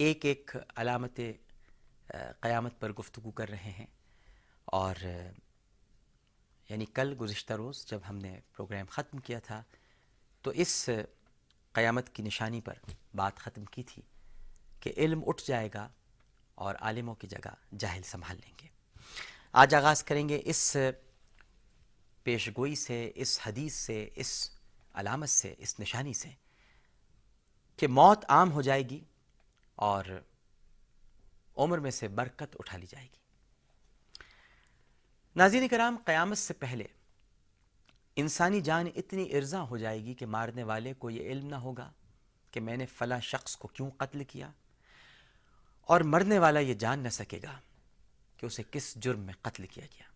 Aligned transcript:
ایک 0.00 0.24
ایک 0.24 0.50
علامت 0.76 1.20
قیامت 2.40 2.80
پر 2.80 2.92
گفتگو 2.92 3.30
کر 3.30 3.48
رہے 3.48 3.70
ہیں 3.70 3.86
اور 4.64 4.94
یعنی 6.68 6.84
کل 6.84 7.14
گزشتہ 7.20 7.52
روز 7.52 7.84
جب 7.86 8.00
ہم 8.08 8.16
نے 8.16 8.40
پروگرام 8.56 8.86
ختم 8.90 9.18
کیا 9.18 9.38
تھا 9.38 9.62
تو 10.42 10.50
اس 10.54 10.88
قیامت 11.72 12.14
کی 12.14 12.22
نشانی 12.22 12.60
پر 12.60 12.74
بات 13.14 13.36
ختم 13.36 13.64
کی 13.64 13.82
تھی 13.82 14.02
کہ 14.80 14.92
علم 14.96 15.22
اٹھ 15.26 15.42
جائے 15.46 15.68
گا 15.74 15.88
اور 16.54 16.74
عالموں 16.80 17.14
کی 17.14 17.26
جگہ 17.26 17.54
جاہل 17.78 18.02
سنبھال 18.02 18.36
لیں 18.36 18.54
گے۔ 18.62 18.68
آج 19.52 19.74
آغاز 19.74 20.04
کریں 20.04 20.28
گے 20.28 20.40
اس 20.44 20.76
پیش 22.22 22.48
گوئی 22.56 22.74
سے، 22.74 23.10
اس 23.14 23.38
حدیث 23.46 23.74
سے، 23.74 24.08
اس 24.14 24.50
علامت 24.94 25.28
سے، 25.28 25.54
اس 25.58 25.80
نشانی 25.80 26.12
سے 26.12 26.28
کہ 27.76 27.86
موت 27.88 28.24
عام 28.28 28.52
ہو 28.52 28.62
جائے 28.62 28.88
گی 28.88 29.00
اور 29.80 30.04
عمر 31.56 31.78
میں 31.78 31.90
سے 31.90 32.08
برکت 32.08 32.56
اٹھا 32.58 32.78
لی 32.78 32.86
جائے 32.86 33.06
گی۔ 33.06 33.18
ناظرین 35.36 35.68
کرام، 35.68 35.96
قیامت 36.04 36.38
سے 36.38 36.54
پہلے 36.54 36.84
انسانی 38.16 38.60
جان 38.60 38.86
اتنی 38.96 39.36
ارزاں 39.36 39.62
ہو 39.62 39.76
جائے 39.76 40.04
گی 40.04 40.14
کہ 40.14 40.26
مارنے 40.26 40.62
والے 40.62 40.92
کو 40.94 41.10
یہ 41.10 41.30
علم 41.30 41.46
نہ 41.46 41.54
ہوگا 41.54 41.92
کہ 42.50 42.60
میں 42.60 42.76
نے 42.76 42.86
فلاں 42.86 43.20
شخص 43.20 43.56
کو 43.56 43.68
کیوں 43.68 43.90
قتل 43.90 44.24
کیا 44.24 44.50
اور 45.80 46.00
مرنے 46.00 46.38
والا 46.38 46.60
یہ 46.60 46.74
جان 46.74 46.98
نہ 46.98 47.08
سکے 47.08 47.40
گا 47.42 47.60
کہ 48.36 48.46
اسے 48.46 48.62
کس 48.70 48.94
جرم 48.94 49.20
میں 49.20 49.34
قتل 49.42 49.66
کیا 49.66 49.84
گیا۔ 49.84 50.06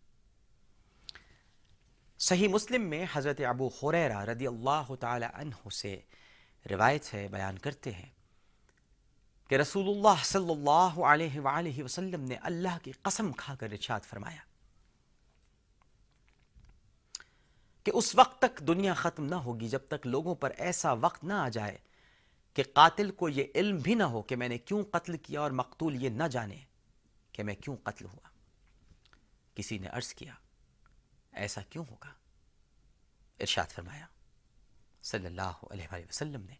صحیح 2.18 2.48
مسلم 2.48 2.82
میں 2.82 3.06
حضرت 3.12 3.40
ابو 3.40 3.68
حریرہ 3.68 4.24
رضی 4.24 4.46
اللہ 4.46 4.94
تعالی 5.00 5.26
عنہ 5.34 5.68
سے 5.68 6.00
روایت 6.70 7.14
ہے، 7.14 7.28
بیان 7.28 7.58
کرتے 7.58 7.92
ہیں۔ 7.92 8.10
کہ 9.50 9.54
رسول 9.54 9.88
اللہ 9.88 10.22
صلی 10.24 10.50
اللہ 10.50 10.98
علیہ 11.06 11.40
وآلہ 11.40 11.82
وسلم 11.82 12.24
نے 12.24 12.36
اللہ 12.42 12.78
کی 12.82 12.92
قسم 13.02 13.32
کھا 13.32 13.54
کر 13.54 13.72
ارشاد 13.72 14.00
فرمایا 14.00 14.42
کہ 17.86 17.90
اس 17.94 18.14
وقت 18.14 18.38
تک 18.38 18.60
دنیا 18.66 18.94
ختم 18.94 19.24
نہ 19.24 19.34
ہوگی 19.34 19.68
جب 19.68 19.80
تک 19.88 20.06
لوگوں 20.06 20.34
پر 20.34 20.52
ایسا 20.58 20.92
وقت 20.92 21.24
نہ 21.24 21.32
آ 21.32 21.48
جائے 21.48 21.76
کہ 22.56 22.62
قاتل 22.72 23.10
کو 23.10 23.28
یہ 23.28 23.44
علم 23.54 23.76
بھی 23.76 23.94
نہ 23.94 24.02
ہو 24.02 24.22
کہ 24.22 24.36
میں 24.36 24.48
نے 24.48 24.58
کیوں 24.58 24.82
قتل 24.84 25.16
کیا 25.16 25.40
اور 25.40 25.50
مقتول 25.50 26.02
یہ 26.02 26.10
نہ 26.10 26.28
جانے 26.30 26.58
کہ 27.32 27.42
میں 27.42 27.54
کیوں 27.54 27.76
قتل 27.82 28.04
ہوا۔ 28.04 28.28
کسی 29.56 29.78
نے 29.78 29.88
عرض 29.88 30.12
کیا، 30.14 30.34
ایسا 31.32 31.60
کیوں 31.62 31.84
ہوگا؟ 31.90 32.12
ارشاد 33.40 33.72
فرمایا، 33.72 34.06
صلی 35.02 35.26
اللہ 35.26 35.64
علیہ 35.70 35.86
وآلہ 35.92 36.04
وسلم 36.08 36.42
نے 36.42 36.54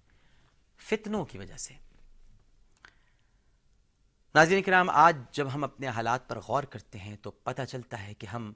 فتنوں 0.81 1.25
کی 1.25 1.39
وجہ 1.39 1.57
سے 1.57 1.75
ناظرین 4.35 4.63
کرام، 4.63 4.91
آج 4.91 5.17
جب 5.33 5.55
ہم 5.55 5.65
اپنے 5.65 5.89
حالات 5.89 6.29
پر 6.29 6.39
غور 6.41 6.63
کرتے 6.63 6.99
ہیں 6.99 7.17
تو 7.17 7.31
پتہ 7.31 7.63
چلتا 7.63 8.03
ہے 8.03 8.15
کہ 8.15 8.27
ہم 8.27 8.53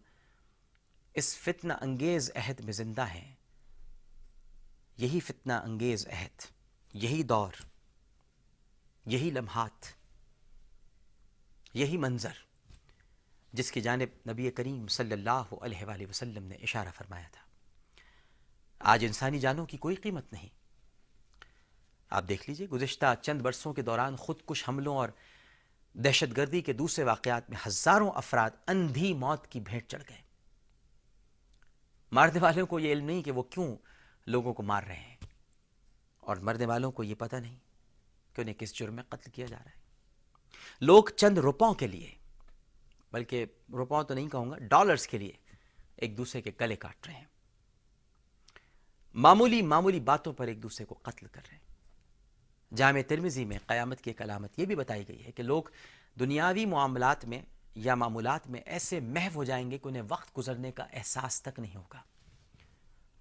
اس 1.15 1.37
فتنہ 1.37 1.73
انگیز 1.81 2.31
عہد 2.35 2.61
میں 2.61 2.73
زندہ 2.73 3.07
ہیں۔ 3.07 3.35
یہی 4.97 5.21
فتنہ 5.21 5.53
انگیز 5.53 6.07
عہد، 6.07 6.43
یہی 6.95 7.23
دور، 7.23 7.53
یہی 9.07 9.31
لمحات، 9.31 9.87
یہی 11.75 11.97
منظر، 11.97 12.33
جس 13.53 13.73
کی 13.73 13.81
جانب 13.81 14.31
نبی 14.31 14.51
کریم 14.51 14.87
صلی 14.87 15.13
اللہ 15.13 15.55
علیہ 15.63 15.85
وآلہ 15.85 16.07
وسلم 16.09 16.45
نے 16.45 16.55
اشارہ 16.55 16.89
فرمایا 16.95 17.29
تھا۔ 17.33 17.43
آج 18.79 19.05
انسانی 19.05 19.39
جانوں 19.39 19.67
کی 19.67 19.77
کوئی 19.77 19.97
قیمت 19.97 20.33
نہیں۔ 20.33 20.49
آپ 22.11 22.25
دیکھ 22.29 22.51
لیجیے، 22.51 22.69
گزشتہ 22.69 23.15
چند 23.23 23.43
برسوں 23.43 23.73
کے 23.73 23.83
دوران 23.83 24.17
خود 24.17 24.37
کش 24.47 24.69
حملوں 24.69 24.97
اور 24.97 25.09
دہشت 25.93 26.37
گردی 26.37 26.61
کے 26.61 26.73
دوسرے 26.73 27.05
واقعات 27.05 27.51
میں 27.51 27.59
ہزاروں 27.67 28.11
افراد 28.11 28.51
اندھی 28.67 29.15
موت 29.15 29.47
کی 29.47 29.61
بھیٹ 29.61 29.89
چڑھ 29.89 30.03
گئے۔ 30.09 30.19
مارنے 32.13 32.39
والوں 32.41 32.67
کو 32.67 32.79
یہ 32.79 32.93
علم 32.93 33.05
نہیں 33.05 33.23
کہ 33.23 33.31
وہ 33.31 33.43
کیوں 33.43 33.77
لوگوں 34.27 34.55
کو 34.55 34.63
مار 34.63 34.83
رہے 34.83 34.97
ہیں۔ 34.97 35.17
اور 36.19 36.37
مرنے 36.37 36.67
والوں 36.67 36.93
کو 36.93 37.05
یہ 37.05 37.15
پتہ 37.15 37.37
نہیں 37.37 37.57
کہ 38.33 38.41
انہیں 38.41 38.55
کس 38.55 38.75
جرم 38.75 38.95
میں 38.95 39.03
قتل 39.09 39.31
کیا 39.31 39.47
جا 39.47 39.57
رہا 39.57 39.71
ہے۔ 39.71 39.81
لوگ 40.81 41.05
چند 41.17 41.39
روپوں 41.39 41.75
کے 41.75 41.87
لیے، 41.87 42.15
بلکہ 43.13 43.47
روپوں 43.73 44.03
تو 44.03 44.15
نہیں 44.15 44.29
کہوں 44.29 44.51
گا، 44.51 44.59
ڈالرز 44.59 45.07
کے 45.07 45.19
لیے 45.19 45.33
ایک 45.97 46.17
دوسرے 46.17 46.43
کے 46.43 46.51
گلے 46.61 46.77
کاٹ 46.77 47.07
رہے 47.07 47.15
ہیں۔ 47.15 47.25
معمولی 49.15 49.63
معمولی 49.63 50.01
باتوں 50.01 50.33
پر 50.33 50.47
ایک 50.47 50.63
دوسرے 50.63 50.87
کو 50.87 50.95
قتل 51.03 51.27
کر 51.27 51.41
رہے 51.51 51.57
ہیں۔ 51.57 51.68
جامع 52.77 53.01
ترمزی 53.09 53.45
میں 53.45 53.59
قیامت 53.67 54.01
کی 54.01 54.11
ایک 54.11 54.23
علامت 54.23 54.59
یہ 54.59 54.67
بھی 54.67 54.75
بتائی 54.75 55.09
گئی 55.09 55.27
ہے 55.27 55.33
کہ 55.33 55.43
لوگ 55.43 55.63
دنیاوی 56.21 56.67
معاملات 56.67 57.25
میں 57.25 57.43
یا 57.75 57.95
معمولات 57.95 58.47
میں 58.47 58.61
ایسے 58.61 59.01
محو 59.01 59.31
ہو 59.35 59.45
جائیں 59.45 59.71
گے 59.71 59.79
کہ 59.79 59.89
انہیں 59.89 60.03
وقت 60.09 60.39
گزرنے 60.39 60.73
کا 60.73 60.85
احساس 60.93 61.43
تک 61.43 61.61
نہیں 61.61 61.77
ہوگا۔ 61.77 62.03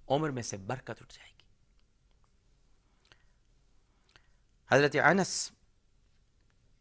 عمر 0.09 0.29
میں 0.29 0.43
سے 0.43 0.57
برکت 0.57 0.89
اٹھ 0.89 1.13
جائے 1.13 1.29
گی۔ 1.29 1.43
حضرت 4.71 4.95
انس 5.03 5.51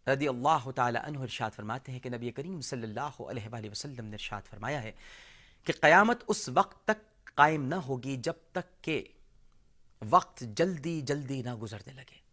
رضی 0.07 0.29
اللہ 0.29 0.71
تعالی 0.71 0.99
عنہ 1.03 1.19
ارشاد 1.19 1.51
فرماتے 1.57 1.93
ہیں 1.93 2.01
کہ 2.01 2.11
نبی 2.11 2.31
کریم 2.31 2.61
صلی 2.61 2.83
اللہ 2.83 3.21
علیہ 3.21 3.49
وآلہ 3.53 3.71
وسلم 3.71 4.05
نے 4.05 4.13
ارشاد 4.13 4.43
فرمایا 4.51 4.83
ہے 4.83 4.93
کہ 5.65 5.73
قیامت 5.81 6.25
اس 6.29 6.49
وقت 6.49 6.85
تک 6.85 7.25
قائم 7.35 7.63
نہ 7.63 7.75
ہوگی 7.75 8.17
جب 8.17 8.33
تک 8.53 8.85
کہ 8.85 9.05
وقت 10.11 10.41
جلدی 10.41 11.01
جلدی 11.01 11.43
نہ 11.43 11.55
گزرنے 11.55 11.93
لگے۔ 11.93 12.26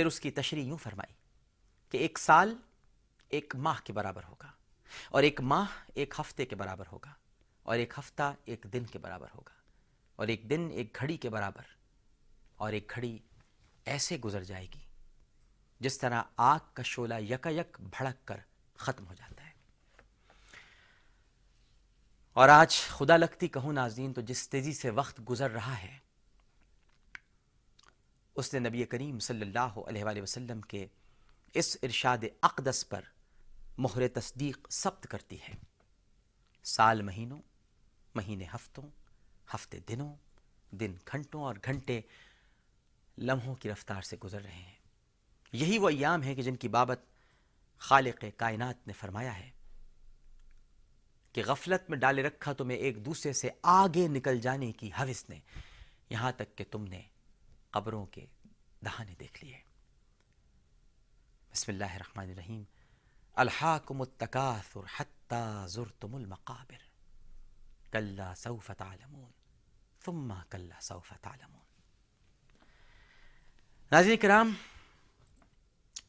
پھر 0.00 0.06
اس 0.06 0.20
کی 0.20 0.30
تشریح 0.30 0.64
یوں 0.64 0.76
فرمائی 0.76 1.14
کہ 1.90 1.96
ایک 1.96 2.18
سال 2.18 2.56
ایک 3.28 3.56
ماہ 3.56 3.78
کے 3.84 3.92
برابر 3.92 4.22
ہوگا 4.28 4.50
اور 5.08 5.22
ایک 5.22 5.40
ماہ 5.40 5.64
ایک 5.94 6.14
ہفتے 6.18 6.46
کے 6.46 6.56
برابر 6.56 6.84
ہوگا 6.92 7.12
اور 7.62 7.76
ایک 7.76 7.94
ہفتہ 7.98 8.32
ایک 8.44 8.66
دن 8.72 8.84
کے 8.84 8.98
برابر 8.98 9.26
ہوگا 9.34 9.52
اور 10.16 10.28
ایک 10.28 10.50
دن 10.50 10.68
ایک 10.72 10.96
گھڑی 11.00 11.16
کے 11.16 11.28
برابر 11.28 11.62
اور 12.56 12.72
ایک 12.72 12.92
گھڑی 12.94 13.18
ایسے 13.84 14.18
گزر 14.18 14.44
جائے 14.44 14.66
گی 14.74 14.84
جس 15.80 15.98
طرح 15.98 16.22
آگ 16.36 16.58
کا 16.74 16.82
شولہ 16.82 17.14
یکا 17.14 17.50
یک 17.50 17.80
بھڑک 17.80 18.26
کر 18.28 18.36
ختم 18.76 19.06
ہو 19.06 19.14
جاتا 19.14 19.46
ہے۔ 19.46 19.52
اور 22.32 22.48
آج 22.48 22.80
خدا 22.80 23.16
لگتی 23.16 23.48
کہوں 23.48 23.72
ناظرین، 23.72 24.12
تو 24.12 24.20
جس 24.20 24.48
تیزی 24.48 24.72
سے 24.72 24.90
وقت 24.90 25.20
گزر 25.30 25.50
رہا 25.50 25.82
ہے 25.82 26.09
اس 28.34 28.54
نے 28.54 28.68
نبی 28.68 28.84
کریم 28.84 29.18
صلی 29.18 29.42
اللہ 29.42 29.78
علیہ 29.86 30.04
وآلہ 30.04 30.22
وسلم 30.22 30.60
کے 30.60 30.86
اس 31.54 31.76
ارشاد 31.82 32.18
اقدس 32.42 32.88
پر 32.88 33.00
مہر 33.78 34.08
تصدیق 34.08 34.70
ثبت 34.70 35.06
کرتی 35.10 35.36
ہے۔ 35.40 35.54
سال 36.64 37.02
مہینوں، 37.02 37.42
مہینے 38.14 38.44
ہفتوں، 38.54 38.88
ہفتے 39.54 39.78
دنوں، 39.78 40.16
دن 40.70 40.94
گھنٹوں 41.12 41.42
اور 41.42 41.54
گھنٹے 41.64 42.00
لمحوں 43.18 43.54
کی 43.54 43.70
رفتار 43.70 44.02
سے 44.02 44.16
گزر 44.24 44.42
رہے 44.42 44.52
ہیں۔ 44.52 44.74
یہی 45.52 45.78
وہ 45.78 45.88
ایام 45.88 46.22
ہیں 46.22 46.34
کہ 46.34 46.42
جن 46.42 46.56
کی 46.56 46.68
بابت 46.68 47.00
خالق 47.78 48.24
کائنات 48.36 48.86
نے 48.86 48.92
فرمایا 48.92 49.38
ہے 49.38 49.50
کہ 51.32 51.42
غفلت 51.46 51.90
میں 51.90 51.98
ڈالے 51.98 52.22
رکھا 52.22 52.52
تمہیں 52.52 52.78
ایک 52.78 53.04
دوسرے 53.06 53.32
سے 53.32 53.50
آگے 53.62 54.08
نکل 54.08 54.40
جانے 54.40 54.72
کی 54.72 54.90
حوث 55.00 55.28
نے، 55.28 55.40
یہاں 56.10 56.32
تک 56.32 56.56
کہ 56.56 56.64
تم 56.70 56.84
نے 56.84 57.02
قبروں 57.70 58.06
کے 58.06 58.26
دہانے 58.84 59.14
دیکھ 59.20 59.44
لیے۔ 59.44 59.58
بسم 61.52 61.72
اللہ 61.72 61.84
الرحمن 61.84 62.30
الرحیم۔ 62.30 62.62
الحاکم 63.34 64.00
التکاثر 64.00 64.80
حتی 64.96 65.64
زرتم 65.68 66.14
المقابر۔ 66.14 66.82
کلا 67.92 68.34
سوف 68.34 68.70
تعلمون۔ 68.78 69.30
ثم 70.04 70.34
کلا 70.50 70.80
سوف 70.80 71.12
تعلمون۔ 71.22 71.60
ناظرین 73.92 74.16
کرام، 74.16 74.52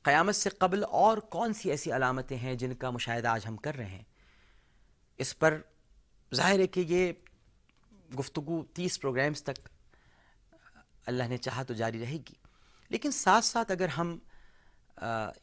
قیامت 0.02 0.36
سے 0.36 0.50
قبل 0.50 0.84
اور 0.84 1.18
کون 1.18 1.54
سی 1.54 1.72
ایسی 1.72 1.92
علامتیں 1.92 2.38
ہیں 2.38 2.56
جن 2.56 2.75
کا 2.75 2.90
مشاہدہ 2.90 3.28
آج 3.28 3.48
ہم 3.48 3.57
کر 3.57 3.75
رہے 3.75 3.86
ہیں؟ 3.86 4.04
اس 5.18 5.40
پر 5.40 5.62
ظاہر 6.36 6.60
ہے 6.60 6.68
کہ 6.68 6.80
یہ 6.88 7.14
گفتگو 8.19 8.66
تیس 8.66 9.02
پروگرامز 9.02 9.44
تک 9.44 9.69
اللہ 11.12 11.24
نے 11.24 11.38
چاہا 11.38 11.63
تو 11.63 11.74
جاری 11.74 12.00
رہے 12.00 12.18
گی۔ 12.18 12.34
لیکن 12.90 13.12
ساتھ 13.12 13.46
ساتھ 13.46 13.72
اگر 13.72 13.88
ہم 13.88 14.18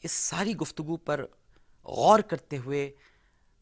اس 0.03 0.13
ساری 0.13 0.57
گفتگو 0.57 0.97
پر 0.97 1.27
غور 1.85 2.21
کرتے 2.21 2.59
ہوئے 2.59 2.93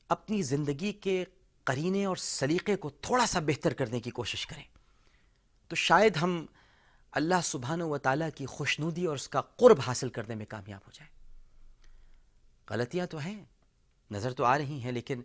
اپنی 0.09 0.43
زندگی 0.43 0.93
کے 0.93 1.25
قرینے 1.65 2.05
اور 2.05 2.17
سلیقے 2.17 2.77
کو 2.77 2.91
تھوڑا 2.91 3.27
سا 3.27 3.41
بہتر 3.41 3.73
کرنے 3.73 4.01
کی 4.01 4.11
کوشش 4.11 4.47
کریں، 4.47 4.65
تو 5.69 5.77
شاید 5.77 6.17
ہم 6.17 6.47
اللہ 7.13 7.41
سبحانہ 7.45 7.85
و 7.85 7.99
تعالیٰ 7.99 8.29
کی 8.35 8.47
خوشنودی 8.47 9.07
اور 9.07 9.15
اس 9.15 9.29
کا 9.29 9.41
قرب 9.41 9.81
حاصل 9.87 10.09
کرنے 10.09 10.35
میں 10.35 10.47
کامیاب 10.47 10.81
ہو 10.87 10.93
جائیں۔ 10.95 11.13
غلطیاں 12.71 13.07
تو 13.07 13.19
ہیں، 13.19 13.45
نظر 14.11 14.33
تو 14.33 14.45
آ 14.45 14.59
رہی 14.59 14.81
ہیں، 14.81 14.93
لیکن 14.93 15.23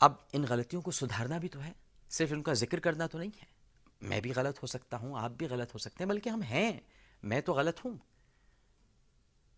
اب 0.00 0.12
ان 0.32 0.44
غلطیوں 0.48 0.82
کو 0.82 0.90
سدھارنا 0.90 1.38
بھی 1.38 1.48
تو 1.48 1.64
ہے۔ 1.64 1.72
صرف 2.10 2.32
ان 2.32 2.42
کا 2.42 2.52
ذکر 2.52 2.80
کرنا 2.80 3.06
تو 3.06 3.18
نہیں 3.18 3.30
ہے۔ 3.42 3.59
میں 4.00 4.20
بھی 4.20 4.32
غلط 4.36 4.62
ہو 4.62 4.66
سکتا 4.66 4.96
ہوں، 4.96 5.18
آپ 5.18 5.30
بھی 5.30 5.46
غلط 5.46 5.72
ہو 5.74 5.78
سکتے 5.78 6.04
ہیں، 6.04 6.10
بلکہ 6.10 6.28
ہم 6.28 6.42
ہیں، 6.42 6.72
میں 7.22 7.40
تو 7.40 7.52
غلط 7.52 7.84
ہوں۔ 7.84 7.96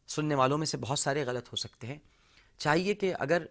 سننے 0.09 0.35
والوں 0.35 0.59
میں 0.59 0.67
سے 0.67 0.77
بہت 0.77 0.99
سارے 0.99 1.25
غلط 1.25 1.49
ہو 1.49 1.57
سکتے 1.57 1.87
ہیں۔ 1.87 1.99
چاہیے 2.59 2.95
کہ 2.95 3.13
اگر 3.19 3.47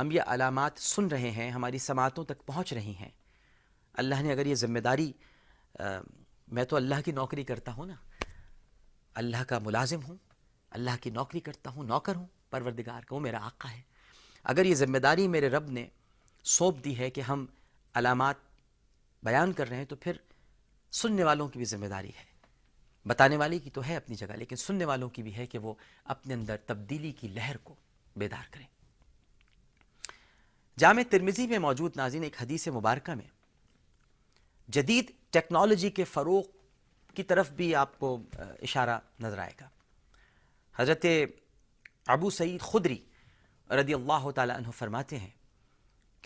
ہم 0.00 0.10
یہ 0.10 0.20
علامات 0.26 0.78
سن 0.78 1.06
رہے 1.06 1.30
ہیں، 1.30 1.50
ہماری 1.50 1.78
سماعتوں 1.78 2.24
تک 2.24 2.44
پہنچ 2.46 2.72
رہی 2.72 2.94
ہیں، 2.94 3.10
اللہ 3.94 4.22
نے 4.22 4.32
اگر 4.32 4.46
یہ 4.46 4.54
ذمہ 4.54 4.78
داری 4.78 5.12
میں 6.48 6.64
تو 6.64 6.76
اللہ 6.76 7.00
کی 7.04 7.12
نوکری 7.12 7.44
کرتا 7.44 7.72
ہوں 7.72 7.86
نا۔ 7.86 7.94
اللہ 9.14 9.44
کا 9.48 9.58
ملازم 9.58 10.04
ہوں، 10.08 10.16
اللہ 10.70 10.96
کی 11.00 11.10
نوکری 11.10 11.40
کرتا 11.40 11.70
ہوں، 11.70 11.84
نوکر 11.84 12.16
ہوں، 12.16 12.26
پروردگار 12.50 13.02
کا، 13.02 13.14
وہ 13.14 13.20
میرا 13.20 13.44
آقا 13.46 13.70
ہے۔ 13.70 13.80
اگر 14.44 14.64
یہ 14.64 14.74
ذمہ 14.74 14.98
داری 14.98 15.28
میرے 15.28 15.48
رب 15.48 15.70
نے 15.70 15.86
سونپ 16.44 16.84
دی 16.84 16.98
ہے 16.98 17.10
کہ 17.10 17.20
ہم 17.20 17.46
علامات 17.94 18.45
بیان 19.22 19.52
کر 19.52 19.68
رہے 19.68 19.76
ہیں 19.76 19.84
تو 19.84 19.96
پھر 19.96 20.16
سننے 20.92 21.24
والوں 21.24 21.48
کی 21.48 21.58
بھی 21.58 21.64
ذمہ 21.64 21.86
داری 21.86 22.08
ہے۔ 22.08 22.24
بتانے 23.06 23.36
والے 23.36 23.58
کی 23.58 23.70
تو 23.70 23.84
ہے 23.84 23.96
اپنی 23.96 24.16
جگہ، 24.16 24.36
لیکن 24.36 24.56
سننے 24.56 24.84
والوں 24.84 25.08
کی 25.08 25.22
بھی 25.22 25.34
ہے 25.36 25.46
کہ 25.46 25.58
وہ 25.58 25.74
اپنے 26.04 26.34
اندر 26.34 26.56
تبدیلی 26.56 27.12
کی 27.12 27.28
لہر 27.28 27.56
کو 27.56 27.74
بیدار 28.16 28.50
کریں۔ 28.50 28.66
جامع 30.78 31.02
ترمیزی 31.10 31.46
میں 31.46 31.58
موجود 31.58 31.96
ناظرین 31.96 32.22
ایک 32.22 32.42
حدیث 32.42 32.68
مبارکہ 32.68 33.14
میں 33.14 33.28
جدید 34.68 35.10
ٹیکنالوجی 35.30 35.90
کے 35.90 36.04
فروغ 36.04 36.42
کی 37.14 37.22
طرف 37.22 37.50
بھی 37.50 37.74
آپ 37.74 37.98
کو 37.98 38.18
اشارہ 38.62 38.98
نظر 39.20 39.38
آئے 39.38 39.52
گا۔ 39.60 39.68
حضرت 40.76 41.06
ابو 42.06 42.30
سعید 42.30 42.60
خدری 42.60 42.98
رضی 43.70 43.94
اللہ 43.94 44.30
تعالیٰ 44.30 44.56
عنہ 44.56 44.70
فرماتے 44.70 45.18
ہیں 45.18 45.30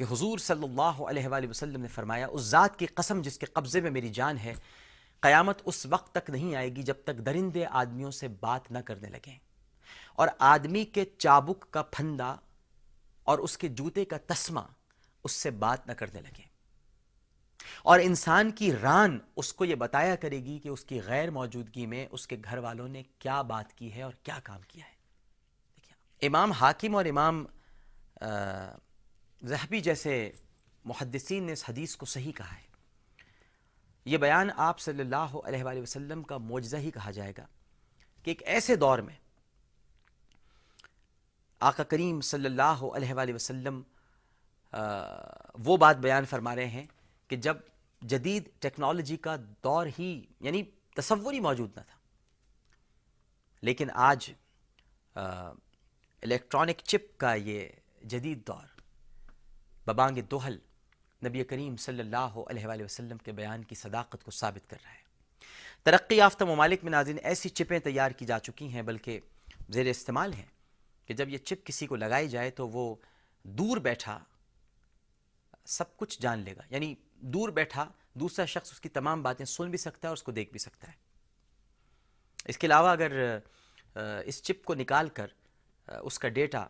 کہ 0.00 0.12
حضور 0.12 0.38
صلی 0.38 0.64
اللہ 0.64 0.82
علیہ 0.82 1.28
وآلہ 1.28 1.48
وسلم 1.48 1.80
نے 1.80 1.88
فرمایا، 1.88 2.26
اس 2.26 2.42
ذات 2.42 2.78
کی 2.78 2.86
قسم 2.86 3.22
جس 3.22 3.38
کے 3.38 3.46
قبضے 3.46 3.80
میں 3.80 3.90
میری 3.90 4.08
جان 4.08 4.38
ہے، 4.38 4.54
قیامت 5.20 5.62
اس 5.64 5.86
وقت 5.86 6.14
تک 6.14 6.30
نہیں 6.30 6.56
آئے 6.56 6.76
گی 6.76 6.82
جب 6.82 6.94
تک 7.04 7.26
درندے 7.26 7.66
آدمیوں 7.66 8.10
سے 8.10 8.28
بات 8.28 8.70
نہ 8.70 8.78
کرنے 8.78 9.08
لگیں۔ 9.08 9.38
اور 10.14 10.28
آدمی 10.38 10.84
کے 10.84 11.04
چابک 11.18 11.66
کا 11.70 11.82
پھندا 11.82 12.36
اور 13.24 13.38
اس 13.38 13.58
کے 13.58 13.68
جوتے 13.68 14.04
کا 14.04 14.16
تسمہ 14.26 14.60
اس 15.24 15.32
سے 15.32 15.50
بات 15.50 15.86
نہ 15.86 15.92
کرنے 15.92 16.20
لگیں۔ 16.20 16.48
اور 17.82 17.98
انسان 17.98 18.50
کی 18.50 18.72
ران 18.72 19.18
اس 19.36 19.52
کو 19.52 19.64
یہ 19.64 19.74
بتایا 19.74 20.16
کرے 20.16 20.44
گی 20.44 20.58
کہ 20.58 20.68
اس 20.68 20.84
کی 20.84 21.00
غیر 21.02 21.30
موجودگی 21.30 21.86
میں 21.86 22.06
اس 22.10 22.26
کے 22.26 22.36
گھر 22.44 22.58
والوں 22.58 22.88
نے 22.88 23.02
کیا 23.18 23.42
بات 23.42 23.72
کی 23.72 23.94
ہے 23.94 24.02
اور 24.02 24.12
کیا 24.22 24.38
کام 24.44 24.60
کیا 24.68 24.84
ہے۔ 24.84 24.94
امام 26.26 26.52
حاکم 26.52 26.96
اور 26.96 27.04
امام 27.04 27.44
زہبی 29.42 29.80
جیسے 29.80 30.30
محدثین 30.84 31.44
نے 31.44 31.52
اس 31.52 31.64
حدیث 31.68 31.96
کو 31.96 32.06
صحیح 32.06 32.32
کہا 32.36 32.54
ہے۔ 32.54 32.68
یہ 34.06 34.18
بیان 34.18 34.50
آپ 34.56 34.80
صلی 34.80 35.00
اللہ 35.00 35.36
علیہ 35.44 35.64
وآلہ 35.64 35.80
وسلم 35.80 36.22
کا 36.22 36.36
معجزہ 36.38 36.76
ہی 36.76 36.90
کہا 36.90 37.10
جائے 37.10 37.32
گا 37.38 37.46
کہ 38.26 38.30
ایک 38.30 38.42
ایسے 38.46 38.76
دور 38.76 38.98
میں 38.98 39.14
آقا 41.60 41.82
کریم 41.84 42.20
صلی 42.26 42.46
اللہ 42.46 42.84
علیہ 42.94 43.14
وآلہ 43.14 43.34
وسلم 43.34 43.82
وہ 45.66 45.76
بات 45.76 45.96
بیان 45.98 46.24
فرما 46.30 46.54
رہے 46.56 46.66
ہیں 46.68 46.86
کہ 47.30 47.36
جب 47.36 47.56
جدید 48.02 48.48
ٹیکنالوجی 48.60 49.16
کا 49.24 49.36
دور 49.64 49.86
ہی 49.98 50.10
یعنی 50.40 50.62
تصور 50.96 51.32
ہی 51.32 51.40
موجود 51.40 51.76
نہ 51.76 51.80
تھا، 51.80 51.98
لیکن 53.62 53.88
آج 53.94 54.30
الیکٹرانک 55.16 56.80
چپ 56.84 57.18
کا 57.20 57.34
یہ 57.34 57.68
جدید 58.10 58.46
دور 58.46 58.79
ببانگ 59.90 60.18
دوہل 60.18 60.58
نبی 61.26 61.44
کریم 61.44 61.76
صلی 61.76 62.00
اللہ 62.00 62.34
علیہ 62.50 62.66
وآلہ 62.66 62.84
وسلم 62.84 63.18
کے 63.18 63.32
بیان 63.32 63.64
کی 63.64 63.74
صداقت 63.74 64.24
کو 64.24 64.30
ثابت 64.30 64.70
کر 64.70 64.76
رہا 64.84 64.90
ہے۔ 64.90 64.98
ترقی 65.82 66.16
یافتہ 66.16 66.44
ممالک 66.44 66.84
میں 66.84 66.90
ناظرین 66.90 67.18
ایسی 67.22 67.48
چپیں 67.48 67.78
تیار 67.78 68.10
کی 68.10 68.24
جا 68.24 68.38
چکی 68.38 68.68
ہیں، 68.68 68.82
بلکہ 68.82 69.20
زیر 69.68 69.86
استعمال 69.86 70.34
ہیں 70.34 70.46
کہ 71.06 71.14
جب 71.14 71.28
یہ 71.28 71.38
چپ 71.38 71.66
کسی 71.66 71.86
کو 71.86 71.96
لگائی 71.96 72.28
جائے 72.28 72.50
تو 72.50 72.68
وہ 72.68 72.94
دور 73.42 73.76
بیٹھا 73.76 74.18
سب 75.64 75.96
کچھ 75.96 76.20
جان 76.22 76.38
لے 76.38 76.56
گا۔ 76.56 76.62
یعنی 76.70 76.94
دور 77.14 77.48
بیٹھا 77.48 77.88
دوسرا 78.14 78.44
شخص 78.44 78.72
اس 78.72 78.80
کی 78.80 78.88
تمام 78.88 79.22
باتیں 79.22 79.46
سن 79.46 79.70
بھی 79.70 79.78
سکتا 79.78 80.00
ہے 80.04 80.08
اور 80.08 80.16
اس 80.16 80.22
کو 80.22 80.32
دیکھ 80.32 80.50
بھی 80.50 80.58
سکتا 80.58 80.88
ہے۔ 80.88 80.92
اس 82.44 82.58
کے 82.58 82.66
علاوہ 82.66 82.88
اگر 82.88 83.38
اس 84.24 84.42
چپ 84.42 84.64
کو 84.64 84.74
نکال 84.74 85.08
کر 85.08 85.26
اس 86.02 86.18
کا 86.18 86.28
ڈیٹا 86.28 86.66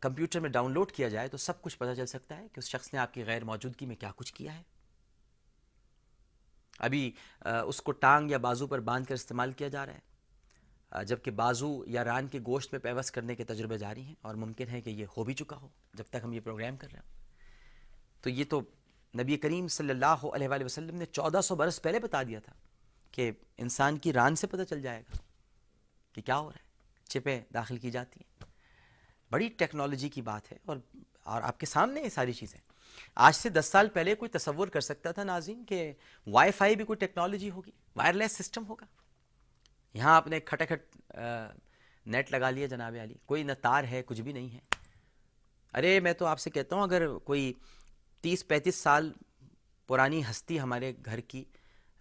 کمپیوٹر 0.00 0.40
میں 0.40 0.50
ڈاؤن 0.50 0.72
لوڈ 0.72 0.92
کیا 0.92 1.08
جائے 1.08 1.28
تو 1.28 1.36
سب 1.36 1.60
کچھ 1.62 1.78
پتہ 1.78 1.94
چل 1.94 2.06
سکتا 2.06 2.36
ہے 2.36 2.46
کہ 2.52 2.58
اس 2.58 2.68
شخص 2.68 2.92
نے 2.92 2.98
آپ 2.98 3.14
کی 3.14 3.24
غیر 3.24 3.44
موجودگی 3.44 3.86
میں 3.86 3.96
کیا 3.96 4.10
کچھ 4.16 4.32
کیا 4.34 4.56
ہے۔ 4.58 4.62
ابھی 6.78 7.10
اس 7.42 7.80
کو 7.82 7.92
ٹانگ 7.92 8.30
یا 8.30 8.38
بازو 8.38 8.66
پر 8.66 8.80
باندھ 8.80 9.08
کر 9.08 9.14
استعمال 9.14 9.52
کیا 9.52 9.68
جا 9.68 9.84
رہا 9.86 9.94
ہے۔ 9.94 11.04
جبکہ 11.04 11.30
بازو 11.30 11.68
یا 11.86 12.04
ران 12.04 12.28
کے 12.28 12.38
گوشت 12.46 12.72
میں 12.72 12.80
پیوست 12.80 13.14
کرنے 13.14 13.34
کے 13.34 13.44
تجربے 13.44 13.78
جاری 13.78 14.02
ہیں 14.02 14.14
اور 14.22 14.34
ممکن 14.34 14.68
ہے 14.68 14.80
کہ 14.80 14.90
یہ 14.90 15.06
ہو 15.16 15.24
بھی 15.24 15.34
چکا 15.34 15.56
ہو 15.56 15.68
جب 15.94 16.04
تک 16.10 16.24
ہم 16.24 16.32
یہ 16.32 16.40
پروگرام 16.40 16.76
کر 16.76 16.88
رہے 16.92 16.98
ہیں 16.98 18.22
تو 18.22 18.30
یہ 18.30 18.44
تو 18.48 18.60
نبی 19.14 19.36
کریم 19.36 19.68
صلی 19.68 19.90
اللہ 19.90 20.24
علیہ 20.34 20.48
وآلہ 20.48 20.64
وسلم 20.64 20.96
نے 20.96 21.06
چودہ 21.06 21.40
سو 21.40 21.54
برس 21.54 21.80
پہلے 21.82 21.98
بتا 21.98 22.22
دیا 22.22 22.40
تھا 22.40 22.52
کہ 23.12 23.30
انسان 23.58 23.98
کی 23.98 24.12
ران 24.12 24.36
سے 24.36 24.46
پتہ 24.46 24.64
چل 24.64 24.82
جائے 24.82 25.02
گا 25.02 25.18
کہ 26.14 26.22
کیا 26.22 26.38
ہو 26.38 26.50
رہا 26.50 26.58
ہے، 26.58 26.68
چپیں 27.10 27.40
داخل 27.54 27.76
کی 27.76 27.90
جاتی 27.90 28.20
ہیں۔ 28.20 28.49
بڑی 29.30 29.48
ٹیکنالوجی 29.48 30.08
کی 30.08 30.22
بات 30.22 30.52
ہے 30.52 30.56
اور 30.66 30.76
اور 31.22 31.42
آپ 31.42 31.60
کے 31.60 31.66
سامنے 31.66 32.00
یہ 32.00 32.08
ساری 32.08 32.32
چیزیں 32.32 32.58
آج 33.14 33.34
سے 33.34 33.48
دس 33.48 33.66
سال 33.66 33.88
پہلے 33.88 34.14
کوئی 34.14 34.28
تصور 34.28 34.68
کر 34.68 34.80
سکتا 34.80 35.12
تھا 35.12 35.24
ناظرین 35.24 35.64
کہ 35.64 35.92
وائی 36.26 36.52
فائی 36.52 36.76
بھی 36.76 36.84
کوئی 36.84 36.96
ٹیکنالوجی 36.96 37.50
ہوگی، 37.50 37.70
وائرلیس 37.96 38.32
سسٹم 38.32 38.66
ہوگا۔ 38.68 38.86
یہاں 39.94 40.14
آپ 40.16 40.26
نے 40.26 40.40
کھٹا 40.40 40.64
کھٹ 40.64 40.96
نیٹ 42.06 42.32
لگا 42.32 42.50
لیا 42.50 42.66
جناب 42.66 42.96
علی، 43.02 43.14
کوئی 43.26 43.42
نہ 43.42 43.52
تار 43.62 43.84
ہے، 43.84 44.02
کچھ 44.06 44.20
بھی 44.20 44.32
نہیں 44.32 44.48
ہے۔ 44.54 44.58
ارے، 45.74 45.98
میں 46.00 46.12
تو 46.12 46.26
آپ 46.26 46.38
سے 46.40 46.50
کہتا 46.50 46.76
ہوں، 46.76 46.82
اگر 46.82 47.06
کوئی 47.18 47.52
تیس 48.24 48.46
پینتیس 48.48 48.74
سال 48.74 49.12
پرانی 49.88 50.22
ہستی 50.30 50.60
ہمارے 50.60 50.92
گھر 51.04 51.20
کی 51.20 51.44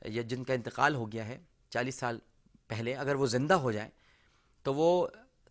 یا 0.05 0.21
جن 0.21 0.43
کا 0.43 0.53
انتقال 0.53 0.95
ہو 0.95 1.11
گیا 1.11 1.25
ہے، 1.27 1.37
چالیس 1.69 1.95
سال 1.95 2.19
پہلے، 2.67 2.95
اگر 2.95 3.15
وہ 3.15 3.25
زندہ 3.25 3.53
ہو 3.53 3.71
جائیں 3.71 3.89
تو 4.65 4.73
وہ 4.73 5.07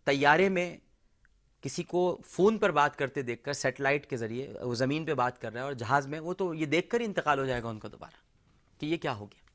طیارے 0.07 0.49
میں 0.49 0.77
کسی 1.61 1.83
کو 1.83 2.01
فون 2.25 2.57
پر 2.57 2.71
بات 2.71 2.97
کرتے 2.97 3.21
دیکھ 3.21 3.43
کر، 3.43 3.53
سیٹلائٹ 3.53 4.09
کے 4.09 4.17
ذریعے، 4.17 4.47
وہ 4.61 4.75
زمین 4.75 5.05
پہ 5.05 5.13
بات 5.13 5.41
کر 5.41 5.53
رہا 5.53 5.59
ہے 5.59 5.65
اور 5.65 5.73
جہاز 5.73 6.07
میں 6.07 6.19
وہ 6.19 6.33
تو 6.33 6.53
یہ 6.53 6.65
دیکھ 6.65 6.89
کر 6.89 6.99
ہی 6.99 7.05
انتقال 7.05 7.39
ہو 7.39 7.45
جائے 7.45 7.63
گا 7.63 7.69
ان 7.69 7.79
کا 7.79 7.87
دوبارہ 7.91 8.79
کہ 8.79 8.85
یہ 8.85 8.97
کیا 8.97 9.13
ہو 9.13 9.25
گیا۔ 9.25 9.47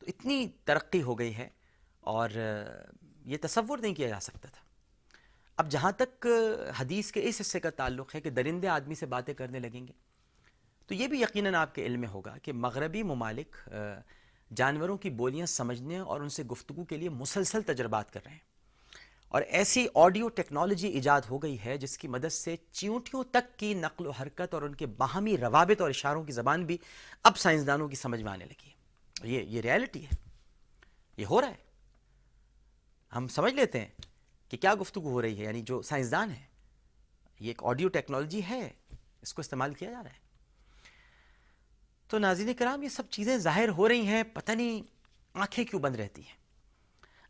تو 0.00 0.06
اتنی 0.08 0.46
ترقی 0.64 1.02
ہو 1.02 1.18
گئی 1.18 1.36
ہے 1.36 1.48
اور 2.00 2.30
یہ 3.24 3.36
تصور 3.42 3.78
نہیں 3.78 3.94
کیا 3.94 4.08
جا 4.08 4.20
سکتا 4.20 4.48
تھا۔ 4.48 4.60
اب 5.58 5.70
جہاں 5.70 5.92
تک 5.92 6.26
حدیث 6.80 7.10
کے 7.12 7.20
اس 7.24 7.40
حصے 7.40 7.60
کا 7.60 7.70
تعلق 7.70 8.14
ہے 8.14 8.20
کہ 8.20 8.30
درندے 8.30 8.68
آدمی 8.68 8.94
سے 8.94 9.06
باتیں 9.06 9.34
کرنے 9.34 9.58
لگیں 9.58 9.86
گے، 9.86 9.92
تو 10.88 10.94
یہ 10.94 11.06
بھی 11.06 11.20
یقیناً 11.20 11.54
آپ 11.54 11.74
کے 11.74 11.86
علم 11.86 12.00
میں 12.00 12.08
ہوگا 12.08 12.36
کہ 12.42 12.52
مغربی 12.52 13.02
ممالک 13.02 13.56
جانوروں 14.50 14.96
کی 14.96 15.10
بولیاں 15.10 15.46
سمجھنے 15.46 15.98
اور 15.98 16.20
ان 16.20 16.28
سے 16.28 16.42
گفتگو 16.44 16.84
کے 16.84 16.96
لیے 16.96 17.08
مسلسل 17.08 17.62
تجربات 17.62 18.12
کر 18.12 18.20
رہے 18.24 18.32
ہیں۔ 18.32 18.51
اور 19.32 19.42
ایسی 19.42 19.86
آڈیو 19.94 20.28
ٹیکنالوجی 20.28 20.88
ایجاد 20.88 21.20
ہو 21.30 21.38
گئی 21.38 21.64
ہے 21.64 21.78
جس 21.78 21.98
کی 21.98 22.08
مدد 22.08 22.32
سے 22.32 22.56
چیونٹیوں 22.70 23.24
تک 23.24 23.58
کی 23.58 23.74
نقل 23.74 24.06
و 24.06 24.10
حرکت 24.10 24.54
اور 24.54 24.62
ان 24.62 24.74
کے 24.74 24.86
باہمی 24.86 25.38
روابط 25.38 25.80
اور 25.80 25.90
اشاروں 25.90 26.24
کی 26.24 26.32
زبان 26.32 26.64
بھی 26.64 26.78
اب 27.22 27.38
سائنسدانوں 27.38 27.88
کی 27.88 27.96
سمجھ 27.96 28.22
میں 28.22 28.32
آنے 28.32 28.44
لگی 28.44 28.68
ہے۔ 28.68 28.74
یہ 29.32 29.40
یہ 29.42 29.60
ریالٹی 29.60 30.04
ہے۔ 30.04 30.30
یہ 31.16 31.26
ہو 31.30 31.40
رہا 31.40 31.48
ہے۔ 31.48 31.54
ہم 33.16 33.28
سمجھ 33.28 33.54
لیتے 33.54 33.80
ہیں 33.80 33.88
کہ 34.48 34.56
کیا 34.56 34.74
گفتگو 34.80 35.10
ہو 35.10 35.22
رہی 35.22 35.38
ہے 35.38 35.44
یعنی 35.44 35.62
جو 35.62 35.82
سائنسدان 35.82 36.30
ہے 36.30 36.46
یہ 37.40 37.48
ایک 37.48 37.62
آڈیو 37.64 37.88
ٹیکنالوجی 37.88 38.40
ہے، 38.48 38.70
اس 39.22 39.34
کو 39.34 39.40
استعمال 39.40 39.74
کیا 39.74 39.90
جا 39.90 40.02
رہا 40.02 40.10
ہے۔ 40.10 40.18
تو 42.08 42.18
ناظرین 42.18 42.54
کرام، 42.54 42.82
یہ 42.82 42.88
سب 42.88 43.02
چیزیں 43.10 43.36
ظاہر 43.36 43.68
ہو 43.68 43.88
رہی 43.88 44.06
ہیں، 44.06 44.22
پتہ 44.22 44.52
نہیں 44.52 44.82
آنکھیں 45.34 45.64
کیوں 45.64 45.80
بند 45.80 45.96
رہتی 45.96 46.22
ہیں۔ 46.22 46.36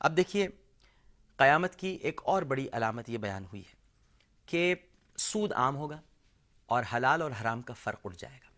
اب 0.01 0.17
دیکھیے 0.17 0.49
قیامت 1.43 1.77
کی 1.77 1.89
ایک 2.03 2.21
اور 2.25 2.43
بڑی 2.43 2.69
علامت 2.73 3.09
یہ 3.09 3.19
بیان 3.19 3.45
ہوئی 3.45 3.61
ہے 3.61 3.75
کہ 4.47 4.75
سود 5.19 5.53
عام 5.53 5.77
ہوگا 5.77 6.01
اور 6.67 6.85
حلال 6.95 7.23
اور 7.23 7.31
حرام 7.41 7.63
کا 7.63 7.75
فرق 7.75 8.01
اٹھ 8.05 8.17
جائے 8.19 8.39
گا۔ 8.43 8.51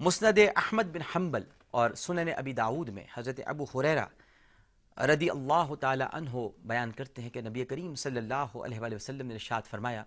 مسند 0.00 0.38
احمد 0.56 0.86
بن 0.92 1.02
حنبل 1.14 1.44
اور 1.70 1.90
سنن 1.94 2.28
ابی 2.36 2.52
داود 2.52 2.88
میں 2.88 3.04
حضرت 3.14 3.40
ابو 3.46 3.64
حریرہ 3.64 4.06
رضی 4.96 5.28
اللہ 5.30 5.74
تعالی 5.80 6.04
عنہ 6.12 6.46
بیان 6.64 6.92
کرتے 6.92 7.22
ہیں 7.22 7.30
کہ 7.30 7.40
نبی 7.40 7.64
کریم 7.64 7.94
صلی 7.94 8.18
اللہ 8.18 8.56
علیہ 8.64 8.80
وآلہ 8.80 8.94
وسلم 8.94 9.26
نے 9.26 9.34
ارشاد 9.34 9.68
فرمایا، 9.70 10.02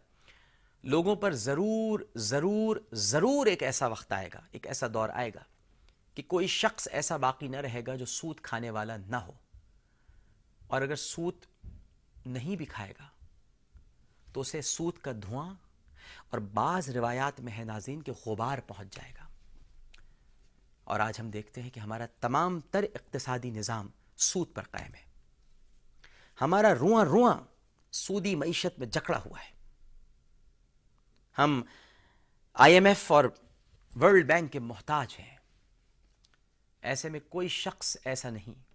لوگوں 0.84 1.16
پر 1.16 1.34
ضرور 1.34 2.00
ضرور 2.16 2.78
ضرور 2.92 3.46
ایک 3.46 3.64
ایسا 3.64 3.88
وقت 3.88 4.12
آئے 4.14 4.30
گا، 4.34 4.40
ایک 4.52 4.68
ایسا 4.68 4.88
دور 4.94 5.10
آئے 5.10 5.30
گا 5.36 5.44
کہ 6.16 6.24
کوئی 6.28 6.48
شخص 6.48 6.88
ایسا 6.92 7.18
باقی 7.18 7.48
نہ 7.48 7.58
رہے 7.58 7.82
گا 7.88 7.96
جو 7.96 8.06
سود 8.06 8.42
کھانے 8.42 8.70
والا 8.70 8.98
نہ 8.98 9.16
ہو۔ 9.16 9.34
اور 10.74 10.82
اگر 10.82 10.96
سوت 10.96 11.46
نہیں 12.26 12.56
بھی 12.56 12.66
کھائے 12.66 12.94
گا، 13.00 13.26
تو 14.34 14.42
اسے 14.42 14.62
سوت 14.62 15.02
کا 15.02 15.12
دھواں 15.12 15.54
اور 16.30 16.40
بعض 16.40 16.90
روایات 16.90 17.40
میں 17.40 17.58
ہے 17.58 17.64
ناظرین 17.64 18.02
کے 18.02 18.12
غبار 18.26 18.58
پہنچ 18.68 18.96
جائے 18.96 19.12
گا۔ 19.12 19.28
اور 20.84 21.00
آج 21.00 21.20
ہم 21.20 21.30
دیکھتے 21.30 21.62
ہیں 21.62 21.70
کہ 21.70 21.80
ہمارا 21.80 22.06
تمام 22.06 22.60
تر 22.60 22.86
اقتصادی 22.94 23.50
نظام 23.50 23.88
سود 24.18 24.54
پر 24.54 24.64
قائم 24.64 24.96
ہے۔ 24.96 25.06
ہمارا 26.42 26.76
رواں 26.76 27.06
رواں 27.06 27.40
سودی 27.92 28.36
معیشت 28.36 28.80
میں 28.80 28.88
جکڑا 28.88 29.22
ہوا 29.26 29.40
ہے۔ 29.40 29.52
ہم 31.38 31.64
آئی 32.54 32.74
ایم 32.74 32.86
ایف 32.86 33.12
اور 33.12 33.26
ورلڈ 34.02 34.28
بینک 34.28 34.52
کے 34.52 34.60
محتاج 34.60 35.16
ہیں۔ 35.20 35.38
ایسے 36.82 37.10
میں 37.10 37.20
کوئی 37.30 37.48
شخص 37.48 37.98
ایسا 38.06 38.30
نہیں۔ 38.30 38.73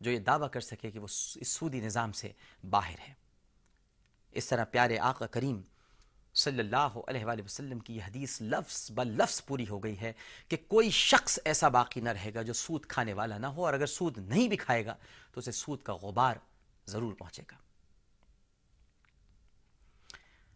جو 0.00 0.10
یہ 0.10 0.18
دعویٰ 0.18 0.50
کر 0.50 0.60
سکے 0.60 0.90
کہ 0.90 0.98
وہ 0.98 1.06
اس 1.40 1.48
سودی 1.48 1.80
نظام 1.80 2.12
سے 2.12 2.32
باہر 2.70 2.98
ہے۔ 3.08 3.14
اس 4.32 4.46
طرح 4.46 4.64
پیارے 4.64 4.98
آقا 4.98 5.26
کریم 5.26 5.60
صلی 6.34 6.58
اللہ 6.58 6.98
علیہ 7.08 7.24
وآلہ 7.24 7.42
وسلم 7.42 7.78
کی 7.78 7.96
یہ 7.96 8.02
حدیث 8.02 8.40
لفظ 8.42 8.90
بل 8.94 9.08
لفظ 9.18 9.44
پوری 9.44 9.68
ہو 9.68 9.78
گئی 9.84 9.98
ہے 10.00 10.12
کہ 10.48 10.56
کوئی 10.68 10.90
شخص 10.90 11.38
ایسا 11.44 11.68
باقی 11.68 12.00
نہ 12.00 12.08
رہے 12.08 12.34
گا 12.34 12.42
جو 12.42 12.52
سود 12.52 12.86
کھانے 12.86 13.12
والا 13.12 13.38
نہ 13.38 13.46
ہو 13.46 13.64
اور 13.66 13.74
اگر 13.74 13.86
سود 13.86 14.18
نہیں 14.18 14.48
بھی 14.48 14.56
کھائے 14.56 14.84
گا 14.86 14.94
تو 15.32 15.40
اسے 15.40 15.52
سود 15.52 15.82
کا 15.82 15.94
غبار 16.02 16.36
ضرور 16.86 17.14
پہنچے 17.14 17.42
گا۔ 17.52 17.56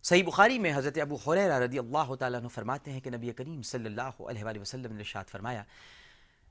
صحیح 0.04 0.22
بخاری 0.26 0.58
میں 0.58 0.72
حضرت 0.76 0.98
ابو 0.98 1.16
حریرہ 1.16 1.58
رضی 1.58 1.78
اللہ 1.78 2.14
تعالیٰ 2.14 2.40
عنہ 2.40 2.48
فرماتے 2.48 2.92
ہیں 2.92 3.00
کہ 3.00 3.10
نبی 3.10 3.32
کریم 3.32 3.62
صلی 3.62 3.86
اللہ 3.86 4.20
علیہ 4.20 4.44
وآلہ 4.44 4.60
وسلم 4.60 4.92
نے 4.92 4.98
ارشاد 4.98 5.30
فرمایا 5.30 5.62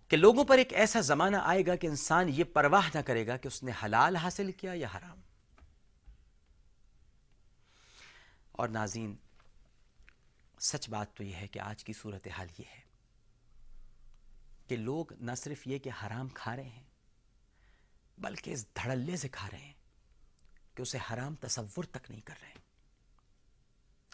کہ 0.10 0.18
لوگوں 0.18 0.46
پر 0.46 0.58
ایک 0.58 0.74
ایسا 0.74 1.02
زمانہ 1.02 1.38
آئے 1.38 1.66
گا 1.66 1.76
کہ 1.76 1.88
انسان 1.88 2.30
یہ 2.30 2.44
پرواہ 2.44 2.90
نہ 2.94 3.00
کرے 3.00 3.28
گا 3.28 3.38
کہ 3.38 3.48
اس 3.48 3.64
نے 3.64 3.72
حلال 3.84 4.16
حاصل 4.16 4.52
کیا 4.52 4.74
یا 4.74 4.88
حرام۔ 4.98 5.22
اور 8.52 8.70
ناظرین، 8.70 9.16
سچ 10.60 10.90
بات 10.90 11.14
تو 11.14 11.24
یہ 11.24 11.36
ہے 11.36 11.48
کہ 11.48 11.60
آج 11.60 11.84
کی 11.84 11.94
صورتحال 11.94 12.48
یہ 12.60 12.64
ہے 12.76 12.82
کہ 14.68 14.76
لوگ 14.76 15.14
نہ 15.14 15.32
صرف 15.38 15.68
یہ 15.68 15.78
کہ 15.78 15.90
حرام 15.90 16.30
کھا 16.30 16.56
رہے 16.56 16.70
ہیں، 16.70 16.84
بلکہ 18.18 18.52
اس 18.52 18.66
دھڑلے 18.76 19.18
سے 19.18 19.30
کھا 19.30 19.50
رہے 19.52 19.60
ہیں 19.60 19.74
کہ 20.76 20.82
اسے 20.82 20.98
حرام 20.98 21.36
تصور 21.36 21.84
تک 21.84 22.12
نہیں 22.12 22.22
کر 22.22 22.36
رہے 22.42 22.50
ہیں۔ 22.50 22.62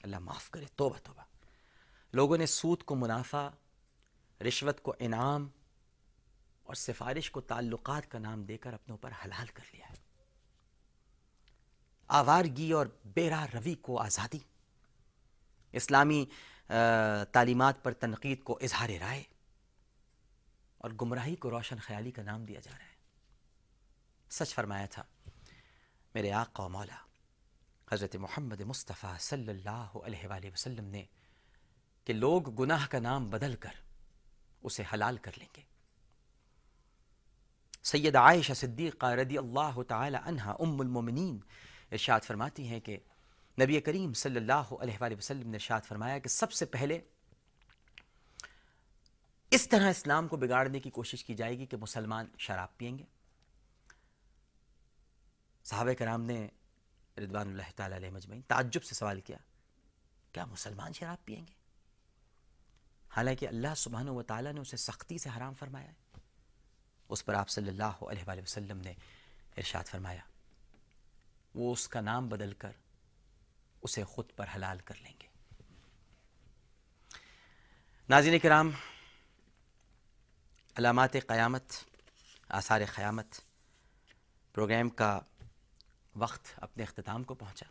اللہ 0.03 0.19
معاف 0.19 0.51
کرے، 0.51 0.65
توبہ 0.75 0.97
توبہ۔ 1.03 1.23
لوگوں 2.13 2.37
نے 2.37 2.45
سود 2.45 2.83
کو 2.83 2.95
منافع، 2.95 3.49
رشوت 4.47 4.81
کو 4.81 4.95
انعام 4.99 5.49
اور 6.65 6.75
سفارش 6.75 7.31
کو 7.31 7.41
تعلقات 7.41 8.11
کا 8.11 8.19
نام 8.19 8.43
دے 8.43 8.57
کر 8.57 8.73
اپنے 8.73 8.91
اوپر 8.91 9.11
حلال 9.25 9.47
کر 9.47 9.63
لیا 9.73 9.89
ہے۔ 9.89 9.93
آوارگی 12.07 12.71
اور 12.71 12.87
بیرا 13.05 13.45
روی 13.53 13.75
کو 13.75 13.99
آزادی۔ 13.99 14.39
اسلامی 15.71 16.25
تعلیمات 17.31 17.83
پر 17.83 17.93
تنقید 17.93 18.43
کو 18.43 18.59
اظہار 18.61 18.89
رائے۔ 18.99 19.23
اور 20.77 20.91
گمراہی 21.01 21.35
کو 21.35 21.49
روشن 21.49 21.77
خیالی 21.79 22.11
کا 22.11 22.21
نام 22.21 22.45
دیا 22.45 22.59
جا 22.59 22.71
رہا 22.79 22.85
ہے۔ 22.85 22.95
سچ 24.29 24.55
فرمایا 24.55 24.85
تھا، 24.85 25.03
میرے 26.13 26.31
آقا 26.31 26.63
و 26.63 26.69
مولا، 26.69 26.95
حضرت 27.91 28.15
محمد 28.15 28.61
مصطفیٰ 28.61 29.17
صلی 29.19 29.49
اللہ 29.49 29.97
علیہ 30.03 30.27
وآلہ 30.27 30.47
وسلم 30.53 30.85
نے 30.85 31.05
کہ 32.05 32.13
لوگ 32.13 32.61
گناہ 32.61 32.87
کا 32.87 32.99
نام 32.99 33.29
بدل 33.29 33.55
کر 33.55 33.71
اسے 34.63 34.83
حلال 34.93 35.17
کر 35.17 35.31
لیں 35.37 35.47
گے۔ 35.57 35.74
سید 37.85 38.15
عائشہ 38.15 38.53
صدیقہ 38.53 39.05
رضی 39.05 39.37
اللہ 39.37 39.81
تعالی 39.87 40.17
عنہ 40.25 40.41
ام 40.41 40.79
المومنین 40.81 41.39
ارشاد 41.91 42.19
فرماتی 42.23 42.67
ہیں 42.67 42.79
کہ 42.79 42.97
نبی 43.61 43.81
کریم 43.81 44.13
صلی 44.13 44.35
اللہ 44.35 44.73
علیہ 44.81 44.97
وآلہ 45.01 45.15
وسلم 45.15 45.49
نے 45.49 45.57
ارشاد 45.57 45.81
فرمایا 45.81 46.19
کہ 46.19 46.29
سب 46.29 46.51
سے 46.51 46.65
پہلے 46.65 46.99
اس 49.51 49.69
طرح 49.69 49.89
اسلام 49.89 50.27
کو 50.27 50.37
بگاڑنے 50.37 50.79
کی 50.79 50.89
کوشش 50.89 51.25
کی 51.25 51.33
جائے 51.33 51.57
گی 51.57 51.65
کہ 51.65 51.77
مسلمان 51.77 52.25
شراب 52.37 52.77
پئیں 52.77 52.97
گے۔ 52.97 53.03
صحابہ 55.63 55.93
کرام 55.93 56.21
نے 56.21 56.47
ردوان 57.17 57.47
اللہ 57.47 57.71
تعالی 57.75 57.95
علیہ 57.95 58.09
مجمعین 58.09 58.41
تعجب 58.41 58.83
سے 58.83 58.95
سوال 58.95 59.21
کیا 59.21 59.37
کیا 60.31 60.45
مسلمان 60.45 60.93
شراب 60.93 61.25
پئیں 61.25 61.47
گے؟ 61.47 61.53
حالانکہ 63.15 63.47
اللہ 63.47 63.75
سبحانہ 63.77 64.11
و 64.11 64.23
تعالیٰ 64.23 64.53
نے 64.53 64.59
اسے 64.59 64.77
سختی 64.77 65.17
سے 65.17 65.29
حرام 65.37 65.53
فرمایا 65.53 65.87
ہے۔ 65.87 66.04
اس 67.09 67.25
پر 67.25 67.33
آپ 67.33 67.49
صلی 67.49 67.67
اللہ 67.67 67.83
علیہ 67.83 68.23
وآلہ 68.27 68.41
وسلم 68.41 68.77
نے 68.77 68.91
ارشاد 69.57 69.83
فرمایا۔ 69.83 70.21
وہ 71.55 71.73
اس 71.73 71.87
کا 71.87 72.01
نام 72.01 72.29
بدل 72.29 72.53
کر 72.53 72.71
اسے 73.81 74.03
خود 74.03 74.25
پر 74.35 74.45
حلال 74.55 74.79
کر 74.79 74.95
لیں 74.95 75.13
گے۔ 75.21 75.27
ناظرین 78.09 78.39
کرام، 78.39 78.71
علامات 80.75 81.13
قیامت، 81.13 81.63
آثار 82.49 82.81
قیامت 82.95 83.25
پروگرام 84.53 84.89
کا 84.89 85.19
وقت 86.15 86.47
اپنے 86.57 86.83
اختتام 86.83 87.23
کو 87.23 87.33
پہنچا۔ 87.33 87.65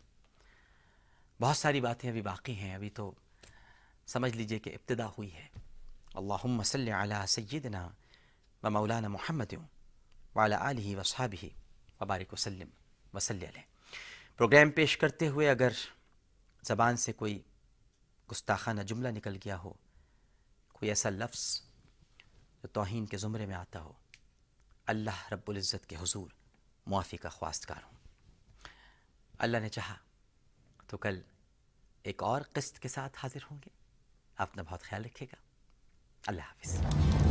بہت 1.41 1.57
ساری 1.57 1.81
باتیں 1.81 2.09
ابھی 2.09 2.21
باقی 2.21 2.55
ہیں، 2.55 2.75
ابھی 2.75 2.89
تو 2.89 3.11
سمجھ 4.07 4.37
لیجیے 4.37 4.59
کہ 4.59 4.69
ابتدا 4.69 5.07
ہوئی 5.07 5.33
ہے۔ 5.33 5.47
اللہم 6.13 6.63
صلی 6.63 6.91
علی 6.91 7.25
سیدنا 7.27 7.89
و 8.65 8.69
مولانا 8.69 9.07
محمد 9.07 9.53
وعلی 10.35 10.55
آلہ 10.55 10.95
وصحابہ 10.95 11.45
وبارک 12.01 12.33
وسلم 12.33 12.69
وسلی 13.13 13.47
علیہ۔ 13.47 13.61
پروگرام 14.37 14.71
پیش 14.71 14.97
کرتے 14.97 15.27
ہوئے 15.27 15.49
اگر 15.49 15.71
زبان 16.61 16.97
سے 16.97 17.13
کوئی 17.13 17.41
گستاخانہ 18.31 18.81
جملہ 18.81 19.07
نکل 19.07 19.35
گیا 19.35 19.57
ہو، 19.57 19.73
کوئی 20.73 20.89
ایسا 20.89 21.09
لفظ 21.09 21.61
جو 22.63 22.67
توہین 22.67 23.05
کے 23.05 23.17
زمرے 23.17 23.45
میں 23.45 23.55
آتا 23.55 23.81
ہو، 23.81 23.93
اللہ 24.85 25.27
رب 25.31 25.41
العزت 25.47 25.85
کے 25.87 25.95
حضور 25.95 26.29
معافی 26.87 27.17
کا 27.17 27.29
خواستگار 27.29 27.83
ہوں۔ 27.85 27.97
اللہ 29.39 29.57
نے 29.57 29.69
چاہا 29.69 29.95
تو 30.87 30.97
کل 30.97 31.21
ایک 32.03 32.23
اور 32.23 32.41
قسط 32.53 32.79
کے 32.79 32.87
ساتھ 32.87 33.17
حاضر 33.23 33.39
ہوں 33.51 33.57
گے۔ 33.57 33.69
اپنا 34.35 34.63
بہت 34.63 34.81
خیال 34.81 35.05
رکھے 35.05 35.25
گا۔ 35.25 35.35
اللہ 36.27 36.41
حافظ۔ 36.41 37.24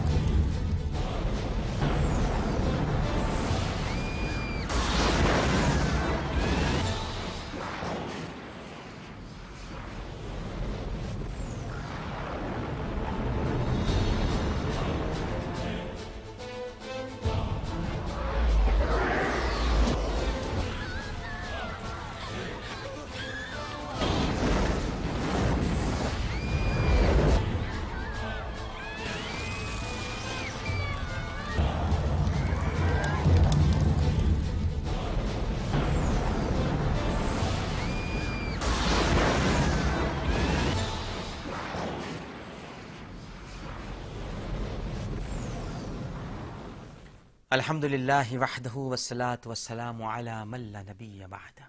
الحمد 47.55 47.85
للہ 47.85 48.37
وحدہ 48.39 48.75
والصلاة 48.75 49.47
والسلام 49.47 50.03
علی 50.03 50.31
من 50.45 50.61
لا 50.71 50.81
نبی 50.83 51.27
بعد. 51.31 51.61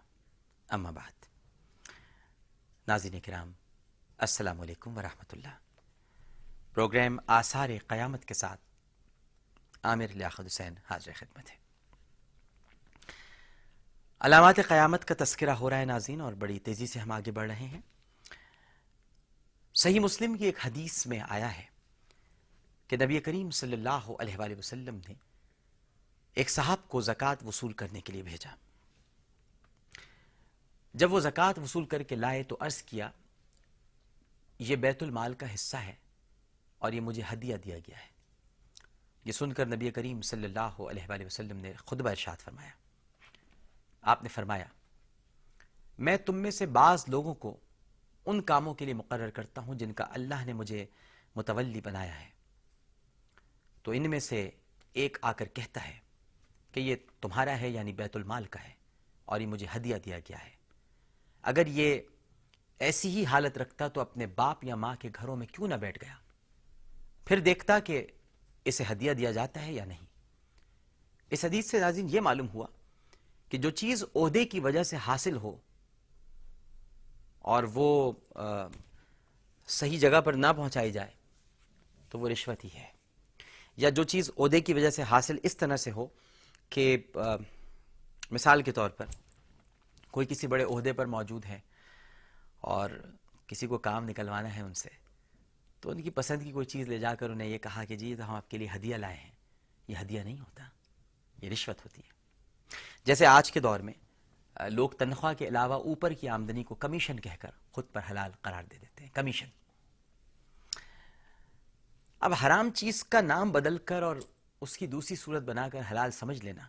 اما 0.70 0.92
بعد. 0.92 1.26
ناظرین 2.88 3.20
کرام، 3.26 3.52
السلام 4.20 4.62
علیکم 4.62 4.98
ورحمۃ 4.98 5.34
اللہ. 5.34 5.58
پروگرام 6.74 7.18
آثار 7.36 7.70
قیامت 7.88 8.26
کے 8.26 8.34
ساتھ 8.34 8.62
عامر 9.84 10.14
لیاقت 10.14 10.46
حسین 10.46 10.74
حاضر 10.90 11.12
خدمت 11.20 11.52
ہے. 11.52 11.58
علامات 14.22 14.60
قیامت 14.68 15.06
کا 15.08 15.16
تذکرہ 15.20 15.56
ہو 15.60 15.70
رہا 15.70 15.80
ہے 15.80 15.86
ناظرین 15.86 16.22
اور 16.22 16.34
بڑی 16.46 16.58
تیزی 16.66 16.88
سے 16.88 17.00
ہم 17.00 17.12
آگے 17.12 17.32
بڑھ 17.32 17.50
رہے 17.52 17.68
ہیں. 17.68 17.82
صحیح 19.76 20.00
مسلم 20.00 20.38
کی 20.38 20.46
ایک 20.46 20.66
حدیث 20.66 21.06
میں 21.08 21.22
آیا 21.28 21.56
ہے 21.58 21.66
کہ 22.90 22.98
نبی 23.04 23.20
کریم 23.30 23.52
صلی 23.62 23.74
اللہ 23.74 24.12
علیہ 24.20 24.38
وآلہ 24.38 24.60
وسلم 24.60 25.00
نے 25.08 25.14
ایک 26.36 26.50
صاحب 26.50 26.88
کو 26.88 27.02
زکوٰۃ 27.02 27.36
وصول 27.46 27.74
کرنے 27.74 28.02
کے 28.02 28.14
لیے 28.14 28.22
بھیجا۔ 28.22 28.56
جب 30.94 31.14
وہ 31.14 31.20
زکوٰۃ 31.20 31.54
وصول 31.58 31.86
کر 31.86 32.04
کے 32.04 32.16
لائے 32.16 32.44
تو 32.44 32.58
عرض 32.60 32.82
کیا، 32.82 33.12
یہ 34.60 34.76
بیت 34.76 35.04
المال 35.04 35.34
کا 35.34 35.54
حصہ 35.54 35.78
ہے 35.78 35.96
اور 36.78 36.92
یہ 36.92 37.02
مجھے 37.02 37.22
ہدیہ 37.34 37.56
دیا 37.56 37.78
گیا 37.78 37.98
ہے۔ 37.98 38.10
یہ 39.26 39.32
سن 39.32 39.54
کر 39.54 39.66
نبی 39.66 39.92
کریم 39.92 40.22
صلی 40.22 40.46
اللہ 40.46 40.82
علیہ 40.82 41.04
وآلہ 41.10 41.26
وسلم 41.26 41.58
نے 41.58 41.74
خطبہ 41.74 42.10
ارشاد 42.10 42.38
فرمایا۔ 42.38 42.70
آپ 44.02 44.24
نے 44.24 44.30
فرمایا، 44.30 44.66
میں 46.00 46.18
تم 46.18 46.36
میں 46.36 46.52
سے 46.52 46.66
بعض 46.66 47.06
لوگوں 47.08 47.34
کو 47.34 47.58
ان 48.26 48.42
کاموں 48.42 48.74
کے 48.74 48.86
لیے 48.86 48.94
مقرر 48.94 49.30
کرتا 49.30 49.62
ہوں 49.62 49.76
جن 49.76 49.94
کا 49.94 50.06
اللہ 50.10 50.46
نے 50.46 50.54
مجھے 50.54 50.86
متولی 51.36 51.82
بنایا 51.82 52.20
ہے۔ 52.20 52.30
تو 53.84 53.92
ان 53.92 54.10
میں 54.10 54.20
سے 54.20 54.50
ایک 54.94 55.18
آ 55.22 55.32
کر 55.32 55.46
کہتا 55.46 55.88
ہے 55.88 56.05
کہ 56.76 56.80
یہ 56.80 56.96
تمہارا 57.22 57.60
ہے 57.60 57.70
یعنی 57.70 57.94
بیت 57.94 58.16
المال 58.16 58.44
کا 58.44 58.64
ہے 58.64 58.74
اور 59.26 59.40
یہ 59.40 59.48
مجھے 59.48 59.68
ہدیہ 59.76 59.96
دیا 59.96 60.20
گیا 60.20 60.46
ہے۔ 60.46 60.50
اگر 61.42 61.68
یہ 61.68 62.00
ایسی 62.80 63.10
ہی 63.10 63.26
حالت 63.26 63.58
رکھتا 63.58 63.88
تو 63.88 64.02
اپنے 64.02 64.28
باپ 64.28 64.64
یا 64.64 64.76
ماں 64.76 64.96
کے 64.96 65.10
گھروں 65.16 65.36
میں 65.36 65.48
کیوں 65.48 65.68
نہ 65.68 65.76
بیٹھ 65.76 66.04
گیا؟ 66.04 66.14
پھر 67.26 67.40
دیکھتا 67.40 67.80
کہ 67.80 68.08
اسے 68.66 68.84
ہدیہ 68.92 69.14
دیا 69.14 69.32
جاتا 69.32 69.66
ہے 69.66 69.74
یا 69.74 69.86
نہیں۔ 69.86 70.06
اس 71.30 71.46
حدیث 71.46 71.72
سے 71.72 71.80
ناظرین 71.80 72.08
یہ 72.10 72.22
معلوم 72.22 72.48
ہوا 72.50 72.68
کہ 73.50 73.58
جو 73.58 73.70
چیز 73.70 74.04
عہدے 74.16 74.46
کی 74.46 74.60
وجہ 74.60 74.84
سے 74.84 74.96
حاصل 74.96 75.38
ہو 75.38 75.58
اور 77.40 77.64
وہ 77.64 78.12
صحیح 79.68 80.00
جگہ 80.00 80.22
پر 80.22 80.34
نہ 80.34 80.48
پہنچائی 80.58 80.92
جائے 80.92 81.12
تو 82.10 82.20
وہ 82.20 82.30
رشوت 82.30 82.64
ہی 82.64 82.70
ہے۔ 82.74 82.88
یا 83.78 83.90
جو 83.90 84.04
چیز 84.04 84.32
عہدے 84.38 84.62
کی 84.62 84.74
وجہ 84.74 84.90
سے 84.90 85.04
حاصل 85.04 85.38
اس 85.44 85.58
طرح 85.58 85.78
سے 85.78 85.92
ہو 85.92 86.08
کہ 86.70 86.98
مثال 88.32 88.62
کے 88.62 88.72
طور 88.72 88.90
پر 88.90 89.06
کوئی 90.12 90.28
کسی 90.28 90.48
بڑے 90.48 90.64
عہدے 90.64 90.94
پر 90.94 91.06
موجود 91.06 91.46
ہے 91.46 91.60
اور 92.62 92.90
کسی 93.48 93.68
کو 93.68 93.78
کام 93.78 94.06
نکلوانا 94.10 94.56
ہے 94.56 94.62
ان 94.62 94.74
سے، 94.74 94.90
تو 95.80 95.90
ان 95.92 96.02
کی 96.02 96.10
پسند 96.10 96.44
کی 96.44 96.52
کوئی 96.52 96.66
چیز 96.66 96.88
لے 96.88 97.00
جا 97.00 97.16
کر 97.16 97.30
انہیں 97.30 97.48
یہ 97.48 97.58
کہا 97.58 97.84
کہ 97.84 97.96
جی 97.96 98.16
تو 98.16 98.30
ہم 98.30 98.36
آپ 98.36 98.50
کے 98.50 98.58
لیے 98.58 98.68
ہدیہ 98.76 98.96
لائے 98.96 99.18
ہیں۔ 99.18 99.32
یہ 99.88 99.96
ہدیہ 100.02 100.22
نہیں 100.22 100.40
ہوتا، 100.40 100.64
یہ 101.42 101.50
رشوت 101.50 101.86
ہوتی 101.86 102.02
ہے۔ 102.02 102.14
جیسے 103.06 103.26
آج 103.26 103.52
کے 103.52 103.60
دور 103.60 103.80
میں 103.80 103.94
لوگ 104.70 104.90
تنخواہ 104.90 105.34
کے 105.34 105.48
علاوہ 105.48 105.74
اوپر 105.74 106.14
کی 106.14 106.30
آمدنی 106.30 106.64
کو 106.64 106.76
کمیشن 106.76 107.20
کہہ 107.20 107.36
کر 107.40 107.50
خود 107.72 107.86
پر 107.94 108.02
حلال 108.12 108.32
قرار 108.42 108.64
دے 108.64 108.78
دیتے 108.82 109.04
ہیں، 109.04 109.10
کمیشن۔ 109.14 109.48
اب 112.20 112.34
حرام 112.34 112.70
چیز 112.72 113.04
کا 113.04 113.22
نام 113.22 113.52
بدل 113.52 113.78
کر 113.78 114.04
اور 114.04 114.16
اس 114.62 114.78
کی 114.78 114.88
دوسری 114.88 115.16
صورت 115.16 115.44
بنا 115.44 115.70
کر 115.70 115.82
حلال 115.92 116.12
سمجھ 116.12 116.46
لینا۔ 116.46 116.68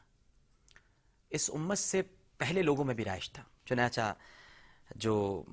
اس 1.31 1.50
امت 1.55 1.78
سے 1.78 2.02
پہلے 2.38 2.62
لوگوں 2.62 2.85
میں 2.85 2.95
بھی 2.95 3.05
رائش 3.05 3.33
تھا۔ 3.33 3.43
چنانچہ 3.64 4.14
جو 4.97 5.45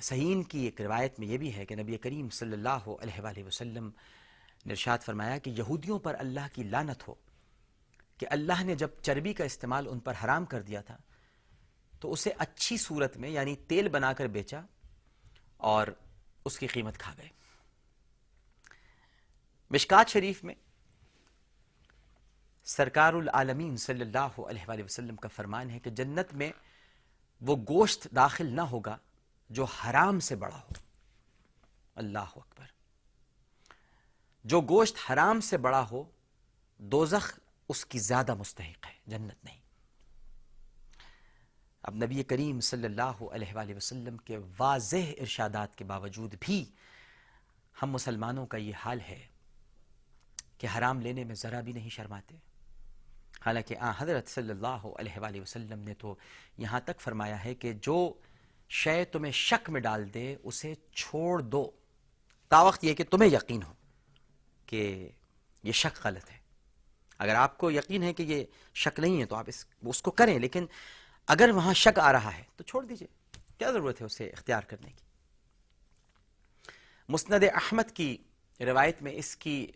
صحیح 0.00 0.42
کی 0.48 0.58
ایک 0.58 0.80
روایت 0.80 1.18
میں 1.18 1.28
یہ 1.28 1.38
بھی 1.38 1.56
ہے 1.56 1.66
کہ 1.66 1.76
نبی 1.76 1.96
کریم 1.96 2.30
صلی 2.30 2.52
اللہ 2.52 2.88
علیہ 3.00 3.20
وآلہ 3.20 3.44
وسلم 3.44 3.90
نرشاد 4.66 4.98
فرمایا 4.98 5.38
کہ 5.38 5.50
یہودیوں 5.50 5.98
پر 5.98 6.14
اللہ 6.18 6.46
کی 6.52 6.62
لانت 6.62 7.08
ہو، 7.08 7.14
کہ 8.18 8.26
اللہ 8.30 8.62
نے 8.64 8.74
جب 8.74 8.88
چربی 9.02 9.32
کا 9.32 9.44
استعمال 9.44 9.88
ان 9.88 9.98
پر 9.98 10.14
حرام 10.24 10.44
کر 10.44 10.62
دیا 10.62 10.80
تھا، 10.80 10.96
تو 12.00 12.12
اسے 12.12 12.32
اچھی 12.38 12.76
صورت 12.76 13.16
میں 13.16 13.28
یعنی 13.28 13.56
تیل 13.56 13.88
بنا 13.88 14.12
کر 14.12 14.26
بیچا 14.26 14.60
اور 15.56 15.86
اس 16.44 16.58
کی 16.58 16.66
قیمت 16.66 16.98
کھا 16.98 17.14
گئے۔ 17.18 17.28
مشکات 19.70 20.08
شریف 20.08 20.44
میں 20.44 20.54
سرکار 22.66 23.12
العالمین 23.12 23.76
صلی 23.76 24.00
اللہ 24.00 24.40
علیہ 24.40 24.62
وآلہ 24.68 24.84
وسلم 24.84 25.16
کا 25.16 25.28
فرمان 25.28 25.70
ہے 25.70 25.78
کہ 25.78 25.90
جنت 25.90 26.34
میں 26.34 26.52
وہ 27.40 27.56
گوشت 27.56 28.08
داخل 28.14 28.46
نہ 28.46 28.60
ہوگا 28.60 28.96
جو 29.50 29.64
حرام 29.64 30.20
سے 30.20 30.36
بڑا 30.36 30.56
ہو۔ 30.56 30.72
اللہ 31.94 32.18
اکبر۔ 32.18 32.66
جو 34.44 34.60
گوشت 34.60 34.96
حرام 35.10 35.40
سے 35.40 35.56
بڑا 35.56 35.86
ہو، 35.90 36.04
دوزخ 36.78 37.38
اس 37.68 37.86
کی 37.86 37.98
زیادہ 37.98 38.34
مستحق 38.34 38.86
ہے، 38.86 38.94
جنت 39.06 39.44
نہیں۔ 39.44 39.60
اب 41.82 41.94
نبی 41.94 42.22
کریم 42.22 42.60
صلی 42.60 42.84
اللہ 42.84 43.24
علیہ 43.32 43.54
وآلہ 43.54 43.74
وسلم 43.74 44.16
کے 44.16 44.38
واضح 44.58 45.10
ارشادات 45.20 45.76
کے 45.76 45.84
باوجود 45.84 46.34
بھی 46.40 46.64
ہم 47.82 47.90
مسلمانوں 47.90 48.46
کا 48.46 48.56
یہ 48.56 48.72
حال 48.84 49.00
ہے 49.00 49.26
کہ 50.58 50.66
حرام 50.78 51.00
لینے 51.00 51.24
میں 51.24 51.34
ذرا 51.34 51.60
بھی 51.60 51.72
نہیں 51.72 51.88
شرماتے۔ 51.88 52.36
حالانکہ 53.46 53.76
آ، 53.80 53.92
حضرت 53.98 54.28
صلی 54.28 54.50
اللہ 54.50 54.82
علیہ 54.98 55.18
وآلہ 55.18 55.40
وسلم 55.40 55.78
نے 55.78 55.94
تو 55.94 56.14
یہاں 56.58 56.80
تک 56.80 57.00
فرمایا 57.00 57.44
ہے 57.44 57.54
کہ 57.54 57.72
جو 57.72 58.14
شے 58.68 59.04
تمہیں 59.04 59.32
شک 59.32 59.70
میں 59.70 59.80
ڈال 59.80 60.14
دے، 60.14 60.36
اسے 60.42 60.74
چھوڑ 60.92 61.42
دو۔ 61.42 61.70
تا 62.48 62.62
وقت 62.62 62.84
یہ 62.84 62.94
کہ 62.94 63.04
تمہیں 63.04 63.30
یقین 63.30 63.62
ہو 63.62 63.72
کہ 64.66 65.08
یہ 65.62 65.72
شک 65.72 66.06
غلط 66.06 66.30
ہے۔ 66.30 66.38
اگر 67.18 67.34
آپ 67.34 67.58
کو 67.58 67.70
یقین 67.70 68.02
ہے 68.02 68.12
کہ 68.12 68.22
یہ 68.22 68.44
شک 68.74 69.00
نہیں 69.00 69.20
ہے 69.20 69.26
تو 69.26 69.36
آپ 69.36 69.44
اس 69.48 69.64
اس 69.82 70.02
کو 70.02 70.10
کریں، 70.10 70.38
لیکن 70.38 70.66
اگر 71.26 71.50
وہاں 71.50 71.74
شک 71.74 71.98
آ 71.98 72.12
رہا 72.12 72.36
ہے 72.36 72.42
تو 72.56 72.64
چھوڑ 72.64 72.84
دیجیے۔ 72.84 73.08
کیا 73.58 73.70
ضرورت 73.70 74.00
ہے 74.00 74.06
اسے 74.06 74.28
اختیار 74.28 74.62
کرنے 74.62 74.90
کی؟ 74.90 75.04
مسند 77.08 77.44
احمد 77.54 77.90
کی 77.94 78.16
روایت 78.60 79.02
میں 79.02 79.12
اس 79.12 79.36
کی 79.36 79.66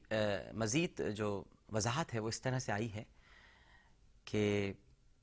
مزید 0.55 1.15
جو 1.15 1.45
وضاحت 1.73 2.15
ہے 2.15 2.19
وہ 2.19 2.29
اس 2.29 2.41
طرح 2.41 2.59
سے 2.59 2.73
آئی 2.73 2.93
ہے۔ 2.93 3.05
کہ 4.31 4.73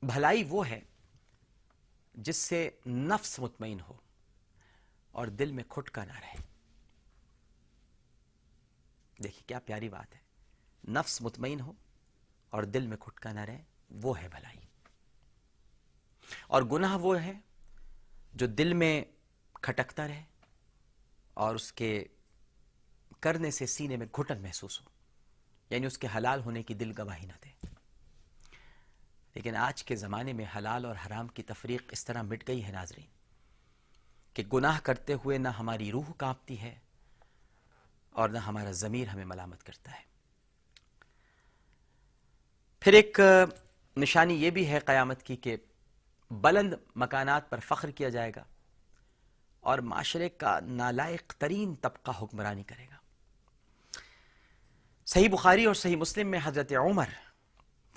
بھلائی 0.01 0.43
وہ 0.49 0.67
ہے 0.67 0.79
جس 2.13 2.35
سے 2.35 2.69
نفس 2.85 3.39
مطمئن 3.39 3.79
ہو 3.79 3.93
اور 5.11 5.27
دل 5.27 5.51
میں 5.51 5.63
کھٹ 5.69 5.89
کا 5.89 6.05
نہ 6.05 6.13
رہے۔ 6.13 6.35
دیکھیے 9.23 9.43
کیا 9.47 9.59
پیاری 9.59 9.89
بات 9.89 10.15
ہے۔ 10.15 10.19
نفس 10.91 11.21
مطمئن 11.21 11.59
ہو 11.59 11.73
اور 12.49 12.63
دل 12.63 12.87
میں 12.87 12.97
کھٹ 12.97 13.19
کا 13.19 13.31
نہ 13.31 13.39
رہے، 13.39 13.63
وہ 13.89 14.21
ہے 14.21 14.27
بھلائی۔ 14.27 14.57
اور 16.47 16.61
گناہ 16.61 16.97
وہ 16.97 17.21
ہے 17.21 17.33
جو 18.33 18.47
دل 18.47 18.73
میں 18.73 19.05
کھٹکتا 19.53 20.07
رہے 20.07 20.23
اور 21.33 21.55
اس 21.55 21.73
کے 21.73 22.05
کرنے 23.19 23.51
سے 23.51 23.65
سینے 23.65 23.97
میں 23.97 24.07
گھٹن 24.15 24.41
محسوس 24.41 24.81
ہو 24.81 24.85
یعنی 25.69 25.85
اس 25.85 25.97
کے 25.97 26.07
حلال 26.15 26.41
ہونے 26.41 26.63
کی 26.63 26.73
دل 26.73 26.91
گواہی 26.97 27.25
نہ 27.25 27.33
دے۔ 27.45 27.56
لیکن 29.37 29.55
آج 29.55 29.83
کے 29.83 29.95
زمانے 29.95 30.33
میں 30.33 30.45
حلال 30.55 30.85
اور 30.85 30.95
حرام 31.05 31.27
کی 31.27 31.43
تفریق 31.43 31.81
اس 31.91 32.05
طرح 32.05 32.21
مٹ 32.21 32.47
گئی 32.47 32.63
ہے 32.65 32.71
ناظرین، 32.71 33.07
کہ 34.33 34.43
گناہ 34.53 34.79
کرتے 34.79 35.13
ہوئے 35.13 35.37
نہ 35.37 35.47
ہماری 35.47 35.91
روح 35.91 36.11
کانپتی 36.17 36.59
ہے 36.61 36.73
اور 38.15 38.29
نہ 38.29 38.37
ہمارا 38.37 38.71
ضمیر 38.71 39.07
ہمیں 39.07 39.25
ملامت 39.25 39.63
کرتا 39.63 39.91
ہے۔ 39.91 40.01
پھر 42.81 42.93
ایک 42.93 43.19
نشانی 43.97 44.33
یہ 44.33 44.49
بھی 44.49 44.67
ہے 44.69 44.79
قیامت 44.79 45.23
کی 45.23 45.35
کہ 45.35 45.55
بلند 46.31 46.73
مکانات 46.95 47.49
پر 47.49 47.59
فخر 47.59 47.91
کیا 47.91 48.09
جائے 48.09 48.31
گا 48.35 48.43
اور 49.63 49.79
معاشرے 49.79 50.29
کا 50.29 50.59
نالائق 50.59 51.33
ترین 51.37 51.75
طبقہ 51.75 52.11
حکمرانی 52.21 52.63
کرے 52.63 52.85
گا۔ 52.85 52.97
صحیح 55.07 55.29
بخاری 55.29 55.65
اور 55.65 55.75
صحیح 55.75 55.95
مسلم 55.95 56.27
میں 56.27 56.39
حضرت 56.43 56.73
عمر 56.73 57.15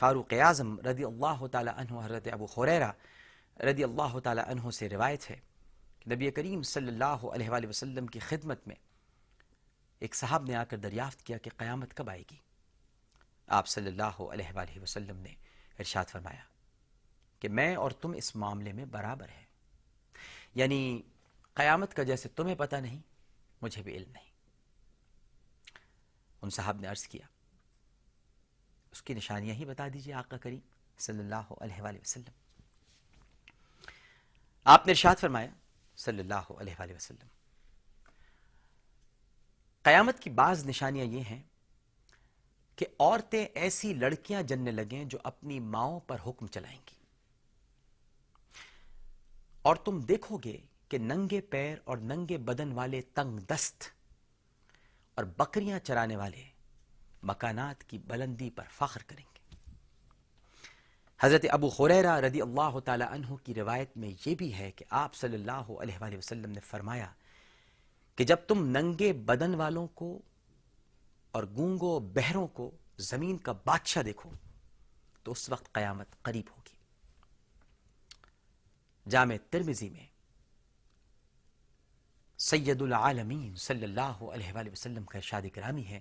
فاروق 0.00 0.32
اعظم 0.32 0.80
رضی 0.80 1.04
اللہ 1.04 1.46
تعالی 1.46 1.70
عنہ 1.76 2.04
حضرت 2.04 2.28
ابو 2.32 2.46
خریرہ 2.46 2.92
رضی 3.60 3.84
اللہ 3.84 4.18
تعالی 4.18 4.40
عنہ 4.46 4.70
سے 4.70 4.88
روایت 4.88 5.30
ہے 5.30 5.40
کہ 6.00 6.14
نبی 6.14 6.30
کریم 6.30 6.62
صلی 6.62 6.88
اللہ 6.88 7.04
علیہ 7.04 7.50
وآلہ 7.50 7.66
وسلم 7.66 8.06
کی 8.06 8.18
خدمت 8.18 8.66
میں 8.66 8.76
ایک 9.98 10.14
صاحب 10.14 10.44
نے 10.44 10.54
آ 10.54 10.64
کر 10.64 10.76
دریافت 10.76 11.22
کیا 11.22 11.38
کہ 11.38 11.50
قیامت 11.56 11.94
کب 11.94 12.10
آئے 12.10 12.22
گی؟ 12.30 12.36
آپ 13.46 13.66
صلی 13.66 13.86
اللہ 13.86 14.22
علیہ 14.22 14.52
وآلہ 14.54 14.80
وسلم 14.82 15.16
نے 15.16 15.34
ارشاد 15.78 16.04
فرمایا 16.04 16.42
کہ 17.40 17.48
میں 17.48 17.76
اور 17.76 17.90
تم 17.90 18.12
اس 18.12 18.36
معاملے 18.36 18.72
میں 18.72 18.84
برابر 18.84 19.28
ہیں۔ 19.28 19.46
یعنی 20.54 21.02
قیامت 21.54 21.94
کا 21.94 22.02
جیسے 22.02 22.28
تمہیں 22.28 22.54
پتہ 22.54 22.76
نہیں، 22.76 23.00
مجھے 23.62 23.82
بھی 23.82 23.96
علم 23.96 24.10
نہیں۔ 24.10 24.30
ان 26.42 26.50
صاحب 26.50 26.80
نے 26.80 26.88
عرض 26.88 27.06
کیا 27.06 27.26
اس 28.92 29.02
کی 29.02 29.14
نشانیاں 29.14 29.54
ہی 29.54 29.64
بتا 29.64 29.88
دیجیے 29.88 30.14
آقا 30.14 30.36
کریم 30.36 30.58
صلی 30.98 31.18
اللہ 31.18 31.52
علیہ 31.60 31.82
وآلہ 31.82 31.98
وسلم۔ 31.98 32.32
آپ 34.64 34.86
نے 34.86 34.92
ارشاد 34.92 35.16
فرمایا 35.20 35.48
صلی 35.96 36.20
اللہ 36.20 36.52
علیہ 36.58 36.74
وآلہ 36.78 36.92
وسلم۔ 36.92 37.26
قیامت 39.82 40.20
کی 40.20 40.30
بعض 40.30 40.66
نشانیاں 40.66 41.04
یہ 41.04 41.20
ہیں 41.20 41.42
کہ 42.76 42.86
عورتیں 42.98 43.46
ایسی 43.54 43.94
لڑکیاں 43.94 44.42
جننے 44.42 44.70
لگیں 44.70 45.04
جو 45.04 45.18
اپنی 45.24 45.60
ماؤں 45.60 46.00
پر 46.00 46.16
حکم 46.26 46.46
چلائیں 46.46 46.78
گی۔ 46.78 46.94
اور 49.62 49.76
تم 49.76 50.00
دیکھو 50.00 50.38
گے 50.44 50.56
کہ 50.88 50.98
ننگے 50.98 51.40
پیر 51.40 51.78
اور 51.84 51.96
ننگے 51.96 52.38
بدن 52.38 52.72
والے 52.72 53.00
تنگ 53.02 53.38
دست 53.38 53.84
اور 55.14 55.24
بکریاں 55.24 55.78
چرانے 55.78 56.16
والے 56.16 56.49
مکانات 57.22 57.84
کی 57.84 57.98
بلندی 57.98 58.50
پر 58.50 58.64
فخر 58.70 59.02
کریں 59.02 59.24
گے۔ 59.24 59.38
حضرت 61.20 61.44
ابو 61.50 61.68
خریرہ 61.68 62.16
رضی 62.20 62.40
اللہ 62.40 62.78
تعالی 62.84 63.04
عنہ 63.04 63.34
کی 63.44 63.54
روایت 63.54 63.96
میں 63.96 64.10
یہ 64.26 64.34
بھی 64.34 64.52
ہے 64.54 64.70
کہ 64.70 64.84
آپ 64.90 65.14
صلی 65.14 65.34
اللہ 65.34 65.72
علیہ 65.80 65.98
وآلہ 66.00 66.16
وسلم 66.16 66.50
نے 66.50 66.60
فرمایا 66.60 67.12
کہ 68.18 68.24
جب 68.24 68.36
تم 68.48 68.64
ننگے 68.66 69.12
بدن 69.12 69.54
والوں 69.54 69.86
کو 69.86 70.18
اور 71.34 71.44
گونگو 71.56 71.98
بہروں 72.00 72.46
کو 72.46 72.70
زمین 72.98 73.36
کا 73.38 73.52
بادشاہ 73.52 74.02
دیکھو، 74.02 74.30
تو 75.22 75.32
اس 75.32 75.50
وقت 75.50 75.72
قیامت 75.72 76.22
قریب 76.22 76.50
ہوگی۔ 76.50 76.78
جامع 79.10 79.34
ترمزی 79.50 79.88
میں 79.90 80.06
سید 82.38 82.82
العالمین 82.82 83.56
صلی 83.56 83.84
اللہ 83.84 84.22
علیہ 84.32 84.52
وآلہ 84.52 84.70
وسلم 84.70 85.04
کا 85.04 85.18
ارشاد 85.18 85.42
کرامی 85.54 85.84
ہے 85.84 86.00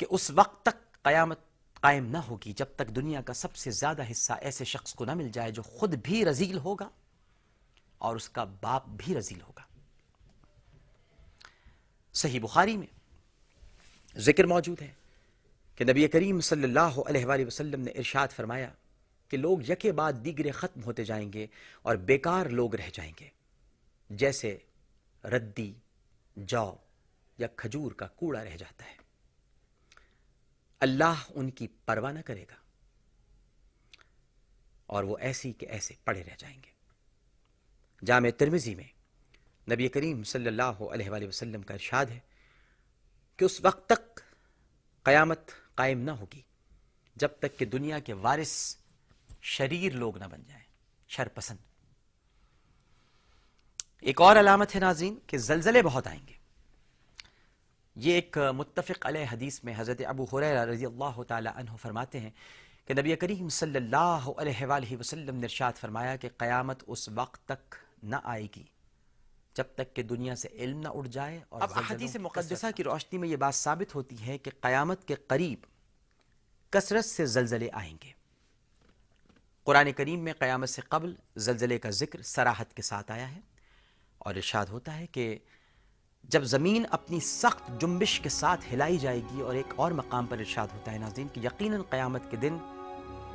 کہ 0.00 0.06
اس 0.10 0.30
وقت 0.30 0.62
تک 0.62 1.02
قیامت 1.02 1.38
قائم 1.74 2.06
نہ 2.06 2.18
ہوگی 2.18 2.52
جب 2.52 2.66
تک 2.76 2.88
دنیا 2.88 3.20
کا 3.20 3.32
سب 3.32 3.56
سے 3.56 3.70
زیادہ 3.70 4.10
حصہ 4.10 4.32
ایسے 4.32 4.64
شخص 4.64 4.94
کو 4.94 5.04
نہ 5.04 5.14
مل 5.14 5.28
جائے 5.28 5.50
جو 5.50 5.62
خود 5.62 5.94
بھی 5.94 6.24
رزیل 6.24 6.58
ہوگا 6.58 6.88
اور 7.98 8.16
اس 8.16 8.28
کا 8.28 8.44
باپ 8.44 8.88
بھی 8.88 9.14
رزیل 9.14 9.40
ہوگا۔ 9.40 9.62
صحیح 12.12 12.40
بخاری 12.40 12.76
میں 12.76 12.86
ذکر 14.16 14.44
موجود 14.44 14.82
ہے 14.82 14.92
کہ 15.76 15.84
نبی 15.84 16.08
کریم 16.08 16.40
صلی 16.40 16.64
اللہ 16.64 17.00
علیہ 17.06 17.26
وآلہ 17.26 17.46
وسلم 17.46 17.80
نے 17.80 17.90
ارشاد 17.90 18.28
فرمایا 18.28 18.70
کہ 19.28 19.36
لوگ 19.36 19.70
یکے 19.70 19.92
بعد 19.92 20.12
دیگرے 20.24 20.50
ختم 20.50 20.82
ہوتے 20.84 21.04
جائیں 21.04 21.32
گے 21.32 21.46
اور 21.82 21.96
بیکار 21.96 22.46
لوگ 22.46 22.74
رہ 22.74 22.90
جائیں 22.92 23.12
گے۔ 23.20 23.28
جیسے 24.10 24.58
ردی، 25.24 25.72
جو 26.36 26.74
یا 27.38 27.46
کھجور 27.56 27.92
کا 27.92 28.06
کوڑا 28.06 28.44
رہ 28.44 28.56
جاتا 28.56 28.84
ہے۔ 28.84 28.99
اللہ 30.80 31.14
ان 31.28 31.50
کی 31.50 31.66
پرواہ 31.66 32.12
نہ 32.12 32.20
کرے 32.20 32.42
گا۔ 32.42 32.54
اور 34.86 35.04
وہ 35.04 35.18
ایسی 35.18 35.52
کہ 35.52 35.66
ایسے 35.66 35.94
پڑے 36.04 36.24
رہ 36.24 36.34
جائیں 36.38 36.56
گے۔ 36.56 36.70
جامع 38.06 38.28
ترمزی 38.38 38.74
میں 38.74 38.88
نبی 39.70 39.88
کریم 39.88 40.22
صلی 40.22 40.46
اللہ 40.46 40.62
علیہ 40.62 41.10
وآلہ 41.10 41.26
وسلم 41.26 41.62
کا 41.62 41.74
ارشاد 41.74 42.06
ہے 42.06 42.20
کہ 43.36 43.44
اس 43.44 43.60
وقت 43.64 43.88
تک 43.88 44.20
قیامت 45.02 45.50
قائم 45.74 46.00
نہ 46.00 46.10
ہوگی، 46.10 46.42
جب 47.16 47.28
تک 47.38 47.58
کہ 47.58 47.64
دنیا 47.64 47.98
کے 47.98 48.12
وارث 48.12 48.76
شریر 49.42 49.92
لوگ 49.92 50.18
نہ 50.18 50.24
بن 50.24 50.42
جائیں 50.48 50.64
شر 51.08 51.28
پسند 51.28 51.58
ایک 54.00 54.20
اور 54.20 54.36
علامت 54.36 54.74
ہے 54.74 54.80
ناظرین 54.80 55.18
کہ 55.26 55.38
زلزلے 55.38 55.82
بہت 55.82 56.06
آئیں 56.06 56.28
گے۔ 56.28 56.39
یہ 58.00 58.14
ایک 58.14 58.38
متفق 58.56 59.06
علیہ 59.06 59.24
حدیث 59.32 59.62
میں 59.64 59.72
حضرت 59.76 60.00
ابو 60.06 60.24
حریرہ 60.24 60.64
رضی 60.64 60.86
اللہ 60.86 61.22
تعالی 61.28 61.48
عنہ 61.54 61.76
فرماتے 61.76 62.20
ہیں 62.20 62.30
کہ 62.86 62.94
نبی 62.94 63.16
کریم 63.16 63.48
صلی 63.48 63.76
اللہ 63.76 64.28
علیہ 64.38 64.66
وآلہ 64.66 64.96
وسلم 64.96 65.36
نے 65.36 65.46
ارشاد 65.46 65.72
فرمایا 65.72 66.14
کہ 66.16 66.28
قیامت 66.36 66.84
اس 66.86 67.08
وقت 67.08 67.44
تک 67.44 67.74
نہ 68.02 68.16
آئے 68.24 68.46
گی 68.56 68.62
جب 69.56 69.64
تک 69.74 69.94
کہ 69.96 70.02
دنیا 70.02 70.34
سے 70.34 70.48
علم 70.52 70.80
نہ 70.80 70.88
اڑ 70.88 71.06
جائے 71.06 71.40
اور 71.48 71.62
اب 71.62 71.72
حدیث 71.90 72.16
مقدسہ 72.16 72.66
کی 72.76 72.84
روشنی 72.84 73.18
میں 73.18 73.28
یہ 73.28 73.36
بات 73.36 73.54
ثابت 73.54 73.94
ہوتی 73.94 74.16
ہے 74.26 74.38
کہ 74.38 74.50
قیامت 74.60 75.04
کے 75.04 75.14
قریب 75.26 75.66
کثرت 76.72 77.04
سے 77.04 77.26
زلزلے 77.26 77.68
آئیں 77.72 77.96
گے۔ 78.04 78.12
قرآن 79.66 79.92
کریم 79.92 80.20
میں 80.20 80.32
قیامت 80.38 80.68
سے 80.68 80.82
قبل 80.88 81.14
زلزلے 81.36 81.78
کا 81.78 81.90
ذکر 81.90 82.22
سراحت 82.22 82.74
کے 82.74 82.82
ساتھ 82.82 83.10
آیا 83.12 83.30
ہے 83.34 83.40
اور 84.18 84.34
ارشاد 84.34 84.66
ہوتا 84.66 84.96
ہے 84.98 85.06
کہ 85.06 85.38
جب 86.22 86.42
زمین 86.42 86.84
اپنی 86.90 87.20
سخت 87.20 87.80
جنبش 87.80 88.20
کے 88.20 88.28
ساتھ 88.28 88.64
ہلائی 88.72 88.98
جائے 88.98 89.20
گی 89.20 89.40
اور 89.40 89.54
ایک 89.54 89.72
اور 89.76 89.92
مقام 89.92 90.26
پر 90.26 90.38
ارشاد 90.38 90.68
ہوتا 90.74 90.92
ہے 90.92 90.98
ناظرین 90.98 91.28
کہ 91.32 91.40
یقیناً 91.40 91.82
قیامت 91.90 92.30
کے 92.30 92.36
دن 92.36 92.56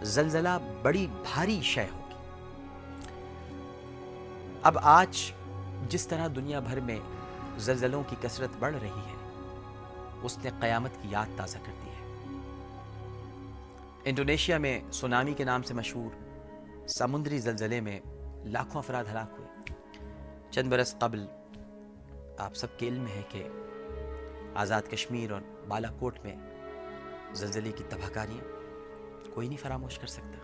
زلزلہ 0.01 0.49
بڑی 0.81 1.07
بھاری 1.07 1.61
شے 1.63 1.87
ہوگی۔ 1.93 2.15
اب 4.63 4.77
آج 4.81 5.31
جس 5.89 6.07
طرح 6.07 6.27
دنیا 6.35 6.59
بھر 6.59 6.79
میں 6.79 6.99
زلزلوں 7.57 8.03
کی 8.09 8.15
کثرت 8.21 8.49
بڑھ 8.59 8.75
رہی 8.81 8.89
ہے، 8.89 9.15
اس 10.23 10.37
نے 10.43 10.49
قیامت 10.59 10.91
کی 11.01 11.07
یاد 11.11 11.25
تازہ 11.35 11.57
کر 11.57 11.71
دی 11.83 11.89
ہے۔ 11.89 11.95
انڈونیشیا 14.03 14.57
میں 14.57 14.79
سونامی 14.91 15.33
کے 15.33 15.43
نام 15.43 15.63
سے 15.63 15.73
مشہور 15.73 16.11
سمندری 16.87 17.37
زلزلے 17.37 17.81
میں 17.81 17.99
لاکھوں 18.45 18.79
افراد 18.79 19.03
ہلاک 19.11 19.39
ہوئے۔ 19.39 19.49
چند 20.51 20.71
برس 20.71 20.95
قبل 20.99 21.25
آپ 22.37 22.55
سب 22.55 22.67
کے 22.77 22.87
علم 22.87 23.07
ہے 23.07 23.21
کہ 23.29 23.47
آزاد 24.55 24.81
کشمیر 24.91 25.31
اور 25.31 25.41
بالا 25.67 25.91
کوٹ 25.91 26.19
میں 26.23 26.35
زلزلے 27.33 27.71
کی 27.71 27.83
تباہ 27.89 28.09
کاریاں 28.09 28.43
کوئی 29.33 29.47
نہیں 29.47 29.57
فراموش 29.57 29.99
کر 29.99 30.07
سکتا۔ 30.07 30.37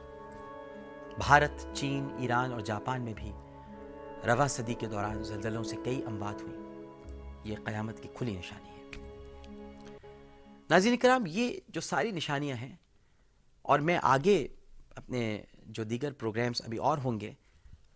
بھارت، 1.17 1.65
چین، 1.73 2.07
ایران 2.19 2.51
اور 2.51 2.59
جاپان 2.59 3.01
میں 3.01 3.13
بھی 3.13 3.31
روا 4.27 4.47
صدی 4.47 4.73
کے 4.73 4.87
دوران 4.87 5.23
زلزلوں 5.23 5.63
سے 5.63 5.75
کئی 5.85 6.03
اموات 6.05 6.41
ہوئی 6.41 6.57
یہ 7.51 7.55
قیامت 7.65 8.03
کی 8.03 8.09
کھلی 8.13 8.37
نشانی 8.37 8.69
ہے۔ 8.69 8.81
ناظرین 10.69 10.97
کرام، 10.97 11.23
یہ 11.27 11.59
جو 11.67 11.81
ساری 11.81 12.11
نشانیاں 12.11 12.57
ہیں 12.57 12.75
اور 13.61 13.79
میں 13.79 13.99
آگے 14.03 14.47
اپنے 14.95 15.41
جو 15.65 15.83
دیگر 15.83 16.13
پروگرامز 16.13 16.61
ابھی 16.65 16.77
اور 16.77 16.97
ہوں 16.97 17.19
گے، 17.19 17.33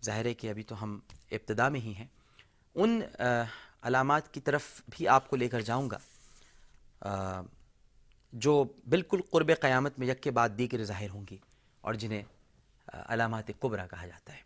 ظاہر 0.05 0.25
ہے 0.25 0.33
کہ 0.33 0.49
ابھی 0.49 0.63
تو 0.63 0.83
ہم 0.83 0.99
ابتدا 1.31 1.69
میں 1.69 1.79
ہی 1.79 1.93
ہیں، 1.93 2.07
ان 2.75 3.01
علامات 3.85 4.33
کی 4.33 4.39
طرف 4.39 4.81
بھی 4.89 5.07
آپ 5.07 5.29
کو 5.29 5.35
لے 5.35 5.47
کر 5.49 5.61
جاؤں 5.61 5.89
گا۔ 5.89 7.41
جو 8.33 8.63
بالکل 8.89 9.21
قرب 9.31 9.51
قیامت 9.61 9.99
میں 9.99 10.07
یک 10.07 10.23
کے 10.23 10.31
بعد 10.31 10.49
دیگر 10.57 10.83
ظاہر 10.83 11.09
ہوں 11.09 11.25
گی 11.29 11.37
اور 11.81 11.93
جنہیں 11.93 12.23
علامات 12.87 13.51
قبرہ 13.59 13.87
کہا 13.87 14.07
جاتا 14.07 14.33
ہے۔ 14.33 14.41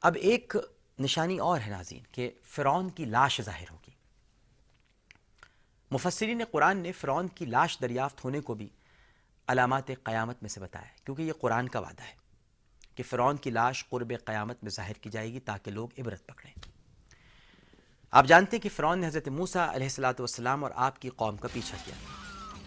اب 0.00 0.16
ایک 0.20 0.56
نشانی 0.98 1.38
اور 1.38 1.60
ہے 1.60 1.70
ناظرین 1.70 2.02
کہ 2.12 2.30
فرعون 2.44 2.88
کی 2.90 3.04
لاش 3.04 3.40
ظاہر 3.42 3.70
ہوگی۔ 3.70 3.90
مفسرین 5.90 6.42
قرآن 6.50 6.76
نے 6.76 6.92
فرعون 6.92 7.28
کی 7.28 7.46
لاش 7.46 7.78
دریافت 7.80 8.24
ہونے 8.24 8.40
کو 8.40 8.54
بھی 8.54 8.68
علامات 9.46 9.90
قیامت 10.02 10.42
میں 10.42 10.48
سے 10.48 10.60
بتایا 10.60 10.88
ہے، 10.88 10.96
کیونکہ 11.04 11.22
یہ 11.22 11.32
قرآن 11.32 11.68
کا 11.68 11.78
وعدہ 11.78 12.02
ہے 12.02 12.14
کہ 12.94 13.02
فرعون 13.02 13.36
کی 13.36 13.50
لاش 13.50 13.88
قرب 13.88 14.12
قیامت 14.24 14.62
میں 14.62 14.70
ظاہر 14.70 14.92
کی 14.92 15.10
جائے 15.10 15.32
گی 15.32 15.40
تاکہ 15.40 15.70
لوگ 15.70 15.88
عبرت 15.98 16.26
پکڑیں۔ 16.26 16.75
آپ 18.10 18.26
جانتے 18.26 18.56
ہیں 18.56 18.62
کہ 18.62 18.68
فرعون 18.76 18.98
نے 18.98 19.06
حضرت 19.06 19.28
موسیٰ 19.28 19.68
علیہ 19.68 19.86
السلاۃ 19.86 20.12
والسلام 20.18 20.64
اور 20.64 20.72
آپ 20.74 21.00
کی 21.00 21.10
قوم 21.16 21.36
کا 21.36 21.48
پیچھا 21.52 21.76
کیا۔ 21.84 21.94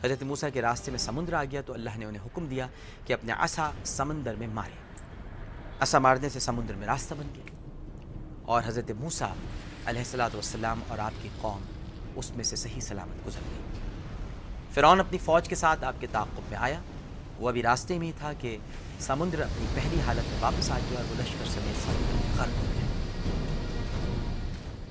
حضرت 0.05 0.23
موسیٰ 0.23 0.49
کے 0.53 0.61
راستے 0.61 0.91
میں 0.91 0.99
سمندر 0.99 1.33
آ 1.33 1.43
گیا 1.43 1.61
تو 1.61 1.73
اللہ 1.73 1.89
نے 1.95 2.05
انہیں 2.05 2.25
حکم 2.25 2.45
دیا 2.45 2.67
کہ 3.05 3.13
اپنے 3.13 3.33
عصا 3.37 3.71
سمندر 3.85 4.35
میں 4.35 4.47
مارے۔ 4.47 5.03
عصا 5.79 5.99
مارنے 5.99 6.29
سے 6.29 6.39
سمندر 6.39 6.73
میں 6.73 6.87
راستہ 6.87 7.13
بن 7.13 7.27
گیا۔ 7.35 7.43
اور 8.41 8.61
حضرت 8.65 8.91
موسیٰ 8.91 9.33
علیہ 9.85 10.01
السلاۃ 10.01 10.29
والسلام 10.33 10.79
اور 10.87 10.97
آپ 10.97 11.11
کی 11.21 11.29
قوم 11.41 11.61
اس 12.15 12.35
میں 12.35 12.43
سے 12.43 12.55
صحیح 12.55 12.79
سلامت 12.79 13.27
گزر 13.27 13.39
گئی۔ 13.49 13.79
فرعون 14.73 14.99
اپنی 14.99 15.17
فوج 15.17 15.49
کے 15.49 15.55
ساتھ 15.55 15.83
آپ 15.83 15.95
کے 15.99 16.07
تعاقب 16.11 16.41
میں 16.49 16.57
آیا۔ 16.57 16.79
وہ 17.37 17.49
ابھی 17.49 17.63
راستے 17.63 17.99
میں 17.99 18.07
ہی 18.07 18.11
تھا 18.19 18.33
کہ 18.33 18.57
سمندر 18.99 19.41
اپنی 19.41 19.65
پہلی 19.75 20.01
حالت 20.05 20.29
میں 20.29 20.37
واپس 20.39 20.71
آ 20.71 20.77
گیا 20.77 20.99
اور 20.99 21.05
وہ 21.09 21.21
لشکر 21.21 21.45
سمیت 21.45 21.83
سمندر 21.83 22.41
غرق 22.41 22.57
ہو 22.57 22.63
گیا۔ 22.73 22.78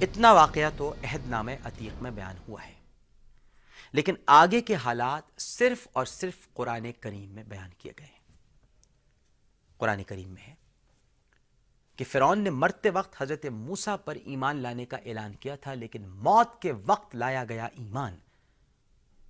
اتنا 0.00 0.32
واقعہ 0.32 0.70
تو 0.76 0.94
عہد 1.04 1.26
نامہ 1.26 1.50
عتیق 1.64 2.02
میں 2.02 2.10
بیان 2.10 2.36
ہوا 2.48 2.66
ہے۔ 2.66 2.74
لیکن 3.92 4.14
آگے 4.26 4.60
کے 4.60 4.74
حالات 4.74 5.40
صرف 5.40 5.88
اور 5.92 6.06
صرف 6.06 6.52
قرآن 6.52 6.92
کریم 7.00 7.30
میں 7.30 7.42
بیان 7.42 7.70
کیے 7.78 7.92
گئے 7.98 8.06
ہیں۔ 8.06 8.36
قرآن 9.76 10.02
کریم 10.04 10.28
میں 10.28 10.42
ہے 10.42 10.54
کہ 11.96 12.04
فرعون 12.04 12.44
نے 12.44 12.50
مرتے 12.50 12.90
وقت 12.90 13.22
حضرت 13.22 13.46
موسیٰ 13.46 13.96
پر 14.04 14.16
ایمان 14.24 14.56
لانے 14.56 14.86
کا 14.86 14.96
اعلان 14.96 15.34
کیا 15.34 15.56
تھا، 15.56 15.74
لیکن 15.74 16.08
موت 16.08 16.62
کے 16.62 16.72
وقت 16.72 17.16
لایا 17.16 17.44
گیا 17.44 17.64
ایمان 17.64 18.16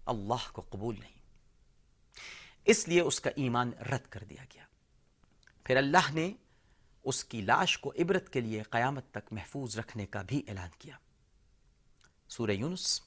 اللہ 0.06 0.52
کو 0.52 0.62
قبول 0.68 0.94
نہیں۔ 1.00 1.18
اس 2.64 2.88
لیے 2.88 3.00
اس 3.00 3.20
کا 3.20 3.30
ایمان 3.36 3.70
رد 3.80 4.06
کر 4.08 4.24
دیا 4.24 4.44
گیا۔ 4.54 4.62
پھر 5.64 5.76
اللہ 5.76 6.12
نے 6.12 6.32
اس 7.04 7.24
کی 7.24 7.40
لاش 7.40 7.78
کو 7.78 7.92
عبرت 7.98 8.32
کے 8.32 8.40
لیے 8.40 8.62
قیامت 8.62 9.04
تک 9.10 9.32
محفوظ 9.32 9.78
رکھنے 9.78 10.06
کا 10.06 10.22
بھی 10.22 10.42
اعلان 10.48 10.68
کیا۔ 10.78 10.96
سورہ 12.28 12.50
یونس، 12.50 13.00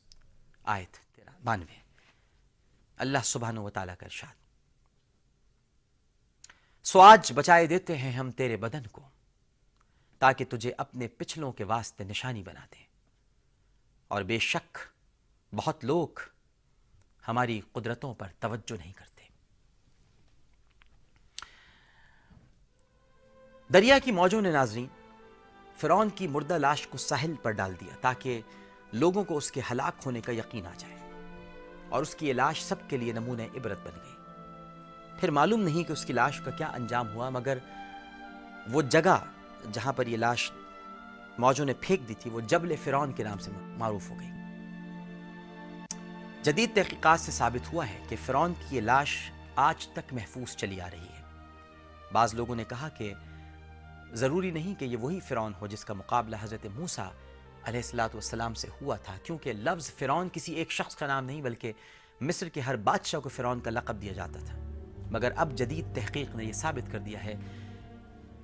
آیت 0.64 1.20
بانوے 1.44 1.82
اللہ 2.96 3.18
سبحانہ 3.24 3.60
و 3.60 3.70
تعالیٰ 3.70 3.96
کا 4.00 4.06
ارشاد۔ 4.06 4.36
سو 6.84 7.02
آج 7.02 7.32
بچائے 7.36 7.68
دیتے 7.68 7.98
ہیں 7.98 8.12
ہم 8.12 8.32
تیرے 8.32 8.58
بدن 8.58 8.88
کو، 8.88 9.10
تاکہ 10.20 10.46
تجھے 10.50 10.74
اپنے 10.78 11.08
پچھلوں 11.08 11.52
کے 11.52 11.64
واسطے 11.64 12.04
نشانی 12.04 12.44
بنا 12.44 12.66
دیں۔ 12.76 12.84
اور 14.08 14.22
بے 14.22 14.40
شک 14.40 14.78
بہت 15.56 15.86
لوگ 15.86 16.08
ہماری 17.28 17.62
قدرتوں 17.72 18.14
پر 18.14 18.28
توجہ 18.40 18.78
نہیں 18.78 18.94
کرتے۔ 18.94 19.11
دریا 23.74 24.00
کی 24.00 24.12
موجوں 24.12 24.42
نے 24.42 24.52
ناظرین، 24.52 24.88
فرعون 25.78 26.10
کی 26.10 26.28
مردہ 26.28 26.58
لاش 26.58 26.88
کو 26.88 26.98
ساحل 26.98 27.34
پر 27.42 27.52
ڈال 27.52 27.74
دیا 27.82 27.96
تاکہ 28.02 28.42
لوگوں 28.94 29.24
کو 29.24 29.38
اس 29.38 29.52
کے 29.52 29.62
ہلاک 29.72 29.94
ہونے 30.06 30.22
کا 30.22 30.32
یقین 30.32 30.68
آ 30.68 30.72
جائے 30.78 30.96
اور 31.90 32.02
اس 32.02 32.16
کی 32.16 32.28
یہ 32.28 32.34
لاش 32.34 32.64
سب 32.64 32.76
کے 32.88 32.98
لیے 32.98 33.14
نمونہ 33.14 33.42
عبرت 33.42 33.80
بن 33.84 33.92
گئی۔ 34.04 34.16
پھر 35.20 35.32
معلوم 35.32 35.62
نہیں 35.62 35.84
کہ 35.84 35.94
اس 35.94 36.06
کی 36.06 36.14
لاش 36.14 36.42
کا 36.42 36.52
کیا 36.52 36.68
انجام 36.68 37.14
ہوا، 37.14 37.30
مگر 37.30 37.58
وہ 38.72 38.82
جگہ 38.82 39.26
جہاں 39.72 39.94
پر 39.94 40.08
یہ 40.08 40.18
لاش 40.18 40.52
موجوں 41.38 41.66
نے 41.66 41.74
پھینک 41.82 42.10
دی 42.10 42.14
تھی، 42.14 42.30
وہ 42.30 42.42
جبل 42.42 42.76
فرعون 42.84 43.12
کے 43.12 43.24
نام 43.24 43.38
سے 43.38 43.52
معروف 43.78 44.10
ہو 44.10 44.16
گئی۔ 44.20 44.30
جدید 46.44 46.76
تحقیقات 46.76 47.20
سے 47.20 47.32
ثابت 47.32 47.74
ہوا 47.74 47.90
ہے 47.90 48.00
کہ 48.10 48.16
فرعون 48.26 48.54
کی 48.54 48.76
یہ 48.76 48.82
لاش 48.82 49.32
آج 49.56 49.88
تک 49.88 50.14
محفوظ 50.14 50.56
چلی 50.56 50.82
آ 50.82 50.90
رہی 50.90 51.08
ہے۔ 51.10 51.22
بعض 52.12 52.34
لوگوں 52.34 52.56
نے 52.56 52.64
کہا 52.64 52.90
کہ 52.90 53.14
ضروری 54.14 54.52
نہیں 54.52 54.80
کہ 54.80 54.86
یہ 54.86 54.98
وہی 54.98 55.20
فرعون 55.20 55.54
ہو 55.62 55.68
جس 55.68 55.86
کا 55.86 55.94
مقابلہ 55.94 56.36
حضرت 56.42 56.66
موسیٰ 56.76 57.10
علیہ 57.64 57.80
السلاۃ 57.80 58.14
والسلام 58.14 58.54
سے 58.54 58.68
ہوا 58.82 58.96
تھا، 58.96 59.16
کیونکہ 59.24 59.54
لفظ 59.54 59.92
فرعون 59.92 60.30
کسی 60.34 60.54
ایک 60.54 60.72
شخص 60.72 60.96
کا 60.96 61.08
نام 61.08 61.26
نہیں، 61.26 61.42
بلکہ 61.42 61.72
مصر 62.22 62.50
کے 62.50 62.62
ہر 62.62 62.76
بادشاہ 62.76 63.20
کو 63.20 63.30
فرعون 63.30 63.60
کا 63.60 63.70
لقب 63.70 64.02
دیا 64.02 64.14
جاتا 64.14 64.40
تھا۔ 64.46 64.58
مگر 65.12 65.32
اب 65.36 65.56
جدید 65.58 65.96
تحقیق 65.96 66.36
نے 66.36 66.44
یہ 66.44 66.54
ثابت 66.54 66.92
کر 66.92 67.00
دیا 67.00 67.24
ہے 67.24 67.36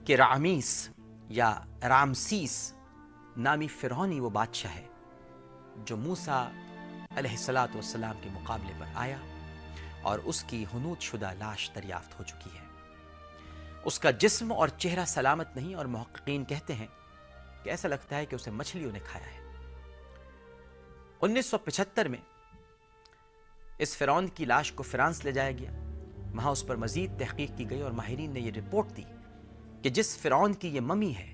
کہ 0.05 0.15
رامیس 0.15 0.89
یا 1.29 1.51
رامسیس 1.83 2.73
نامی 3.37 3.67
فرعونی 3.79 4.19
وہ 4.19 4.29
بادشاہ 4.29 4.75
ہے 4.75 4.85
جو 5.85 5.97
موسا 5.97 6.41
علیہ 7.15 7.31
السلاۃ 7.31 7.73
والسلام 7.73 8.19
کے 8.21 8.29
مقابلے 8.33 8.73
پر 8.79 8.85
آیا 8.95 9.17
اور 10.01 10.19
اس 10.23 10.43
کی 10.43 10.63
حنوت 10.73 11.01
شدہ 11.01 11.31
لاش 11.39 11.69
دریافت 11.75 12.19
ہو 12.19 12.23
چکی 12.23 12.49
ہے۔ 12.55 12.56
اس 13.87 13.99
کا 13.99 14.11
جسم 14.11 14.51
اور 14.51 14.67
چہرہ 14.67 15.05
سلامت 15.05 15.55
نہیں 15.55 15.75
اور 15.75 15.85
محققین 15.85 16.45
کہتے 16.45 16.75
ہیں 16.75 16.87
کہ 17.63 17.69
ایسا 17.69 17.87
لگتا 17.87 18.17
ہے 18.17 18.25
کہ 18.25 18.35
اسے 18.35 18.51
مچھلیوں 18.51 18.91
نے 18.91 18.99
کھایا 18.99 19.25
ہے۔ 19.25 19.39
انیس 21.21 21.45
سو 21.45 21.57
پچہتر 21.57 22.07
میں 22.07 22.19
اس 23.77 23.97
فرعون 23.97 24.27
کی 24.27 24.45
لاش 24.45 24.71
کو 24.71 24.83
فرانس 24.83 25.25
لے 25.25 25.31
جایا 25.31 25.51
گیا۔ 25.51 25.71
وہاں 26.35 26.51
اس 26.51 26.67
پر 26.67 26.75
مزید 26.75 27.19
تحقیق 27.19 27.51
کی 27.57 27.69
گئی 27.69 27.81
اور 27.81 27.91
ماہرین 27.91 28.31
نے 28.31 28.39
یہ 28.39 28.51
رپورٹ 28.51 28.97
دی 28.97 29.03
کہ 29.81 29.89
جس 29.89 30.17
فرعون 30.17 30.53
کی 30.53 30.67
یہ 30.67 30.81
ممی 30.81 31.13
ہے، 31.15 31.33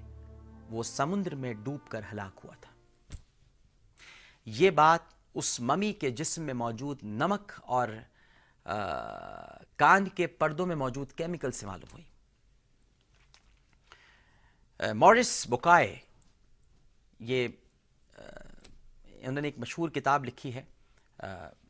وہ 0.70 0.84
سمندر 0.84 1.36
میں 1.36 1.54
ڈوب 1.54 1.89
کر 1.89 2.02
ہلاک 2.13 2.39
ہوا 2.44 2.56
تھا۔ 2.62 2.72
یہ 4.46 4.70
بات 4.70 5.00
اس 5.34 5.60
ممی 5.60 5.94
کے 5.94 6.12
جسم 6.12 6.44
میں 6.44 6.54
موجود 6.54 7.00
نمک 7.04 7.52
اور 7.62 7.88
کان 9.76 10.08
کے 10.08 10.28
پردوں 10.28 10.66
میں 10.66 10.76
موجود 10.76 11.12
کیمیکل 11.12 11.52
سے 11.52 11.66
معلوم 11.66 11.94
ہوئی۔ 11.94 12.12
مورس 14.96 15.46
بکائے 15.50 15.96
یہ 17.19 17.48
انہوں 19.06 19.41
نے 19.41 19.48
ایک 19.48 19.58
مشہور 19.58 19.89
کتاب 19.89 20.26
لکھی 20.26 20.54
ہے 20.54 20.63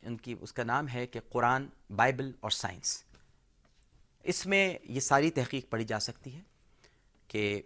ان 0.01 0.17
کی، 0.17 0.35
اس 0.41 0.53
کا 0.53 0.63
نام 0.63 0.87
ہے 0.87 1.07
کہ 1.07 1.19
قرآن، 1.29 1.65
بائبل 1.95 2.31
اور 2.39 2.51
سائنس۔ 2.51 3.03
اس 4.23 4.45
میں 4.45 4.77
یہ 4.83 4.99
ساری 4.99 5.31
تحقیق 5.31 5.69
پڑھی 5.69 5.85
جا 5.85 5.99
سکتی 5.99 6.35
ہے 6.35 6.41
کہ 7.27 7.61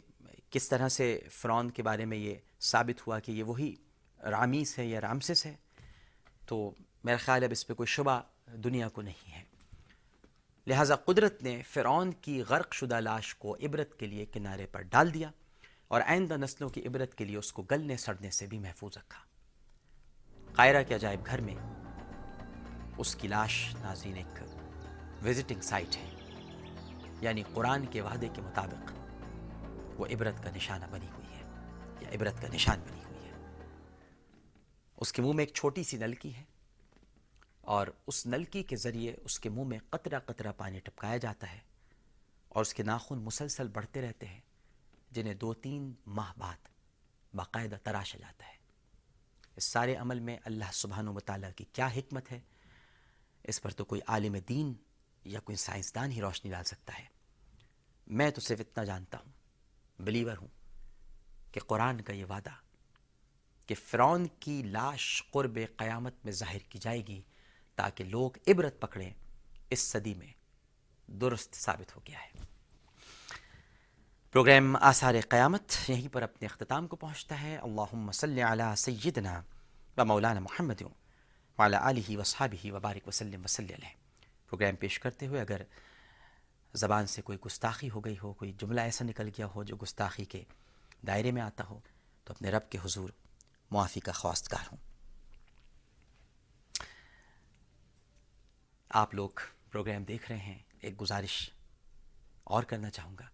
کس 0.49 0.69
طرح 0.69 0.89
سے 0.89 1.19
فرون 1.31 1.69
کے 1.69 1.83
بارے 1.83 2.05
میں 2.05 2.17
یہ 2.17 2.35
ثابت 2.61 3.07
ہوا 3.07 3.19
کہ 3.19 3.31
یہ 3.31 3.43
وہی 3.43 3.75
رامیس 4.23 4.79
ہے 4.79 4.85
یا 4.85 5.01
رامسس 5.01 5.45
ہے۔ 5.45 5.55
تو 6.47 6.71
میرا 7.03 7.17
خیال 7.17 7.43
اب 7.43 7.51
اس 7.51 7.67
پہ 7.67 7.73
کوئی 7.73 7.87
شبہ 7.87 8.21
دنیا 8.47 8.89
کو 8.89 9.01
نہیں 9.01 9.31
ہے۔ 9.31 9.43
لہٰذا 10.67 10.95
قدرت 10.95 11.43
نے 11.43 11.61
فرعون 11.63 12.11
کی 12.11 12.41
غرق 12.41 12.73
شدہ 12.73 12.99
لاش 13.01 13.35
کو 13.35 13.55
عبرت 13.55 13.93
کے 13.99 14.05
لیے 14.05 14.25
کنارے 14.25 14.65
پر 14.65 14.81
ڈال 14.81 15.13
دیا 15.13 15.29
اور 15.87 16.01
آئندہ 16.01 16.37
نسلوں 16.37 16.69
کی 16.69 16.81
عبرت 16.87 17.13
کے 17.15 17.25
لیے 17.25 17.37
اس 17.37 17.51
کو 17.53 17.61
گلنے 17.61 17.97
سڑنے 17.97 18.31
سے 18.31 18.47
بھی 18.47 18.59
محفوظ 18.59 18.97
رکھا۔ 18.97 19.21
قائرہ 20.55 20.83
کے 20.83 20.95
عجائب 20.95 21.25
گھر 21.25 21.41
میں 21.41 21.55
اس 22.97 23.15
کی 23.15 23.27
لاش 23.27 23.75
ناظرین 23.81 24.17
ایک 24.17 24.41
وزٹنگ 25.25 25.61
سائٹ 25.61 25.95
ہے 25.95 26.09
یعنی 27.21 27.43
قرآن 27.53 27.85
کے 27.85 28.01
وعدے 28.01 28.29
کے 28.33 28.41
مطابق 28.41 28.91
وہ 29.99 30.05
عبرت 30.05 30.43
کا 30.43 30.49
نشانہ 30.55 30.85
بنی 30.91 31.07
ہوئی 31.07 31.33
ہے، 31.35 31.43
یا 32.01 32.09
عبرت 32.15 32.41
کا 32.41 32.47
نشان 32.53 32.79
بنی 32.79 33.03
ہوئی 33.03 33.25
ہے۔ 33.25 33.31
اس 34.97 35.13
کے 35.13 35.21
منہ 35.21 35.33
میں 35.33 35.45
ایک 35.45 35.53
چھوٹی 35.53 35.83
سی 35.83 35.97
نلکی 35.97 36.35
ہے۔ 36.35 36.43
اور 37.67 37.87
اس 38.07 38.25
نلکی 38.25 38.63
کے 38.63 38.75
ذریعے 38.75 39.15
اس 39.23 39.39
کے 39.39 39.49
منہ 39.49 39.63
میں 39.63 39.79
قطرہ 39.89 40.19
قطرہ 40.19 40.51
پانی 40.51 40.79
ٹپکایا 40.79 41.17
جاتا 41.17 41.51
ہے 41.51 41.59
اور 42.49 42.61
اس 42.61 42.73
کے 42.73 42.83
ناخن 42.83 43.17
مسلسل 43.17 43.67
بڑھتے 43.67 44.01
رہتے 44.01 44.25
ہیں، 44.25 44.41
جنہیں 45.11 45.33
دو 45.33 45.53
تین 45.53 45.93
ماہ 46.05 46.33
بعد 46.37 46.57
باقاعدہ 47.33 47.75
تراشا 47.83 48.17
جاتا 48.17 48.47
ہے۔ 48.47 48.55
اس 49.55 49.63
سارے 49.63 49.95
عمل 49.95 50.19
میں 50.19 50.37
اللہ 50.45 50.71
سبحانہ 50.73 51.09
و 51.09 51.19
تعالیٰ 51.19 51.51
کی 51.55 51.63
کیا 51.63 51.87
حکمت 51.87 52.31
ہے؟ 52.31 52.39
اس 53.43 53.61
پر 53.61 53.69
تو 53.69 53.85
کوئی 53.85 54.01
عالم 54.07 54.35
دین 54.49 54.73
یا 55.25 55.39
کوئی 55.39 55.55
سائنسدان 55.55 56.11
ہی 56.11 56.21
روشنی 56.21 56.51
ڈال 56.51 56.63
سکتا 56.63 56.99
ہے۔ 56.99 57.05
میں 58.07 58.31
تو 58.31 58.41
صرف 58.41 58.59
اتنا 58.59 58.83
جانتا 58.83 59.17
ہوں، 59.17 59.31
بلیور 60.01 60.37
ہوں 60.41 60.47
کہ 61.51 61.59
قرآن 61.59 62.01
کا 62.01 62.13
یہ 62.13 62.25
وعدہ 62.25 62.53
کہ 63.65 63.75
فرعون 63.75 64.27
کی 64.39 64.63
لاش 64.63 65.23
قرب 65.31 65.59
قیامت 65.77 66.13
میں 66.23 66.33
ظاہر 66.33 66.59
کی 66.69 66.79
جائے 66.79 67.07
گی 67.07 67.21
تاکہ 67.77 68.03
لوگ 68.03 68.31
عبرت 68.47 68.79
پکڑیں 68.79 69.13
اس 69.69 69.79
صدی 69.79 70.13
میں۔ 70.13 70.33
درست 71.07 71.55
ثابت 71.55 71.95
ہو 71.95 72.01
گیا 72.07 72.19
ہے۔ 72.19 72.45
پروگرام 74.31 74.75
آثار 74.75 75.15
قیامت 75.29 75.89
یہیں 75.89 76.07
پر 76.13 76.21
اپنے 76.21 76.45
اختتام 76.45 76.87
کو 76.87 76.95
پہنچتا 76.95 77.41
ہے۔ 77.41 77.57
اللہم 77.57 78.11
صلی 78.11 78.41
علی 78.41 78.75
سیدنا 78.77 79.41
و 79.97 80.05
مولانا 80.05 80.39
محمد 80.39 80.81
وعلی 81.59 81.75
آلہ 81.75 82.17
وصحابہ 82.17 82.71
وبارک 82.71 83.07
وسلم 83.07 83.41
وسلی 83.43 83.73
علیہ۔ 83.73 83.89
پروگرام 84.49 84.75
پیش 84.75 84.99
کرتے 84.99 85.27
ہوئے 85.27 85.41
اگر 85.41 85.61
زبان 86.73 87.07
سے 87.07 87.21
کوئی 87.21 87.37
گستاخی 87.45 87.89
ہو 87.89 87.99
گئی 87.99 88.15
ہو، 88.23 88.33
کوئی 88.33 88.51
جملہ 88.51 88.81
ایسا 88.81 89.05
نکل 89.05 89.27
گیا 89.27 89.45
ہو 89.45 89.63
جو 89.63 89.75
گستاخی 89.75 90.25
کے 90.25 90.43
دائرے 91.07 91.31
میں 91.31 91.41
آتا 91.41 91.63
ہو، 91.69 91.79
تو 92.23 92.33
اپنے 92.33 92.51
رب 92.51 92.69
کے 92.69 92.77
حضور 92.85 93.09
معافی 93.71 93.99
کا 93.99 94.11
خواستگار 94.11 94.67
ہوں۔ 94.71 94.86
آپ 98.89 99.13
لوگ 99.13 99.29
پروگرام 99.71 100.03
دیکھ 100.03 100.31
رہے 100.31 100.39
ہیں، 100.39 100.59
ایک 100.79 101.01
گزارش 101.01 101.51
اور 102.43 102.63
کرنا 102.63 102.89
چاہوں 102.89 103.17
گا 103.19 103.25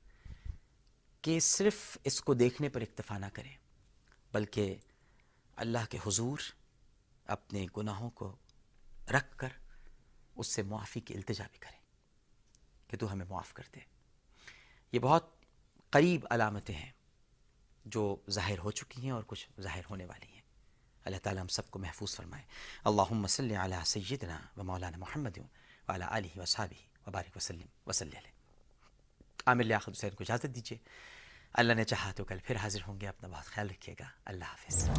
کہ 1.22 1.40
صرف 1.40 1.98
اس 2.04 2.22
کو 2.22 2.34
دیکھنے 2.34 2.70
پر 2.70 2.82
اکتفا 2.82 3.18
نہ 3.18 3.26
کریں، 3.34 3.58
بلکہ 4.32 4.76
اللہ 5.56 5.86
کے 5.90 5.98
حضور 6.08 6.40
اپنے 7.26 7.68
گناہوں 7.78 8.10
کو 8.10 8.36
رکھ 9.12 9.38
کر 9.38 9.50
اس 10.36 10.48
سے 10.48 10.64
معافی 10.64 11.00
کی 11.00 11.14
التجا 11.14 11.44
بھی 11.52 11.60
کریں 11.60 11.80
کہ 12.88 12.98
تو 12.98 13.12
ہمیں 13.12 13.26
معاف 13.30 13.54
کر 13.54 13.64
دے۔ 13.76 13.80
یہ 14.92 15.00
بہت 15.00 15.30
قریب 15.90 16.26
علامتیں 16.30 16.76
ہیں 16.76 16.92
جو 17.86 18.16
ظاہر 18.30 18.58
ہو 18.58 18.72
چکی 18.72 19.02
ہیں 19.02 19.12
اور 19.12 19.24
کچھ 19.28 19.48
ظاہر 19.62 19.82
ہونے 19.90 20.06
والی 20.06 20.33
ہیں۔ 20.33 20.33
اللہ 21.06 21.18
تعالیٰ 21.18 21.42
ہم 21.42 21.48
سب 21.48 21.72
کو 21.72 21.80
محفوظ 21.80 22.16
فرمائے۔ 22.16 22.44
اللہ 22.86 23.28
صلی 23.28 23.56
علی 23.56 23.76
سیدنا 23.86 24.40
و 24.58 24.64
مولانا 24.64 24.98
محمد 24.98 25.38
وعلی 25.90 26.06
علیہ 26.10 26.40
وصحابہ 26.40 27.10
وبارک 27.10 27.38
وسلم 27.38 27.68
وسلی 27.88 28.18
علیہ۔ 28.18 28.32
عامر 29.46 29.64
لیاقت 29.64 29.90
حسین 29.90 30.10
کو 30.10 30.24
اجازت 30.24 30.44
دیجیے 30.44 30.78
اللہ 31.54 31.74
نے 31.74 31.84
چاہا 31.84 32.12
تو 32.12 32.24
کل 32.24 32.38
پھر 32.44 32.56
حاضر 32.56 32.80
ہوں 32.88 33.02
گے، 33.02 33.08
اپنا 33.08 33.28
بہت 33.28 33.46
خیال 33.46 33.70
رکھیے 33.70 33.96
گا۔ 34.00 34.06
اللہ 34.26 34.46
حافظ۔ 34.46 34.90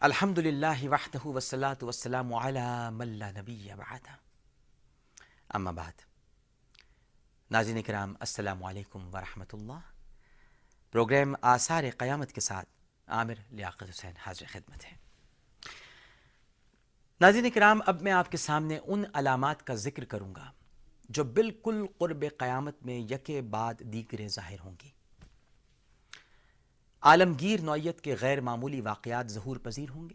الحمد 0.00 0.38
للہ 0.38 0.88
وحدہ 0.88 1.26
وسلاۃ 1.26 1.82
وسلام 1.82 2.34
علی 2.34 2.60
ملا 2.92 3.30
نبی 3.30 3.68
بعد 3.76 4.06
اما 5.48 5.70
بعد 5.70 5.92
ناظرین 7.50 7.82
کرام 7.82 8.14
السلام 8.20 8.64
علیکم 8.64 9.14
ورحمۃ 9.14 9.52
اللہ 9.52 9.90
پروگرام 10.92 11.34
آثار 11.42 11.84
قیامت 11.98 12.32
کے 12.32 12.40
ساتھ 12.40 12.68
عامر 13.06 13.34
لیاقت 13.50 13.82
حسین 13.82 14.12
حاضر 14.26 14.46
خدمت 14.52 14.84
ہے 14.84 14.96
ناظرین 17.20 17.50
کرام 17.50 17.80
اب 17.86 18.02
میں 18.02 18.12
آپ 18.12 18.30
کے 18.30 18.36
سامنے 18.36 18.78
ان 18.84 19.04
علامات 19.14 19.66
کا 19.66 19.74
ذکر 19.74 20.04
کروں 20.04 20.34
گا 20.34 20.50
جو 21.08 21.24
بالکل 21.24 21.86
قرب 21.98 22.24
قیامت 22.38 22.82
میں 22.82 22.98
یکے 22.98 23.40
بعد 23.40 23.74
دیگرے 23.80 24.28
ظاہر 24.28 24.60
ہوں 24.60 24.74
گی۔ 24.82 24.90
عالمگیر 27.02 27.60
نوعیت 27.60 28.00
کے 28.00 28.14
غیر 28.20 28.40
معمولی 28.40 28.80
واقعات 28.80 29.28
ظہور 29.28 29.56
پذیر 29.56 29.90
ہوں 29.90 30.08
گے؟ 30.10 30.14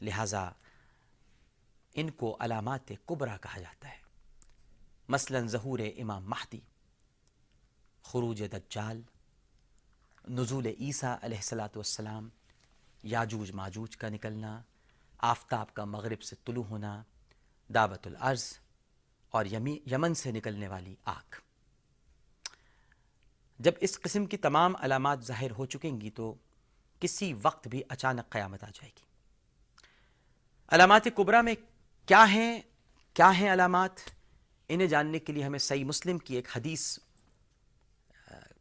لہٰذا 0.00 0.50
ان 1.94 2.10
کو 2.10 2.36
علامات 2.40 2.92
کبرا 3.06 3.36
کہا 3.36 3.60
جاتا 3.60 3.88
ہے۔ 3.88 3.98
مثلا 5.08 5.40
ظہور 5.40 5.78
امام 5.98 6.30
مہدی، 6.30 6.60
خروج 8.02 8.42
دجال، 8.52 9.02
نزول 10.28 10.66
عیسیٰ 10.66 11.16
علیہ 11.22 11.38
السلاۃ 11.38 11.76
والسلام، 11.76 12.28
یاجوج 13.02 13.50
ماجوج 13.50 13.96
کا 13.96 14.08
نکلنا، 14.08 14.62
آفتاب 15.18 15.74
کا 15.74 15.84
مغرب 15.84 16.22
سے 16.22 16.36
طلوع 16.44 16.64
ہونا، 16.64 17.02
دعوت 17.74 18.06
العرض 18.06 18.44
اور 19.30 19.44
یمن 19.86 20.14
سے 20.14 20.30
نکلنے 20.30 20.68
والی 20.68 20.94
آنکھ 21.04 21.40
جب 23.60 23.72
اس 23.80 24.00
قسم 24.00 24.26
کی 24.26 24.36
تمام 24.36 24.74
علامات 24.78 25.24
ظاہر 25.24 25.50
ہو 25.50 25.66
چکیں 25.66 26.00
گی 26.00 26.10
تو 26.10 26.34
کسی 27.00 27.34
وقت 27.42 27.68
بھی 27.68 27.82
اچانک 27.88 28.30
قیامت 28.30 28.64
آ 28.64 28.66
جائے 28.66 28.90
گی۔ 28.98 29.04
علامات 30.68 31.04
کبرا 31.16 31.40
میں 31.40 31.54
کیا 32.06 32.30
ہیں؟ 32.30 32.60
کیا 33.14 33.38
ہیں 33.38 33.52
علامات؟ 33.52 33.90
انہیں 34.68 34.88
جاننے 34.88 35.18
کے 35.18 35.32
لیے 35.32 35.44
ہمیں 35.44 35.58
صحیح 35.58 35.84
مسلم 35.84 36.18
کی 36.18 36.36
ایک 36.36 36.56
حدیث 36.56 36.98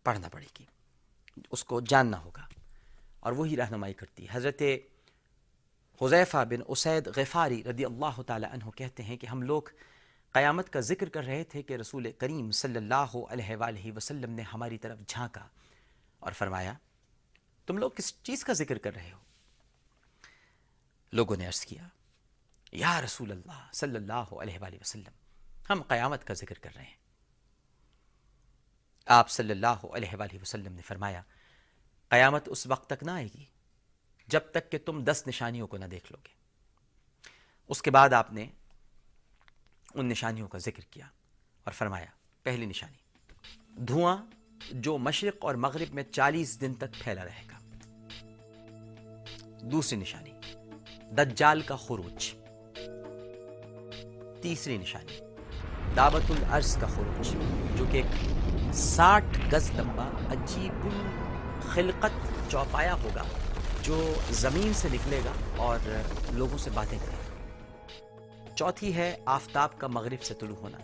پڑھنا 0.03 0.29
پڑے 0.29 0.45
گی۔ 0.59 0.65
اس 1.51 1.63
کو 1.63 1.81
جاننا 1.81 2.19
ہوگا۔ 2.19 2.47
اور 3.19 3.31
وہی 3.31 3.57
رہنمائی 3.57 3.93
کرتی 3.93 4.23
ہے۔ 4.23 4.29
حضرت 4.31 4.62
حذیفہ 6.01 6.45
بن 6.45 6.62
اسید 6.67 7.09
غفاری 7.15 7.63
رضی 7.63 7.85
اللہ 7.85 8.21
تعالی 8.21 8.47
عنہ 8.51 8.69
کہتے 8.69 9.03
ہیں 9.03 9.17
کہ 9.17 9.27
ہم 9.27 9.41
لوگ 9.41 9.62
قیامت 10.34 10.70
کا 10.70 10.80
ذکر 10.80 11.10
کر 11.10 11.24
رہے 11.24 11.44
تھے 11.44 11.62
کہ 11.62 11.74
رسول 11.74 12.12
کریم 12.12 12.52
صلی 12.52 12.78
اللہ 12.78 13.15
علیہ 13.30 13.56
وآلہ 13.56 13.92
وسلم 13.96 14.32
نے 14.32 14.42
ہماری 14.54 14.78
طرف 14.78 15.00
جھانکا 15.08 15.48
اور 16.20 16.32
فرمایا، 16.32 16.74
تم 17.68 17.78
لوگ 17.78 17.92
کس 17.92 18.13
چیز 18.24 18.44
کا 18.44 18.54
ذکر 18.54 18.78
کر 18.78 18.94
رہے 18.96 19.12
ہو؟ 19.12 19.18
لوگوں 21.13 21.38
نے 21.38 21.48
عرض 21.48 21.62
کیا، 21.65 21.88
یا 22.72 23.02
رسول 23.02 23.32
اللہ 23.32 23.68
صلی 23.74 23.96
اللہ 23.96 24.34
علیہ 24.42 24.60
وآلہ 24.60 24.78
وسلم، 24.82 25.13
ہم 25.70 25.82
قیامت 25.82 26.28
کا 26.28 26.34
ذکر 26.34 26.60
کر 26.60 26.76
رہے 26.76 26.86
ہیں۔ 26.86 26.98
آپ 29.08 29.30
صلی 29.30 29.52
اللہ 29.52 29.86
علیہ 29.86 30.15
وآلہ 30.15 30.42
وسلم 30.42 30.74
نے 30.74 30.82
فرمایا، 30.82 31.22
قیامت 32.12 32.48
اس 32.48 32.65
وقت 32.68 32.89
تک 32.89 33.04
نہ 33.04 33.12
آئے 33.12 33.28
گی 33.36 33.46
جب 34.30 34.52
تک 34.52 34.72
کہ 34.72 34.78
تم 34.78 35.04
دس 35.04 35.24
نشانیوں 35.28 35.68
کو 35.68 35.78
نہ 35.78 35.86
دیکھ 35.86 36.12
لو 36.12 36.18
گے 36.26 36.38
اس 37.70 37.82
کے 37.82 37.92
بعد 37.92 38.13
آپ 38.13 38.32
نے 38.34 38.46
ان 39.95 40.06
نشانیوں 40.06 40.47
کا 40.47 40.58
ذکر 40.58 40.82
کیا 40.89 41.06
اور 41.63 41.73
فرمایا، 41.73 42.06
پہلی 42.43 42.65
نشانی، 42.65 43.02
دھواں 43.84 44.17
جو 44.71 44.97
مشرق 44.97 45.45
اور 45.45 45.56
مغرب 45.56 45.93
میں 45.93 46.04
چالیس 46.04 46.62
دن 46.62 46.73
تک 46.73 46.93
پھیلا 47.04 47.25
رہے 47.25 47.43
گا۔ 47.52 47.58
دوسری 49.62 49.99
نشانی، 49.99 50.34
دجال 51.12 51.62
کا 51.62 51.75
خروج۔ 51.75 52.34
تیسری 54.41 54.78
نشانی، 54.78 55.19
دعوت 55.95 56.32
العرض 56.32 56.78
کا 56.78 56.88
خروج، 56.88 57.36
جو 57.78 57.86
کہ 57.91 57.97
ایک 57.97 58.12
ساٹھ 58.73 59.39
گز 59.54 59.71
لمبا، 59.71 60.10
عجیب 60.30 60.88
خلقت 61.73 62.52
چوپایا 62.52 62.93
ہوگا، 62.93 63.23
جو 63.82 64.13
زمین 64.32 64.73
سے 64.73 64.88
نکلے 64.93 65.21
گا 65.25 65.32
اور 65.58 65.80
لوگوں 66.32 66.58
سے 66.58 66.69
باتیں 66.73 66.99
کرے 66.99 67.12
گا۔ 67.12 67.18
چوتھی 68.60 68.95
ہے 68.95 69.17
آفتاب 69.26 69.80
کا 69.80 69.88
مغرب 69.88 70.24
سے 70.24 70.34
طلوع 70.34 70.56
ہونا۔ 70.56 70.78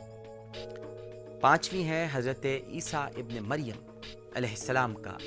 پانچویں 1.41 1.83
ہے 1.83 2.07
حضرت 2.11 2.45
عیسیٰ 2.67 3.05
ابن 3.05 3.43
مریم 3.43 3.99
علیہ 4.35 4.49
السلام 4.49 4.95
کا 4.95 5.17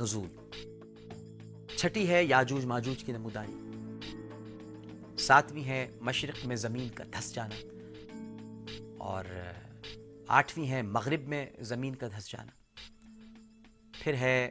نزول۔ 0.00 0.28
چھٹی 1.76 2.08
ہے 2.08 2.24
یاجوج 2.24 2.64
ماجوج 2.64 3.04
کی 3.04 3.12
نموداری۔ 3.12 3.52
ساتویں 5.18 5.64
ہے 5.64 5.88
مشرق 6.00 6.46
میں 6.46 6.56
زمین 6.56 6.88
کا 6.88 7.04
دھس 7.04 7.34
جانا۔ 7.34 7.54
اور 8.98 9.24
آٹھویں 10.28 10.68
ہے 10.68 10.82
مغرب 10.82 11.28
میں 11.28 11.46
زمین 11.60 11.94
کا 11.94 12.06
دھس 12.16 12.30
جانا۔ 12.30 12.52
پھر 14.02 14.14
ہے 14.14 14.50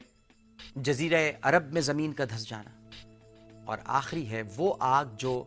جزیرہ 0.75 1.31
عرب 1.41 1.73
میں 1.73 1.81
زمین 1.81 2.13
کا 2.13 2.23
دھس 2.23 2.49
جانا۔ 2.49 2.99
اور 3.65 3.77
آخری 3.85 4.29
ہے 4.29 4.41
وہ 4.57 4.75
آگ 4.79 5.05
جو 5.17 5.43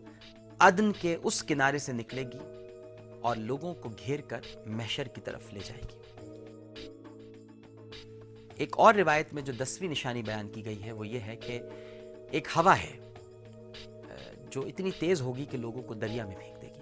عدن 0.60 0.92
کے 0.92 1.16
اس 1.22 1.42
کنارے 1.42 1.78
سے 1.78 1.92
نکلے 1.92 2.22
گی 2.22 2.38
اور 3.20 3.36
لوگوں 3.36 3.74
کو 3.74 3.88
گھیر 3.88 4.20
کر 4.20 4.40
محشر 4.66 5.08
کی 5.08 5.20
طرف 5.20 5.52
لے 5.52 5.60
جائے 5.64 5.82
گی۔ 5.82 5.98
ایک 8.56 8.78
اور 8.78 8.94
روایت 8.94 9.32
میں 9.34 9.42
جو 9.42 9.52
دسویں 9.52 9.88
نشانی 9.88 10.22
بیان 10.22 10.48
کی 10.48 10.64
گئی 10.64 10.82
ہے 10.84 10.92
وہ 10.92 11.06
یہ 11.06 11.20
ہے 11.20 11.36
کہ 11.36 11.60
ایک 12.30 12.48
ہوا 12.56 12.78
ہے، 12.78 12.98
جو 14.50 14.62
اتنی 14.62 14.90
تیز 14.90 15.20
ہوگی 15.20 15.44
کہ 15.44 15.58
لوگوں 15.58 15.82
کو 15.82 15.94
دریا 15.94 16.26
میں 16.26 16.36
پھینک 16.36 16.62
دے 16.62 16.66
گی۔ 16.66 16.72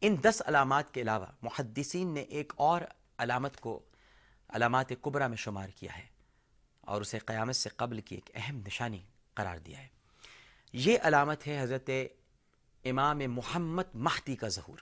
ان 0.00 0.16
دس 0.24 0.42
علامات 0.46 0.94
کے 0.94 1.00
علاوہ 1.00 1.26
محدثین 1.42 2.14
نے 2.14 2.20
ایک 2.20 2.52
اور 2.56 2.80
علامت 3.18 3.60
کو 3.60 3.80
علامات 4.48 4.92
قبرہ 5.00 5.28
میں 5.28 5.36
شمار 5.36 5.68
کیا 5.68 5.98
ہے 5.98 6.06
اور 6.80 7.00
اسے 7.00 7.18
قیامت 7.18 7.56
سے 7.56 7.68
قبل 7.68 8.00
کی 8.00 8.14
ایک 8.14 8.30
اہم 8.34 8.60
نشانی 8.66 9.02
قرار 9.34 9.58
دیا 9.58 9.78
ہے۔ 9.78 9.99
یہ 10.72 10.98
علامت 11.02 11.46
ہے 11.46 11.62
حضرت 11.62 11.90
امام 12.84 13.18
محمد 13.18 13.94
مہدی 13.94 14.36
کا 14.36 14.48
ظہور۔ 14.48 14.78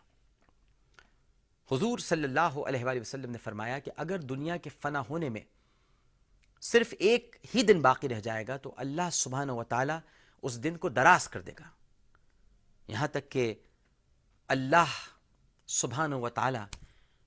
حضور 1.71 1.99
صلی 1.99 2.25
اللہ 2.25 2.41
علیہ 2.41 2.85
وآلہ 2.85 3.01
وسلم 3.01 3.31
نے 3.31 3.39
فرمایا 3.39 3.79
کہ 3.79 3.91
اگر 3.97 4.19
دنیا 4.19 4.57
کے 4.57 4.71
فنا 4.71 5.03
ہونے 5.11 5.29
میں 5.29 5.41
صرف 6.61 6.95
ایک 6.99 7.37
ہی 7.55 7.63
دن 7.63 7.81
باقی 7.81 8.09
رہ 8.09 8.21
جائے 8.21 8.45
گا 8.49 8.57
تو 8.57 8.75
اللہ 8.77 9.11
سبحانہ 9.13 9.53
و 9.53 9.65
تعالی 9.65 9.93
اس 10.43 10.63
دن 10.63 10.77
کو 10.77 10.89
دراز 10.89 11.29
کر 11.29 11.41
دے 11.41 11.53
گا۔ 11.61 11.65
یہاں 12.89 13.09
تک 13.09 13.31
کہ 13.31 13.55
اللہ 14.49 14.93
سبحانہ 15.67 16.15
و 16.15 16.29
تعالی 16.29 16.79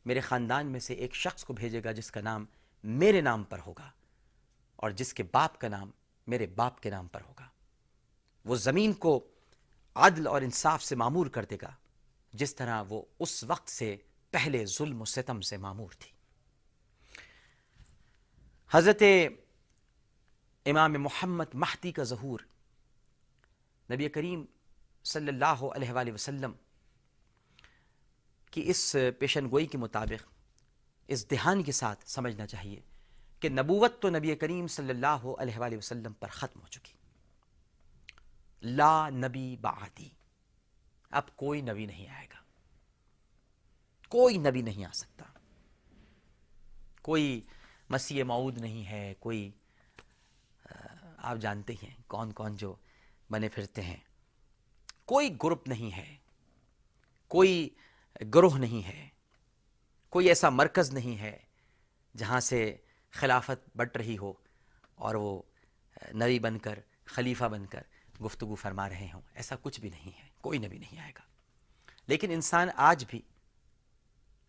میرے 0.06 0.20
خاندان 0.20 0.68
میں 0.68 0.80
سے 0.80 0.94
ایک 0.94 1.16
شخص 1.16 1.44
کو 1.44 1.54
بھیجے 1.54 1.84
گا 1.84 1.92
جس 1.92 2.12
کا 2.12 2.22
نام 2.22 2.46
میرے 2.84 3.22
نام 3.22 3.44
پر 3.44 3.60
ہوگا 3.66 3.92
اور 4.76 4.92
جس 4.92 5.14
کے 5.14 5.24
باپ 5.24 5.60
کا 5.60 5.68
نام 5.68 5.92
میرے 6.28 6.46
باپ 6.46 6.82
کے 6.82 6.90
نام 6.90 7.08
پر 7.08 7.22
ہوگا۔ 7.22 7.51
وہ 8.46 8.56
زمین 8.56 8.94
کو 8.94 9.28
عدل 9.96 10.28
اور 10.28 10.42
انصاف 10.42 10.84
سے 10.84 10.96
معمور 10.96 11.28
کر 11.28 11.46
دے 11.46 11.58
گا، 11.62 11.72
جس 12.34 12.56
طرح 12.56 12.84
وہ 12.90 13.02
اس 13.20 13.44
وقت 13.44 13.70
سے 13.70 13.96
پہلے 14.30 14.66
ظلم 14.66 15.02
و 15.02 15.06
ستم 15.06 15.42
سے 15.42 15.58
معمور 15.58 15.92
تھی۔ 16.00 16.12
حضرت 18.72 19.04
امام 20.66 20.94
محمد 20.94 21.54
مہدی 21.54 21.92
کا 21.92 22.04
ظہور 22.04 22.40
نبی 23.90 24.10
کریم 24.10 24.46
صلی 25.04 25.28
اللہ 25.28 25.64
علیہ 25.76 25.92
وآلہ 25.92 26.12
وسلم 26.12 26.52
کی 28.52 28.70
اس 28.70 28.96
پیشن 29.20 29.50
گوئی 29.52 29.66
کے 29.66 29.78
مطابق 29.78 30.30
اس 31.08 31.32
دہان 31.32 31.64
کے 31.64 31.72
ساتھ 31.72 32.10
سمجھنا 32.10 32.48
چاہیے 32.48 32.80
کہ 33.40 33.50
نبوت 33.50 34.02
تو 34.02 34.10
نبی 34.10 34.36
کریم 34.36 34.68
صلی 34.68 34.90
اللہ 34.90 35.28
علیہ 35.40 35.58
وآلہ 35.58 35.78
وسلم 35.78 36.14
پر 36.14 36.28
ختم 36.28 36.62
ہو 36.62 36.68
چکی۔ 36.68 36.94
لا 38.62 39.10
نبی 39.10 39.58
بعدی۔ 39.62 40.10
اب 41.12 41.36
کوئی 41.36 41.62
نبی 41.62 41.86
نہیں 41.86 42.08
آئے 42.08 42.28
گا۔ 42.34 42.40
کوئی 44.10 44.38
نبی 44.38 44.62
نہیں 44.62 44.86
آ 44.86 44.92
سکتا۔ 44.94 45.26
کوئی 47.02 47.42
مسیح 47.90 48.24
معود 48.24 48.58
نہیں 48.58 48.86
ہے، 48.86 49.14
کوئی 49.20 49.52
آپ 51.18 51.38
جانتے 51.38 51.74
ہیں 51.74 51.96
کون 52.08 52.32
کون 52.32 52.56
جو 52.56 52.76
بنے 53.32 53.50
پھرتے 53.50 53.82
ہیں۔ 53.82 53.98
کوئی 55.06 55.36
گروپ 55.44 55.68
نہیں 55.68 55.98
ہے، 55.98 56.18
کوئی 57.28 57.70
گروہ 58.34 58.58
نہیں 58.58 58.88
ہے، 58.88 59.10
کوئی 60.10 60.28
ایسا 60.28 60.50
مرکز 60.50 60.92
نہیں 60.92 61.20
ہے 61.20 61.38
جہاں 62.18 62.40
سے 62.40 62.78
خلافت 63.12 63.78
بٹ 63.78 63.98
رہی 63.98 64.18
ہو 64.18 64.34
اور 64.96 65.16
وہ 65.16 65.42
نبی 66.14 66.40
بن 66.40 66.60
کر، 66.60 66.80
خلیفہ 67.06 67.46
بن 67.46 67.66
کر 67.66 67.82
گفتگو 68.26 68.56
فرما 68.56 68.90
رہے 68.90 69.10
ہوں۔ 69.14 69.22
ایسا 69.34 69.56
کچھ 69.62 69.80
بھی 69.80 69.90
نہیں 69.90 70.24
ہے، 70.24 70.30
کوئی 70.42 70.60
نبی 70.60 70.78
نہیں 70.78 71.00
آئے 71.00 71.12
گا۔ 71.16 71.22
لیکن 72.08 72.32
انسان 72.32 72.68
آج 72.76 73.06
بھی 73.08 73.22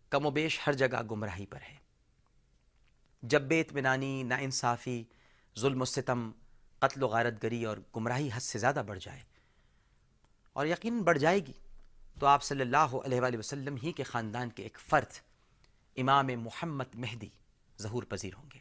کم 0.09 0.25
و 0.25 0.29
بیش 0.29 0.59
ہر 0.67 0.73
جگہ 0.73 1.01
گمراہی 1.11 1.45
پر 1.45 1.59
ہے۔ 1.61 1.75
جب 3.21 3.41
بے 3.41 3.61
اطمینانی 3.61 4.23
نا 4.23 4.35
انصافی 4.35 5.03
ظلم 5.59 5.81
و 5.81 5.85
ستم، 5.85 6.31
قتل 6.79 7.03
و 7.03 7.07
غارت 7.07 7.43
گری 7.43 7.65
اور 7.65 7.77
گمراہی 7.95 8.29
حد 8.33 8.39
سے 8.39 8.59
زیادہ 8.59 8.83
بڑھ 8.87 8.99
جائے 9.01 9.21
اور 10.53 10.65
یقین 10.65 11.01
بڑھ 11.01 11.19
جائے 11.19 11.39
گی، 11.39 11.53
تو 12.19 12.25
آپ 12.25 12.43
صلی 12.43 12.61
اللہ 12.61 12.77
علیہ 12.77 13.21
وآلہ 13.21 13.37
وسلم 13.37 13.75
ہی 13.83 13.91
کے 13.91 14.03
خاندان 14.03 14.49
کے 14.49 14.63
ایک 14.63 14.77
فرد 14.89 15.13
امام 15.97 16.27
محمد 16.27 16.95
مہدی 16.95 17.29
ظہور 17.81 18.03
پذیر 18.03 18.33
ہوں 18.33 18.49
گے۔ 18.53 18.59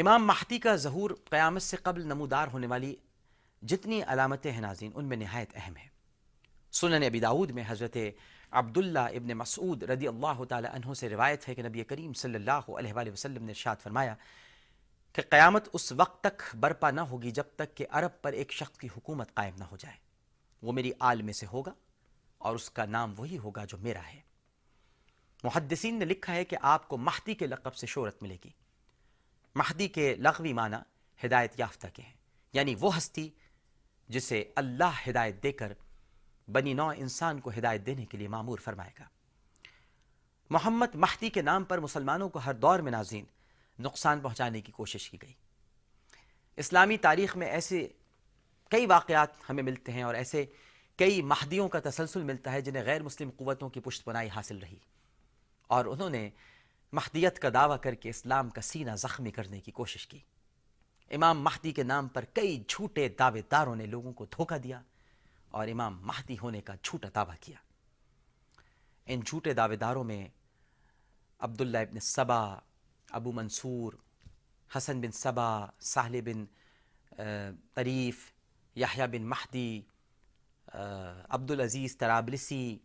امام 0.00 0.26
مہدی 0.26 0.58
کا 0.58 0.76
ظہور 0.76 1.10
قیامت 1.30 1.62
سے 1.62 1.76
قبل 1.76 2.06
نمودار 2.06 2.48
ہونے 2.48 2.66
والی 2.66 2.96
جتنی 3.62 4.02
علامتیں 4.02 4.52
ہیں 4.52 4.60
ناظرین، 4.60 4.92
ان 4.94 5.04
میں 5.04 5.16
نہایت 5.16 5.48
اہم 5.54 5.76
ہے 5.76 5.88
سنن 6.72 7.02
ابی 7.02 7.20
داود 7.20 7.50
میں 7.50 7.64
حضرت 7.66 7.96
عبداللہ 8.50 8.98
ابن 8.98 9.28
مسعود 9.28 9.82
رضی 9.82 10.08
اللہ 10.08 10.44
تعالی 10.44 10.68
عنہ 10.72 10.94
سے 10.94 11.08
روایت 11.08 11.48
ہے 11.48 11.54
کہ 11.54 11.62
نبی 11.62 11.84
کریم 11.84 12.12
صلی 12.12 12.34
اللہ 12.34 12.70
علیہ 12.70 12.92
وآلہ 12.92 13.10
وسلم 13.10 13.44
نے 13.44 13.52
ارشاد 13.52 13.76
فرمایا 13.82 14.14
کہ 15.12 15.22
قیامت 15.30 15.68
اس 15.72 15.92
وقت 15.92 16.22
تک 16.22 16.56
برپا 16.56 16.90
نہ 16.90 17.00
ہوگی 17.00 17.30
جب 17.30 17.44
تک 17.56 17.76
کہ 17.76 17.86
عرب 17.90 18.22
پر 18.22 18.32
ایک 18.32 18.52
شخص 18.52 18.78
کی 18.78 18.88
حکومت 18.96 19.34
قائم 19.34 19.54
نہ 19.58 19.64
ہو 19.64 19.76
جائے۔ 19.76 19.96
وہ 20.62 20.72
میری 20.72 20.92
آل 21.00 21.22
میں 21.22 21.32
سے 21.32 21.46
ہوگا 21.52 21.72
اور 22.38 22.54
اس 22.54 22.70
کا 22.70 22.84
نام 22.84 23.14
وہی 23.16 23.38
ہوگا 23.38 23.64
جو 23.64 23.78
میرا 23.78 24.06
ہے۔ 24.14 24.20
محدثین 25.44 25.98
نے 25.98 26.04
لکھا 26.04 26.34
ہے 26.34 26.44
کہ 26.44 26.56
آپ 26.62 26.88
کو 26.88 26.96
مہدی 26.96 27.34
کے 27.34 27.46
لقب 27.46 27.74
سے 27.74 27.86
شہرت 27.86 28.22
ملے 28.22 28.36
گی۔ 28.44 28.50
مہدی 29.54 29.88
کے 29.88 30.14
لغوی 30.14 30.52
معنی 30.52 30.76
ہدایت 31.26 31.60
یافتہ 31.60 31.86
کے 31.94 32.02
ہیں 32.02 32.14
یعنی 32.52 32.74
وہ 32.80 32.96
ہستی 32.96 33.28
جسے 34.10 34.44
اللہ 34.56 35.08
ہدایت 35.08 35.42
دے 35.42 35.52
کر 35.52 35.72
بنی 36.52 36.74
نو 36.74 36.88
انسان 36.88 37.40
کو 37.40 37.50
ہدایت 37.58 37.86
دینے 37.86 38.06
کے 38.06 38.18
لیے 38.18 38.28
معمور 38.28 38.58
فرمائے 38.58 38.90
گا۔ 38.98 39.04
محمد 40.50 40.94
مہدی 40.94 41.30
کے 41.30 41.42
نام 41.42 41.64
پر 41.64 41.78
مسلمانوں 41.78 42.28
کو 42.28 42.38
ہر 42.38 42.54
دور 42.54 42.78
میں 42.78 42.92
ناظرین 42.92 43.24
نقصان 43.78 44.20
پہنچانے 44.20 44.60
کی 44.60 44.72
کوشش 44.72 45.10
کی 45.10 45.18
گئی۔ 45.22 45.32
اسلامی 46.56 46.96
تاریخ 46.96 47.36
میں 47.36 47.46
ایسے 47.46 47.88
کئی 48.70 48.86
واقعات 48.86 49.28
ہمیں 49.50 49.62
ملتے 49.62 49.92
ہیں 49.92 50.02
اور 50.02 50.14
ایسے 50.14 50.46
کئی 50.96 51.22
مہدیوں 51.22 51.68
کا 51.68 51.80
تسلسل 51.84 52.22
ملتا 52.22 52.52
ہے 52.52 52.60
جنہیں 52.60 52.84
غیر 52.84 53.02
مسلم 53.02 53.30
قوتوں 53.36 53.68
کی 53.68 53.80
پشت 53.80 54.04
پناہی 54.04 54.28
حاصل 54.28 54.58
رہی۔ 54.58 54.76
اور 55.66 55.84
انہوں 55.84 56.10
نے 56.10 56.30
مہدیت 56.92 57.38
کا 57.38 57.48
دعویٰ 57.54 57.80
کر 57.80 57.94
کے 57.94 58.08
اسلام 58.08 58.50
کا 58.50 58.60
سینہ 58.60 58.90
زخمی 58.96 59.30
کرنے 59.30 59.60
کی 59.60 59.72
کوشش 59.72 60.06
کی۔ 60.06 60.18
امام 61.10 61.42
مہدی 61.44 61.72
کے 61.72 61.82
نام 61.82 62.08
پر 62.08 62.24
کئی 62.34 62.62
جھوٹے 62.68 63.08
دعوے 63.08 63.42
داروں 63.50 63.76
نے 63.76 63.86
لوگوں 63.86 64.12
کو 64.12 64.24
دھوکہ 64.26 64.58
دیا 64.58 64.80
اور 65.50 65.68
امام 65.68 66.00
مہدی 66.06 66.36
ہونے 66.38 66.60
کا 66.60 66.74
جھوٹا 66.82 67.08
دعویٰ 67.14 67.36
کیا۔ 67.40 67.58
ان 69.06 69.20
جھوٹے 69.20 69.52
دعوے 69.54 69.76
داروں 69.76 70.04
میں 70.04 70.28
عبداللہ 71.40 71.78
ابن 71.78 71.98
صبا، 72.00 72.42
ابو 73.10 73.32
منصور، 73.32 73.92
حسن 74.70 75.00
بن 75.00 75.10
صبا 75.12 75.66
ساحل 75.80 76.20
بن 76.24 76.44
طریف، 77.74 78.30
یحییٰ 78.76 79.06
بن 79.08 79.22
مہدی 79.22 79.80
عبدالعزیز 81.28 81.96
ترابلسی 81.96 82.78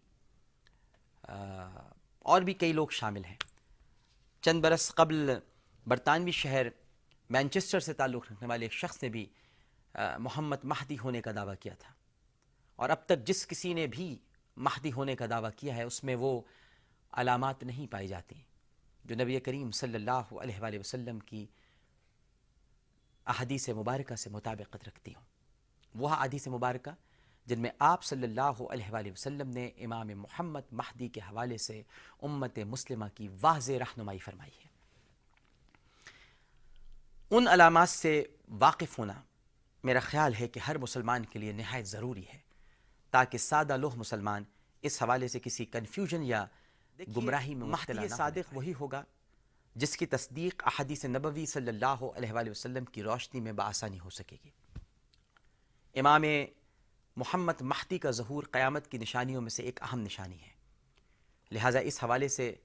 اور 1.21 2.41
بھی 2.41 2.53
کئی 2.53 2.73
لوگ 2.73 2.87
شامل 2.91 3.25
ہیں۔ 3.25 3.35
چند 4.43 4.61
برس 4.61 4.93
قبل 4.95 5.29
برطانوی 5.85 6.31
شہر 6.31 6.67
مینچسٹر 7.29 7.79
سے 7.79 7.93
تعلق 7.93 8.31
رکھنے 8.31 8.47
والے 8.47 8.65
ایک 8.65 8.73
شخص 8.73 9.03
نے 9.03 9.09
بھی 9.09 9.25
محمد 10.19 10.57
مہدی 10.63 10.97
ہونے 11.03 11.21
کا 11.21 11.31
دعویٰ 11.31 11.55
کیا 11.59 11.73
تھا۔ 11.79 11.93
اور 12.75 12.89
اب 12.89 13.05
تک 13.05 13.27
جس 13.27 13.47
کسی 13.47 13.73
نے 13.73 13.87
بھی 13.87 14.17
مہدی 14.57 14.91
ہونے 14.91 15.15
کا 15.15 15.25
دعویٰ 15.29 15.49
کیا 15.57 15.75
ہے، 15.75 15.83
اس 15.83 16.03
میں 16.03 16.15
وہ 16.15 16.41
علامات 17.11 17.63
نہیں 17.63 17.91
پائی 17.91 18.07
جاتی۔ 18.07 18.35
جو 19.05 19.15
نبی 19.15 19.39
کریم 19.39 19.71
صلی 19.71 19.95
اللہ 19.95 20.11
علیہ 20.11 20.59
وآلہ 20.59 20.79
وسلم 20.79 21.19
کی 21.19 21.45
احادیث 23.25 23.69
مبارکہ 23.69 24.15
سے 24.15 24.29
مطابقت 24.29 24.87
رکھتی 24.87 25.13
ہوں۔ 25.15 25.25
وہ 25.95 26.09
احادیث 26.09 26.47
مبارکہ 26.47 26.91
جن 27.45 27.59
میں 27.59 27.69
آپ 27.79 28.03
صلی 28.03 28.23
اللہ 28.23 28.41
علیہ 28.41 28.91
وآلہ 28.91 29.11
وسلم 29.11 29.49
نے 29.49 29.67
امام 29.67 30.07
محمد 30.07 30.61
مہدی 30.71 31.07
کے 31.07 31.19
حوالے 31.19 31.57
سے 31.57 31.81
امت 32.21 32.59
مسلمہ 32.59 33.05
کی 33.15 33.27
واضح 33.41 33.73
رہنمائی 33.73 34.19
فرمائی 34.19 34.51
ہے۔ 34.63 34.74
ان 37.31 37.47
علامات 37.47 37.89
سے 37.89 38.23
واقف 38.47 38.99
ہونا 38.99 39.21
میرا 39.83 39.99
خیال 39.99 40.33
ہے 40.39 40.47
کہ 40.47 40.59
ہر 40.59 40.77
مسلمان 40.77 41.25
کے 41.25 41.39
لیے 41.39 41.51
نہایت 41.51 41.85
ضروری 41.85 42.23
ہے 42.33 42.39
تاکہ 43.11 43.37
سادہ 43.37 43.77
لوہ 43.77 43.95
مسلمان 43.95 44.43
اس 44.81 45.03
حوالے 45.03 45.27
سے 45.27 45.39
کسی 45.39 45.65
کنفیوژن 45.65 46.23
یا 46.23 46.45
گمراہی 47.15 47.55
میں 47.55 47.67
مہدی 47.67 48.07
صادق 48.07 48.53
وہی 48.53 48.73
ہوگا 48.79 49.03
جس 49.75 49.97
کی 49.97 50.05
تصدیق 50.05 50.63
احادیث 50.65 51.05
نبوی 51.05 51.45
صلی 51.45 51.67
اللہ 51.67 52.03
علیہ 52.15 52.31
وآلہ 52.33 52.49
وسلم 52.49 52.85
کی 52.85 53.03
روشنی 53.03 53.39
میں 53.39 53.51
بآسانی 53.51 53.99
ہو 53.99 54.09
سکے 54.09 54.37
گی۔ 54.45 54.49
امام 55.99 56.23
محمد 57.15 57.61
مہدی 57.61 57.97
کا 57.97 58.11
ظہور 58.11 58.43
قیامت 58.51 58.87
کی 58.87 58.97
نشانیوں 58.97 59.41
میں 59.41 59.49
سے 59.49 59.63
ایک 59.63 59.81
اہم 59.81 59.99
نشانی 59.99 60.41
ہے۔ 60.41 60.53
لہٰذا 61.51 61.79
اس 61.79 62.03
حوالے 62.03 62.27
سے 62.27 62.55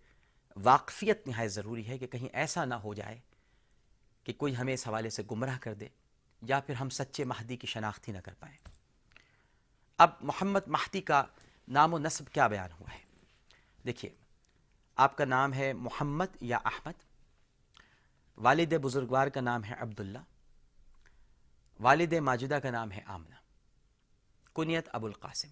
واقفیت 0.56 1.26
نہایت 1.26 1.52
ضروری 1.52 1.88
ہے 1.88 1.98
کہ 1.98 2.06
کہیں 2.06 2.28
ایسا 2.32 2.64
نہ 2.64 2.74
ہو 2.74 2.94
جائے 2.94 3.20
کہ 4.24 4.32
کوئی 4.32 4.56
ہمیں 4.56 4.74
اس 4.74 4.88
حوالے 4.88 5.10
سے 5.10 5.22
گمراہ 5.30 5.58
کر 5.58 5.74
دے 5.74 5.88
یا 6.42 6.60
پھر 6.60 6.74
ہم 6.74 6.88
سچے 6.88 7.24
مہدی 7.24 7.56
کی 7.56 7.66
شناخت 7.66 8.08
ہی 8.08 8.12
نہ 8.12 8.18
کر 8.18 8.34
پائیں۔ 8.38 8.56
اب 9.98 10.10
محمد 10.20 10.60
مہدی 10.66 11.00
کا 11.00 11.24
نام 11.68 11.94
و 11.94 11.98
نصب 11.98 12.32
کیا 12.32 12.46
بیان 12.46 12.70
ہوا 12.72 12.94
ہے؟ 12.94 12.98
دیکھیے، 13.86 14.14
آپ 14.96 15.16
کا 15.16 15.24
نام 15.24 15.54
ہے 15.54 15.72
محمد 15.72 16.36
یا 16.40 16.58
احمد، 16.64 17.02
والد 18.36 18.72
بزرگوار 18.72 19.28
کا 19.28 19.40
نام 19.40 19.64
ہے 19.64 19.74
عبداللہ، 19.74 20.18
والد 21.80 22.12
ماجدہ 22.12 22.54
کا 22.54 22.70
نام 22.70 22.92
ہے 22.92 23.00
آمنہ، 23.06 23.34
کنیت 24.54 24.88
ابو 24.92 25.06
القاسم۔ 25.06 25.48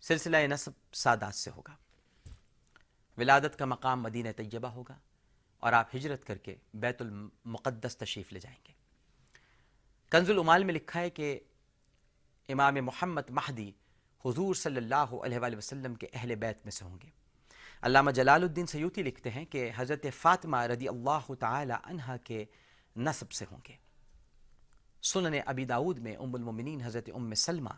سلسلہ 0.00 0.36
نصب 0.36 0.72
سادات 0.92 1.34
سے 1.34 1.50
ہوگا۔ 1.50 1.76
ولادت 3.18 3.58
کا 3.58 3.64
مقام 3.64 4.02
مدینہ 4.02 4.28
طیبہ 4.36 4.68
ہوگا۔ 4.68 4.98
اور 5.60 5.72
آپ 5.72 5.94
ہجرت 5.96 6.24
کر 6.24 6.38
کے 6.38 6.54
بیت 6.74 7.02
المقدس 7.02 7.96
تشریف 7.96 8.32
لے 8.32 8.40
جائیں 8.40 8.58
گے۔ 8.68 8.72
کنز 10.12 10.30
العمال 10.30 10.64
میں 10.64 10.74
لکھا 10.74 11.00
ہے 11.00 11.10
کہ 11.10 11.38
امام 12.48 12.74
محمد 12.74 13.30
مہدی 13.30 13.70
حضور 14.24 14.54
صلی 14.54 14.76
اللہ 14.76 15.14
علیہ 15.24 15.38
وآلہ 15.38 15.56
وسلم 15.56 15.94
کے 15.94 16.06
اہل 16.12 16.34
بیت 16.34 16.64
میں 16.64 16.70
سے 16.70 16.84
ہوں 16.84 16.98
گے۔ 17.02 17.08
علامہ 17.82 18.10
جلال 18.10 18.42
الدین 18.42 18.66
سیوتی 18.66 19.02
لکھتے 19.02 19.30
ہیں 19.30 19.44
کہ 19.44 19.70
حضرت 19.76 20.06
فاطمہ 20.14 20.56
رضی 20.56 20.88
اللہ 20.88 21.32
تعالی 21.40 21.74
عنہ 21.84 22.16
کے 22.24 22.44
نصب 22.96 23.32
سے 23.32 23.44
ہوں 23.50 23.60
گے۔ 23.68 23.76
سنن 25.02 25.34
ابی 25.46 25.64
داود 25.64 25.98
میں 25.98 26.16
ام 26.16 26.34
المومنین 26.34 26.80
حضرت 26.80 27.10
ام 27.14 27.34
سلمہ 27.34 27.74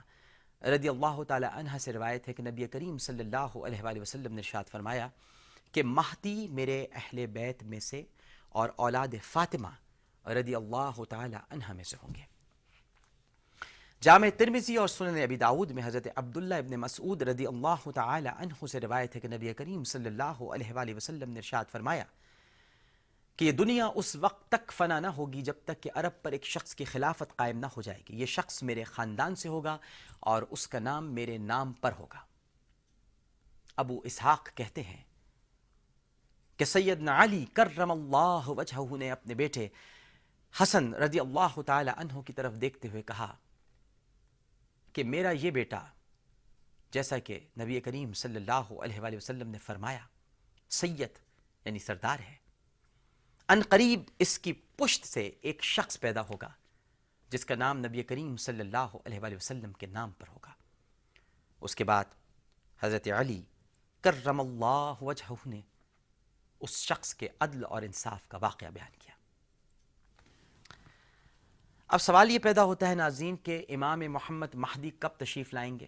رضی 0.62 0.88
اللہ 0.88 1.22
تعالی 1.22 1.46
عنہ 1.52 1.78
سے 1.78 1.92
روایت 1.92 2.28
ہے 2.28 2.32
کہ 2.32 2.42
نبی 2.42 2.66
کریم 2.66 2.98
صلی 2.98 3.20
اللہ 3.20 3.56
علیہ 3.66 3.82
وآلہ 3.82 4.00
وسلم 4.00 4.32
نے 4.32 4.40
ارشاد 4.40 4.64
فرمایا 4.64 5.08
کہ 5.72 5.82
مہدی 5.82 6.48
میرے 6.48 6.86
اہل 6.92 7.26
بیت 7.26 7.62
میں 7.62 7.80
سے 7.80 8.02
اور 8.48 8.68
اولاد 8.76 9.14
فاطمہ 9.22 9.68
رضی 10.28 10.54
اللہ 10.54 11.04
تعالی 11.08 11.36
عنہ 11.50 11.72
میں 11.72 11.84
سے 11.84 11.96
ہوں 12.02 12.14
گے۔ 12.14 12.20
جامع 14.02 14.26
ترمزی 14.36 14.76
اور 14.76 14.88
سنن 14.88 15.22
ابی 15.22 15.36
داود 15.36 15.70
میں 15.70 15.82
حضرت 15.86 16.06
عبداللہ 16.16 16.54
ابن 16.54 16.80
مسعود 16.80 17.22
رضی 17.22 17.46
اللہ 17.46 17.90
تعالی 17.90 18.28
عنہ 18.28 18.66
سے 18.66 18.80
روایت 18.80 19.16
ہے 19.16 19.20
کہ 19.20 19.28
نبی 19.28 19.54
کریم 19.54 19.84
صلی 19.84 20.06
اللہ 20.06 20.22
علیہ 20.22 20.72
وآلہ 20.72 20.94
وسلم 20.94 21.30
نے 21.30 21.38
ارشاد 21.38 21.64
فرمایا 21.72 22.04
کہ 23.36 23.44
یہ 23.44 23.52
دنیا 23.52 23.86
اس 23.94 24.16
وقت 24.16 24.48
تک 24.48 24.72
فنا 24.72 25.00
نہ 25.00 25.06
ہوگی 25.06 25.42
جب 25.42 25.54
تک 25.64 25.82
کہ 25.82 25.90
عرب 25.94 26.22
پر 26.22 26.32
ایک 26.32 26.44
شخص 26.44 26.74
کی 26.74 26.84
خلافت 26.84 27.36
قائم 27.36 27.58
نہ 27.58 27.66
ہو 27.76 27.82
جائے 27.82 28.02
گی۔ 28.08 28.20
یہ 28.20 28.26
شخص 28.26 28.62
میرے 28.62 28.84
خاندان 28.84 29.34
سے 29.34 29.48
ہوگا 29.48 29.78
اور 30.20 30.42
اس 30.50 30.68
کا 30.68 30.78
نام 30.78 31.12
میرے 31.14 31.38
نام 31.38 31.72
پر 31.72 31.92
ہوگا۔ 31.98 32.18
ابو 33.76 34.00
اسحاق 34.04 34.48
کہتے 34.54 34.82
ہیں 34.82 35.02
کہ 36.56 36.64
سیدنا 36.64 37.22
علی 37.22 37.44
کرم 37.44 37.90
اللہ 37.90 38.48
وجہہ 38.48 38.96
نے 38.96 39.10
اپنے 39.10 39.34
بیٹے 39.34 39.68
حسن 40.62 40.94
رضی 40.94 41.20
اللہ 41.20 41.60
تعالی 41.60 41.90
عنہ 41.96 42.20
کی 42.20 42.32
طرف 42.32 42.54
دیکھتے 42.60 42.88
ہوئے 42.88 43.02
کہا 43.02 43.34
کہ 44.92 45.04
میرا 45.04 45.30
یہ 45.30 45.50
بیٹا 45.50 45.84
جیسا 46.90 47.18
کہ 47.18 47.40
نبی 47.60 47.80
کریم 47.80 48.12
صلی 48.12 48.36
اللہ 48.36 48.72
علیہ 48.82 49.00
وآلہ 49.00 49.16
وسلم 49.16 49.48
نے 49.48 49.58
فرمایا، 49.58 50.06
سید 50.70 51.18
یعنی 51.64 51.78
سردار 51.78 52.18
ہے۔ 52.18 52.36
ان 53.48 53.62
قریب 53.68 54.00
اس 54.18 54.38
کی 54.38 54.52
پشت 54.52 55.06
سے 55.06 55.30
ایک 55.40 55.64
شخص 55.64 56.00
پیدا 56.00 56.22
ہوگا، 56.22 56.48
جس 57.28 57.44
کا 57.44 57.54
نام 57.54 57.78
نبی 57.78 58.02
کریم 58.02 58.36
صلی 58.36 58.60
اللہ 58.60 58.96
علیہ 59.04 59.20
وآلہ 59.20 59.36
وسلم 59.36 59.72
کے 59.72 59.86
نام 59.86 60.10
پر 60.10 60.28
ہوگا۔ 60.28 60.52
اس 61.60 61.76
کے 61.76 61.84
بعد 61.84 62.04
حضرت 62.80 63.08
علی 63.08 63.42
کرم 64.00 64.40
اللہ 64.40 65.02
وجہ 65.02 65.32
نے 65.46 65.60
اس 66.62 66.70
شخص 66.70 67.14
کے 67.14 67.28
عدل 67.40 67.64
اور 67.64 67.82
انصاف 67.82 68.28
کا 68.28 68.38
واقعہ 68.38 68.68
بیان 68.68 68.90
کیا۔ 68.98 69.14
اب 71.88 72.00
سوال 72.00 72.30
یہ 72.30 72.38
پیدا 72.38 72.64
ہوتا 72.64 72.88
ہے 72.88 72.94
ناظرین 72.94 73.36
کہ 73.36 73.66
امام 73.68 74.00
محمد 74.00 74.54
مہدی 74.54 74.90
کب 74.98 75.08
تشریف 75.08 75.54
لائیں 75.54 75.80
گے 75.80 75.86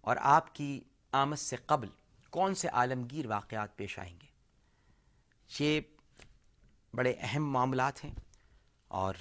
اور 0.00 0.16
آپ 0.20 0.54
کی 0.54 0.80
آمد 1.12 1.36
سے 1.36 1.56
قبل 1.56 1.88
کون 2.30 2.54
سے 2.54 2.68
عالمگیر 2.68 3.26
واقعات 3.26 3.76
پیش 3.76 3.98
آئیں 3.98 4.20
گے؟ 4.20 4.26
یہ 5.60 5.80
بڑے 6.94 7.14
اہم 7.18 7.50
معاملات 7.52 8.04
ہیں 8.04 8.14
اور 8.88 9.14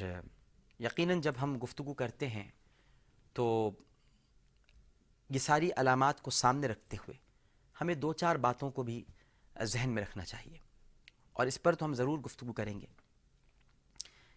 یقیناً 0.80 1.22
جب 1.22 1.34
ہم 1.42 1.58
گفتگو 1.64 1.94
کرتے 1.94 2.28
ہیں 2.28 2.52
تو 3.34 3.72
یہ 5.30 5.40
ساری 5.40 5.70
علامات 5.78 6.22
کو 6.22 6.32
سامنے 6.32 6.68
رکھتے 6.68 6.98
ہوئے 6.98 7.18
ہمیں 7.82 7.96
دو 7.96 8.14
چار 8.14 8.36
باتوں 8.36 8.72
کو 8.72 8.84
بھی 8.84 9.04
ذہن 9.64 9.90
میں 9.90 10.04
رکھنا 10.04 10.26
چاہیے۔ 10.26 10.58
اور 11.34 11.48
اس 11.48 11.62
پر 11.62 11.76
تو 11.76 11.86
ہم 11.86 11.94
ضرور 11.94 12.20
گفتگو 12.20 12.54
کریں 12.54 12.82
گے 12.82 12.86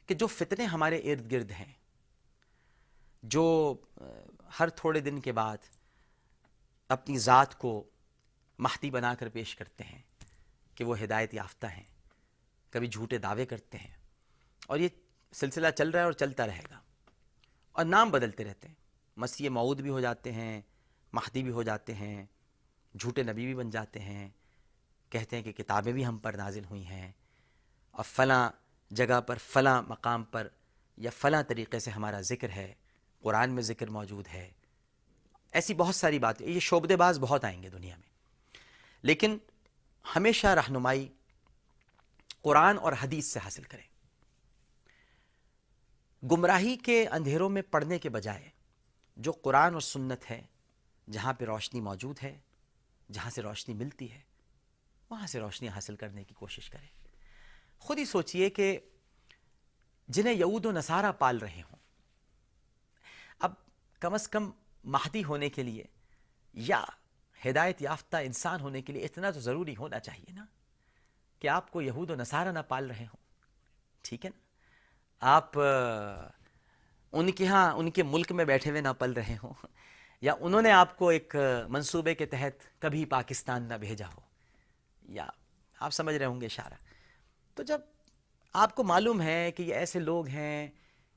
کہ 0.06 0.14
جو 0.14 0.26
فتنے 0.26 0.64
ہمارے 0.64 0.98
ارد 0.98 1.32
گرد 1.32 1.50
ہیں، 1.50 1.72
جو 3.22 3.74
ہر 4.60 4.68
تھوڑے 4.68 5.00
دن 5.00 5.20
کے 5.20 5.32
بعد 5.32 5.56
اپنی 6.88 7.18
ذات 7.18 7.58
کو 7.58 7.84
مہدی 8.58 8.90
بنا 8.90 9.14
کر 9.14 9.28
پیش 9.28 9.56
کرتے 9.56 9.84
ہیں 9.84 10.02
کہ 10.74 10.84
وہ 10.84 11.02
ہدایت 11.02 11.34
یافتہ 11.34 11.66
ہیں، 11.66 11.84
کبھی 12.70 12.88
جھوٹے 12.88 13.18
دعوے 13.18 13.46
کرتے 13.46 13.78
ہیں، 13.78 13.94
اور 14.66 14.78
یہ 14.78 14.88
سلسلہ 15.32 15.66
چل 15.76 15.90
رہا 15.90 16.00
ہے 16.00 16.04
اور 16.04 16.12
چلتا 16.12 16.46
رہے 16.46 16.62
گا۔ 16.70 16.80
اور 17.72 17.84
نام 17.84 18.10
بدلتے 18.10 18.44
رہتے 18.44 18.68
ہیں۔ 18.68 18.74
مسیح 19.16 19.50
معود 19.50 19.80
بھی 19.80 19.90
ہو 19.90 20.00
جاتے 20.00 20.32
ہیں، 20.32 20.60
مہدی 21.12 21.42
بھی 21.42 21.50
ہو 21.50 21.62
جاتے 21.62 21.94
ہیں، 21.94 22.26
جھوٹے 22.98 23.22
نبی 23.22 23.44
بھی 23.44 23.54
بن 23.54 23.70
جاتے 23.70 24.00
ہیں 24.00 24.28
کہتے 25.10 25.36
ہیں 25.36 25.42
کہ 25.42 25.52
کتابیں 25.52 25.92
بھی 25.92 26.06
ہم 26.06 26.18
پر 26.18 26.32
نازل 26.32 26.64
ہوئی 26.64 26.86
ہیں 26.86 27.12
اور 27.90 28.04
فلاں 28.04 28.50
جگہ 28.90 29.20
پر، 29.20 29.38
فلاں 29.38 29.82
مقام 29.82 30.24
پر 30.24 30.48
یا 30.96 31.10
فلاں 31.16 31.42
طریقے 31.42 31.78
سے 31.78 31.90
ہمارا 31.90 32.20
ذکر 32.20 32.50
ہے، 32.50 32.74
قرآن 33.20 33.50
میں 33.50 33.62
ذکر 33.62 33.90
موجود 33.90 34.28
ہے، 34.28 34.50
ایسی 35.52 35.74
بہت 35.74 35.94
ساری 35.94 36.18
باتیں، 36.18 36.46
یہ 36.46 36.60
شعبے 36.60 36.96
باز 36.96 37.18
بہت 37.18 37.44
آئیں 37.44 37.62
گے 37.62 37.68
دنیا 37.68 37.96
میں۔ 37.96 38.08
لیکن 39.02 39.38
ہمیشہ 40.16 40.46
رہنمائی 40.46 41.08
قرآن 42.42 42.78
اور 42.78 42.92
حدیث 43.02 43.26
سے 43.26 43.38
حاصل 43.44 43.62
کریں۔ 43.62 43.88
گمراہی 46.26 46.76
کے 46.76 47.08
اندھیروں 47.08 47.48
میں 47.48 47.62
پڑھنے 47.62 47.98
کے 47.98 48.08
بجائے 48.08 48.48
جو 49.16 49.32
قرآن 49.32 49.72
اور 49.72 49.80
سنت 49.80 50.30
ہے، 50.30 50.46
جہاں 51.10 51.32
پہ 51.32 51.44
روشنی 51.44 51.80
موجود 51.80 52.18
ہے، 52.22 52.38
جہاں 53.12 53.30
سے 53.30 53.42
روشنی 53.42 53.74
ملتی 53.74 54.12
ہے 54.12 54.27
وہاں 55.10 55.26
سے 55.26 55.40
روشنی 55.40 55.68
حاصل 55.68 55.96
کرنے 55.96 56.24
کی 56.24 56.34
کوشش 56.34 56.68
کریں۔ 56.70 56.88
خود 57.78 57.98
ہی 57.98 58.04
سوچئے 58.04 58.48
کہ 58.50 58.78
جنہیں 60.08 60.34
یہود 60.34 60.66
و 60.66 60.72
نصارہ 60.72 61.12
پال 61.12 61.38
رہے 61.38 61.62
ہوں، 61.62 61.76
اب 63.38 63.52
کم 64.02 64.14
از 64.14 64.28
کم 64.28 64.50
مہدی 64.84 65.24
ہونے 65.24 65.48
کے 65.50 65.62
لیے 65.62 65.84
یا 66.54 66.82
ہدایت 67.38 67.82
یافتہ 67.82 68.16
انسان 68.16 68.60
ہونے 68.60 68.82
کے 68.82 68.92
لیے 68.92 69.04
اتنا 69.04 69.30
تو 69.30 69.40
ضروری 69.40 69.76
ہونا 69.76 69.98
چاہیے 70.00 70.32
نا 70.32 70.44
کہ 71.42 71.48
آپ 71.48 71.70
کو 71.70 71.82
یہود 71.82 72.10
و 72.10 72.14
نصارہ 72.14 72.52
نہ 72.52 72.58
پال 72.68 72.86
رہے 72.86 73.04
ہوں۔ 73.04 73.26
ٹھیک 74.04 74.24
ہے 74.24 74.30
نا؟ 74.30 74.40
آپ 75.22 75.58
ان 77.12 77.30
کے 77.32 77.46
ہاں 77.46 77.70
ان 77.72 77.90
کے 77.90 78.02
ملک 78.02 78.32
میں 78.32 78.44
بیٹھے 78.44 78.70
ہوئے 78.70 78.80
نہ 78.80 78.92
پل 78.98 79.12
رہے 79.12 79.36
ہوں، 79.42 79.66
یا 80.22 80.34
انہوں 80.40 80.62
نے 80.62 80.70
آپ 80.70 80.96
کو 80.98 81.08
ایک 81.08 81.36
منصوبے 81.68 82.14
کے 82.14 82.26
تحت 82.26 82.64
کبھی 82.82 83.04
پاکستان 83.06 83.62
نہ 83.62 83.74
بھیجا 83.74 84.08
ہو۔ 84.08 84.20
یا 85.08 85.26
آپ 85.80 85.90
سمجھ 85.90 86.14
رہے 86.14 86.26
ہوں 86.26 86.40
گے 86.40 86.46
اشارہ۔ 86.46 86.74
تو 87.54 87.62
جب 87.62 87.80
آپ 88.52 88.74
کو 88.74 88.84
معلوم 88.84 89.20
ہے 89.20 89.52
کہ 89.52 89.62
یہ 89.62 89.74
ایسے 89.74 89.98
لوگ 89.98 90.26
ہیں، 90.26 90.68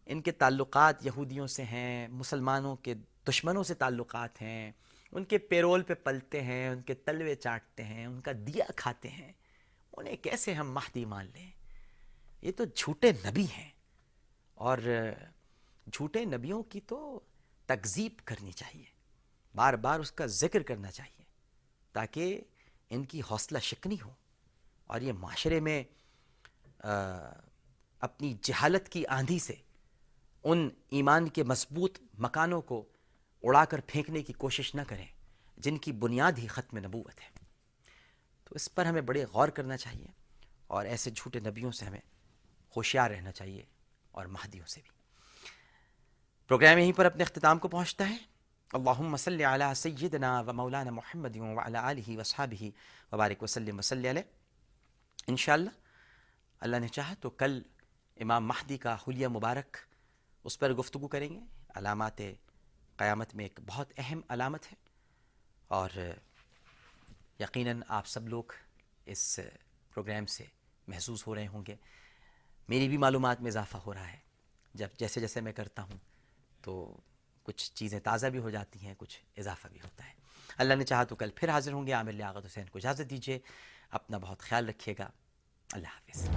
ان 0.05 0.21
کے 0.21 0.31
تعلقات 0.31 1.05
یہودیوں 1.05 1.47
سے 1.47 1.63
ہیں، 1.63 2.07
مسلمانوں 2.07 2.75
کے 2.75 2.93
دشمنوں 3.27 3.63
سے 3.63 3.73
تعلقات 3.73 4.41
ہیں، 4.41 4.71
ان 5.11 5.25
کے 5.25 5.37
پیرول 5.37 5.83
پہ 5.83 5.93
پلتے 5.93 6.41
ہیں، 6.41 6.69
ان 6.69 6.81
کے 6.81 6.93
تلوے 6.93 7.35
چاٹتے 7.35 7.83
ہیں، 7.83 8.05
ان 8.05 8.21
کا 8.21 8.31
دیا 8.47 8.65
کھاتے 8.75 9.09
ہیں، 9.09 9.31
انہیں 9.97 10.15
کیسے 10.15 10.53
ہم 10.53 10.73
مہدی 10.73 11.05
مان 11.05 11.25
لیں؟ 11.33 11.51
یہ 12.41 12.51
تو 12.51 12.63
جھوٹے 12.75 13.11
نبی 13.11 13.45
ہیں۔ 13.45 13.71
اور 14.53 14.77
جھوٹے 15.93 16.25
نبیوں 16.25 16.63
کی 16.63 16.79
تو 16.79 17.19
تکذیب 17.65 18.11
کرنی 18.25 18.51
چاہیے، 18.51 18.85
بار 19.55 19.73
بار 19.73 19.99
اس 19.99 20.11
کا 20.11 20.25
ذکر 20.25 20.63
کرنا 20.63 20.91
چاہیے، 20.91 21.23
تاکہ 21.91 22.41
ان 22.91 23.05
کی 23.05 23.21
حوصلہ 23.21 23.57
شکنی 23.57 23.97
ہو 24.05 24.13
اور 24.85 25.01
یہ 25.01 25.13
معاشرے 25.13 25.59
میں 25.59 25.83
اپنی 27.99 28.33
جہالت 28.41 28.89
کی 28.89 29.05
آندھی 29.05 29.39
سے 29.39 29.53
ان 30.43 30.69
ایمان 30.89 31.29
کے 31.29 31.43
مضبوط 31.43 31.99
مکانوں 32.17 32.61
کو 32.61 32.85
اڑا 33.43 33.65
کر 33.65 33.81
پھینکنے 33.87 34.21
کی 34.21 34.33
کوشش 34.33 34.75
نہ 34.75 34.81
کریں، 34.87 35.07
جن 35.57 35.77
کی 35.77 35.91
بنیاد 35.91 36.31
ہی 36.37 36.47
ختم 36.47 36.77
نبوت 36.77 37.21
ہے۔ 37.21 37.45
تو 38.43 38.55
اس 38.55 38.75
پر 38.75 38.85
ہمیں 38.85 39.01
بڑے 39.01 39.25
غور 39.25 39.47
کرنا 39.47 39.77
چاہیے 39.77 40.07
اور 40.67 40.85
ایسے 40.85 41.11
جھوٹے 41.11 41.39
نبیوں 41.39 41.71
سے 41.71 41.85
ہمیں 41.85 42.01
ہوشیار 42.75 43.11
رہنا 43.11 43.31
چاہیے 43.31 43.65
اور 44.11 44.25
مہدیوں 44.25 44.65
سے 44.65 44.81
بھی۔ 44.81 44.89
پروگرام 46.47 46.77
یہیں 46.77 46.93
پر 46.93 47.05
اپنے 47.05 47.23
اختتام 47.23 47.59
کو 47.59 47.67
پہنچتا 47.67 48.09
ہے۔ 48.09 48.17
اللہم 48.73 49.15
صلی 49.17 49.43
علی 49.43 49.65
سیدنا 49.75 50.39
و 50.41 50.53
مولانا 50.53 50.91
محمد 50.91 51.35
و 51.37 51.59
علی 51.59 51.77
آلہ 51.77 52.11
و 52.11 52.69
وبارک 53.11 53.43
وسلم 53.43 53.77
وسلی 53.77 54.09
علیہ 54.09 54.21
انشاءاللہ، 55.27 55.69
اللہ 56.61 56.77
نے 56.77 56.87
چاہا 56.87 57.13
تو 57.21 57.29
کل 57.29 57.61
امام 58.17 58.47
مہدی 58.47 58.77
کا 58.77 58.95
حلیہ 59.07 59.27
مبارک 59.27 59.77
اس 60.45 60.59
پر 60.59 60.73
گفتگو 60.73 61.07
کریں 61.07 61.29
گے. 61.29 61.39
علامات 61.75 62.21
قیامت 62.97 63.35
میں 63.35 63.45
ایک 63.45 63.59
بہت 63.65 63.93
اہم 63.97 64.21
علامت 64.29 64.71
ہے 64.71 64.77
اور 65.67 65.89
یقیناً 67.39 67.81
آپ 67.87 68.07
سب 68.07 68.27
لوگ 68.27 68.53
اس 69.05 69.39
پروگرام 69.93 70.25
سے 70.25 70.45
محسوس 70.87 71.27
ہو 71.27 71.35
رہے 71.35 71.47
ہوں 71.47 71.63
گے. 71.67 71.75
میری 72.69 72.87
بھی 72.87 72.97
معلومات 72.97 73.41
میں 73.41 73.51
اضافہ 73.51 73.77
ہو 73.77 73.93
رہا 73.93 74.11
ہے. 74.11 74.19
جب 74.73 74.99
جیسے 74.99 75.19
جیسے 75.19 75.41
میں 75.41 75.53
کرتا 75.53 75.83
ہوں 75.83 75.97
تو 76.61 76.73
کچھ 77.43 77.73
چیزیں 77.73 77.99
تازہ 77.99 78.27
بھی 78.27 78.39
ہو 78.39 78.49
جاتی 78.49 78.85
ہیں، 78.85 78.93
کچھ 78.97 79.19
اضافہ 79.37 79.67
بھی 79.67 79.79
ہوتا 79.83 80.05
ہے۔ 80.05 80.13
اللہ 80.57 80.73
نے 80.73 80.83
چاہا 80.83 81.03
تو 81.03 81.15
کل 81.15 81.29
پھر 81.35 81.49
حاضر 81.49 81.71
ہوں 81.71 81.87
گے، 81.87 81.91
عامر 81.91 82.11
لیاقت 82.11 82.45
حسین 82.45 82.65
کو 82.65 82.77
اجازت 82.77 83.09
دیجیے 83.09 83.39
اپنا 83.89 84.17
بہت 84.17 84.39
خیال 84.39 84.69
رکھیے 84.69 84.95
گا۔ 84.99 85.09
اللہ 85.73 85.87
حافظ۔ 85.87 86.29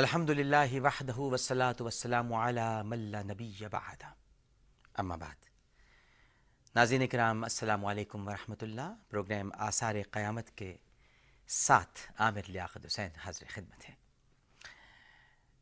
الحمد 0.00 0.30
للہ 0.30 0.80
وحدہ 0.82 1.18
وسلاۃ 1.18 1.80
وسلام 1.80 2.32
علی 2.34 3.22
نبی 3.22 3.66
بعد 3.70 4.02
اما 4.94 5.16
بعد 5.16 5.48
ناظرین 6.74 7.06
کرام 7.06 7.42
السلام 7.44 7.84
علیکم 7.86 8.28
ورحمۃ 8.28 8.62
اللہ 8.62 8.94
پروگرام 9.08 9.50
آثار 9.58 9.96
قیامت 10.10 10.50
کے 10.56 10.72
ساتھ 11.48 12.06
عامر 12.18 12.48
لیاقت 12.48 12.86
حسین 12.86 13.18
حاضر 13.24 13.52
خدمت 13.54 13.88
ہے 13.88 13.94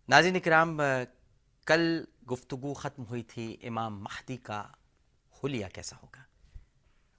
ناظرین 0.09 0.41
کرام 0.41 0.81
کل 1.67 2.05
گفتگو 2.31 2.75
ختم 2.75 3.05
ہوئی 3.05 3.23
تھی 3.29 3.55
امام 3.63 4.03
مہدی 4.05 4.37
کا 4.43 4.63
حلیہ 5.35 5.75
کیسا 5.75 5.97
ہوگا 6.03 6.23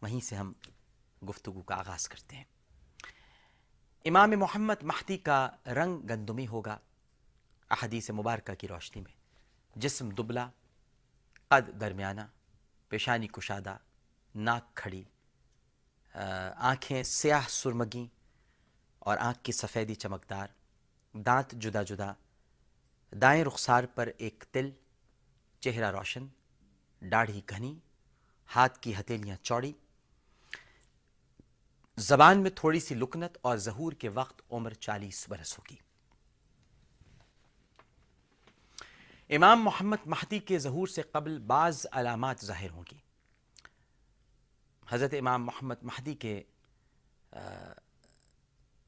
وہیں 0.01 0.19
سے 0.19 0.35
ہم 0.35 0.53
گفتگو 1.21 1.61
کا 1.61 1.75
آغاز 1.75 2.09
کرتے 2.09 2.35
ہیں 2.35 2.43
امام 4.05 4.39
محمد 4.39 4.83
مہدی 4.83 5.17
کا 5.17 5.47
رنگ 5.75 6.07
گندمی 6.09 6.47
ہوگا 6.47 6.77
احادیث 7.69 8.09
مبارکہ 8.09 8.53
کی 8.53 8.67
روشنی 8.67 9.01
میں۔ 9.01 9.11
جسم 9.75 10.09
دبلا، 10.09 10.49
قد 11.47 11.79
درمیانہ، 11.81 12.21
پیشانی 12.89 13.27
کشادہ، 13.27 13.77
ناک 14.35 14.73
کھڑی 14.75 15.03
آنکھیں 16.55 17.03
سیاہ 17.03 17.47
سرمگیں 17.49 18.05
اور 18.99 19.17
آنکھ 19.17 19.43
کی 19.43 19.51
سفیدی 19.51 19.95
چمکدار، 19.95 20.47
دانت 21.13 21.51
جدا 21.51 21.83
جدا، 21.83 22.11
دائیں 23.11 23.43
رخسار 23.43 23.83
پر 23.83 24.09
ایک 24.17 24.43
تل، 24.51 24.69
چہرہ 25.59 25.91
روشن، 25.91 26.27
داڑھی 27.01 27.41
گھنی، 27.49 27.73
ہاتھ 28.55 28.79
کی 28.79 28.95
ہتھیلیاں 28.95 29.37
چوڑی۔ 29.43 29.73
زبان 31.97 32.39
میں 32.39 32.51
تھوڑی 32.51 32.79
سی 32.79 32.95
لکنت 32.95 33.37
اور 33.41 33.57
ظہور 33.57 33.91
کے 33.91 34.09
وقت 34.09 34.41
عمر 34.51 34.73
چالیس 34.73 35.29
برس 35.29 35.57
ہوگی۔ 35.59 35.75
امام 39.29 39.63
محمد 39.63 40.05
مہدی 40.05 40.37
کے 40.39 40.57
ظہور 40.59 40.87
سے 40.87 41.01
قبل 41.01 41.37
بعض 41.39 41.85
علامات 41.91 42.43
ظاہر 42.45 42.69
ہوں 42.69 42.83
گی۔ 42.91 42.97
حضرت 44.89 45.13
امام 45.19 45.43
محمد 45.45 45.83
مہدی 45.83 46.13
کے 46.13 46.41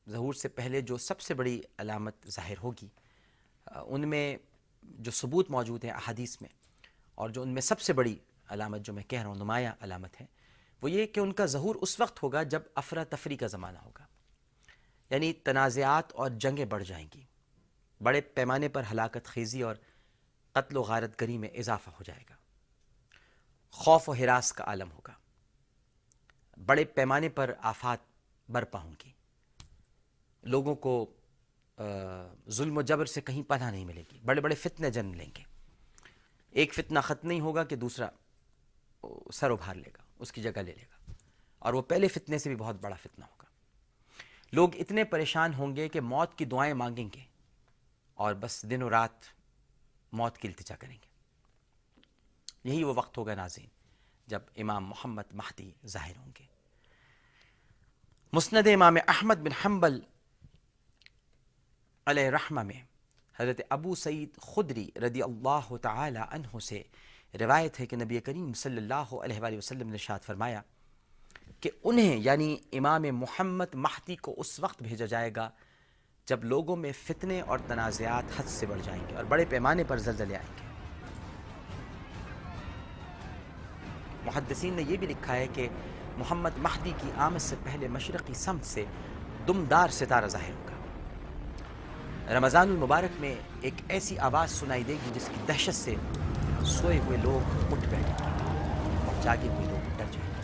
ظہور 0.09 0.33
سے 0.33 0.49
پہلے 0.49 0.81
جو 0.81 0.97
سب 0.97 1.21
سے 1.21 1.33
بڑی 1.33 1.61
علامت 1.77 2.27
ظاہر 2.29 2.57
ہوگی 2.63 2.87
ان 3.67 4.07
میں 4.09 4.35
جو 4.83 5.11
ثبوت 5.11 5.49
موجود 5.49 5.83
ہیں 5.83 5.91
احادیث 5.91 6.35
میں، 6.41 6.49
اور 7.15 7.29
جو 7.29 7.41
ان 7.41 7.49
میں 7.49 7.61
سب 7.61 7.81
سے 7.81 7.93
بڑی 7.93 8.17
علامت 8.49 8.81
جو 8.81 8.93
میں 8.93 9.03
کہہ 9.03 9.19
رہا 9.19 9.27
ہوں، 9.27 9.35
نمایاں 9.35 9.73
علامت 9.79 10.19
ہے، 10.21 10.25
وہ 10.81 10.91
یہ 10.91 11.05
کہ 11.05 11.19
ان 11.19 11.33
کا 11.33 11.45
ظہور 11.45 11.75
اس 11.75 11.99
وقت 11.99 12.23
ہوگا 12.23 12.43
جب 12.43 12.61
افراتفری 12.75 13.37
کا 13.37 13.47
زمانہ 13.47 13.79
ہوگا۔ 13.79 14.05
یعنی 15.11 15.31
تنازعات 15.33 16.11
اور 16.11 16.29
جنگیں 16.31 16.65
بڑھ 16.65 16.83
جائیں 16.83 17.07
گی۔ 17.15 17.23
بڑے 18.01 18.21
پیمانے 18.21 18.67
پر 18.67 18.83
ہلاکت 18.91 19.25
خیزی 19.25 19.61
اور 19.61 19.75
قتل 20.53 20.77
و 20.77 20.81
غارت 20.81 21.21
گری 21.21 21.37
میں 21.37 21.49
اضافہ 21.49 21.89
ہو 21.89 22.03
جائے 22.03 22.23
گا۔ 22.29 22.35
خوف 23.71 24.09
و 24.09 24.13
حراس 24.13 24.53
کا 24.53 24.63
عالم 24.63 24.91
ہوگا۔ 24.91 25.13
بڑے 26.65 26.85
پیمانے 26.85 27.29
پر 27.29 27.53
آفات 27.59 27.97
برپا 28.51 28.81
ہوں 28.81 28.93
گی۔ 29.05 29.11
لوگوں 30.43 30.75
کو 30.75 31.13
ظلم 32.49 32.77
و 32.77 32.81
جبر 32.81 33.05
سے 33.05 33.21
کہیں 33.21 33.43
پناہ 33.43 33.71
نہیں 33.71 33.85
ملے 33.85 34.03
گی۔ 34.11 34.19
بڑے 34.25 34.41
بڑے 34.41 34.55
فتنے 34.55 34.89
جنم 34.89 35.13
لیں 35.13 35.31
گے۔ 35.37 35.43
ایک 36.49 36.73
فتنہ 36.73 36.99
ختم 36.99 37.27
نہیں 37.27 37.39
ہوگا 37.39 37.63
کہ 37.63 37.75
دوسرا 37.75 38.09
سر 39.33 39.51
ابھار 39.51 39.75
لے 39.75 39.89
گا، 39.97 40.03
اس 40.19 40.31
کی 40.31 40.41
جگہ 40.41 40.59
لے 40.59 40.73
لے 40.73 40.81
گا۔ 40.81 41.11
اور 41.59 41.73
وہ 41.73 41.81
پہلے 41.81 42.07
فتنے 42.07 42.37
سے 42.37 42.49
بھی 42.49 42.55
بہت 42.55 42.75
بڑا 42.75 42.95
فتنہ 42.95 43.25
ہوگا۔ 43.25 43.45
لوگ 44.51 44.69
اتنے 44.75 45.03
پریشان 45.03 45.53
ہوں 45.53 45.75
گے 45.75 45.89
کہ 45.89 46.01
موت 46.01 46.37
کی 46.37 46.45
دعائیں 46.45 46.73
مانگیں 46.73 47.09
گے 47.15 47.23
اور 48.13 48.33
بس 48.33 48.65
دن 48.69 48.81
و 48.81 48.89
رات 48.89 49.40
موت 50.11 50.37
کی 50.37 50.47
التجا 50.47 50.75
کریں 50.75 50.95
گے۔ 50.95 51.09
یہی 52.63 52.83
وہ 52.83 52.93
وقت 52.95 53.17
ہوگا 53.17 53.35
ناظرین 53.35 53.69
جب 54.27 54.39
امام 54.55 54.85
محمد 54.85 55.23
مہدی 55.31 55.71
ظاہر 55.85 56.17
ہوں 56.17 56.31
گے۔ 56.39 56.45
مسند 58.33 58.67
امام 58.73 58.97
احمد 59.07 59.35
بن 59.35 59.51
حنبل 59.51 59.99
علیہ 62.05 62.29
رحمہ 62.29 62.63
میں 62.63 62.81
حضرت 63.39 63.61
ابو 63.69 63.95
سعید 63.95 64.37
خدری 64.41 64.89
رضی 64.95 65.21
اللہ 65.21 65.77
تعالی 65.81 66.19
عنہ 66.29 66.59
سے 66.59 66.83
روایت 67.39 67.79
ہے 67.79 67.85
کہ 67.85 67.97
نبی 67.97 68.19
کریم 68.19 68.53
صلی 68.53 68.77
اللہ 68.77 69.13
علیہ 69.23 69.41
وآلہ 69.41 69.57
وسلم 69.57 69.89
نے 69.89 69.97
شاد 69.97 70.19
فرمایا 70.19 70.61
کہ 71.59 71.69
انہیں 71.83 72.17
یعنی 72.17 72.57
امام 72.71 73.01
محمد 73.01 73.75
مہدی 73.75 74.15
کو 74.15 74.35
اس 74.37 74.59
وقت 74.59 74.83
بھیجا 74.83 75.05
جائے 75.05 75.31
گا 75.35 75.49
جب 76.25 76.43
لوگوں 76.43 76.75
میں 76.75 76.91
فتنے 77.03 77.41
اور 77.41 77.59
تنازعات 77.67 78.23
حد 78.39 78.47
سے 78.47 78.65
بڑھ 78.65 78.81
جائیں 78.83 79.03
گے 79.09 79.15
اور 79.15 79.23
بڑے 79.23 79.45
پیمانے 79.45 79.83
پر 79.83 79.97
زلزلے 79.97 80.35
آئیں 80.35 80.47
گے۔ 80.55 80.65
محدثین 84.25 84.73
نے 84.73 84.81
یہ 84.81 84.97
بھی 84.97 85.07
لکھا 85.07 85.35
ہے 85.35 85.47
کہ 85.53 85.67
محمد 86.17 86.57
مہدی 86.57 86.91
کی 87.01 87.09
آمد 87.17 87.39
سے 87.39 87.55
پہلے 87.63 87.87
مشرقی 87.87 88.33
سمت 88.33 88.65
سے 88.65 88.85
دمدار 89.47 89.89
ستارہ 89.89 90.27
ظاہر 90.27 90.51
ہوگا۔ 90.51 90.75
رمضان 92.37 92.69
المبارک 92.69 93.21
میں 93.21 93.35
ایک 93.61 93.73
ایسی 93.87 94.17
آواز 94.19 94.51
سنائی 94.51 94.83
دے 94.83 94.93
گی 94.93 95.11
جس 95.13 95.27
کی 95.27 95.41
دہشت 95.47 95.75
سے 95.75 95.95
سوئے 96.65 96.99
ہوئے 96.99 97.17
لوگ 97.17 97.73
اٹھ 97.73 97.87
بیٹھیں 97.89 98.29
گے 98.29 98.47
اور 99.07 99.23
جاگے 99.23 99.47
ہوئے 99.47 99.65
لوگ 99.65 99.89
ڈر 99.97 100.05
جائیں 100.11 100.29
گے۔ 100.29 100.41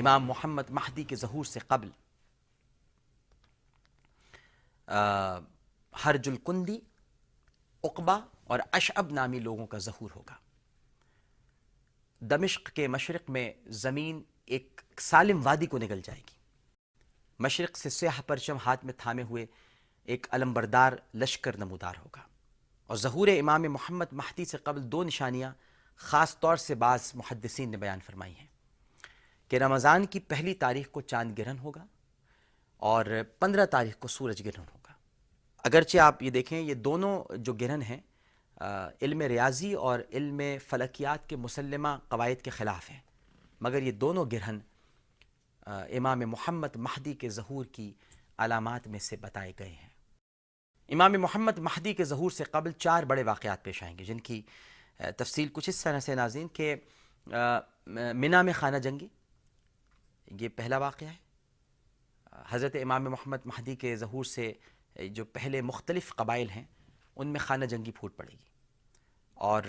امام 0.00 0.24
محمد 0.24 0.70
مہدی 0.70 1.02
کے 1.02 1.16
ظہور 1.16 1.44
سے 1.44 1.60
قبل 1.66 1.88
حرج 6.04 6.28
الکندی 6.28 6.80
اقبا 7.82 8.18
اور 8.44 8.58
اشعب 8.72 9.12
نامی 9.12 9.38
لوگوں 9.38 9.66
کا 9.66 9.78
ظہور 9.78 10.10
ہوگا۔ 10.16 10.34
دمشق 12.20 12.70
کے 12.70 12.88
مشرق 12.88 13.30
میں 13.30 13.52
زمین 13.66 14.22
ایک 14.46 14.80
سالم 15.00 15.40
وادی 15.46 15.66
کو 15.66 15.78
نگل 15.78 16.00
جائے 16.04 16.20
گی۔ 16.20 16.34
مشرق 17.38 17.78
سے 17.78 17.90
سیاہ 17.90 18.20
پرچم 18.26 18.56
ہاتھ 18.66 18.84
میں 18.84 18.94
تھامے 18.98 19.22
ہوئے 19.22 19.46
ایک 20.04 20.26
علمبردار 20.30 20.92
لشکر 21.14 21.56
نمودار 21.56 21.94
ہوگا۔ 21.98 22.20
اور 22.86 22.96
ظہور 22.96 23.28
امام 23.28 23.62
محمد 23.62 24.04
مہدی 24.12 24.44
سے 24.44 24.58
قبل 24.58 24.92
دو 24.92 25.04
نشانیاں 25.04 25.52
خاص 25.96 26.38
طور 26.38 26.56
سے 26.56 26.74
بعض 26.74 27.10
محدثین 27.14 27.70
نے 27.70 27.76
بیان 27.76 27.98
فرمائی 28.06 28.34
ہیں۔ 28.36 28.46
کہ 29.48 29.56
رمضان 29.56 30.06
کی 30.06 30.20
پہلی 30.20 30.54
تاریخ 30.54 30.90
کو 30.90 31.00
چاند 31.00 31.38
گرہن 31.38 31.58
ہوگا 31.58 31.86
اور 32.76 33.04
پندرہ 33.38 33.66
تاریخ 33.66 33.98
کو 33.98 34.08
سورج 34.08 34.42
گرہن 34.46 34.60
ہوگا۔ 34.60 34.79
اگرچہ 35.64 35.98
آپ 35.98 36.22
یہ 36.22 36.30
دیکھیں، 36.30 36.60
یہ 36.60 36.74
دونوں 36.74 37.36
جو 37.36 37.52
گرہن 37.52 37.82
ہیں 37.82 38.00
علم 39.02 39.20
ریاضی 39.22 39.72
اور 39.74 40.00
علم 40.12 40.40
فلکیات 40.68 41.28
کے 41.28 41.36
مسلمہ 41.36 41.88
قواعد 42.08 42.42
کے 42.44 42.50
خلاف 42.50 42.90
ہیں۔ 42.90 43.00
مگر 43.60 43.82
یہ 43.82 43.92
دونوں 43.92 44.24
گرہن 44.32 44.58
امام 45.66 46.20
محمد 46.26 46.76
مہدی 46.76 47.14
کے 47.14 47.28
ظہور 47.28 47.64
کی 47.64 47.92
علامات 48.38 48.86
میں 48.88 48.98
سے 48.98 49.16
بتائے 49.16 49.52
گئے 49.58 49.68
ہیں۔ 49.68 49.88
امام 50.88 51.12
محمد 51.12 51.58
مہدی 51.58 51.92
کے 51.94 52.04
ظہور 52.04 52.30
سے 52.30 52.44
قبل 52.44 52.72
چار 52.72 53.02
بڑے 53.02 53.22
واقعات 53.22 53.64
پیش 53.64 53.82
آئیں 53.82 53.96
گے، 53.98 54.04
جن 54.04 54.20
کی 54.20 54.40
تفصیل 55.16 55.48
کچھ 55.52 55.68
اس 55.68 55.82
طرح 55.82 56.00
سے 56.00 56.14
ناظرین 56.14 56.48
کہ 56.48 56.74
منا 57.86 58.42
میں 58.42 58.52
خانہ 58.52 58.76
جنگی، 58.76 59.08
یہ 60.40 60.48
پہلا 60.48 60.78
واقعہ 60.78 61.08
ہے۔ 61.08 61.18
حضرت 62.48 62.76
امام 62.82 63.04
محمد 63.04 63.46
مہدی 63.46 63.74
کے 63.76 63.96
ظہور 63.96 64.24
سے 64.24 64.52
جو 65.08 65.24
پہلے 65.24 65.62
مختلف 65.62 66.14
قبائل 66.14 66.50
ہیں، 66.50 66.64
ان 67.16 67.28
میں 67.28 67.40
خانہ 67.40 67.64
جنگی 67.64 67.90
پھوٹ 67.90 68.16
پڑے 68.16 68.32
گی۔ 68.32 68.50
اور 69.34 69.62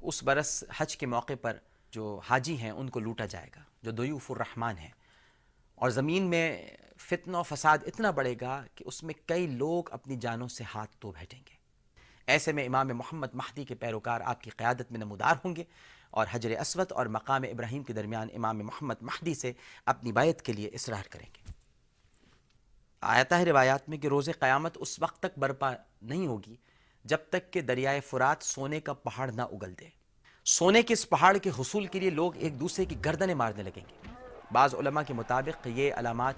اس 0.00 0.22
برس 0.22 0.64
حج 0.76 0.96
کے 0.96 1.06
موقع 1.06 1.32
پر 1.42 1.56
جو 1.90 2.20
حاجی 2.30 2.56
ہیں، 2.56 2.70
ان 2.70 2.90
کو 2.90 3.00
لوٹا 3.00 3.26
جائے 3.26 3.48
گا، 3.56 3.60
جو 3.82 3.90
دیوف 3.90 4.30
الرحمن 4.30 4.78
ہیں۔ 4.78 4.90
اور 5.74 5.90
زمین 5.90 6.22
میں 6.22 6.68
فتن 7.00 7.34
و 7.34 7.42
فساد 7.42 7.78
اتنا 7.86 8.10
بڑھے 8.10 8.34
گا 8.40 8.64
کہ 8.74 8.84
اس 8.86 9.02
میں 9.02 9.14
کئی 9.26 9.46
لوگ 9.46 9.92
اپنی 9.92 10.16
جانوں 10.16 10.48
سے 10.48 10.64
ہاتھ 10.74 10.96
تو 10.98 11.12
بیٹھیں 11.12 11.40
گے۔ 11.48 11.54
ایسے 12.26 12.52
میں 12.52 12.64
امام 12.64 12.88
محمد 12.88 13.34
مہدی 13.34 13.64
کے 13.64 13.74
پیروکار 13.74 14.20
آپ 14.20 14.40
کی 14.40 14.50
قیادت 14.50 14.92
میں 14.92 14.98
نمودار 14.98 15.34
ہوں 15.44 15.56
گے 15.56 15.64
اور 16.10 16.26
حجر 16.30 16.50
اسود 16.60 16.92
اور 16.92 17.06
مقام 17.06 17.42
ابراہیم 17.42 17.82
کے 17.82 17.92
درمیان 17.92 18.28
امام 18.34 18.58
محمد 18.58 18.94
مہدی 19.00 19.34
سے 19.34 19.52
اپنی 19.86 20.12
بیعت 20.12 20.42
کے 20.42 20.52
لیے 20.52 20.68
اصرار 20.68 21.02
کریں 21.10 21.26
گے۔ 21.26 21.52
آیتا 23.00 23.38
ہے 23.38 23.44
روایات 23.44 23.88
میں 23.88 23.98
کہ 23.98 24.06
روز 24.06 24.28
قیامت 24.38 24.76
اس 24.80 25.02
وقت 25.02 25.22
تک 25.22 25.38
برپا 25.38 25.72
نہیں 26.02 26.26
ہوگی 26.26 26.56
جب 27.04 27.18
تک 27.28 27.52
کہ 27.52 27.60
دریائے 27.60 28.00
فرات 28.00 28.36
سونے 28.40 28.80
کا 28.80 28.92
پہاڑ 28.92 29.32
نہ 29.32 29.42
اگل 29.42 29.74
دے۔ 29.80 29.84
سونے 30.44 30.82
کے 30.82 30.94
اس 30.94 31.08
پہاڑ 31.08 31.36
کے 31.36 31.50
حصول 31.58 31.86
کے 31.86 32.00
لیے 32.00 32.10
لوگ 32.10 32.36
ایک 32.36 32.60
دوسرے 32.60 32.84
کی 32.84 32.96
گردنیں 33.04 33.34
مارنے 33.34 33.62
لگیں 33.62 33.84
گے۔ 33.90 34.08
بعض 34.52 34.74
علماء 34.74 35.02
کے 35.06 35.14
مطابق 35.14 35.66
یہ 35.66 35.94
علامات 35.94 36.34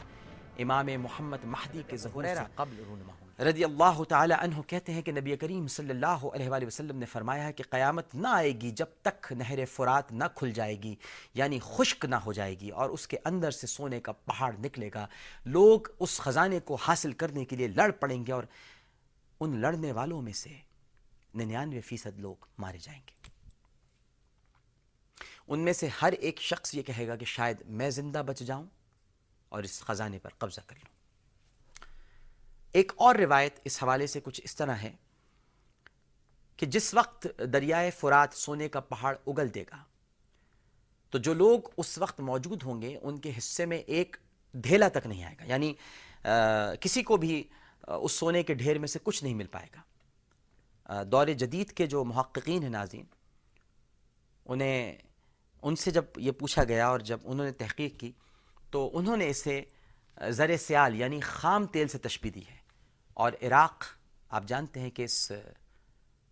امام 0.58 0.86
محمد 0.98 1.44
مہدی 1.44 1.82
کے 1.86 1.96
ظہور 1.96 2.24
سے 2.24 2.44
قبل 2.54 2.82
رونما 2.86 3.12
ہوں۔ 3.20 3.29
رضی 3.40 3.64
اللہ 3.64 4.02
تعالی 4.08 4.34
عنہ 4.38 4.60
کہتے 4.66 4.92
ہیں 4.92 5.02
کہ 5.02 5.12
نبی 5.12 5.36
کریم 5.36 5.66
صلی 5.66 5.90
اللہ 5.90 6.06
علیہ 6.06 6.48
وآلہ 6.48 6.66
وسلم 6.66 6.98
نے 6.98 7.06
فرمایا 7.06 7.46
ہے 7.46 7.52
کہ 7.52 7.64
قیامت 7.70 8.14
نہ 8.14 8.28
آئے 8.28 8.50
گی 8.60 8.70
جب 8.70 8.86
تک 9.02 9.32
نہر 9.32 9.64
فرات 9.64 10.12
نہ 10.12 10.24
کھل 10.34 10.50
جائے 10.50 10.82
گی 10.82 10.94
یعنی 11.34 11.58
خشک 11.62 12.04
نہ 12.04 12.14
ہو 12.14 12.32
جائے 12.32 12.58
گی 12.60 12.70
اور 12.70 12.90
اس 12.90 13.06
کے 13.08 13.16
اندر 13.24 13.50
سے 13.50 13.66
سونے 13.66 14.00
کا 14.00 14.12
پہاڑ 14.12 14.52
نکلے 14.58 14.90
گا۔ 14.94 15.06
لوگ 15.46 15.88
اس 15.98 16.18
خزانے 16.20 16.60
کو 16.60 16.74
حاصل 16.74 17.12
کرنے 17.12 17.44
کے 17.44 17.56
لیے 17.56 17.68
لڑ 17.68 17.90
پڑیں 17.90 18.26
گے 18.26 18.32
اور 18.32 18.44
ان 19.40 19.60
لڑنے 19.60 19.92
والوں 19.92 20.22
میں 20.22 20.32
سے 20.32 20.50
ننانوے 21.34 21.80
فیصد 21.80 22.18
لوگ 22.18 22.46
مارے 22.58 22.78
جائیں 22.78 23.00
گے۔ 23.08 23.28
ان 25.48 25.60
میں 25.60 25.72
سے 25.72 25.88
ہر 26.02 26.12
ایک 26.12 26.40
شخص 26.40 26.74
یہ 26.74 26.82
کہے 26.82 27.08
گا 27.08 27.16
کہ 27.16 27.24
شاید 27.24 27.62
میں 27.66 27.90
زندہ 27.90 28.22
بچ 28.26 28.38
جاؤں 28.38 28.66
اور 29.48 29.62
اس 29.62 29.80
خزانے 29.80 30.18
پر 30.18 30.30
قبضہ 30.38 30.60
کر 30.66 30.76
لوں۔ 30.76 30.99
ایک 32.72 32.92
اور 32.96 33.14
روایت 33.14 33.58
اس 33.64 33.82
حوالے 33.82 34.06
سے 34.06 34.20
کچھ 34.24 34.40
اس 34.44 34.56
طرح 34.56 34.74
ہے 34.74 34.92
کہ 36.58 36.66
جس 36.66 36.92
وقت 36.94 37.26
دریائے 37.52 37.90
فرات 37.90 38.34
سونے 38.34 38.68
کا 38.68 38.80
پہاڑ 38.80 39.14
اگل 39.26 39.54
دے 39.54 39.64
گا، 39.70 39.82
تو 41.12 41.18
جو 41.18 41.34
لوگ 41.34 41.70
اس 41.76 41.96
وقت 41.98 42.20
موجود 42.20 42.62
ہوں 42.62 42.82
گے، 42.82 42.96
ان 43.02 43.18
کے 43.18 43.32
حصے 43.38 43.66
میں 43.66 43.78
ایک 43.78 44.16
ڈھیلا 44.54 44.88
تک 44.88 45.06
نہیں 45.06 45.24
آئے 45.24 45.34
گا 45.40 45.44
یعنی 45.44 45.72
کسی 46.80 47.02
کو 47.02 47.16
بھی 47.16 47.42
اس 47.86 48.12
سونے 48.12 48.42
کے 48.42 48.54
ڈھیر 48.54 48.78
میں 48.78 48.88
سے 48.88 48.98
کچھ 49.02 49.22
نہیں 49.24 49.34
مل 49.34 49.46
پائے 49.46 49.68
گا۔ 49.74 51.02
دور 51.04 51.26
جدید 51.26 51.72
کے 51.72 51.86
جو 51.86 52.04
محققین 52.04 52.62
ہیں 52.62 52.70
ناظرین، 52.70 53.04
انہیں، 54.46 54.96
ان 55.62 55.76
سے 55.76 55.90
جب 55.90 56.04
یہ 56.16 56.32
پوچھا 56.32 56.64
گیا 56.64 56.86
اور 56.88 57.00
جب 57.00 57.18
انہوں 57.24 57.46
نے 57.46 57.52
تحقیق 57.52 57.98
کی، 58.00 58.12
تو 58.70 58.90
انہوں 58.98 59.16
نے 59.16 59.28
اسے 59.28 59.62
زر 60.28 60.56
سیال 60.56 60.94
یعنی 61.00 61.20
خام 61.20 61.66
تیل 61.66 61.88
سے 61.88 61.98
تشبیح 61.98 62.30
دی 62.34 62.46
ہے۔ 62.48 62.58
اور 63.20 63.32
عراق، 63.42 63.84
آپ 64.28 64.44
جانتے 64.44 64.80
ہیں 64.80 64.90
کہ 64.90 65.02
اس 65.02 65.32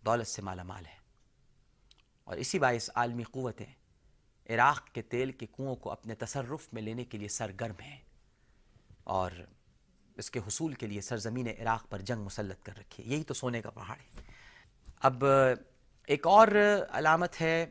دولت 0.05 0.27
سے 0.27 0.41
مالا 0.41 0.63
مال 0.63 0.85
ہے۔ 0.85 0.95
اور 2.23 2.37
اسی 2.37 2.59
باعث 2.59 2.89
عالمی 2.95 3.23
قوتیں 3.23 3.65
عراق 4.49 4.87
کے 4.93 5.01
تیل 5.01 5.31
کے 5.31 5.45
کنوؤں 5.45 5.75
کو 5.75 5.91
اپنے 5.91 6.15
تصرف 6.15 6.67
میں 6.73 6.81
لینے 6.81 7.05
کے 7.05 7.17
لیے 7.17 7.27
سرگرم 7.27 7.73
ہیں 7.81 7.97
اور 9.03 9.31
اس 10.17 10.31
کے 10.31 10.39
حصول 10.39 10.73
کے 10.73 10.87
لیے 10.87 11.01
سرزمین 11.01 11.47
عراق 11.47 11.89
پر 11.89 12.01
جنگ 12.01 12.23
مسلط 12.23 12.63
کر 12.63 12.77
رکھی 12.79 13.05
ہے۔ 13.05 13.09
یہی 13.09 13.23
تو 13.23 13.33
سونے 13.33 13.61
کا 13.61 13.69
پہاڑ 13.69 13.97
ہے۔ 13.97 14.21
اب 14.99 15.25
ایک 16.07 16.27
اور 16.27 16.47
علامت 16.91 17.41
ہے، 17.41 17.65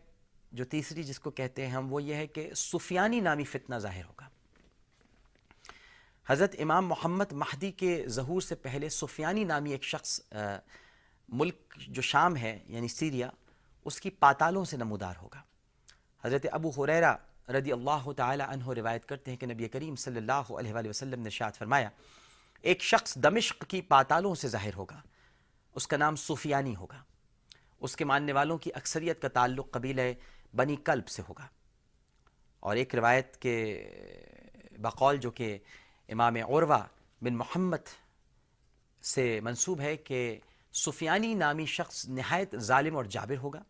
جو 0.53 0.65
تیسری 0.65 1.03
جس 1.03 1.21
کو 1.21 1.31
کہتے 1.31 1.67
ہیں 1.67 1.73
ہم، 1.73 1.93
وہ 1.93 2.03
یہ 2.03 2.15
ہے 2.15 2.27
کہ 2.27 2.55
سفیانی 2.55 3.21
نامی 3.21 3.45
فتنہ 3.45 3.75
ظاہر 3.75 4.05
ہوگا۔ 4.05 4.28
حضرت 6.31 6.55
امام 6.59 6.87
محمد 6.87 7.33
مہدی 7.33 7.71
کے 7.71 8.05
ظہور 8.09 8.41
سے 8.41 8.55
پہلے 8.55 8.89
سفیانی 8.89 9.45
نامی 9.45 9.71
ایک 9.71 9.85
شخص 9.85 10.21
ملک 11.29 11.75
جو 11.89 12.03
شام 12.03 12.37
ہے 12.37 12.59
یعنی 12.67 12.89
سیریا، 12.89 13.31
اس 13.85 14.01
کی 14.01 14.11
پاتالوں 14.11 14.65
سے 14.65 14.77
نمودار 14.77 15.15
ہوگا۔ 15.23 15.43
حضرت 16.25 16.47
ابو 16.53 16.71
حریرہ 16.71 17.17
رضی 17.49 17.73
اللہ 17.73 18.13
تعالی 18.17 18.45
عنہ 18.49 18.69
روایت 18.69 19.07
کرتے 19.07 19.31
ہیں 19.31 19.39
کہ 19.39 19.47
نبی 19.47 19.69
کریم 19.69 19.97
صلی 19.97 20.17
اللہ 20.17 20.53
علیہ 20.59 20.75
وآلہ 20.75 20.89
وسلم 20.89 21.23
نے 21.23 21.31
شاد 21.31 21.53
فرمایا، 21.53 21.89
ایک 22.63 22.83
شخص 22.83 23.15
دمشق 23.15 23.65
کی 23.69 23.81
پاتالوں 23.81 24.35
سے 24.35 24.49
ظاہر 24.49 24.75
ہوگا، 24.75 25.01
اس 25.75 25.87
کا 25.87 25.97
نام 25.97 26.17
سفیانی 26.17 26.77
ہوگا۔ 26.77 27.03
اس 27.81 27.97
کے 27.97 28.05
ماننے 28.05 28.33
والوں 28.33 28.59
کی 28.59 28.71
اکثریت 28.75 29.23
کا 29.23 29.29
تعلق 29.29 29.71
قبیلہ 29.71 30.13
بنی 30.57 30.77
کلب 30.77 31.09
سے 31.09 31.23
ہوگا۔ 31.29 31.47
اور 32.61 32.77
ایک 32.77 32.95
روایت 32.95 33.37
کے 33.37 33.57
بقول 34.79 35.17
جو 35.17 35.31
کہ 35.31 35.59
امام 36.09 36.37
عروہ 36.37 36.77
بن 37.23 37.37
محمد 37.37 37.89
سے 39.03 39.41
منصوب 39.41 39.81
ہے 39.81 39.97
کہ 39.97 40.39
سفیانی 40.73 41.35
نامی 41.35 41.67
شخص 41.67 42.09
نہایت 42.09 42.57
ظالم 42.57 42.97
اور 42.97 43.05
جابر 43.05 43.37
ہوگا، 43.37 43.63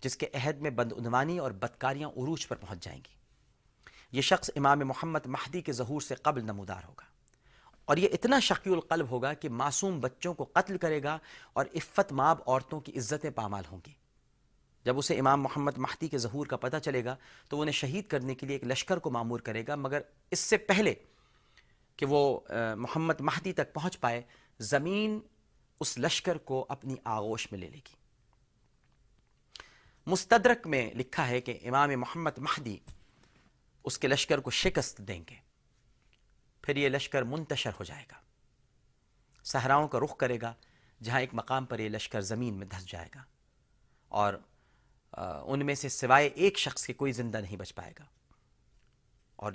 جس 0.00 0.16
کے 0.16 0.26
عہد 0.34 0.60
میں 0.60 0.70
بدعنوانی 0.70 1.38
اور 1.38 1.50
بدکاریاں 1.50 2.08
عروج 2.08 2.48
پر 2.48 2.56
پہنچ 2.56 2.84
جائیں 2.84 3.00
گی۔ 3.06 3.14
یہ 4.12 4.20
شخص 4.20 4.50
امام 4.56 4.78
محمد 4.78 5.26
مہدی 5.26 5.60
کے 5.60 5.72
ظہور 5.72 6.00
سے 6.00 6.14
قبل 6.14 6.44
نمودار 6.44 6.84
ہوگا۔ 6.88 7.04
اور 7.84 7.96
یہ 7.96 8.08
اتنا 8.12 8.40
شقی 8.40 8.72
القلب 8.72 9.10
ہوگا 9.10 9.34
کہ 9.34 9.48
معصوم 9.48 10.00
بچوں 10.00 10.34
کو 10.34 10.44
قتل 10.44 10.78
کرے 10.78 11.02
گا 11.02 11.18
اور 11.52 11.66
عفت 11.74 12.12
ماب 12.12 12.38
عورتوں 12.46 12.80
کی 12.80 12.92
عزتیں 12.98 13.30
پامال 13.30 13.64
ہوں 13.72 13.78
گی۔ 13.86 13.92
جب 14.84 14.98
اسے 14.98 15.18
امام 15.18 15.42
محمد 15.42 15.78
مہدی 15.78 16.08
کے 16.08 16.18
ظہور 16.18 16.46
کا 16.46 16.56
پتہ 16.56 16.76
چلے 16.76 17.04
گا 17.04 17.16
تو 17.48 17.60
انہیں 17.60 17.72
شہید 17.72 18.06
کرنے 18.06 18.34
کے 18.34 18.46
لیے 18.46 18.56
ایک 18.56 18.64
لشکر 18.64 18.98
کو 18.98 19.10
معمور 19.10 19.40
کرے 19.40 19.64
گا، 19.68 19.74
مگر 19.74 20.00
اس 20.30 20.38
سے 20.38 20.56
پہلے 20.56 20.94
کہ 21.96 22.06
وہ 22.06 22.40
محمد 22.76 23.20
مہدی 23.20 23.52
تک 23.52 23.72
پہنچ 23.74 23.98
پائے، 24.00 24.22
زمین 24.60 25.20
اس 25.80 25.96
لشکر 25.98 26.38
کو 26.38 26.64
اپنی 26.68 26.96
آغوش 27.04 27.50
میں 27.52 27.60
لے 27.60 27.68
لے 27.68 27.78
گی۔ 27.78 27.96
مستدرک 30.06 30.66
میں 30.66 30.88
لکھا 30.94 31.28
ہے 31.28 31.40
کہ 31.40 31.58
امام 31.64 31.90
محمد 32.00 32.38
مہدی 32.38 32.76
اس 33.84 33.98
کے 33.98 34.08
لشکر 34.08 34.40
کو 34.40 34.50
شکست 34.50 34.98
دیں 34.98 35.22
گے، 35.30 35.36
پھر 36.64 36.76
یہ 36.76 36.88
لشکر 36.88 37.22
منتشر 37.22 37.70
ہو 37.78 37.84
جائے 37.84 38.04
گا۔ 38.12 38.20
صحراؤں 39.44 39.88
کا 39.88 39.98
رخ 40.00 40.16
کرے 40.16 40.38
گا، 40.42 40.52
جہاں 41.02 41.20
ایک 41.20 41.34
مقام 41.34 41.64
پر 41.66 41.78
یہ 41.78 41.88
لشکر 41.88 42.20
زمین 42.22 42.54
میں 42.54 42.66
دھس 42.66 42.86
جائے 42.86 43.08
گا 43.14 43.22
اور 44.10 44.34
ان 45.46 45.64
میں 45.66 45.74
سے 45.74 45.88
سوائے 45.88 46.26
ایک 46.26 46.58
شخص 46.58 46.86
کے 46.86 46.92
کوئی 46.92 47.12
زندہ 47.12 47.38
نہیں 47.38 47.56
بچ 47.56 47.74
پائے 47.74 47.92
گا۔ 47.98 48.04
اور 49.44 49.52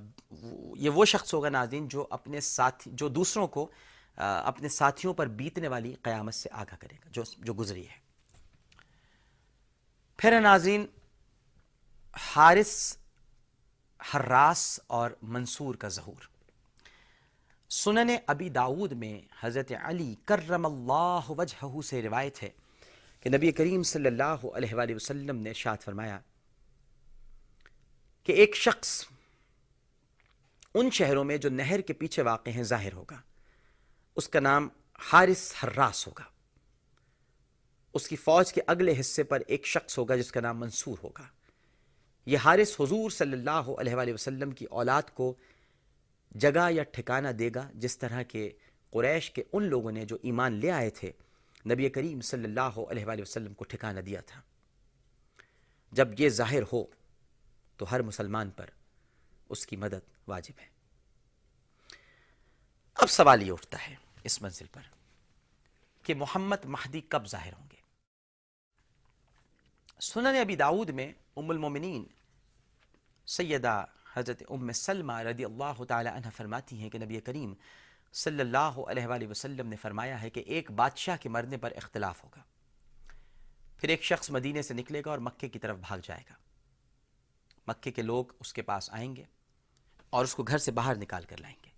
یہ 0.78 0.90
وہ 0.90 1.06
شخص 1.06 1.34
ہوگا 1.34 1.50
ناظرین 1.50 1.88
جو 1.88 2.08
اپنے 2.10 2.42
ساتھی 2.42 2.92
جو 2.94 3.08
دوسروں 3.10 3.48
کو 3.48 3.68
اپنے 4.16 4.70
ساتھیوں 4.70 5.14
پر 5.14 5.28
بیتنے 5.28 5.68
والی 5.68 5.94
قیامت 6.02 6.34
سے 6.34 6.50
آگاہ 6.52 6.76
کرے 6.80 6.96
گا، 6.96 7.10
جو 7.12 7.24
جو 7.38 7.54
گزری 7.54 7.88
ہے۔ 7.88 7.98
پھر 10.20 10.40
ناظرین، 10.42 10.86
حارث 12.14 12.98
حراس 14.00 14.80
اور 14.88 15.12
منصور 15.22 15.76
کا 15.76 15.88
ظہور۔ 15.88 16.28
سنن 17.70 18.16
ابی 18.28 18.50
داود 18.50 18.92
میں 18.92 19.22
حضرت 19.42 19.72
علی 19.84 20.16
کرم 20.26 20.66
اللہ 20.66 21.30
وجہہ 21.30 21.82
سے 21.82 22.02
روایت 22.02 22.44
ہے 22.44 22.50
کہ 23.20 23.30
نبی 23.30 23.52
کریم 23.52 23.84
صلی 23.84 24.08
اللہ 24.08 24.46
علیہ 24.56 24.76
وآلہ 24.76 24.96
وسلم 24.96 25.38
نے 25.38 25.54
شاد 25.54 25.78
فرمایا 25.82 26.20
کہ 28.24 28.32
ایک 28.32 28.56
شخص 28.56 29.06
ان 30.74 30.92
شہروں 30.92 31.24
میں 31.24 31.38
جو 31.38 31.50
نہر 31.50 31.82
کے 31.82 31.94
پیچھے 31.94 32.24
واقع 32.24 32.50
ہیں، 32.50 32.64
ظاہر 32.64 32.94
ہوگا۔ 32.94 33.22
اس 34.16 34.30
کا 34.30 34.40
نام 34.40 34.68
حارث 35.00 35.54
حراس 35.64 36.08
ہوگا۔ 36.08 36.24
اس 37.94 38.08
کی 38.08 38.16
فوج 38.16 38.54
کے 38.54 38.62
اگلے 38.68 39.00
حصے 39.00 39.24
پر 39.24 39.42
ایک 39.48 39.66
شخص 39.66 39.98
ہوگا 39.98 40.16
جس 40.16 40.32
کا 40.32 40.40
نام 40.40 40.60
منصور 40.60 40.98
ہوگا۔ 41.04 41.24
یہ 42.26 42.38
حارث 42.38 42.80
حضور 42.80 43.10
صلی 43.10 43.34
اللہ 43.34 43.50
علیہ 43.50 43.96
وآلہ 43.96 44.14
وسلم 44.14 44.52
کی 44.52 44.66
اولاد 44.66 45.02
کو 45.14 45.36
جگہ 46.32 46.72
یا 46.72 46.84
ٹھکانہ 46.84 47.28
دے 47.28 47.50
گا، 47.56 47.70
جس 47.74 47.98
طرح 47.98 48.22
کے 48.24 48.52
قریش 48.90 49.32
کے 49.32 49.44
ان 49.54 49.64
لوگوں 49.64 49.92
نے 49.92 50.06
جو 50.06 50.18
ایمان 50.22 50.54
لے 50.54 50.72
آئے 50.72 50.90
تھے، 50.90 51.12
نبی 51.66 51.90
کریم 51.90 52.22
صلی 52.22 52.44
اللہ 52.44 52.80
علیہ 52.90 53.06
وآلہ 53.06 53.22
وسلم 53.22 53.54
کو 53.54 53.64
ٹھکانہ 53.64 54.00
دیا 54.00 54.22
تھا۔ 54.22 54.42
جب 55.92 56.08
یہ 56.20 56.30
ظاہر 56.30 56.62
ہو 56.74 56.84
تو 57.78 57.92
ہر 57.92 58.02
مسلمان 58.02 58.50
پر 58.50 58.66
اس 59.50 59.68
کی 59.68 59.76
مدد 59.76 60.19
واجب 60.30 60.60
ہے۔ 60.60 60.68
اب 62.96 63.10
سوال 63.10 63.44
یہ 63.44 63.52
اٹھتا 63.52 63.88
ہے 63.88 63.96
اس 64.24 64.42
منزل 64.42 64.66
پر 64.72 64.82
کہ 66.04 66.16
محمد 66.16 66.66
مہدی 66.66 67.02
کب 67.02 67.26
ظاہر 67.28 67.54
ہوں 67.54 67.70
گے؟ 67.72 67.78
سنن 70.02 70.36
ابی 70.42 70.56
داود 70.56 70.90
میں 70.90 71.14
ام 71.36 71.50
المومنین 71.50 72.06
سیدہ 73.28 73.86
حضرت 74.14 74.44
ام 74.50 74.72
سلمہ 74.72 75.14
رضی 75.14 75.46
اللہ 75.46 75.84
تعالی 75.84 76.10
عنہ 76.10 76.28
فرماتی 76.36 76.78
ہیں 76.78 76.90
کہ 76.90 77.00
نبی 77.00 77.20
کریم 77.20 77.54
صلی 78.14 78.40
اللہ 78.40 78.76
علیہ 78.88 79.08
وآلہ 79.08 79.28
وسلم 79.28 79.68
نے 79.68 79.76
فرمایا 79.76 80.22
ہے 80.22 80.30
کہ 80.30 80.40
ایک 80.40 80.72
بادشاہ 80.72 81.18
کے 81.22 81.30
مرنے 81.30 81.58
پر 81.58 81.72
اختلاف 81.76 82.24
ہوگا۔ 82.24 82.42
پھر 83.78 83.90
ایک 83.90 84.04
شخص 84.04 84.30
مدینے 84.30 84.62
سے 84.62 84.74
نکلے 84.74 85.02
گا 85.06 85.10
اور 85.10 85.20
مکے 85.20 85.50
کی 85.50 85.60
طرف 85.60 85.78
بھاگ 85.78 86.00
جائے 86.04 86.24
گا۔ 86.30 86.34
مکے 87.68 87.92
کے 87.92 88.02
لوگ 88.02 88.26
اس 88.40 88.54
کے 88.54 88.62
پاس 88.62 88.90
آئیں 88.94 89.16
گے۔ 89.16 89.24
اور 90.10 90.24
اس 90.24 90.36
کو 90.36 90.44
گھر 90.44 90.58
سے 90.58 90.72
باہر 90.72 90.98
نکال 90.98 91.24
کر 91.24 91.38
لائیں 91.38 91.56
گے۔ 91.66 91.70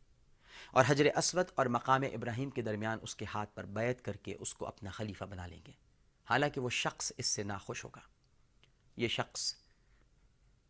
اور 0.71 0.83
حجر 0.87 1.05
اسود 1.17 1.45
اور 1.55 1.65
مقام 1.65 2.01
ابراہیم 2.13 2.49
کے 2.49 2.61
درمیان 2.61 2.97
اس 3.01 3.15
کے 3.15 3.25
ہاتھ 3.33 3.55
پر 3.55 3.65
بیعت 3.65 4.05
کر 4.05 4.15
کے 4.15 4.35
اس 4.39 4.53
کو 4.53 4.67
اپنا 4.67 4.91
خلیفہ 4.91 5.23
بنا 5.23 5.47
لیں 5.47 5.59
گے۔ 5.67 5.71
حالانکہ 6.29 6.61
وہ 6.61 6.69
شخص 6.69 7.11
اس 7.17 7.25
سے 7.25 7.43
ناخوش 7.43 7.83
ہوگا۔ 7.83 7.99
یہ 8.97 9.07
شخص 9.07 9.55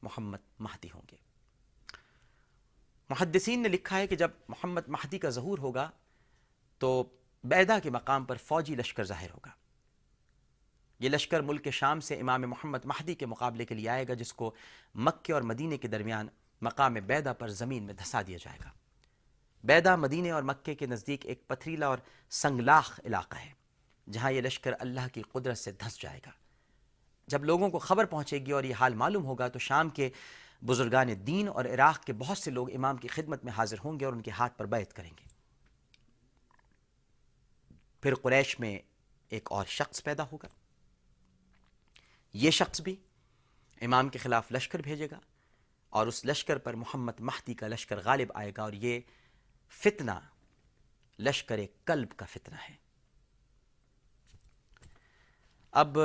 محمد 0.02 0.38
مہدی 0.60 0.88
ہوں 0.94 1.02
گے۔ 1.12 1.18
محدثین 3.10 3.64
نے 3.64 3.70
لکھا 3.70 3.98
ہے 3.98 4.08
کہ 4.08 4.16
جب 4.16 4.32
محمد 4.48 4.82
مہدی 4.88 5.20
کا 5.20 5.30
ظہور 5.30 5.58
ہوگا 5.58 5.92
تو 6.78 7.04
بیدا 7.44 7.80
کے 7.80 7.90
مقام 7.90 8.26
پر 8.26 8.36
فوجی 8.36 8.76
لشکر 8.76 9.04
ظاہر 9.04 9.30
ہوگا۔ 9.30 9.50
یہ 11.00 11.10
لشکر 11.10 11.42
ملک 11.42 11.70
شام 11.72 12.00
سے 12.00 12.20
امام 12.20 12.42
محمد 12.42 12.86
مہدی 12.86 13.16
کے 13.16 13.26
مقابلے 13.26 13.66
کے 13.66 13.76
لیے 13.76 13.90
آئے 13.90 14.08
گا، 14.08 14.14
جس 14.14 14.34
کو 14.34 14.54
مکے 14.96 15.34
اور 15.34 15.42
مدینے 15.42 15.78
کے 15.78 15.88
درمیان 15.88 16.28
مقام 16.62 16.94
بیدا 16.94 17.34
پر 17.34 17.48
زمین 17.48 17.84
میں 17.84 17.94
دھسا 17.94 18.22
دیا 18.28 18.38
جائے 18.42 18.60
گا۔ 18.66 18.70
بیدا 19.64 19.96
مدینے 19.96 20.32
اور 20.32 20.44
مکے 20.44 20.76
کے 20.76 20.86
نزدیک 20.86 21.26
ایک 21.26 21.48
پتھریلا 21.48 21.88
اور 21.88 21.98
سنگلاخ 22.30 23.00
علاقہ 23.06 23.38
ہے، 23.38 23.54
جہاں 24.12 24.32
یہ 24.32 24.42
لشکر 24.42 24.72
اللہ 24.80 25.08
کی 25.14 25.22
قدرت 25.22 25.58
سے 25.58 25.72
دھس 25.72 26.02
جائے 26.02 26.20
گا۔ 26.26 26.32
جب 27.28 27.46
لوگوں 27.46 27.70
کو 27.70 27.80
خبر 27.80 28.06
پہنچے 28.06 28.40
گی 28.40 28.52
اور 28.52 28.64
یہ 28.64 28.76
حال 28.76 28.94
معلوم 28.94 29.26
ہوگا 29.26 29.48
تو 29.48 29.60
شام 29.60 29.90
کے 29.90 30.10
بزرگان 30.66 31.28
دین 31.28 31.48
اور 31.48 31.66
عراق 31.66 32.04
کے 32.04 32.14
بہت 32.14 32.38
سے 32.38 32.52
لوگ 32.52 32.76
امام 32.76 32.98
کی 32.98 33.08
خدمت 33.08 33.46
میں 33.46 33.54
حاضر 33.54 33.78
ہوں 33.86 34.00
گے 34.00 34.06
اور 34.06 34.14
ان 34.14 34.22
کے 34.22 34.32
ہاتھ 34.32 34.58
پر 34.58 34.66
بیعت 34.66 34.94
کریں 34.94 35.12
گے۔ 35.20 35.28
پھر 38.02 38.16
قریش 38.16 38.60
میں 38.60 38.80
ایک 39.30 39.52
اور 39.52 39.66
شخص 39.66 40.04
پیدا 40.04 40.24
ہوگا۔ 40.32 40.48
یہ 42.34 42.52
شخص 42.52 42.82
بھی 42.82 42.96
امام 43.82 44.10
کے 44.10 44.20
خلاف 44.20 44.52
لشکر 44.52 44.82
بھیجے 44.82 45.08
گا۔ 45.12 45.20
اور 45.92 46.08
اس 46.08 46.26
لشکر 46.26 46.58
پر 46.58 46.74
محمد 46.74 47.20
مہدی 47.20 47.54
کا 47.54 47.68
لشکر 47.68 47.98
غالب 47.98 48.32
آئے 48.36 48.52
گا 48.58 48.62
اور 48.62 48.74
یہ 48.74 49.00
فتنہ، 49.70 50.12
لشکر 51.20 51.60
قلب 51.86 52.08
کا 52.18 52.26
فتنہ 52.26 52.56
ہے۔ 52.70 52.76
اب، 55.72 55.98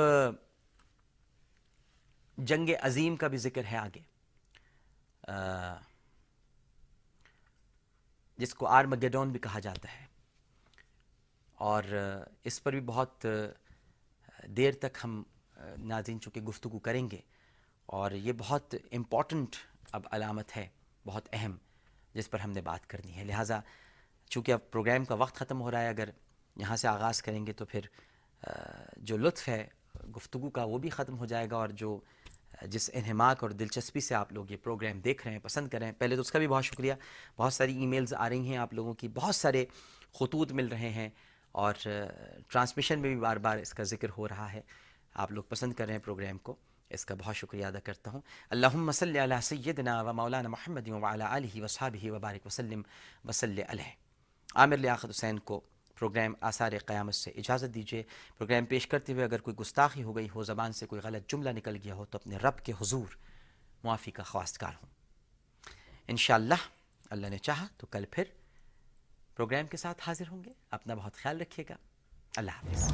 جنگ 2.37 2.69
عظیم 2.81 3.15
کا 3.15 3.27
بھی 3.27 3.37
ذکر 3.37 3.63
ہے 3.63 3.77
آگے۔ 3.77 4.01
جس 8.37 8.53
کو 8.53 8.67
آرمگیڈون 8.67 9.29
بھی 9.29 9.39
کہا 9.39 9.59
جاتا 9.59 9.91
ہے۔ 9.91 10.05
اور 11.55 11.83
اس 12.43 12.63
پر 12.63 12.71
بھی 12.71 12.81
بہت 12.81 13.25
دیر 14.43 14.71
تک 14.71 14.97
ہم 15.03 15.23
ناظرین 15.77 16.21
چونکہ 16.21 16.41
گفتگو 16.41 16.79
کریں 16.79 17.11
گے۔ 17.11 17.21
اور 17.85 18.11
یہ 18.11 18.33
بہت 18.37 18.75
امپورٹنٹ 18.91 19.55
اب 19.91 20.07
علامت 20.11 20.57
ہے، 20.57 20.67
بہت 21.05 21.29
اہم 21.33 21.57
جس 22.13 22.29
پر 22.29 22.39
ہم 22.39 22.51
نے 22.51 22.61
بات 22.61 22.87
کرنی 22.89 23.15
ہے۔ 23.15 23.23
لہٰذا 23.23 23.59
چونکہ 24.29 24.51
اب 24.51 24.71
پروگرام 24.71 25.05
کا 25.05 25.15
وقت 25.15 25.35
ختم 25.35 25.61
ہو 25.61 25.71
رہا 25.71 25.81
ہے، 25.81 25.89
اگر 25.89 26.09
یہاں 26.55 26.75
سے 26.75 26.87
آغاز 26.87 27.21
کریں 27.21 27.45
گے 27.47 27.53
تو 27.53 27.65
پھر 27.65 27.79
جو 28.97 29.17
لطف 29.17 29.47
ہے، 29.47 29.67
گفتگو 30.15 30.49
کا 30.49 30.63
وہ 30.63 30.77
بھی 30.77 30.89
ختم 30.89 31.17
ہو 31.17 31.25
جائے 31.25 31.47
گا 31.51 31.55
اور 31.55 31.69
جو 31.69 31.99
جس 32.61 32.89
انہماک 32.93 33.43
اور 33.43 33.51
دلچسپی 33.51 33.99
سے 33.99 34.15
آپ 34.15 34.33
لوگ 34.33 34.45
یہ 34.49 34.57
پروگرام 34.63 34.99
دیکھ 34.99 35.23
رہے 35.23 35.33
ہیں، 35.33 35.43
پسند 35.43 35.67
کر 35.67 35.79
رہے 35.79 35.85
ہیں، 35.85 35.93
پہلے 35.93 36.15
تو 36.15 36.21
اس 36.21 36.31
کا 36.31 36.39
بھی 36.39 36.47
بہت 36.47 36.65
شکریہ۔ 36.65 36.93
بہت 37.37 37.53
ساری 37.53 37.77
ای 37.77 37.85
میلز 37.85 38.13
آ 38.13 38.29
رہی 38.29 38.47
ہیں 38.47 38.57
آپ 38.57 38.73
لوگوں 38.73 38.93
کی، 38.93 39.07
بہت 39.07 39.35
سارے 39.35 39.65
خطوط 40.19 40.51
مل 40.51 40.67
رہے 40.67 40.89
ہیں 40.89 41.09
اور 41.51 41.73
ٹرانسمیشن 42.47 43.01
میں 43.01 43.13
بھی 43.13 43.21
بار 43.21 43.37
بار 43.37 43.57
اس 43.57 43.73
کا 43.73 43.83
ذکر 43.83 44.09
ہو 44.17 44.27
رہا 44.27 44.53
ہے۔ 44.53 44.61
آپ 45.13 45.31
لوگ 45.31 45.43
پسند 45.43 45.73
کر 45.73 45.85
رہے 45.85 45.93
ہیں 45.93 46.01
پروگرام 46.01 46.37
کو۔ 46.37 46.55
اس 46.89 47.05
کا 47.05 47.15
بہت 47.17 47.35
شکریہ 47.35 47.65
ادا 47.65 47.79
کرتا 47.79 48.11
ہوں۔ 48.11 48.21
اللہم 48.49 48.91
صلی 48.91 49.23
علی 49.23 49.35
سیدنا 49.43 50.01
و 50.01 50.13
مولانا 50.13 50.49
محمد 50.49 50.87
و 50.87 51.05
علی 51.05 51.23
آلہ 51.23 51.63
و 51.63 51.67
صحابہ 51.67 52.11
و 52.11 52.19
بارک 52.19 52.45
وسلم 52.45 52.81
وصلی 53.25 53.63
علیہ۔ 53.63 53.91
عامر 54.55 54.77
لیاقت 54.77 55.05
حسین 55.09 55.39
کو 55.39 55.61
پروگرام 55.95 56.33
آثار 56.41 56.71
قیامت 56.85 57.15
سے 57.15 57.31
اجازت 57.31 57.73
دیجیے 57.73 58.03
پروگرام 58.37 58.65
پیش 58.65 58.87
کرتے 58.87 59.13
ہوئے 59.13 59.23
اگر 59.23 59.41
کوئی 59.41 59.55
گستاخی 59.55 60.03
ہو 60.03 60.15
گئی 60.15 60.27
ہو، 60.35 60.43
زبان 60.43 60.71
سے 60.71 60.85
کوئی 60.85 61.01
غلط 61.01 61.31
جملہ 61.31 61.49
نکل 61.49 61.77
گیا 61.83 61.93
ہو، 61.93 62.05
تو 62.05 62.17
اپنے 62.17 62.37
رب 62.37 62.65
کے 62.65 62.73
حضور 62.81 63.17
معافی 63.83 64.11
کا 64.11 64.23
خواستگار 64.23 64.71
ہوں۔ 64.71 64.89
انشاءاللہ، 66.07 66.53
اللہ 67.09 67.27
نے 67.27 67.37
چاہا 67.37 67.67
تو 67.77 67.87
کل 67.87 68.05
پھر 68.11 68.23
پروگرام 69.35 69.67
کے 69.67 69.77
ساتھ 69.77 70.01
حاضر 70.07 70.27
ہوں 70.27 70.43
گے۔ 70.43 70.53
اپنا 70.71 70.93
بہت 70.93 71.15
خیال 71.15 71.41
رکھیے 71.41 71.65
گا۔ 71.69 71.75
اللہ 72.35 72.51
حافظ۔ 72.51 72.91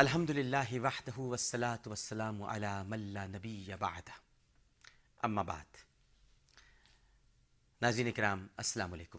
الحمد 0.00 0.30
للہ 0.30 0.72
وحدہ 0.72 1.18
والصلاة 1.18 1.82
والسلام 1.86 2.42
علی 2.42 2.66
من 2.88 3.16
نبی 3.32 3.70
بعد 3.80 4.08
اما 5.22 5.42
بعد. 5.42 5.76
ناظرین 7.80 8.06
اکرام 8.06 8.46
السلام 8.56 8.92
علیکم. 8.92 9.18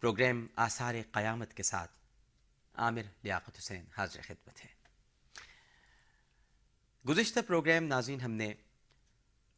پروگرام 0.00 0.46
آثار 0.56 0.94
قیامت 1.12 1.54
کے 1.54 1.62
ساتھ 1.62 1.90
عامر 2.74 3.02
لیاقت 3.22 3.58
حسین 3.58 3.84
حاضر 3.96 4.20
خدمت 4.22 4.64
ہے. 4.64 4.68
گزشتہ 7.08 7.40
پروگرام 7.46 7.84
ناظرین 7.84 8.20
ہم 8.20 8.30
نے 8.30 8.52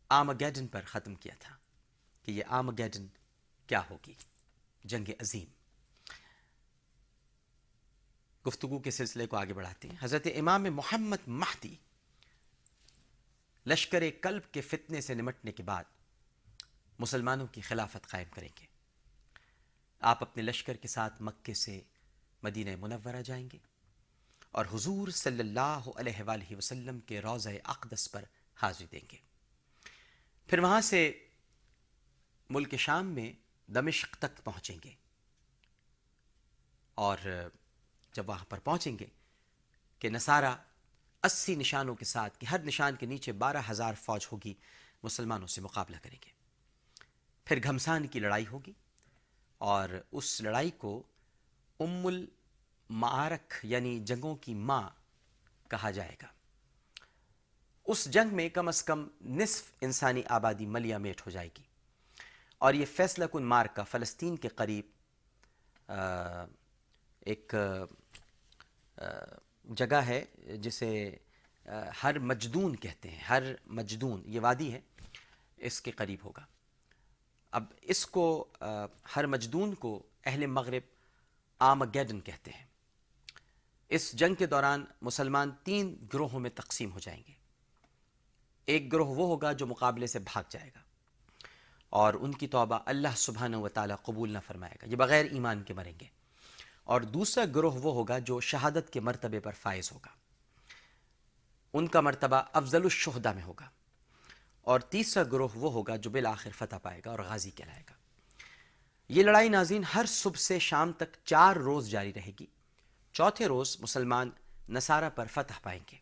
آمگیڈن 0.09 0.67
پر 0.67 0.85
ختم 0.85 1.15
کیا 1.15 1.35
تھا 1.39 1.57
کہ 2.23 2.31
یہ 2.31 2.45
آمگیڈن 2.49 3.07
کیا 3.67 3.83
ہوگی؟ 3.91 4.15
جنگ 4.85 5.09
عظیم. 5.09 5.64
گفتگو 8.47 8.79
کے 8.79 8.91
سلسلے 8.91 9.27
کو 9.27 9.37
آگے 9.37 9.53
بڑھاتے 9.53 9.89
ہیں۔ 9.89 9.97
حضرت 10.01 10.27
امام 10.39 10.63
محمد 10.63 11.17
مہدی 11.27 11.75
لشکر 13.67 14.03
قلب 14.21 14.43
کے 14.53 14.61
فتنے 14.61 15.01
سے 15.01 15.15
نمٹنے 15.15 15.53
کے 15.53 15.63
بعد 15.63 15.85
مسلمانوں 16.99 17.47
کی 17.47 17.61
خلافت 17.61 18.07
قائم 18.07 18.29
کریں 18.35 18.49
گے۔ 18.61 18.67
آپ 20.01 20.23
اپنے 20.23 20.43
لشکر 20.43 20.75
کے 20.75 20.89
ساتھ 20.89 21.23
مکے 21.23 21.55
سے 21.55 21.81
مدینہ 22.43 22.71
منورہ 22.77 23.23
جائیں 23.23 23.49
گے 23.53 23.59
اور 24.51 24.67
حضور 24.73 25.09
صلی 25.09 25.41
اللہ 25.41 25.81
علیہ 25.97 26.23
وآلہ 26.23 26.57
وسلم 26.57 27.01
کے 27.01 27.21
روضہ 27.21 27.49
اقدس 27.65 28.11
پر 28.11 28.25
حاضری 28.55 28.87
دیں 28.93 29.09
گے۔ 29.13 29.17
پھر 30.47 30.59
وہاں 30.59 30.81
سے 30.81 31.25
ملک 32.51 32.75
شام 32.77 33.07
میں 33.07 33.33
دمشق 33.71 34.17
تک 34.17 34.45
پہنچیں 34.45 34.79
گے 34.85 34.91
اور 36.95 37.19
جب 38.15 38.29
وہاں 38.29 38.45
پر 38.49 38.59
پہنچیں 38.59 38.99
گے 38.99 39.07
کہ 39.99 40.11
نصارہ 40.11 40.55
اسی 41.23 41.55
نشانوں 41.55 41.95
کے 41.95 42.05
ساتھ، 42.05 42.39
کہ 42.39 42.47
ہر 42.47 42.59
نشان 42.59 42.97
کے 42.97 43.07
نیچے 43.07 43.33
بارہ 43.33 43.63
ہزار 43.71 43.95
فوج 43.95 44.27
ہوگی، 44.33 44.55
مسلمانوں 45.03 45.47
سے 45.47 45.61
مقابلہ 45.61 45.97
کریں 46.03 46.19
گے۔ 46.25 46.31
پھر 47.45 47.63
گھمسان 47.63 48.07
کی 48.07 48.21
لڑائی 48.21 48.47
ہوگی 48.47 48.73
اور 49.59 49.89
اس 50.13 50.41
لڑائی 50.41 50.71
کو 50.71 51.03
ام 51.81 52.07
المعارک 52.07 53.55
یعنی 53.63 53.99
جنگوں 54.01 54.37
کی 54.37 54.55
ماں 54.55 54.89
کہا 55.71 55.91
جائے 55.91 56.17
گا۔ 56.23 56.27
اس 57.85 58.05
جنگ 58.05 58.35
میں 58.35 58.49
کم 58.49 58.69
از 58.69 58.83
کم 58.83 59.09
نصف 59.21 59.71
انسانی 59.81 60.23
آبادی 60.29 60.67
ملیا 60.67 60.99
میٹ 60.99 61.27
ہو 61.27 61.31
جائے 61.31 61.49
گی۔ 61.59 61.63
اور 62.59 62.75
یہ 62.75 62.87
فیصلہ 62.97 63.25
کن 63.25 63.45
مار 63.45 63.67
کا 63.67 63.85
فلسطین 63.85 64.37
کے 64.37 64.49
قریب 64.49 64.87
ایک 67.21 67.55
جگہ 68.99 70.01
ہے 70.07 70.25
جسے 70.59 70.91
ہر 72.03 72.19
مجدون 72.21 72.75
کہتے 72.77 73.11
ہیں، 73.11 73.19
ہر 73.29 73.43
مجدون، 73.69 74.23
یہ 74.27 74.41
وادی 74.41 74.73
ہے، 74.73 74.81
اس 75.59 75.81
کے 75.81 75.91
قریب 75.91 76.25
ہوگا۔ 76.25 76.45
اب 77.53 77.65
اس 77.83 78.05
کو 78.07 78.25
ہر 79.17 79.27
مجدون 79.27 79.75
کو 79.75 80.03
اہل 80.25 80.47
مغرب 80.49 80.83
آم 81.61 81.85
گیڈن 81.85 82.21
کہتے 82.21 82.51
ہیں۔ 82.51 82.65
اس 83.91 84.13
جنگ 84.13 84.35
کے 84.35 84.47
دوران 84.47 84.85
مسلمان 85.03 85.51
تین 85.65 85.95
گروہوں 86.15 86.41
میں 86.41 86.51
تقسیم 86.55 86.93
ہو 86.93 86.99
جائیں 86.99 87.23
گے۔ 87.29 87.33
ایک 88.69 88.93
گروہ 88.93 89.09
وہ 89.09 89.27
ہوگا 89.29 89.53
جو 89.53 89.67
مقابلے 89.67 90.07
سے 90.07 90.19
بھاگ 90.19 90.43
جائے 90.51 90.71
گا، 90.75 90.81
اور 91.93 92.15
ان 92.15 92.33
کی 92.33 92.47
توبہ 92.47 92.79
اللہ 92.87 93.15
سبحانہ 93.17 93.57
و 93.57 93.69
تعالیٰ 93.69 93.97
قبول 94.03 94.33
نہ 94.33 94.39
فرمائے 94.47 94.77
گا، 94.83 94.89
یہ 94.91 94.97
بغیر 94.97 95.25
ایمان 95.25 95.63
کے 95.63 95.75
مریں 95.75 95.93
گے۔ 96.01 96.07
اور 96.85 97.01
دوسرا 97.01 97.45
گروہ 97.45 97.75
وہ 97.75 97.93
ہوگا 97.93 98.19
جو 98.19 98.41
شہادت 98.41 98.93
کے 98.93 99.01
مرتبے 99.01 99.41
پر 99.41 99.53
فائز 99.53 99.93
ہوگا۔ 99.93 100.11
ان 101.73 101.87
کا 101.87 102.01
مرتبہ 102.01 102.43
افضل 102.53 102.83
الشہدہ 102.83 103.33
میں 103.33 103.43
ہوگا۔ 103.43 103.71
اور 104.61 104.81
تیسرا 104.81 105.23
گروہ 105.23 105.49
وہ 105.55 105.73
ہوگا 105.73 105.97
جو 105.97 106.11
بالآخر 106.11 106.51
فتح 106.59 106.77
پائے 106.77 107.01
گا 107.05 107.11
اور 107.11 107.19
غازی 107.19 107.51
کہلائے 107.51 107.83
گا۔ 107.91 107.95
یہ 109.09 109.23
لڑائی 109.23 109.49
ناظرین 109.49 109.85
ہر 109.95 110.05
صبح 110.07 110.39
سے 110.39 110.59
شام 110.59 110.93
تک 110.93 111.17
چار 111.25 111.57
روز 111.57 111.89
جاری 111.91 112.13
رہے 112.15 112.33
گی۔ 112.41 112.47
چوتھے 113.13 113.47
روز 113.47 113.77
مسلمان 113.81 114.31
نصارہ 114.69 115.11
پر 115.11 115.27
فتح 115.27 115.55
پائیں 115.63 115.81
گے۔ 115.93 115.97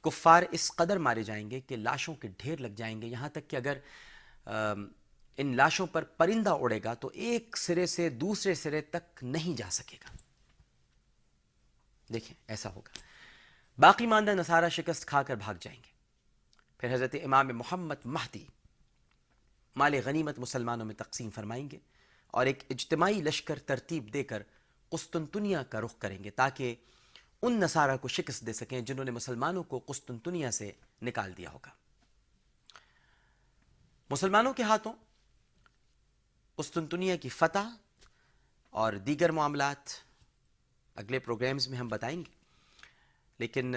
کفار 0.00 0.42
اس 0.50 0.72
قدر 0.72 0.98
مارے 0.98 1.22
جائیں 1.22 1.50
گے 1.50 1.60
کہ 1.60 1.76
لاشوں 1.76 2.14
کے 2.14 2.28
ڈھیر 2.38 2.60
لگ 2.60 2.68
جائیں 2.68 3.02
گے۔ 3.02 3.06
یہاں 3.06 3.28
تک 3.28 3.50
کہ 3.50 3.56
اگر 3.56 3.78
ان 5.38 5.56
لاشوں 5.56 5.86
پر 5.86 6.04
پرندہ 6.04 6.50
اڑے 6.50 6.80
گا 6.84 6.94
تو 6.94 7.10
ایک 7.14 7.56
سرے 7.56 7.86
سے 7.86 8.08
دوسرے 8.08 8.54
سرے 8.54 8.80
تک 8.80 9.24
نہیں 9.24 9.56
جا 9.56 9.70
سکے 9.70 9.96
گا۔ 9.96 10.16
دیکھیں، 12.12 12.34
ایسا 12.48 12.70
ہوگا۔ 12.74 12.98
باقی 13.78 14.06
ماندہ 14.06 14.30
نصارہ 14.30 14.68
شکست 14.68 15.06
کھا 15.06 15.22
کر 15.22 15.34
بھاگ 15.34 15.54
جائیں 15.60 15.80
گے۔ 15.84 15.90
پھر 16.78 16.94
حضرت 16.94 17.14
امام 17.24 17.48
محمد 17.48 17.94
مہدی 18.04 18.46
مال 19.76 19.94
غنیمت 20.04 20.38
مسلمانوں 20.38 20.86
میں 20.86 20.94
تقسیم 20.94 21.30
فرمائیں 21.30 21.70
گے 21.70 21.78
اور 22.26 22.46
ایک 22.46 22.62
اجتماعی 22.70 23.22
لشکر 23.22 23.58
ترتیب 23.58 24.12
دے 24.12 24.24
کر 24.24 24.42
قسطنطنیہ 24.88 25.58
کا 25.58 25.80
رخ 25.80 25.98
کریں 25.98 26.24
گے 26.24 26.30
تاکہ 26.30 26.74
ان 27.42 27.60
نصارہ 27.60 27.96
کو 27.96 28.08
شکست 28.08 28.46
دے 28.46 28.52
سکیں 28.52 28.80
جنہوں 28.80 29.04
نے 29.04 29.10
مسلمانوں 29.10 29.62
کو 29.62 29.80
قسطنطنیہ 29.86 30.50
سے 30.50 30.72
نکال 31.02 31.36
دیا 31.36 31.50
ہوگا۔ 31.50 31.70
مسلمانوں 34.10 34.54
کے 34.54 34.62
ہاتھوں 34.62 34.92
قسطنطنیہ 36.58 37.16
کی 37.16 37.28
فتح 37.28 37.76
اور 38.70 38.92
دیگر 38.92 39.30
معاملات 39.30 39.90
اگلے 40.94 41.18
پروگرامز 41.18 41.68
میں 41.68 41.78
ہم 41.78 41.88
بتائیں 41.88 42.20
گے۔ 42.20 42.32
لیکن 43.38 43.74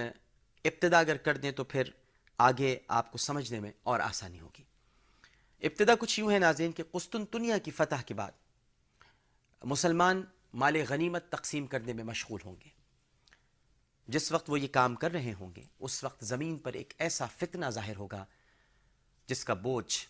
ابتدا 0.66 1.00
اگر 1.00 1.18
کر 1.18 1.38
دیں 1.38 1.52
تو 1.52 1.64
پھر 1.64 1.84
آگے 2.38 2.80
آپ 2.88 3.12
کو 3.12 3.18
سمجھنے 3.18 3.60
میں 3.60 3.72
اور 3.84 4.00
آسانی 4.00 4.40
ہوگی۔ 4.40 4.64
ابتدا 5.62 5.96
کچھ 6.00 6.20
یوں 6.20 6.32
ہے 6.32 6.40
ناظرین 6.40 6.72
کہ 6.72 6.84
قسطنطنیہ 6.92 7.54
کی 7.64 7.72
فتح 7.72 8.02
کے 8.06 8.14
بعد 8.14 8.32
مسلمان 9.64 10.24
مال 10.54 10.78
غنیمت 10.90 11.30
تقسیم 11.30 11.68
کرنے 11.68 11.94
میں 11.94 12.04
مشغول 12.04 12.40
ہوں 12.46 12.56
گے۔ 12.64 12.70
جس 14.08 14.32
وقت 14.32 14.50
وہ 14.50 14.60
یہ 14.60 14.68
کام 14.68 14.96
کر 14.96 15.12
رہے 15.12 15.34
ہوں 15.40 15.56
گے، 15.56 15.64
اس 15.80 16.04
وقت 16.04 16.26
زمین 16.26 16.58
پر 16.58 16.74
ایک 16.74 16.94
ایسا 16.98 17.26
فتنہ 17.26 17.66
ظاہر 17.70 17.96
ہوگا 17.96 18.26
جس 19.26 19.46
کا 19.46 19.54
بوجھ 19.54 20.08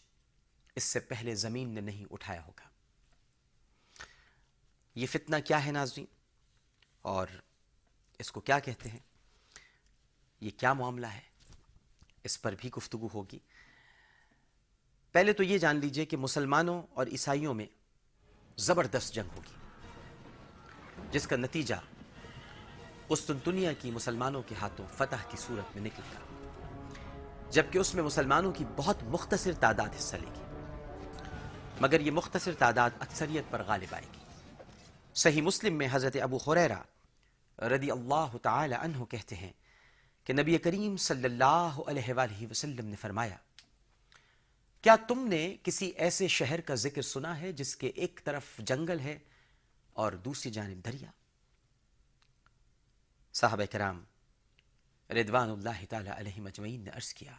اس 0.75 0.83
سے 0.83 0.99
پہلے 0.99 1.35
زمین 1.35 1.69
نے 1.69 1.81
نہیں 1.81 2.05
اٹھایا 2.11 2.45
ہوگا۔ 2.45 2.69
یہ 4.95 5.07
فتنہ 5.07 5.35
کیا 5.45 5.65
ہے 5.65 5.71
ناظرین؟ 5.71 6.05
اور 7.01 7.27
اس 8.19 8.31
کو 8.31 8.39
کیا 8.39 8.59
کہتے 8.59 8.89
ہیں؟ 8.89 8.99
یہ 10.41 10.49
کیا 10.57 10.73
معاملہ 10.73 11.07
ہے؟ 11.07 11.21
اس 12.23 12.41
پر 12.41 12.55
بھی 12.59 12.71
گفتگو 12.77 13.07
ہوگی۔ 13.13 13.39
پہلے 15.11 15.33
تو 15.33 15.43
یہ 15.43 15.57
جان 15.57 15.75
لیجیے 15.75 16.05
کہ 16.05 16.17
مسلمانوں 16.17 16.81
اور 16.93 17.07
عیسائیوں 17.07 17.53
میں 17.53 17.65
زبردست 18.57 19.13
جنگ 19.13 19.35
ہوگی، 19.35 19.55
جس 21.11 21.27
کا 21.27 21.35
نتیجہ 21.35 21.75
قسطنطنیہ 23.07 23.69
کی 23.79 23.91
مسلمانوں 23.91 24.43
کے 24.43 24.55
ہاتھوں 24.55 24.87
فتح 24.97 25.15
کی 25.29 25.37
صورت 25.37 25.77
میں 25.77 25.83
نکلے 25.83 26.13
گا، 26.13 26.49
جبکہ 27.49 27.77
اس 27.77 27.95
میں 27.95 28.03
مسلمانوں 28.03 28.51
کی 28.51 28.65
بہت 28.77 29.03
مختصر 29.03 29.53
تعداد 29.59 29.89
حصہ 29.97 30.15
لے 30.15 30.27
گی۔ 30.27 30.50
مگر 31.79 31.99
یہ 32.01 32.11
مختصر 32.11 32.53
تعداد 32.59 32.89
اکثریت 32.99 33.51
پر 33.51 33.61
غالب 33.67 33.93
آئے 33.95 34.05
گی۔ 34.13 34.19
صحیح 35.15 35.41
مسلم 35.41 35.77
میں 35.77 35.87
حضرت 35.91 36.15
ابو 36.21 36.37
خریرہ 36.37 36.81
رضی 37.59 37.91
اللہ 37.91 38.37
تعالی 38.41 38.75
عنہ 38.75 39.05
کہتے 39.09 39.35
ہیں 39.35 39.51
کہ 40.27 40.33
نبی 40.33 40.57
کریم 40.57 40.97
صلی 40.97 41.25
اللہ 41.25 41.79
علیہ 41.87 42.13
وآلہ 42.13 42.47
وسلم 42.51 42.85
نے 42.85 42.95
فرمایا، 43.01 43.37
کیا 44.83 44.95
تم 45.07 45.27
نے 45.27 45.55
کسی 45.63 45.87
ایسے 45.95 46.27
شہر 46.27 46.61
کا 46.61 46.75
ذکر 46.75 47.01
سنا 47.01 47.39
ہے 47.39 47.51
جس 47.53 47.75
کے 47.75 47.87
ایک 47.95 48.21
طرف 48.23 48.57
جنگل 48.59 48.99
ہے 48.99 49.17
اور 49.95 50.11
دوسری 50.25 50.51
جانب 50.51 50.85
دریا؟ 50.85 51.11
صحابہ 53.35 53.65
کرام 53.71 54.03
ردوان 55.09 55.49
اللہ 55.49 55.85
تعالی 55.89 56.09
علیہ 56.09 56.41
مجمعین 56.41 56.81
نے 56.83 56.91
عرض 56.95 57.13
کیا 57.13 57.33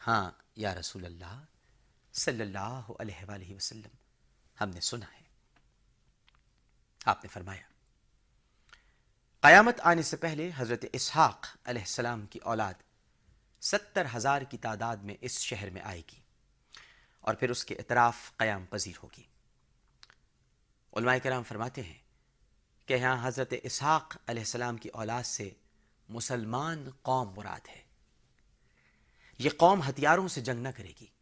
ہاں 0.00 0.30
یا 0.56 0.74
رسول 0.74 1.04
اللہ 1.04 1.40
صلی 2.16 2.40
اللہ 2.40 2.82
علیہ 2.98 3.24
وآلہ 3.28 3.54
وسلم، 3.54 3.96
ہم 4.60 4.70
نے 4.70 4.80
سنا 4.80 5.06
ہے۔ 5.12 5.22
آپ 7.04 7.24
نے 7.24 7.28
فرمایا، 7.28 7.62
قیامت 9.40 9.80
آنے 9.80 10.02
سے 10.02 10.16
پہلے 10.16 10.50
حضرت 10.56 10.84
اسحاق 10.92 11.46
علیہ 11.64 11.82
السلام 11.82 12.26
کی 12.26 12.38
اولاد 12.38 12.74
ستر 13.60 14.06
ہزار 14.14 14.42
کی 14.42 14.58
تعداد 14.58 14.96
میں 14.96 15.14
اس 15.20 15.40
شہر 15.40 15.70
میں 15.70 15.82
آئے 15.82 16.00
گی 16.00 16.20
اور 17.20 17.34
پھر 17.34 17.50
اس 17.50 17.64
کے 17.64 17.74
اطراف 17.74 18.36
قیام 18.36 18.64
پذیر 18.64 18.98
ہوگی۔ 19.02 19.22
علماء 20.96 21.16
کرام 21.22 21.42
فرماتے 21.42 21.82
ہیں 21.82 21.98
کہ 22.86 22.94
یہاں 22.94 23.26
حضرت 23.28 23.54
اسحاق 23.62 24.16
علیہ 24.26 24.42
السلام 24.42 24.76
کی 24.76 24.88
اولاد 24.88 25.22
سے 25.22 25.50
مسلمان 26.08 26.90
قوم 27.02 27.34
مراد 27.36 27.68
ہے۔ 27.68 27.82
یہ 29.38 29.50
قوم 29.56 29.88
ہتھیاروں 29.88 30.28
سے 30.28 30.40
جنگ 30.40 30.62
نہ 30.62 30.68
کرے 30.76 30.92
گی۔ 31.00 31.15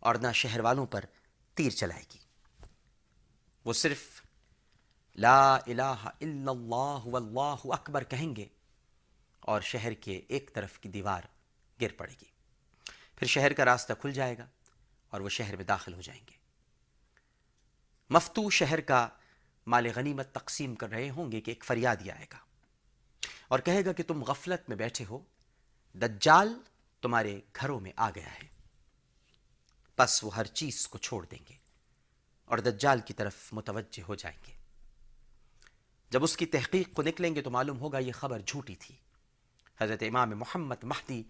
اور 0.00 0.14
نہ 0.14 0.32
شہر 0.34 0.60
والوں 0.60 0.86
پر 0.86 1.04
تیر 1.54 1.70
چلائے 1.70 2.02
گی۔ 2.14 2.18
وہ 3.64 3.72
صرف 3.72 4.22
لا 5.16 5.54
الہ 5.54 5.82
الا 5.82 6.50
اللہ 6.50 7.06
واللہ 7.06 7.56
اکبر 7.64 8.04
کہیں 8.04 8.36
گے 8.36 8.46
اور 9.40 9.60
شہر 9.60 9.92
کے 9.92 10.20
ایک 10.28 10.50
طرف 10.54 10.78
کی 10.78 10.88
دیوار 10.88 11.22
گر 11.80 11.92
پڑے 11.96 12.12
گی۔ 12.12 12.30
پھر 13.16 13.26
شہر 13.26 13.52
کا 13.52 13.64
راستہ 13.64 13.92
کھل 13.92 14.12
جائے 14.12 14.38
گا 14.38 14.46
اور 15.10 15.20
وہ 15.20 15.28
شہر 15.28 15.56
میں 15.56 15.64
داخل 15.64 15.94
ہو 15.94 16.00
جائیں 16.00 16.20
گے۔ 16.30 16.36
مفتو 18.10 18.50
شہر 18.50 18.80
کا 18.80 19.08
مال 19.66 19.86
غنیمت 19.96 20.32
تقسیم 20.32 20.74
کر 20.74 20.90
رہے 20.90 21.10
ہوں 21.10 21.32
گے 21.32 21.40
کہ 21.40 21.50
ایک 21.50 21.64
فریادی 21.64 22.10
آئے 22.10 22.26
گا 22.32 22.38
اور 23.48 23.58
کہے 23.58 23.84
گا 23.84 23.92
کہ 23.92 24.02
تم 24.02 24.22
غفلت 24.22 24.68
میں 24.68 24.76
بیٹھے 24.76 25.04
ہو، 25.04 25.18
دجال 25.94 26.58
تمہارے 27.00 27.40
گھروں 27.60 27.80
میں 27.80 27.92
آ 27.96 28.10
گیا 28.10 28.34
ہے۔ 28.34 28.59
بس 30.00 30.24
وہ 30.24 30.36
ہر 30.36 30.44
چیز 30.44 30.86
کو 30.88 30.98
چھوڑ 30.98 31.24
دیں 31.26 31.44
گے 31.48 31.56
اور 32.44 32.58
دجال 32.58 33.00
کی 33.00 33.14
طرف 33.14 33.52
متوجہ 33.52 34.02
ہو 34.08 34.14
جائیں 34.14 34.38
گے۔ 34.46 34.52
جب 36.10 36.24
اس 36.24 36.36
کی 36.36 36.46
تحقیق 36.46 36.92
کو 36.92 37.02
نکلیں 37.02 37.34
گے 37.34 37.42
تو 37.42 37.50
معلوم 37.50 37.78
ہوگا 37.80 37.98
یہ 37.98 38.12
خبر 38.12 38.40
جھوٹی 38.40 38.74
تھی۔ 38.74 38.94
حضرت 39.80 40.02
امام 40.02 40.30
محمد 40.30 40.84
مہدی 40.84 41.22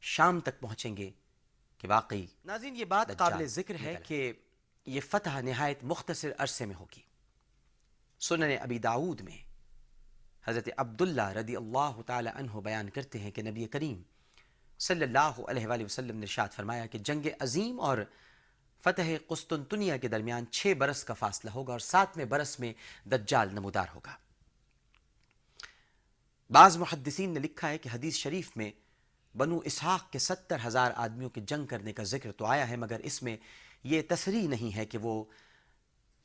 شام 0.00 0.40
تک 0.40 0.60
پہنچیں 0.60 0.96
گے 0.96 1.10
کہ 1.78 1.88
واقعی 1.88 2.26
ناظرین 2.44 2.76
یہ 2.76 2.84
بات 2.84 3.16
قابل 3.18 3.46
ذکر 3.46 3.76
ہے 3.80 3.94
کہ 4.06 4.32
یہ 4.86 5.00
فتح 5.00 5.40
نہایت 5.40 5.84
مختصر 5.84 6.30
عرصے 6.38 6.66
میں 6.66 6.74
ہوگی۔ 6.74 7.02
سنن 8.20 8.56
ابی 8.60 8.78
داود 8.78 9.20
میں 9.20 9.38
حضرت 10.44 10.68
عبداللہ 10.76 11.28
رضی 11.28 11.56
اللہ 11.56 12.00
تعالی 12.06 12.30
عنہ 12.34 12.60
بیان 12.60 12.90
کرتے 12.90 13.18
ہیں 13.18 13.30
کہ 13.30 13.42
نبی 13.42 13.66
کریم 13.66 14.02
صلی 14.78 15.02
اللہ 15.02 15.40
علیہ 15.48 15.66
وآلہ 15.66 15.84
وسلم 15.84 16.16
نے 16.16 16.22
ارشاد 16.22 16.48
فرمایا 16.48 16.86
کہ 16.86 16.98
جنگ 16.98 17.26
عظیم 17.40 17.80
اور 17.80 17.98
فتح 18.82 19.10
قسطنطنیہ 19.26 19.92
کے 20.02 20.08
درمیان 20.08 20.44
چھ 20.46 20.72
برس 20.78 21.04
کا 21.04 21.14
فاصلہ 21.14 21.50
ہوگا 21.50 21.72
اور 21.72 21.80
ساتویں 21.80 22.24
برس 22.24 22.60
میں 22.60 22.72
دجال 23.04 23.48
نمودار 23.52 23.86
ہوگا۔ 23.94 24.16
بعض 26.50 26.76
محدثین 26.76 27.30
نے 27.30 27.40
لکھا 27.40 27.68
ہے 27.68 27.78
کہ 27.78 27.88
حدیث 27.92 28.14
شریف 28.14 28.56
میں 28.56 28.70
بنو 29.34 29.58
اسحاق 29.64 30.10
کے 30.12 30.18
ستر 30.18 30.56
ہزار 30.66 30.90
آدمیوں 30.96 31.30
کی 31.30 31.40
جنگ 31.40 31.66
کرنے 31.66 31.92
کا 31.92 32.02
ذکر 32.02 32.32
تو 32.32 32.44
آیا 32.44 32.68
ہے، 32.68 32.76
مگر 32.76 33.00
اس 33.00 33.22
میں 33.22 33.36
یہ 33.84 34.02
تصریح 34.08 34.48
نہیں 34.48 34.76
ہے 34.76 34.86
کہ 34.86 34.98
وہ 34.98 35.24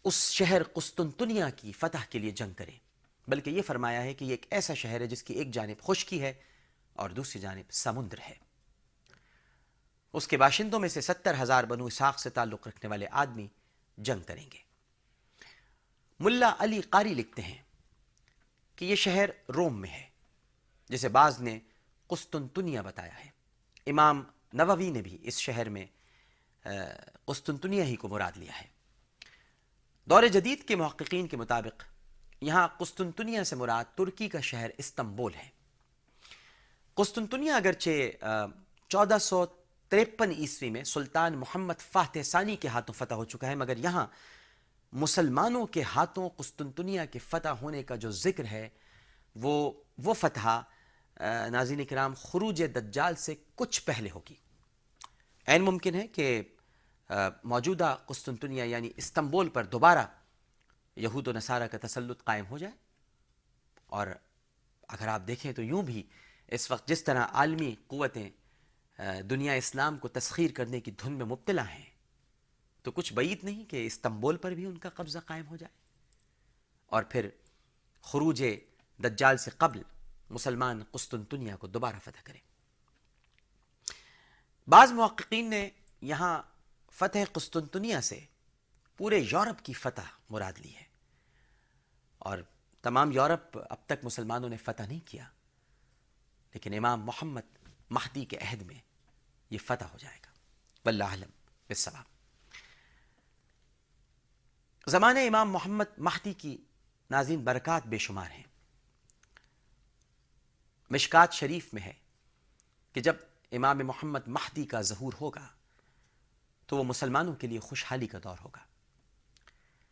اس 0.03 0.31
شہر 0.31 0.63
قسطنطنیہ 0.63 1.43
کی 1.55 1.71
فتح 1.71 2.05
کے 2.09 2.19
لیے 2.19 2.31
جنگ 2.31 2.53
کریں، 2.53 2.77
بلکہ 3.27 3.49
یہ 3.49 3.61
فرمایا 3.61 4.03
ہے 4.03 4.13
کہ 4.13 4.25
یہ 4.25 4.31
ایک 4.31 4.45
ایسا 4.49 4.73
شہر 4.73 5.01
ہے 5.01 5.07
جس 5.07 5.23
کی 5.23 5.33
ایک 5.33 5.51
جانب 5.51 5.83
خشکی 5.83 6.21
ہے۔ 6.21 6.33
اور 6.93 7.09
دوسری 7.09 7.41
جانب 7.41 7.71
سمندر 7.71 8.19
ہے۔ 8.19 8.35
اس 10.13 10.27
کے 10.27 10.37
باشندوں 10.37 10.79
میں 10.79 10.89
سے 10.89 11.01
ستر 11.01 11.41
ہزار 11.41 11.63
بنو 11.63 11.85
اسحاق 11.85 12.19
سے 12.19 12.29
تعلق 12.29 12.67
رکھنے 12.67 12.89
والے 12.89 13.07
آدمی 13.11 13.47
جنگ 13.97 14.21
کریں 14.21 14.45
گے۔ 14.51 14.57
ملا 16.19 16.53
علی 16.59 16.81
قاری 16.81 17.13
لکھتے 17.13 17.41
ہیں 17.41 17.61
کہ 18.75 18.85
یہ 18.85 18.95
شہر 18.95 19.29
روم 19.55 19.81
میں 19.81 19.89
ہے، 19.89 20.05
جسے 20.89 21.09
بعض 21.09 21.39
نے 21.41 21.59
قسطنطنیہ 22.07 22.81
بتایا 22.81 23.19
ہے۔ 23.19 23.29
امام 23.87 24.23
نووی 24.53 24.89
نے 24.89 25.01
بھی 25.01 25.17
اس 25.21 25.39
شہر 25.39 25.69
میں 25.69 25.85
قسطنطنیہ 27.25 27.83
ہی 27.83 27.95
کو 27.95 28.07
مراد 28.07 28.31
لیا 28.35 28.61
ہے۔ 28.61 28.67
دور 30.05 30.23
جدید 30.23 30.67
کے 30.67 30.75
محققین 30.75 31.27
کے 31.27 31.37
مطابق، 31.37 31.83
یہاں 32.41 32.67
قسطنطنیہ 32.67 33.43
سے 33.43 33.55
مراد 33.55 33.85
ترکی 33.95 34.29
کا 34.29 34.39
شہر 34.39 34.69
استنبول 34.77 35.33
ہے۔ 35.35 35.49
قسطنطنیہ 36.97 37.51
اگرچہ 37.51 38.09
چودہ 38.91 39.17
سو 39.21 39.45
تریپن 39.91 40.31
عیسوی 40.31 40.69
میں 40.69 40.83
سلطان 40.83 41.37
محمد 41.37 41.81
فاتح 41.81 42.23
ثانی 42.25 42.55
کے 42.55 42.67
ہاتھوں 42.67 42.93
فتح 42.93 43.13
ہو 43.13 43.25
چکا 43.25 43.47
ہے، 43.47 43.55
مگر 43.55 43.77
یہاں 43.77 44.05
مسلمانوں 44.93 45.65
کے 45.65 45.81
ہاتھوں 45.95 46.29
قسطنطنیہ 46.37 47.01
کے 47.11 47.19
فتح 47.19 47.61
ہونے 47.61 47.83
کا 47.83 47.95
جو 47.95 48.11
ذکر 48.11 48.45
ہے، 48.45 48.67
وہ 49.35 49.71
وہ 50.05 50.13
فتح 50.13 50.47
ناظرین 51.51 51.85
کرام، 51.85 52.13
خروج 52.15 52.61
دجال 52.75 53.15
سے 53.15 53.35
کچھ 53.55 53.81
پہلے 53.85 54.09
ہوگی۔ 54.11 54.35
عین 55.47 55.63
ممکن 55.63 55.95
ہے 55.95 56.07
کہ 56.07 56.41
موجودہ 57.43 57.95
قسطنطنیہ 58.07 58.63
یعنی 58.63 58.89
استنبول 58.97 59.49
پر 59.49 59.65
دوبارہ 59.65 60.05
یہود 60.97 61.27
و 61.27 61.31
نصارہ 61.31 61.67
کا 61.67 61.77
تسلط 61.81 62.23
قائم 62.23 62.45
ہو 62.49 62.57
جائے، 62.57 62.73
اور 63.87 64.07
اگر 64.89 65.07
آپ 65.07 65.27
دیکھیں 65.27 65.51
تو 65.53 65.63
یوں 65.63 65.81
بھی 65.81 66.03
اس 66.47 66.71
وقت 66.71 66.87
جس 66.87 67.03
طرح 67.03 67.25
عالمی 67.25 67.75
قوتیں 67.87 68.29
دنیا 69.21 69.53
اسلام 69.53 69.97
کو 69.97 70.07
تسخیر 70.07 70.51
کرنے 70.51 70.81
کی 70.81 70.91
دھن 70.91 71.13
میں 71.13 71.25
مبتلا 71.25 71.69
ہیں، 71.69 71.85
تو 72.81 72.91
کچھ 72.91 73.13
بعید 73.13 73.43
نہیں 73.43 73.65
کہ 73.65 73.85
استنبول 73.85 74.37
پر 74.37 74.51
بھی 74.51 74.65
ان 74.65 74.77
کا 74.77 74.89
قبضہ 74.89 75.19
قائم 75.25 75.47
ہو 75.47 75.55
جائے۔ 75.55 75.73
اور 76.85 77.03
پھر 77.03 77.29
خروج 78.01 78.43
دجال 78.97 79.37
سے 79.37 79.51
قبل 79.57 79.81
مسلمان 80.29 80.83
قسطنطنیہ 80.91 81.53
کو 81.59 81.67
دوبارہ 81.67 81.95
فتح 82.03 82.19
کریں۔ 82.23 82.39
بعض 84.69 84.91
محققین 84.91 85.49
نے 85.49 85.69
یہاں 86.01 86.41
فتح 86.91 87.19
قسطنطنیہ 87.31 87.99
سے 87.99 88.19
پورے 88.97 89.17
یورپ 89.17 89.65
کی 89.65 89.73
فتح 89.73 90.01
مراد 90.29 90.53
لی 90.57 90.75
ہے۔ 90.75 90.83
اور 92.17 92.37
تمام 92.81 93.11
یورپ 93.11 93.57
اب 93.69 93.77
تک 93.85 94.05
مسلمانوں 94.05 94.49
نے 94.49 94.57
فتح 94.57 94.83
نہیں 94.83 94.99
کیا۔ 95.05 95.27
لیکن 96.53 96.73
امام 96.73 97.01
محمد 97.01 97.41
مہدی 97.89 98.25
کے 98.25 98.37
عہد 98.37 98.61
میں 98.61 98.79
یہ 99.49 99.57
فتح 99.57 99.83
ہو 99.83 99.97
جائے 99.97 100.17
گا۔ 100.25 100.31
واللہ 100.85 101.03
علم 101.03 101.29
بالصواب۔ 101.67 102.03
زمانہ 104.87 105.19
امام 105.19 105.51
محمد 105.51 105.83
مہدی 105.97 106.33
کی 106.33 106.57
ناظرین 107.11 107.43
برکات 107.43 107.87
بے 107.87 107.97
شمار 107.97 108.31
ہیں۔ 108.31 108.43
مشکات 110.89 111.33
شریف 111.33 111.73
میں 111.73 111.81
ہے 111.81 111.93
کہ 112.93 113.01
جب 113.01 113.15
امام 113.51 113.77
محمد 113.77 114.27
مہدی 114.27 114.65
کا 114.65 114.81
ظہور 114.81 115.13
ہوگا 115.21 115.47
تو 116.65 116.77
وہ 116.77 116.83
مسلمانوں 116.83 117.33
کے 117.33 117.47
لیے 117.47 117.59
خوشحالی 117.59 118.07
کا 118.07 118.17
دور 118.23 118.37
ہوگا۔ 118.43 118.63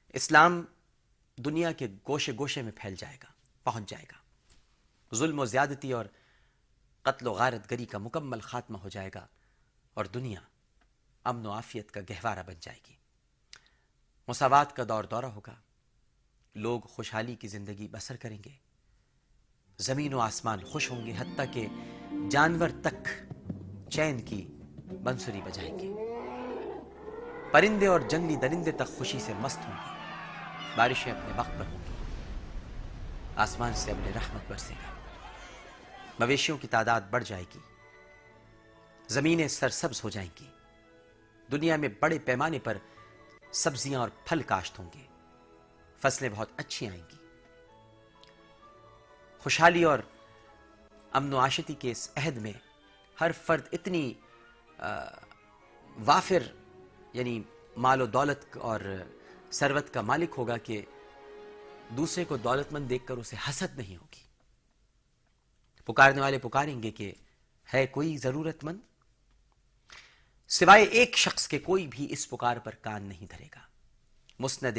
اسلام 0.09 0.65
دنیا 1.37 1.71
کے 1.71 1.87
گوشے 2.07 2.31
گوشے 2.37 2.61
میں 2.61 2.71
پھیل 2.75 2.95
جائے 2.95 3.17
گا، 3.23 3.31
پہنچ 3.63 3.89
جائے 3.89 4.05
گا۔ 4.11 4.17
ظلم 5.15 5.39
و 5.39 5.45
زیادتی 5.45 5.91
اور 5.91 6.05
قتل 7.03 7.27
و 7.27 7.33
غارت 7.33 7.71
گری 7.71 7.85
کا 7.85 7.97
مکمل 7.97 8.39
خاتمہ 8.39 8.77
ہو 8.77 8.89
جائے 8.89 9.09
گا 9.15 9.27
اور 9.93 10.05
دنیا 10.05 10.39
امن 11.23 11.45
و 11.45 11.51
عافیت 11.51 11.91
کا 11.91 12.01
گہوارہ 12.09 12.43
بن 12.43 12.53
جائے 12.59 12.79
گی۔ 12.89 12.95
مساوات 14.27 14.75
کا 14.75 14.83
دور 14.89 15.03
دورہ 15.03 15.25
ہوگا۔ 15.25 15.53
لوگ 16.55 16.81
خوشحالی 16.81 17.35
کی 17.35 17.47
زندگی 17.47 17.87
بسر 17.87 18.15
کریں 18.15 18.37
گے۔ 18.45 18.49
زمین 19.77 20.13
و 20.13 20.19
آسمان 20.19 20.63
خوش 20.63 20.91
ہوں 20.91 21.05
گے 21.05 21.13
حتیٰ 21.17 21.45
کہ 21.53 21.67
جانور 22.31 22.69
تک 22.83 23.07
چین 23.91 24.21
کی 24.21 24.47
بنسری 25.03 25.41
بجائیں 25.41 25.79
گے۔ 25.79 25.93
پرندے 27.51 27.87
اور 27.87 27.99
جنگلی 27.99 28.35
درندے 28.35 28.71
تک 28.71 28.97
خوشی 28.97 29.19
سے 29.19 29.33
مست 29.33 29.57
ہوں 29.57 29.73
گے۔ 29.73 30.01
بارشیں 30.77 31.11
اپنے 31.11 31.33
وقت 31.35 31.51
پر 31.59 31.65
ہوں 31.65 31.77
گی۔ 31.77 31.93
آسمان 33.35 33.73
سے 33.73 33.91
اپنے 33.91 34.11
رحمت 34.15 34.41
برسے 34.47 34.73
گا۔ 34.73 35.00
مویشیوں 36.19 36.57
کی 36.57 36.67
تعداد 36.67 37.01
بڑھ 37.01 37.23
جائے 37.23 37.43
گی۔ 37.43 37.59
زمینیں 39.07 39.47
سرسبز 39.47 40.03
ہو 40.03 40.09
جائیں 40.09 40.29
گی۔ 40.39 40.47
دنیا 41.51 41.75
میں 41.75 41.89
بڑے 41.99 42.19
پیمانے 42.19 42.59
پر 42.59 42.77
سبزیاں 43.51 43.99
اور 43.99 44.09
پھل 44.25 44.41
کاشت 44.41 44.79
ہوں 44.79 44.89
گے۔ 44.95 45.05
فصلیں 46.01 46.29
بہت 46.29 46.49
اچھی 46.57 46.87
آئیں 46.87 47.01
گی۔ 47.11 47.17
خوشحالی 49.39 49.83
اور 49.83 49.99
امن 51.11 51.33
و 51.33 51.39
عاشتی 51.39 51.73
کے 51.73 51.91
اس 51.91 52.09
عہد 52.15 52.37
میں 52.37 52.53
ہر 53.21 53.31
فرد 53.31 53.61
اتنی 53.71 54.13
وافر 56.05 56.43
یعنی 57.13 57.43
مال 57.77 58.01
و 58.01 58.05
دولت 58.05 58.57
اور 58.57 58.79
ثروت 59.51 59.93
کا 59.93 60.01
مالک 60.01 60.29
ہوگا 60.37 60.57
کہ 60.57 60.81
دوسرے 61.97 62.25
کو 62.25 62.37
دولت 62.37 62.73
مند 62.73 62.89
دیکھ 62.89 63.07
کر 63.07 63.17
اسے 63.17 63.35
حسد 63.49 63.77
نہیں 63.77 63.97
ہوگی۔ 63.97 64.20
پکارنے 65.85 66.21
والے 66.21 66.37
پکاریں 66.37 66.83
گے 66.83 66.91
کہ 66.91 67.13
ہے 67.73 67.87
کوئی 67.87 68.17
ضرورت 68.17 68.63
مند؟ 68.63 68.79
سوائے 70.47 70.83
ایک 70.83 71.17
شخص 71.17 71.47
کے 71.47 71.59
کوئی 71.59 71.87
بھی 71.87 72.07
اس 72.09 72.29
پکار 72.29 72.57
پر 72.57 72.75
کان 72.75 73.03
نہیں 73.03 73.25
دھرے 73.31 73.47
گا۔ 73.55 73.59
مسند 74.39 74.77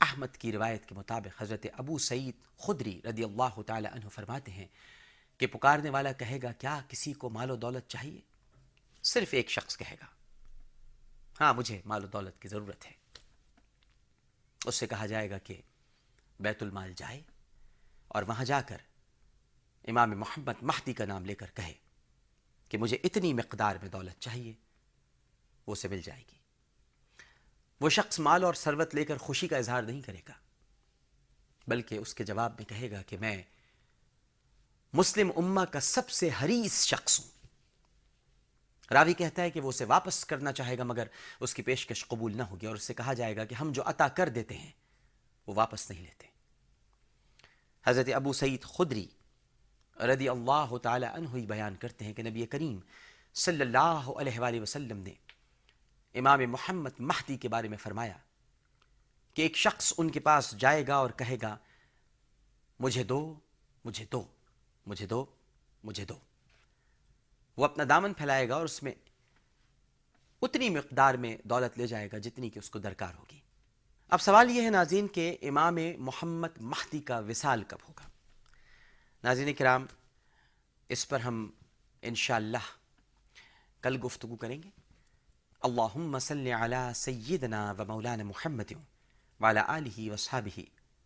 احمد 0.00 0.36
کی 0.36 0.52
روایت 0.52 0.86
کے 0.86 0.94
مطابق 0.94 1.42
حضرت 1.42 1.66
ابو 1.72 1.98
سعید 1.98 2.58
خدری 2.58 3.00
رضی 3.04 3.24
اللہ 3.24 3.62
تعالی 3.62 3.88
عنہ 3.88 4.08
فرماتے 4.08 4.52
ہیں 4.52 4.66
کہ 5.38 5.46
پکارنے 5.46 5.90
والا 5.90 6.12
کہے 6.12 6.38
گا، 6.42 6.52
کیا 6.52 6.80
کسی 6.88 7.12
کو 7.12 7.30
مال 7.30 7.50
و 7.50 7.56
دولت 7.56 7.88
چاہیے؟ 7.88 8.20
صرف 9.02 9.28
ایک 9.32 9.50
شخص 9.50 9.76
کہے 9.76 9.96
گا 10.00 10.06
ہاں 11.40 11.54
مجھے 11.54 11.80
مال 11.84 12.04
و 12.04 12.06
دولت 12.06 12.42
کی 12.42 12.48
ضرورت 12.48 12.86
ہے۔ 12.86 12.92
اس 14.64 14.74
سے 14.74 14.86
کہا 14.86 15.06
جائے 15.06 15.30
گا 15.30 15.38
کہ 15.38 15.60
بیت 16.40 16.62
المال 16.62 16.92
جائے 16.96 17.20
اور 18.08 18.22
وہاں 18.22 18.44
جا 18.44 18.60
کر 18.60 18.76
امام 19.88 20.10
محمد 20.10 20.62
مہدی 20.62 20.92
کا 20.92 21.04
نام 21.04 21.24
لے 21.24 21.34
کر 21.34 21.46
کہے 21.54 21.72
کہ 22.68 22.78
مجھے 22.78 22.98
اتنی 23.04 23.32
مقدار 23.34 23.76
میں 23.82 23.88
دولت 23.88 24.20
چاہیے، 24.20 24.52
وہ 25.66 25.72
اسے 25.72 25.88
مل 25.88 26.02
جائے 26.02 26.22
گی۔ 26.32 26.38
وہ 27.80 27.88
شخص 27.88 28.18
مال 28.18 28.44
اور 28.44 28.54
ثروت 28.54 28.94
لے 28.94 29.04
کر 29.04 29.16
خوشی 29.16 29.48
کا 29.48 29.56
اظہار 29.56 29.82
نہیں 29.82 30.02
کرے 30.02 30.20
گا، 30.28 30.32
بلکہ 31.66 31.98
اس 31.98 32.14
کے 32.14 32.24
جواب 32.24 32.52
میں 32.52 32.64
کہے 32.64 32.90
گا 32.90 33.02
کہ 33.02 33.16
میں 33.18 33.42
مسلم 34.92 35.30
امہ 35.36 35.64
کا 35.64 35.80
سب 35.80 36.10
سے 36.10 36.30
حریص 36.42 36.84
شخص 36.86 37.20
ہوں۔ 37.20 37.28
راوی 38.90 39.14
کہتا 39.14 39.42
ہے 39.42 39.50
کہ 39.50 39.60
وہ 39.60 39.68
اسے 39.68 39.84
واپس 39.84 40.24
کرنا 40.24 40.52
چاہے 40.52 40.78
گا، 40.78 40.84
مگر 40.84 41.06
اس 41.40 41.54
کی 41.54 41.62
پیشکش 41.62 42.06
قبول 42.06 42.36
نہ 42.36 42.42
ہوگی 42.42 42.66
اور 42.66 42.74
اس 42.74 42.82
سے 42.82 42.94
کہا 42.94 43.12
جائے 43.12 43.36
گا 43.36 43.44
کہ 43.44 43.54
ہم 43.54 43.72
جو 43.72 43.82
عطا 43.86 44.08
کر 44.08 44.28
دیتے 44.28 44.56
ہیں، 44.56 44.70
وہ 45.46 45.54
واپس 45.54 45.90
نہیں 45.90 46.02
لیتے۔ 46.02 46.26
حضرت 47.86 48.08
ابو 48.14 48.32
سعید 48.32 48.62
خدری 48.62 49.06
رضی 50.02 50.28
اللہ 50.28 50.76
تعالی 50.82 51.06
عنہ 51.06 51.28
ہی 51.34 51.46
بیان 51.46 51.76
کرتے 51.76 52.04
ہیں 52.04 52.12
کہ 52.12 52.22
نبی 52.22 52.46
کریم 52.46 52.78
صلی 53.34 53.60
اللہ 53.60 54.10
علیہ 54.16 54.40
وآلہ 54.40 54.60
وسلم 54.60 54.98
نے 54.98 55.14
امام 56.14 56.40
محمد 56.48 57.00
مہدی 57.00 57.36
کے 57.36 57.48
بارے 57.48 57.68
میں 57.68 57.78
فرمایا 57.78 58.16
کہ 59.36 59.42
ایک 59.42 59.56
شخص 59.56 59.92
ان 59.98 60.10
کے 60.10 60.20
پاس 60.20 60.54
جائے 60.58 60.86
گا 60.86 60.94
اور 60.94 61.10
کہے 61.10 61.36
گا، 61.42 61.56
مجھے 62.80 63.04
دو 63.04 63.34
مجھے 63.84 64.04
دو 64.12 64.24
مجھے 64.86 65.06
دو 65.06 65.24
مجھے 65.84 66.04
دو۔ 66.04 66.14
وہ 67.56 67.64
اپنا 67.64 67.84
دامن 67.88 68.12
پھیلائے 68.12 68.48
گا 68.48 68.54
اور 68.54 68.64
اس 68.64 68.82
میں 68.82 68.92
اتنی 70.42 70.70
مقدار 70.70 71.14
میں 71.14 71.36
دولت 71.44 71.78
لے 71.78 71.86
جائے 71.86 72.08
گا 72.12 72.18
جتنی 72.18 72.50
کہ 72.50 72.58
اس 72.58 72.70
کو 72.70 72.78
درکار 72.78 73.14
ہوگی۔ 73.14 73.40
اب 74.10 74.20
سوال 74.20 74.50
یہ 74.50 74.62
ہے 74.62 74.70
ناظرین 74.70 75.08
کہ 75.08 75.36
امام 75.42 75.78
محمد 75.98 76.60
مہدی 76.60 77.00
کا 77.00 77.18
وصال 77.18 77.62
کب 77.62 77.78
ہوگا؟ 77.88 78.08
ناظرین 79.24 79.54
کرام، 79.54 79.86
اس 80.88 81.08
پر 81.08 81.20
ہم 81.20 81.50
انشاءاللہ 82.02 82.64
کل 83.80 83.98
گفتگو 84.04 84.36
کریں 84.36 84.62
گے۔ 84.62 84.70
اللہم 85.60 86.18
صلی 86.18 86.52
علی 86.52 86.92
سیدنا 86.94 87.72
و 87.78 87.84
مولانا 87.84 88.24
محمد 88.24 88.72
والا 89.40 89.64
علیہ 89.68 90.12
وصحابہ 90.12 90.60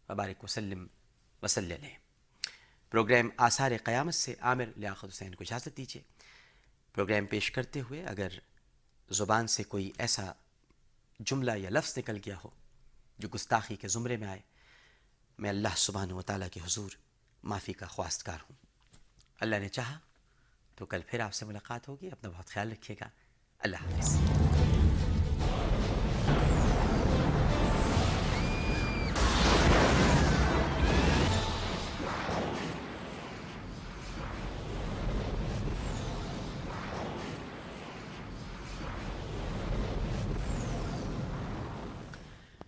وبارک 0.08 0.44
وسلم 0.44 0.86
وسل 1.42 1.72
پروگرام 2.90 3.28
آثار 3.36 3.72
قیامت 3.84 4.14
سے 4.14 4.34
عامر 4.40 4.64
لیاقت 4.76 5.04
حسین 5.04 5.34
کو 5.34 5.44
اجازت 5.44 5.76
دیجیے۔ 5.76 6.02
پروگرام 6.94 7.26
پیش 7.26 7.50
کرتے 7.50 7.80
ہوئے 7.80 8.04
اگر 8.04 8.28
زبان 9.10 9.46
سے 9.46 9.64
کوئی 9.64 9.92
ایسا 9.98 10.32
جملہ 11.20 11.52
یا 11.56 11.70
لفظ 11.70 11.98
نکل 11.98 12.18
گیا 12.26 12.36
ہو 12.44 12.50
جو 13.18 13.28
گستاخی 13.34 13.76
کے 13.76 13.88
زمرے 13.88 14.16
میں 14.16 14.28
آئے، 14.28 14.40
میں 15.38 15.50
اللہ 15.50 15.76
سبحانہ 15.76 16.12
و 16.12 16.22
تعالیٰ 16.22 16.48
کے 16.52 16.60
حضور 16.60 16.90
معافی 17.46 17.72
کا 17.72 17.86
خواستگار 17.86 18.38
ہوں۔ 18.42 18.56
اللہ 19.40 19.56
نے 19.56 19.68
چاہا 19.68 19.98
تو 20.74 20.86
کل 20.86 21.00
پھر 21.06 21.20
آپ 21.20 21.34
سے 21.34 21.44
ملاقات 21.44 21.88
ہوگی، 21.88 22.10
اپنا 22.10 22.30
بہت 22.30 22.46
خیال 22.46 22.72
رکھیے 22.72 22.96
گا۔ 23.00 23.08
اللہ 23.58 23.76
حافظ۔ 23.76 24.16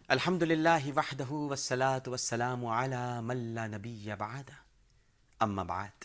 الحمد 0.09 0.43
للہ 0.43 0.97
وحدہ 0.97 1.31
والصلاة 1.31 1.99
والسلام 2.07 2.67
علی 2.67 3.21
من 3.23 3.55
نبی 3.55 4.09
بعد 4.19 4.68
اما 5.41 5.63
بعد. 5.65 6.05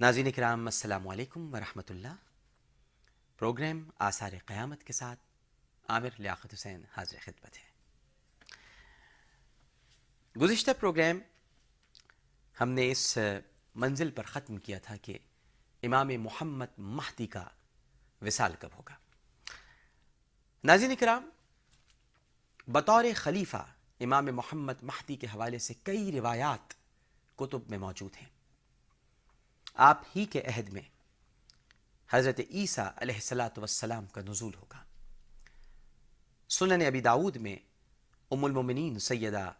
ناظرین 0.00 0.30
کرام، 0.30 0.64
السلام 0.66 1.06
علیکم 1.08 1.52
ورحمۃ 1.54 1.90
اللہ 1.90 2.16
پروگرام 3.38 3.82
آثار 3.98 4.32
قیامت 4.46 4.82
کے 4.84 4.92
ساتھ 4.92 5.20
عامر 5.88 6.08
لیاقت 6.18 6.54
حسین 6.54 6.82
حاضر 6.96 7.18
خدمت 7.24 7.56
ہے. 7.58 7.68
گزشتہ 10.36 10.70
پروگرام 10.80 11.18
ہم 12.60 12.70
نے 12.70 12.90
اس 12.90 13.18
منزل 13.74 14.10
پر 14.10 14.24
ختم 14.24 14.56
کیا 14.56 14.78
تھا 14.78 14.96
کہ 14.96 15.18
امام 15.82 16.08
محمد 16.18 16.78
مہدی 16.78 17.26
کا 17.26 17.44
وصال 18.22 18.54
کب 18.58 18.76
ہوگا. 18.76 18.94
ناظرین 20.64 20.96
کرام، 20.96 21.30
بطور 22.68 23.04
خلیفہ 23.16 23.66
امام 24.00 24.26
محمد 24.26 24.82
مہدی 24.82 25.16
کے 25.16 25.26
حوالے 25.26 25.58
سے 25.58 25.74
کئی 25.82 26.12
روایات 26.12 26.82
کتب 27.36 27.70
میں 27.70 27.78
موجود 27.78 28.16
ہیں۔ 28.16 28.28
آپ 29.74 30.02
ہی 30.16 30.24
کے 30.24 30.40
عہد 30.40 30.68
میں 30.68 30.82
حضرت 32.10 32.40
عیسیٰ 32.50 32.88
علیہ 32.96 33.14
السلاۃ 33.14 33.56
والسلام 33.56 34.06
کا 34.06 34.20
نزول 34.20 34.54
ہوگا۔ 34.54 34.82
سنن 36.48 36.82
ابی 36.86 37.00
داود 37.00 37.36
میں 37.36 37.56
ام 38.30 38.44
المومنین 38.44 38.98
سیدہ 38.98 39.52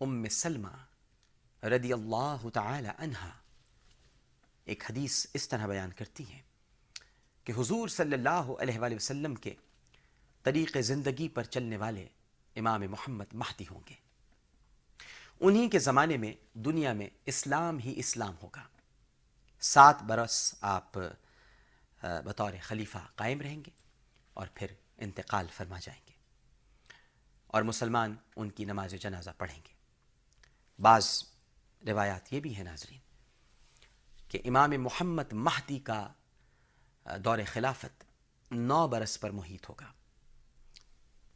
ام 0.00 0.28
سلمہ 0.28 1.64
رضی 1.64 1.92
اللہ 1.92 2.48
تعالی 2.54 2.88
عنہا 2.98 3.30
ایک 4.64 4.90
حدیث 4.90 5.26
اس 5.34 5.48
طرح 5.48 5.66
بیان 5.66 5.92
کرتی 5.92 6.24
ہیں 6.32 6.42
کہ 7.44 7.52
حضور 7.58 7.88
صلی 7.88 8.14
اللہ 8.14 8.52
علیہ 8.60 8.78
وآلہ 8.78 8.94
وسلم 8.94 9.34
کے 9.34 9.54
طریق 10.42 10.76
زندگی 10.80 11.28
پر 11.28 11.42
چلنے 11.42 11.76
والے 11.76 12.06
امام 12.56 12.80
محمد 12.80 13.34
مہدی 13.34 13.64
ہوں 13.70 13.80
گے۔ 13.88 14.03
انہی 15.40 15.68
کے 15.68 15.78
زمانے 15.78 16.16
میں 16.16 16.32
دنیا 16.54 16.92
میں 16.92 17.08
اسلام 17.26 17.78
ہی 17.78 17.92
اسلام 17.96 18.34
ہوگا۔ 18.42 18.62
سات 19.60 20.02
برس 20.02 20.54
آپ 20.60 20.98
بطور 22.02 22.52
خلیفہ 22.62 22.98
قائم 23.14 23.40
رہیں 23.40 23.62
گے 23.66 23.70
اور 24.34 24.46
پھر 24.54 24.66
انتقال 24.98 25.46
فرما 25.52 25.78
جائیں 25.78 26.00
گے 26.08 26.12
اور 27.46 27.62
مسلمان 27.62 28.14
ان 28.36 28.50
کی 28.50 28.64
نماز 28.64 28.94
جنازہ 28.94 29.30
پڑھیں 29.38 29.58
گے۔ 29.58 29.72
بعض 30.78 31.24
روایات 31.86 32.32
یہ 32.32 32.40
بھی 32.40 32.54
ہیں 32.56 32.64
ناظرین 32.64 32.98
کہ 34.28 34.40
امام 34.44 34.70
محمد 34.70 35.32
مہدی 35.32 35.78
کا 35.78 36.06
دور 37.18 37.38
خلافت 37.46 38.04
نو 38.50 38.86
برس 38.88 39.20
پر 39.20 39.30
محیط 39.30 39.68
ہوگا۔ 39.68 39.92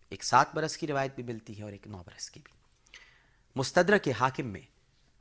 ایک 0.09 0.25
سات 0.25 0.55
برس 0.55 0.77
کی 0.77 0.87
روایت 0.87 1.15
بھی 1.15 1.23
ملتی 1.23 1.59
ہے 1.59 1.63
اور 1.63 1.73
ایک 1.73 1.87
نو 1.87 2.03
برس 2.07 2.31
کی 2.31 2.41
بھی۔ 2.45 2.58
مستدرک 3.59 4.05
کے 4.05 4.13
حاکم 4.13 4.47
میں 4.47 4.61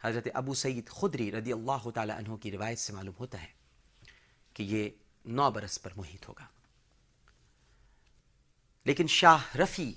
حضرت 0.01 0.27
ابو 0.33 0.53
سعید 0.53 0.89
خدری 0.89 1.31
رضی 1.31 1.53
اللہ 1.53 1.89
تعالی 1.89 2.11
عنہ 2.11 2.35
کی 2.35 2.51
روایت 2.51 2.79
سے 2.79 2.93
معلوم 2.93 3.13
ہوتا 3.19 3.41
ہے 3.41 3.47
کہ 4.53 4.63
یہ 4.63 4.89
نو 5.25 5.51
برس 5.51 5.81
پر 5.81 5.89
محیط 5.95 6.27
ہوگا۔ 6.27 6.45
لیکن 8.85 9.07
شاہ 9.07 9.55
رفی، 9.55 9.93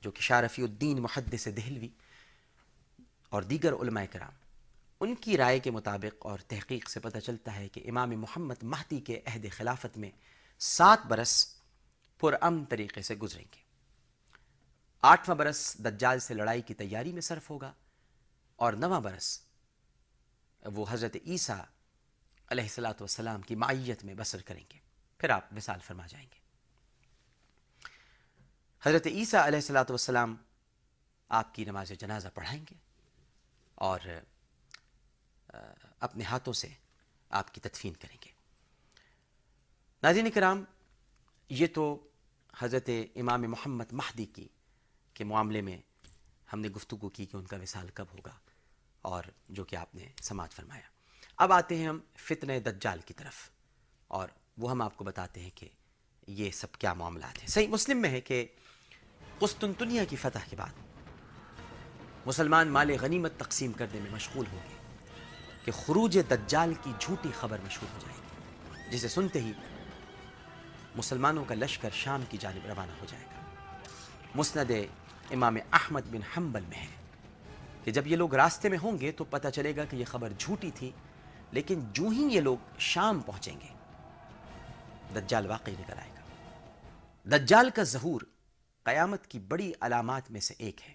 جو 0.00 0.10
کہ 0.10 0.22
شاہ 0.22 0.40
رفی 0.40 0.62
الدین 0.62 1.02
محدث 1.02 1.48
دہلوی 1.56 1.88
اور 3.28 3.42
دیگر 3.42 3.72
علماء 3.72 4.04
کرام، 4.12 4.32
ان 5.00 5.14
کی 5.14 5.36
رائے 5.36 5.58
کے 5.58 5.70
مطابق 5.70 6.26
اور 6.26 6.38
تحقیق 6.38 6.90
سے 6.90 7.00
پتہ 7.00 7.18
چلتا 7.18 7.56
ہے 7.56 7.68
کہ 7.68 7.82
امام 7.88 8.10
محمد 8.10 8.62
مہدی 8.62 9.00
کے 9.00 9.20
عہد 9.26 9.46
خلافت 9.50 9.98
میں 9.98 10.10
سات 10.58 11.06
برس 11.06 11.46
پرام 12.20 12.64
طریقے 12.64 13.02
سے 13.02 13.14
گزریں 13.14 13.44
گے۔ 13.44 13.69
آٹھواں 15.02 15.36
برس 15.36 15.76
دجال 15.78 16.18
سے 16.18 16.34
لڑائی 16.34 16.62
کی 16.62 16.74
تیاری 16.74 17.12
میں 17.12 17.20
صرف 17.20 17.50
ہوگا 17.50 17.72
اور 18.56 18.72
نواں 18.72 19.00
برس 19.00 19.40
وہ 20.64 20.86
حضرت 20.88 21.16
عیسیٰ 21.26 21.64
علیہ 22.48 22.64
السلاۃ 22.64 23.00
والسلام 23.00 23.42
کی 23.42 23.54
معیت 23.54 24.04
میں 24.04 24.14
بسر 24.14 24.42
کریں 24.42 24.64
گے۔ 24.72 24.78
پھر 25.18 25.30
آپ 25.30 25.52
مثال 25.52 25.80
فرما 25.80 26.06
جائیں 26.06 26.26
گے۔ 26.30 26.38
حضرت 28.82 29.06
عیسیٰ 29.06 29.46
علیہ 29.46 29.58
السلاۃ 29.58 29.88
والسلام 29.88 30.36
آپ 31.28 31.54
کی 31.54 31.64
نماز 31.64 31.92
جنازہ 31.98 32.28
پڑھائیں 32.34 32.64
گے 32.70 32.74
اور 33.74 34.00
اپنے 36.00 36.24
ہاتھوں 36.24 36.52
سے 36.52 36.68
آپ 37.30 37.54
کی 37.54 37.60
تدفین 37.60 37.92
کریں 37.92 38.16
گے۔ 38.24 38.30
ناظرین 40.02 40.30
کرام، 40.30 40.64
یہ 41.48 41.66
تو 41.66 42.08
حضرت 42.58 42.90
امام 43.14 43.42
محمد 43.42 43.92
مہدی 43.92 44.24
کی 44.24 44.48
کے 45.20 45.24
معاملے 45.24 45.60
میں 45.60 45.78
ہم 46.52 46.60
نے 46.60 46.68
گفتگو 46.68 47.08
کی 47.08 47.26
کہ 47.26 47.36
ان 47.36 47.44
کا 47.44 47.56
وصال 47.62 47.88
کب 47.94 48.04
ہوگا 48.12 48.32
اور 49.02 49.24
جو 49.48 49.64
کہ 49.64 49.76
آپ 49.76 49.94
نے 49.94 50.08
سماعت 50.22 50.52
فرمایا۔ 50.52 50.82
اب 51.36 51.52
آتے 51.52 51.76
ہیں 51.76 51.86
ہم 51.88 51.98
فتنہ 52.16 52.52
دجال 52.58 53.00
کی 53.06 53.14
طرف 53.14 53.50
اور 54.08 54.28
وہ 54.58 54.70
ہم 54.70 54.82
آپ 54.82 54.96
کو 54.96 55.04
بتاتے 55.04 55.40
ہیں 55.40 55.50
کہ 55.54 55.68
یہ 56.26 56.50
سب 56.50 56.72
کیا 56.72 56.92
معاملات 56.92 57.40
ہیں۔ 57.40 57.46
صحیح 57.46 57.68
مسلم 57.68 57.98
میں 57.98 58.10
ہے 58.10 58.20
کہ 58.20 58.46
قسطنطنیہ 59.38 60.00
کی 60.08 60.16
فتح 60.16 60.38
کے 60.50 60.56
بعد 60.56 60.72
مسلمان 62.26 62.68
مال 62.68 62.90
غنیمت 63.00 63.32
تقسیم 63.36 63.72
کرنے 63.72 64.00
میں 64.00 64.10
مشغول 64.10 64.44
ہوں 64.52 64.60
گے 64.70 64.74
کہ 65.64 65.72
خروج 65.72 66.18
دجال 66.30 66.74
کی 66.82 66.92
جھوٹی 66.98 67.28
خبر 67.40 67.58
مشہور 67.64 67.94
ہو 67.94 67.98
جائے 68.00 68.18
گی، 68.18 68.96
جسے 68.96 69.08
سنتے 69.08 69.40
ہی 69.40 69.52
مسلمانوں 70.94 71.44
کا 71.44 71.54
لشکر 71.54 71.90
شام 71.92 72.22
کی 72.28 72.38
جانب 72.40 72.66
روانہ 72.66 72.92
ہو 73.00 73.06
جائے 73.08 73.24
گا۔ 73.24 73.40
مسند 74.34 74.70
امام 75.32 75.56
احمد 75.72 76.00
بن 76.10 76.20
حنبل 76.36 76.64
میں 76.68 76.78
ہے 76.78 76.86
کہ 77.84 77.90
جب 77.90 78.06
یہ 78.06 78.16
لوگ 78.16 78.34
راستے 78.34 78.68
میں 78.68 78.78
ہوں 78.82 78.98
گے 79.00 79.12
تو 79.12 79.24
پتہ 79.24 79.48
چلے 79.48 79.76
گا 79.76 79.84
کہ 79.84 79.96
یہ 79.96 80.04
خبر 80.04 80.32
جھوٹی 80.38 80.70
تھی، 80.74 80.90
لیکن 81.52 81.80
جو 81.92 82.08
ہی 82.08 82.22
یہ 82.22 82.40
لوگ 82.40 82.78
شام 82.78 83.20
پہنچیں 83.20 83.60
گے، 83.60 83.68
دجال 85.14 85.46
واقعی 85.46 85.74
نکل 85.78 85.98
آئے 85.98 86.10
گا۔ 86.10 87.36
دجال 87.36 87.70
کا 87.70 87.82
ظہور 87.82 88.20
قیامت 88.82 89.26
کی 89.26 89.38
بڑی 89.38 89.72
علامات 89.80 90.30
میں 90.30 90.40
سے 90.40 90.54
ایک 90.58 90.82
ہے۔ 90.88 90.94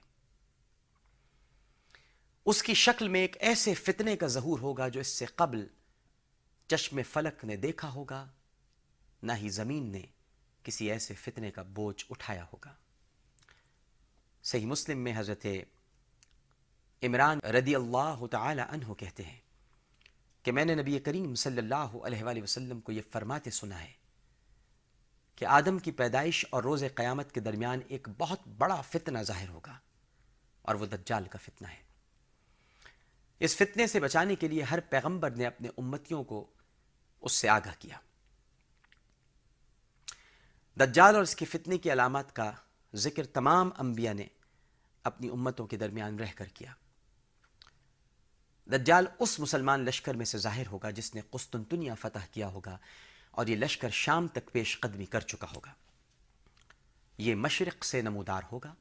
اس 2.46 2.64
کی 2.64 2.74
شکل 2.74 3.08
میں 3.08 3.22
ایک 3.22 3.38
ایسے 3.40 3.74
فتنے 3.74 4.18
کا 4.18 4.28
ظہور 4.28 4.60
ہوگا 4.60 4.88
جو 4.88 5.00
اس 5.00 5.08
سے 5.08 5.26
قبل 5.26 5.68
چشم 6.68 7.00
فلک 7.12 7.46
نے 7.46 7.56
دیکھا 7.56 7.90
ہوگا، 7.90 8.28
نہ 9.24 9.32
ہی 9.32 9.50
زمین 9.50 9.92
نے 9.92 10.02
کسی 10.64 10.92
ایسے 10.92 11.14
فتنے 11.14 11.52
کا 11.52 11.62
بوجھ 11.62 12.06
اٹھایا 12.10 12.44
ہوگا۔ 12.44 12.74
صحیح 14.46 14.66
مسلم 14.66 14.98
میں 14.98 15.14
حضرت 15.16 15.46
عمران 17.04 17.40
رضی 17.40 17.76
اللہ 17.76 18.26
تعالی 18.32 18.62
عنہ 18.70 18.94
کہتے 18.94 19.24
ہیں 19.24 19.40
کہ 20.44 20.52
میں 20.52 20.66
نے 20.66 20.76
نبی 20.76 21.00
کریم 21.00 21.36
صلی 21.36 21.58
اللہ 21.58 21.96
علیہ 22.04 22.24
وآلہ 22.24 22.44
وسلم 22.44 22.80
کو 22.80 22.92
یہ 22.92 23.02
فرماتے 23.12 23.50
سنا 23.50 23.84
ہے 23.84 23.92
کہ 25.36 25.46
آدم 25.46 25.80
کی 25.80 25.92
پیدائش 25.92 26.46
اور 26.50 26.64
روز 26.64 26.84
قیامت 26.96 27.32
کے 27.32 27.40
درمیان 27.40 27.80
ایک 27.88 28.08
بہت 28.18 28.48
بڑا 28.48 28.82
فتنہ 28.82 29.20
ظاہر 29.20 29.50
ہوگا 29.50 29.80
اور 30.62 30.76
وہ 30.76 30.86
دجال 30.86 31.28
کا 31.28 31.38
فتنہ 31.38 31.68
ہے۔ 31.68 31.84
اس 33.40 33.56
فتنے 33.56 33.88
سے 33.88 34.00
بچانے 34.00 34.36
کے 34.36 34.48
لیے 34.48 34.64
ہر 34.64 34.80
پیغمبر 34.80 35.30
نے 35.30 35.46
اپنے 35.46 35.68
امتیوں 35.78 36.24
کو 36.24 36.48
اس 37.22 37.32
سے 37.32 37.50
آگاہ 37.50 37.74
کیا۔ 37.80 37.98
دجال 40.80 41.16
اور 41.16 41.24
اس 41.24 41.36
کے 41.36 41.46
فتنے 41.46 41.78
کی 41.78 41.92
علامات 41.92 42.36
کا 42.36 42.52
ذکر 42.94 43.26
تمام 43.26 43.70
انبیاء 43.78 44.14
نے 44.14 44.28
اپنی 45.06 45.30
امتوں 45.30 45.68
کے 45.68 45.78
درمیان 45.78 46.20
رہ 46.20 46.32
کر 46.36 46.46
کیا۔ 46.46 46.74
دجال 48.66 49.06
اس 49.20 49.40
مسلمان 49.40 49.86
لشکر 49.86 50.14
میں 50.14 50.26
سے 50.26 50.38
ظاہر 50.38 50.68
ہوگا 50.68 50.90
جس 50.90 51.16
نے 51.16 51.22
قسطنطنیہ 51.32 51.92
فتح 52.00 52.26
کیا 52.32 52.48
ہوگا 52.48 52.78
اور 53.32 53.48
یہ 53.48 53.56
لشکر 53.56 53.90
شام 53.90 54.28
تک 54.28 54.52
پیش 54.52 54.80
قدمی 54.80 55.06
کر 55.06 55.20
چکا 55.20 55.48
ہوگا۔ 55.56 55.74
یہ 57.18 57.36
مشرق 57.36 57.86
سے 57.86 58.02
نمودار 58.02 58.42
ہوگا، 58.52 58.74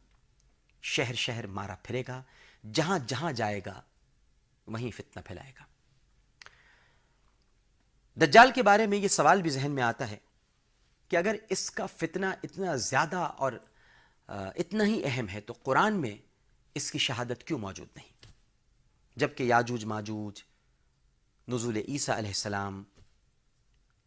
شہر 0.82 1.14
شہر 1.14 1.46
مارا 1.46 1.74
پھرے 1.82 2.02
گا، 2.08 2.22
جہاں 2.72 2.98
جہاں 2.98 3.32
جائے 3.32 3.60
گا، 3.66 3.82
وہیں 4.66 4.90
فتنہ 4.90 5.22
پھیلائے 5.26 5.52
گا۔ 5.60 5.64
دجال 8.16 8.50
کے 8.54 8.62
بارے 8.62 8.86
میں 8.86 8.98
یہ 8.98 9.08
سوال 9.08 9.42
بھی 9.42 9.50
ذہن 9.50 9.70
میں 9.70 9.82
آتا 9.82 10.10
ہے 10.10 10.16
کہ 11.08 11.16
اگر 11.16 11.36
اس 11.48 11.70
کا 11.70 11.86
فتنہ 11.86 12.26
اتنا 12.42 12.76
زیادہ 12.76 13.16
اور 13.16 13.52
اتنا 14.28 14.84
ہی 14.84 15.00
اہم 15.04 15.28
ہے 15.28 15.40
تو 15.40 15.52
قرآن 15.52 16.00
میں 16.00 16.16
اس 16.74 16.90
کی 16.90 16.98
شہادت 16.98 17.44
کیوں 17.44 17.58
موجود 17.58 17.88
نہیں؟ 17.96 18.08
جبکہ 19.16 19.42
یاجوج، 19.42 19.84
ماجوج، 19.84 20.42
نزول 21.48 21.76
عیسیٰ 21.76 22.16
علیہ 22.16 22.28
السلام، 22.28 22.82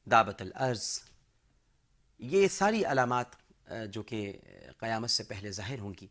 دعوت 0.05 0.41
الارض 0.41 0.99
یہ 2.19 2.47
ساری 2.47 2.83
علامات 2.85 3.35
جو 3.91 4.03
کہ 4.03 4.31
قیامت 4.77 5.09
سے 5.09 5.23
پہلے 5.23 5.51
ظاہر 5.51 5.79
ہوں 5.79 5.93
گی، 6.01 6.07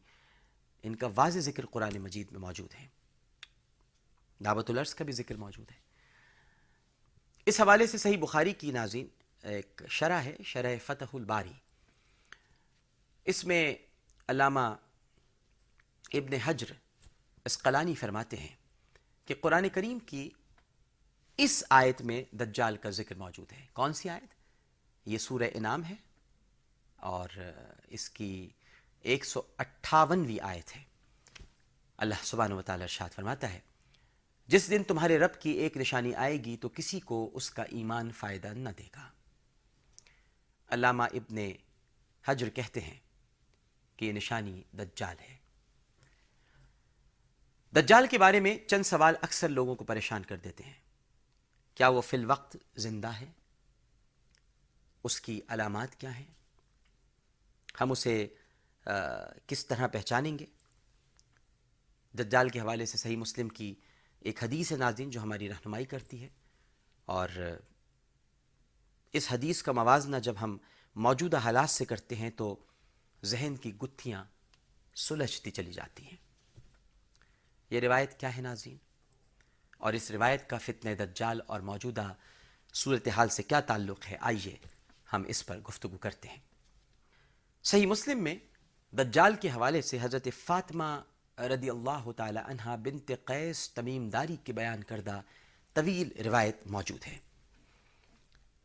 ان 0.83 0.97
کا 0.97 1.09
واضح 1.15 1.39
ذکر 1.39 1.66
قرآن 1.66 1.99
مجید 1.99 2.33
میں 2.33 2.41
موجود 2.41 2.74
ہے۔ 2.74 2.87
دعوت 4.45 4.70
الارض 4.70 4.95
کا 4.95 5.05
بھی 5.05 5.12
ذکر 5.12 5.35
موجود 5.35 5.70
ہے۔ 5.70 5.85
اس 7.47 7.61
حوالے 7.61 7.87
سے 7.87 7.99
صحیح 7.99 8.19
بخاری 8.19 8.53
کی 8.53 8.70
ناظرین 8.73 9.09
ایک 9.43 9.83
شرح 9.89 10.20
ہے، 10.20 10.37
شرح 10.45 10.77
فتح 10.85 11.05
الباری۔ 11.12 11.53
اس 13.24 13.45
میں 13.45 13.74
علامہ 14.28 14.61
ابن 16.12 16.32
حجر 16.32 16.66
اسقلانی 17.44 17.94
فرماتے 17.94 18.36
ہیں 18.36 18.55
کہ 19.24 19.35
قرآن 19.40 19.69
کریم 19.69 19.98
کی 19.98 20.31
اس 21.36 21.65
آیت 21.70 22.03
میں 22.03 22.36
دجال 22.36 22.77
کا 22.77 22.90
ذکر 22.90 23.15
موجود 23.15 23.53
ہے۔ 23.53 23.66
کون 23.73 23.93
سی 23.93 24.09
آیت؟ 24.09 24.35
یہ 25.09 25.19
سورہ 25.19 25.43
انعام 25.55 25.85
ہے 25.85 25.94
اور 26.97 27.28
اس 27.89 28.11
کی 28.11 28.51
ایک 29.01 29.24
سو 29.24 29.43
اٹھاونویں 29.59 30.44
آیت 30.44 30.77
ہے۔ 30.77 30.82
اللہ 31.97 32.15
سبحانہ 32.23 32.55
و 32.55 32.62
تعالی 32.62 32.82
ارشاد 32.82 33.11
فرماتا 33.11 33.53
ہے، 33.53 33.61
جس 34.47 34.70
دن 34.70 34.82
تمہارے 34.85 35.19
رب 35.19 35.40
کی 35.40 35.51
ایک 35.51 35.77
نشانی 35.77 36.15
آئے 36.15 36.44
گی 36.44 36.57
تو 36.57 36.69
کسی 36.69 37.01
کو 37.01 37.31
اس 37.35 37.51
کا 37.51 37.62
ایمان 37.62 38.12
فائدہ 38.12 38.47
نہ 38.47 38.69
دے 38.78 38.86
گا۔ 38.97 39.09
علامہ 40.69 41.03
ابن 41.03 41.36
حجر 42.27 42.48
کہتے 42.48 42.81
ہیں 42.81 43.06
کہ 43.97 44.05
یہ 44.05 44.12
نشانی 44.12 44.62
دجال 44.73 45.16
ہے۔ 45.20 45.36
دجال 47.77 48.06
کے 48.06 48.18
بارے 48.18 48.40
میں 48.40 48.68
چند 48.68 48.82
سوال 48.82 49.14
اکثر 49.23 49.48
لوگوں 49.48 49.74
کو 49.74 49.85
پریشان 49.85 50.23
کر 50.24 50.36
دیتے 50.36 50.64
ہیں۔ 50.64 50.81
کیا 51.74 51.89
وہ 51.89 52.01
فی 52.01 52.16
الوقت 52.16 52.56
زندہ 52.77 53.09
ہے؟ 53.09 53.27
اس 55.05 55.20
کی 55.20 55.40
علامات 55.48 55.94
کیا 55.94 56.18
ہیں؟ 56.18 56.27
ہم 57.81 57.90
اسے 57.90 58.28
کس 59.47 59.66
طرح 59.66 59.86
پہچانیں 59.86 60.39
گے؟ 60.39 60.47
دجال 62.12 62.48
کے 62.48 62.60
حوالے 62.60 62.86
سے 62.86 62.98
صحیح 62.98 63.16
مسلم 63.16 63.48
کی 63.48 63.74
ایک 64.20 64.44
حدیث 64.44 64.73
ہے 64.73 64.77
ناظرین 64.77 65.10
جو 65.10 65.23
ہماری 65.23 65.48
رہنمائی 65.48 65.85
کرتی 65.85 66.23
ہے۔ 66.23 66.28
اور 67.05 67.28
اس 69.12 69.32
حدیث 69.32 69.62
کا 69.62 69.73
موازنہ 69.73 70.16
جب 70.16 70.35
ہم 70.40 70.59
موجودہ 70.97 71.36
حالات 71.36 71.70
سے 71.70 71.85
کرتے 71.85 72.16
ہیں 72.16 72.31
تو 72.31 72.64
ذہن 73.24 73.56
کی 73.56 73.76
گتھیاں 73.76 74.24
سلجھتی 74.97 75.51
چلی 75.51 75.72
جاتی 75.72 76.05
ہیں۔ 76.05 76.16
یہ 77.70 77.80
روایت 77.80 78.20
کیا 78.20 78.36
ہے 78.36 78.43
ناظرین؟ 78.43 78.76
اور 79.78 79.93
اس 79.93 80.10
روایت 80.10 80.51
کا 80.51 80.59
فتنہ 80.59 80.90
دجال 80.94 81.40
اور 81.47 81.60
موجودہ 81.60 82.14
صورتحال 82.74 83.28
سے 83.28 83.43
کیا 83.43 83.60
تعلق 83.60 84.06
ہے؟ 84.10 84.16
آئیے 84.20 84.56
ہم 85.12 85.22
اس 85.26 85.47
پر 85.47 85.59
گفتگو 85.59 85.97
کرتے 85.97 86.28
ہیں۔ 86.28 86.38
صحیح 87.64 87.86
مسلم 87.86 88.22
میں 88.24 88.36
دجال 88.93 89.34
کے 89.34 89.48
حوالے 89.48 89.82
سے 89.82 89.98
حضرت 90.01 90.28
فاطمہ 90.44 91.02
رضی 91.38 91.70
اللہ 91.70 92.12
تعالی 92.16 92.40
عنہ 92.44 92.76
بنت 92.76 93.12
قیس 93.24 93.70
تمیم 93.70 94.09
داری 94.09 94.36
کے 94.44 94.52
بیان 94.52 94.84
کردہ 94.84 95.20
طویل 95.72 96.22
روایت 96.24 96.66
موجود 96.66 97.06
ہے۔ 97.06 97.18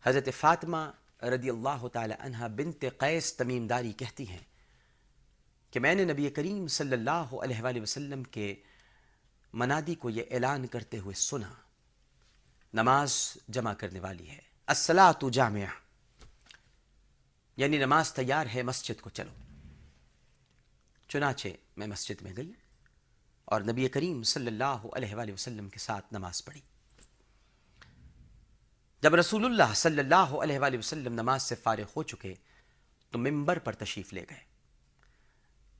حضرت 0.03 0.29
فاطمہ 0.39 0.91
رضی 1.21 1.49
اللہ 1.49 1.87
تعالی 1.87 2.13
عنہ 2.19 2.37
بنت 2.37 2.85
قیس 2.97 3.33
تمیم 3.33 3.67
داری 3.67 3.91
کہتی 3.91 4.27
ہیں 4.29 4.39
کہ 5.71 5.79
میں 5.79 5.95
نے 5.95 6.03
نبی 6.03 6.29
کریم 6.29 6.67
صلی 6.67 6.93
اللہ 6.93 7.09
علیہ 7.09 7.61
وآلہ 7.61 7.81
وسلم 7.81 8.23
کے 8.23 8.55
منادی 9.53 9.95
کو 9.95 10.09
یہ 10.09 10.23
اعلان 10.31 10.67
کرتے 10.67 10.99
ہوئے 10.99 11.15
سنا، 11.15 11.53
نماز 12.73 13.37
جمع 13.47 13.73
کرنے 13.73 13.99
والی 13.99 14.29
ہے۔ 14.29 14.39
السلاۃ 14.67 15.29
جامعہ۔ 15.31 15.65
یعنی 17.57 17.77
نماز 17.77 18.13
تیار 18.13 18.45
ہے، 18.55 18.61
مسجد 18.61 19.01
کو 19.01 19.09
چلو۔ 19.09 19.31
چنانچہ 21.07 21.47
میں 21.77 21.87
مسجد 21.87 22.21
میں 22.21 22.31
گئی 22.37 22.51
اور 23.45 23.61
نبی 23.61 23.87
کریم 23.87 24.23
صلی 24.23 24.47
اللہ 24.47 24.85
علیہ 24.93 25.15
وآلہ 25.15 25.33
وسلم 25.33 25.69
کے 25.69 25.79
ساتھ 25.79 26.05
نماز 26.11 26.45
پڑھی۔ 26.45 26.61
جب 29.03 29.15
رسول 29.15 29.45
اللہ 29.45 29.73
صلی 29.75 29.99
اللہ 29.99 30.33
علیہ 30.43 30.59
وآلہ 30.59 30.77
وسلم 30.77 31.13
نماز 31.13 31.43
سے 31.43 31.55
فارغ 31.55 31.91
ہو 31.95 32.03
چکے، 32.03 32.33
تو 33.13 33.19
ممبر 33.19 33.59
پر 33.59 33.73
تشریف 33.75 34.13
لے 34.13 34.23
گئے 34.29 34.43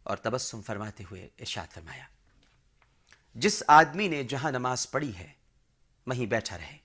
اور 0.04 0.18
تبسم 0.18 0.62
فرماتے 0.62 1.04
ہوئے 1.12 1.28
ارشاد 1.40 1.74
فرمایا، 1.74 2.06
جس 3.36 3.62
آدمی 3.68 4.08
نے 4.08 4.24
جہاں 4.24 4.52
نماز 4.52 4.90
پڑھی 4.92 5.16
ہے، 5.18 5.32
وہیں 6.08 6.26
بیٹھا 6.26 6.58
رہے۔ 6.58 6.78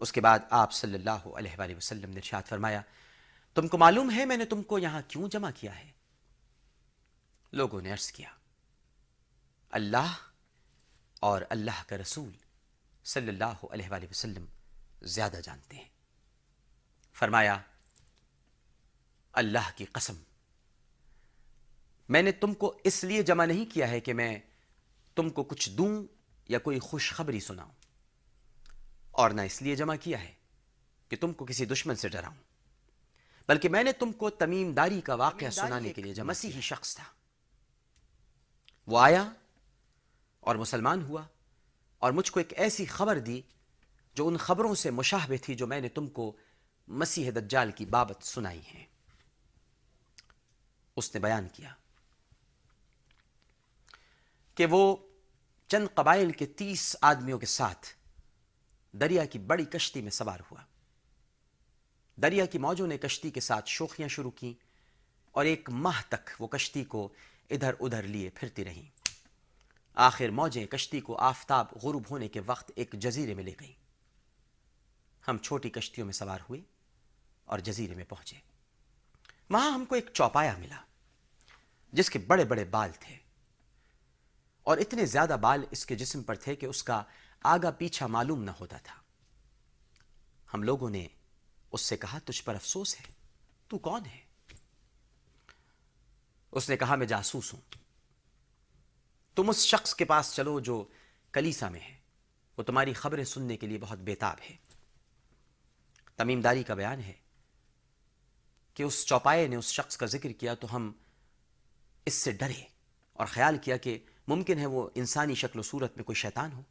اس 0.00 0.12
کے 0.12 0.20
بعد 0.20 0.38
آپ 0.50 0.72
صلی 0.72 0.94
اللہ 0.94 1.26
علیہ 1.36 1.58
وآلہ 1.58 1.76
وسلم 1.76 2.10
نے 2.10 2.20
ارشاد 2.20 2.48
فرمایا، 2.48 2.80
تم 3.56 3.68
کو 3.68 3.78
معلوم 3.78 4.10
ہے 4.10 4.24
میں 4.24 4.36
نے 4.36 4.44
تم 4.44 4.62
کو 4.62 4.78
یہاں 4.78 5.02
کیوں 5.08 5.28
جمع 5.28 5.50
کیا 5.56 5.78
ہے؟ 5.78 5.90
لوگوں 7.52 7.80
نے 7.80 7.92
عرض 7.92 8.10
کیا، 8.12 8.28
اللہ 9.72 10.16
اور 11.22 11.42
اللہ 11.50 11.82
کا 11.88 11.98
رسول 11.98 12.32
صلی 13.06 13.28
اللہ 13.28 13.64
علیہ 13.70 13.90
وآلہ 13.90 14.06
وسلم 14.10 14.44
زیادہ 15.02 15.40
جانتے 15.44 15.76
ہیں۔ 15.76 15.88
فرمایا 17.12 17.58
اللہ 19.32 19.70
کی 19.76 19.84
قسم 19.84 20.14
میں 22.08 22.22
نے 22.22 22.32
تم 22.32 22.54
کو 22.54 22.80
اس 22.84 23.04
لیے 23.04 23.22
جمع 23.22 23.44
نہیں 23.44 23.74
کیا 23.74 23.88
ہے 23.88 24.00
کہ 24.00 24.14
میں 24.14 24.38
تم 25.14 25.30
کو 25.30 25.44
کچھ 25.44 25.70
دوں 25.70 26.06
یا 26.48 26.58
کوئی 26.58 26.78
خوشخبری 26.78 27.40
سناؤں۔ 27.40 27.72
اور 29.10 29.30
نہ 29.30 29.40
اس 29.40 29.62
لیے 29.62 29.76
جمع 29.76 29.94
کیا 29.96 30.20
ہے 30.20 30.32
کہ 31.08 31.16
تم 31.16 31.32
کو 31.32 31.44
کسی 31.44 31.64
دشمن 31.64 31.96
سے 31.96 32.08
ڈراؤں۔ 32.08 32.34
بلکہ 33.48 33.68
میں 33.68 33.84
نے 33.84 33.92
تم 33.92 34.12
کو 34.12 34.30
تمیم 34.30 34.72
داری 34.72 35.00
کا 35.00 35.14
واقعہ 35.14 35.50
سنانے 35.50 35.92
کے 35.92 36.02
لیے 36.02 36.14
جمع 36.14 36.30
مسیحی 36.30 36.60
شخص 36.60 36.96
تھا۔ 36.96 37.04
وہ 38.86 39.00
آیا 39.00 39.32
اور 40.40 40.56
مسلمان 40.56 41.02
ہوا 41.02 41.22
اور 41.98 42.12
مجھ 42.12 42.32
کو 42.32 42.40
ایک 42.40 42.52
ایسی 42.56 42.84
خبر 42.84 43.18
دی 43.18 43.42
جو 44.14 44.28
ان 44.28 44.36
خبروں 44.36 44.74
سے 44.74 44.90
مشاہبے 44.90 45.36
تھی 45.36 45.54
جو 45.54 45.66
میں 45.66 45.80
نے 45.80 45.88
تم 45.88 46.06
کو 46.06 46.36
مسیح 46.88 47.30
دجال 47.30 47.70
کی 47.72 47.86
بابت 47.86 48.22
سنائی 48.22 48.60
ہیں 48.60 48.86
اس 50.96 51.14
نے 51.14 51.20
بیان 51.20 51.48
کیا 51.48 51.74
کہ 54.54 54.66
وہ 54.66 54.96
چند 55.68 55.88
قبائل 55.94 56.32
کے 56.32 56.46
تیس 56.46 56.96
آدمیوں 57.02 57.38
کے 57.38 57.46
ساتھ 57.46 57.86
دریا 58.92 59.24
کی 59.24 59.38
بڑی 59.38 59.64
کشتی 59.64 60.02
میں 60.02 60.10
سوار 60.10 60.40
ہوا۔ 60.50 60.62
دریا 62.16 62.46
کی 62.46 62.58
موجوں 62.58 62.86
نے 62.86 62.98
کشتی 62.98 63.30
کے 63.30 63.40
ساتھ 63.40 63.68
شوخیاں 63.68 64.08
شروع 64.08 64.30
کی 64.30 64.54
اور 65.30 65.44
ایک 65.44 65.70
ماہ 65.70 66.02
تک 66.08 66.30
وہ 66.38 66.46
کشتی 66.46 66.84
کو 66.84 67.12
ادھر 67.50 67.74
ادھر 67.80 68.02
لیے 68.02 68.30
پھرتی 68.30 68.64
رہیں۔ 68.64 68.90
آخر 69.94 70.28
موجیں 70.28 70.66
کشتی 70.66 71.00
کو 71.00 71.16
آفتاب 71.16 71.66
غروب 71.82 72.02
ہونے 72.10 72.28
کے 72.28 72.40
وقت 72.46 72.72
ایک 72.76 72.92
جزیرے 72.92 73.34
میں 73.34 73.44
لے 73.44 73.52
گئیں۔ 73.60 73.81
ہم 75.28 75.38
چھوٹی 75.38 75.70
کشتیوں 75.70 76.06
میں 76.06 76.14
سوار 76.14 76.38
ہوئے 76.48 76.60
اور 77.44 77.58
جزیرے 77.58 77.94
میں 77.94 78.04
پہنچے۔ 78.04 78.36
وہاں 79.50 79.70
ہم 79.70 79.84
کو 79.84 79.94
ایک 79.94 80.06
چوپایا 80.14 80.56
ملا، 80.56 80.82
جس 81.92 82.10
کے 82.10 82.18
بڑے 82.18 82.44
بڑے 82.44 82.64
بال 82.64 82.90
تھے۔ 83.00 83.18
اور 84.62 84.78
اتنے 84.78 85.06
زیادہ 85.06 85.36
بال 85.40 85.64
اس 85.70 85.86
کے 85.86 85.96
جسم 85.96 86.22
پر 86.22 86.34
تھے 86.34 86.56
کہ 86.56 86.66
اس 86.66 86.82
کا 86.82 87.02
آگا 87.42 87.70
پیچھا 87.70 88.06
معلوم 88.06 88.42
نہ 88.42 88.50
ہوتا 88.50 88.76
تھا۔ 88.76 88.94
ہم 90.54 90.62
لوگوں 90.62 90.90
نے 90.90 91.06
اس 91.72 91.80
سے 91.80 91.96
کہا، 91.96 92.18
تجھ 92.24 92.42
پر 92.42 92.54
افسوس 92.54 93.00
ہے، 93.00 93.12
تو 93.68 93.78
کون 93.78 94.06
ہے؟ 94.06 94.20
اس 96.52 96.68
نے 96.68 96.76
کہا، 96.76 96.94
میں 96.94 97.06
جاسوس 97.06 97.52
ہوں۔ 97.52 97.60
تم 99.34 99.50
اس 99.50 99.56
شخص 99.56 99.94
کے 99.94 100.04
پاس 100.04 100.34
چلو 100.34 100.60
جو 100.60 100.88
کلیسا 101.32 101.68
میں 101.68 101.80
ہے۔ 101.80 101.98
وہ 102.56 102.62
تمہاری 102.62 102.92
خبریں 102.92 103.24
سننے 103.24 103.56
کے 103.56 103.66
لیے 103.66 103.78
بہت 103.78 103.98
بیتاب 103.98 104.36
ہے۔ 104.50 104.56
تمیم 106.16 106.40
داری 106.40 106.62
کا 106.62 106.74
بیان 106.74 107.00
ہے 107.00 107.12
کہ 108.74 108.82
اس 108.82 109.06
چوپائے 109.06 109.48
نے 109.48 109.56
اس 109.56 109.64
شخص 109.64 109.96
کا 109.96 110.06
ذکر 110.06 110.32
کیا 110.32 110.54
تو 110.54 110.76
ہم 110.76 110.92
اس 112.06 112.14
سے 112.14 112.32
ڈرے 112.32 112.64
اور 113.12 113.26
خیال 113.26 113.58
کیا 113.58 113.76
کہ 113.76 113.98
ممکن 114.28 114.58
ہے 114.58 114.66
وہ 114.66 114.90
انسانی 114.94 115.34
شکل 115.34 115.58
و 115.58 115.62
صورت 115.62 115.96
میں 115.96 116.04
کوئی 116.04 116.16
شیطان 116.16 116.52
ہو۔ 116.52 116.62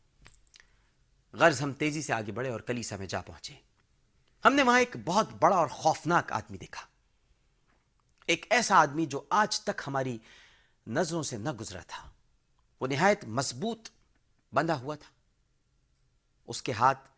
غرض 1.33 1.61
ہم 1.61 1.73
تیزی 1.73 2.01
سے 2.01 2.13
آگے 2.13 2.31
بڑھے 2.31 2.49
اور 2.49 2.59
کلیسا 2.59 2.95
میں 2.95 3.07
جا 3.07 3.21
پہنچے۔ 3.21 3.53
ہم 4.45 4.53
نے 4.53 4.63
وہاں 4.63 4.79
ایک 4.79 4.95
بہت 5.05 5.29
بڑا 5.39 5.55
اور 5.55 5.67
خوفناک 5.67 6.31
آدمی 6.31 6.57
دیکھا۔ 6.57 6.87
ایک 8.25 8.45
ایسا 8.49 8.75
آدمی 8.75 9.05
جو 9.05 9.23
آج 9.29 9.61
تک 9.61 9.81
ہماری 9.87 10.17
نظروں 10.87 11.23
سے 11.23 11.37
نہ 11.37 11.49
گزرا 11.51 11.79
تھا۔ 11.87 12.09
وہ 12.81 12.87
نہایت 12.87 13.25
مضبوط 13.25 13.89
بندھا 14.53 14.79
ہوا 14.79 14.95
تھا۔ 14.95 15.11
اس 16.47 16.61
کے 16.61 16.71
ہاتھ 16.71 17.09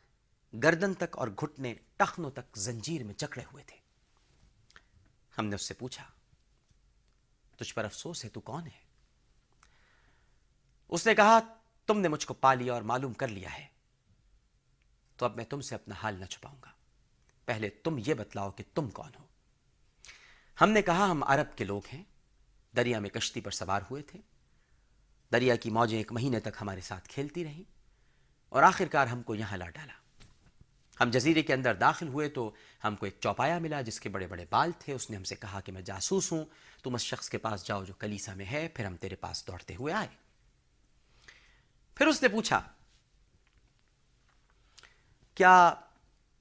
گردن 0.63 0.93
تک 0.93 1.17
اور 1.17 1.27
گھٹنے 1.27 1.75
ٹخنوں 2.05 2.31
تک 2.31 2.57
زنجیر 2.57 3.03
میں 3.03 3.13
جکڑے 3.13 3.43
ہوئے 3.53 3.63
تھے۔ 3.63 3.77
ہم 5.37 5.45
نے 5.45 5.55
اس 5.55 5.61
سے 5.61 5.73
پوچھا، 5.73 6.03
تجھ 7.57 7.73
پر 7.73 7.85
افسوس 7.85 8.25
ہے، 8.25 8.29
تو 8.29 8.39
کون 8.39 8.65
ہے؟ 8.65 8.81
اس 10.89 11.07
نے 11.07 11.15
کہا، 11.15 11.39
تم 11.85 11.99
نے 11.99 12.07
مجھ 12.07 12.27
کو 12.27 12.33
پا 12.33 12.53
لیا 12.53 12.73
اور 12.73 12.81
معلوم 12.81 13.13
کر 13.13 13.27
لیا 13.27 13.57
ہے۔ 13.57 13.67
تو 15.17 15.25
اب 15.25 15.35
میں 15.35 15.45
تم 15.45 15.61
سے 15.61 15.75
اپنا 15.75 15.95
حال 16.03 16.19
نہ 16.19 16.25
چھپاؤں 16.25 16.55
گا۔ 16.65 16.69
پہلے 17.45 17.69
تم 17.69 17.97
یہ 18.05 18.13
بتلاؤ 18.13 18.51
کہ 18.51 18.63
تم 18.73 18.89
کون 18.89 19.11
ہو۔ 19.19 19.25
ہم 20.61 20.69
نے 20.69 20.81
کہا، 20.81 21.11
ہم 21.11 21.23
عرب 21.23 21.57
کے 21.57 21.63
لوگ 21.63 21.81
ہیں۔ 21.93 22.03
دریا 22.75 22.99
میں 22.99 23.09
کشتی 23.09 23.41
پر 23.41 23.51
سوار 23.51 23.81
ہوئے 23.91 24.03
تھے۔ 24.03 24.19
دریا 25.31 25.55
کی 25.55 25.69
موجیں 25.69 25.97
ایک 25.97 26.11
مہینے 26.11 26.39
تک 26.39 26.61
ہمارے 26.61 26.81
ساتھ 26.81 27.09
کھیلتی 27.09 27.43
رہیں 27.43 27.63
اور 28.49 28.63
آخر 28.63 28.85
کار 28.85 29.07
ہم 29.07 29.23
کو 29.23 29.35
یہاں 29.35 29.57
لا 29.57 29.69
ڈالا۔ 29.69 30.02
ہم 31.01 31.09
جزیرے 31.09 31.43
کے 31.43 31.53
اندر 31.53 31.73
داخل 31.75 32.07
ہوئے 32.07 32.29
تو 32.29 32.51
ہم 32.83 32.95
کو 32.95 33.05
ایک 33.05 33.17
چوپایا 33.19 33.59
ملا 33.59 33.81
جس 33.81 33.99
کے 33.99 34.09
بڑے 34.09 34.27
بڑے 34.27 34.45
بال 34.49 34.71
تھے۔ 34.79 34.93
اس 34.93 35.09
نے 35.09 35.17
ہم 35.17 35.23
سے 35.23 35.35
کہا 35.35 35.59
کہ 35.59 35.71
میں 35.71 35.81
جاسوس 35.81 36.31
ہوں، 36.31 36.45
تم 36.83 36.95
اس 36.95 37.01
شخص 37.01 37.29
کے 37.29 37.37
پاس 37.37 37.65
جاؤ 37.65 37.83
جو 37.83 37.93
کلیسا 37.93 38.33
میں 38.33 38.45
ہے، 38.45 38.67
پھر 38.67 38.85
ہم 38.85 38.97
تیرے 38.97 39.15
پاس 39.15 39.47
دوڑتے 39.47 39.75
ہوئے 39.75 39.93
آئے۔ 39.93 40.07
پھر 41.95 42.07
اس 42.07 42.21
نے 42.21 42.27
پوچھا، 42.27 42.61
کیا 45.35 45.73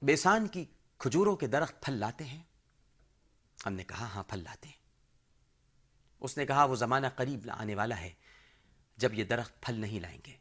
بیسان 0.01 0.47
کی 0.47 0.65
کھجوروں 0.97 1.35
کے 1.35 1.47
درخت 1.47 1.81
پھل 1.81 1.93
لاتے 1.93 2.23
ہیں؟ 2.23 2.43
ہم 3.65 3.73
نے 3.73 3.83
کہا 3.83 4.05
ہاں 4.05 4.23
پھل 4.23 4.43
لاتے 4.43 4.67
ہیں۔ 4.67 4.81
اس 6.19 6.37
نے 6.37 6.45
کہا، 6.45 6.63
وہ 6.63 6.75
زمانہ 6.75 7.07
قریب 7.15 7.49
آنے 7.51 7.75
والا 7.75 7.99
ہے 8.01 8.13
جب 8.97 9.13
یہ 9.13 9.23
درخت 9.23 9.61
پھل 9.61 9.75
نہیں 9.75 9.99
لائیں 9.99 10.21
گے 10.25 10.37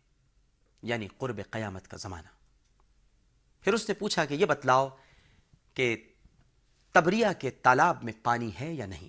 یعنی 0.82 1.08
قرب 1.18 1.40
قیامت 1.50 1.88
کا 1.88 1.96
زمانہ۔ 1.96 2.41
پھر 3.62 3.72
اس 3.72 3.88
نے 3.88 3.94
پوچھا 3.94 4.24
کہ 4.24 4.34
یہ 4.34 4.46
بتلاؤ 4.46 4.88
کہ 5.74 6.12
تبریا 6.92 7.32
کے 7.32 7.50
تالاب 7.50 8.04
میں 8.04 8.12
پانی 8.22 8.50
ہے 8.60 8.72
یا 8.72 8.86
نہیں؟ 8.86 9.08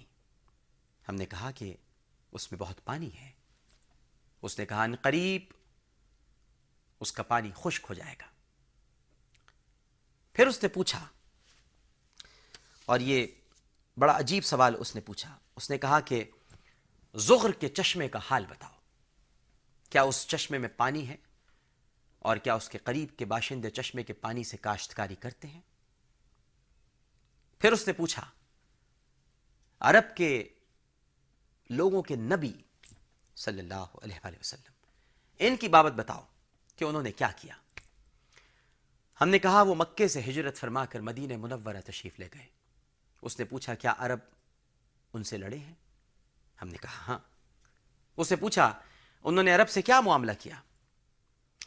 ہم 1.09 1.15
نے 1.15 1.25
کہا 1.25 1.51
کہ 1.51 1.75
اس 2.31 2.51
میں 2.51 2.59
بہت 2.59 2.83
پانی 2.83 3.15
ہے۔ 3.15 3.31
اس 4.41 4.59
نے 4.59 4.65
کہا 4.65 4.83
ان 4.83 4.95
قریب 4.95 5.41
اس 6.99 7.11
کا 7.11 7.23
پانی 7.23 7.51
خشک 7.55 7.85
ہو 7.89 7.93
جائے 7.93 8.15
گا۔ 8.21 8.25
پھر 10.33 10.47
اس 10.47 10.63
نے 10.63 10.69
پوچھا، 10.69 11.07
اور 12.85 12.99
یہ 12.99 13.27
بڑا 13.97 14.19
عجیب 14.19 14.43
سوال 14.43 14.75
اس 14.79 14.95
نے 14.95 15.01
پوچھا۔ 15.01 15.37
اس 15.55 15.69
نے 15.69 15.77
کہا 15.77 15.99
کہ 15.99 16.23
زغر 17.15 17.51
کے 17.51 17.69
چشمے 17.69 18.07
کا 18.09 18.19
حال 18.29 18.45
بتاؤ۔ 18.45 18.75
کیا 19.89 20.01
اس 20.01 20.27
چشمے 20.27 20.57
میں 20.57 20.69
پانی 20.69 21.07
ہے؟ 21.07 21.15
اور 22.23 22.37
کیا 22.37 22.53
اس 22.53 22.69
کے 22.69 22.77
قریب 22.77 23.09
کے 23.17 23.25
باشندے 23.25 23.69
چشمے 23.69 24.03
کے 24.03 24.13
پانی 24.13 24.43
سے 24.43 24.57
کاشتکاری 24.57 25.15
کرتے 25.15 25.47
ہیں؟ 25.47 25.61
پھر 27.59 27.71
اس 27.71 27.87
نے 27.87 27.93
پوچھا، 27.93 28.29
عرب 29.79 30.17
کے 30.17 30.49
لوگوں 31.69 32.01
کے 32.01 32.15
نبی 32.15 32.53
صلی 33.35 33.59
اللہ 33.59 33.85
علیہ 34.01 34.15
وآلہ 34.23 34.37
وسلم، 34.39 34.71
ان 35.39 35.55
کی 35.55 35.67
بابت 35.67 35.91
بتاؤ 35.91 36.23
کہ 36.75 36.83
انہوں 36.83 37.03
نے 37.03 37.11
کیا 37.11 37.31
کیا۔ 37.41 37.55
ہم 39.21 39.29
نے 39.29 39.39
کہا، 39.39 39.61
وہ 39.61 39.75
مکے 39.75 40.07
سے 40.07 40.21
ہجرت 40.21 40.57
فرما 40.57 40.85
کر 40.85 40.99
مدینہ 40.99 41.37
منورہ 41.37 41.81
تشریف 41.85 42.19
لے 42.19 42.27
گئے۔ 42.33 42.47
اس 43.21 43.39
نے 43.39 43.45
پوچھا، 43.45 43.75
کیا 43.75 43.93
عرب 43.97 44.19
ان 45.13 45.23
سے 45.23 45.37
لڑے 45.37 45.57
ہیں؟ 45.57 45.73
ہم 46.61 46.67
نے 46.67 46.77
کہا 46.81 47.01
ہاں۔ 47.07 47.19
اس 48.17 48.31
نے 48.31 48.37
پوچھا، 48.37 48.79
انہوں 49.23 49.43
نے 49.43 49.55
عرب 49.55 49.69
سے 49.69 49.81
کیا 49.81 50.01
معاملہ 50.01 50.31
کیا؟ 50.39 50.61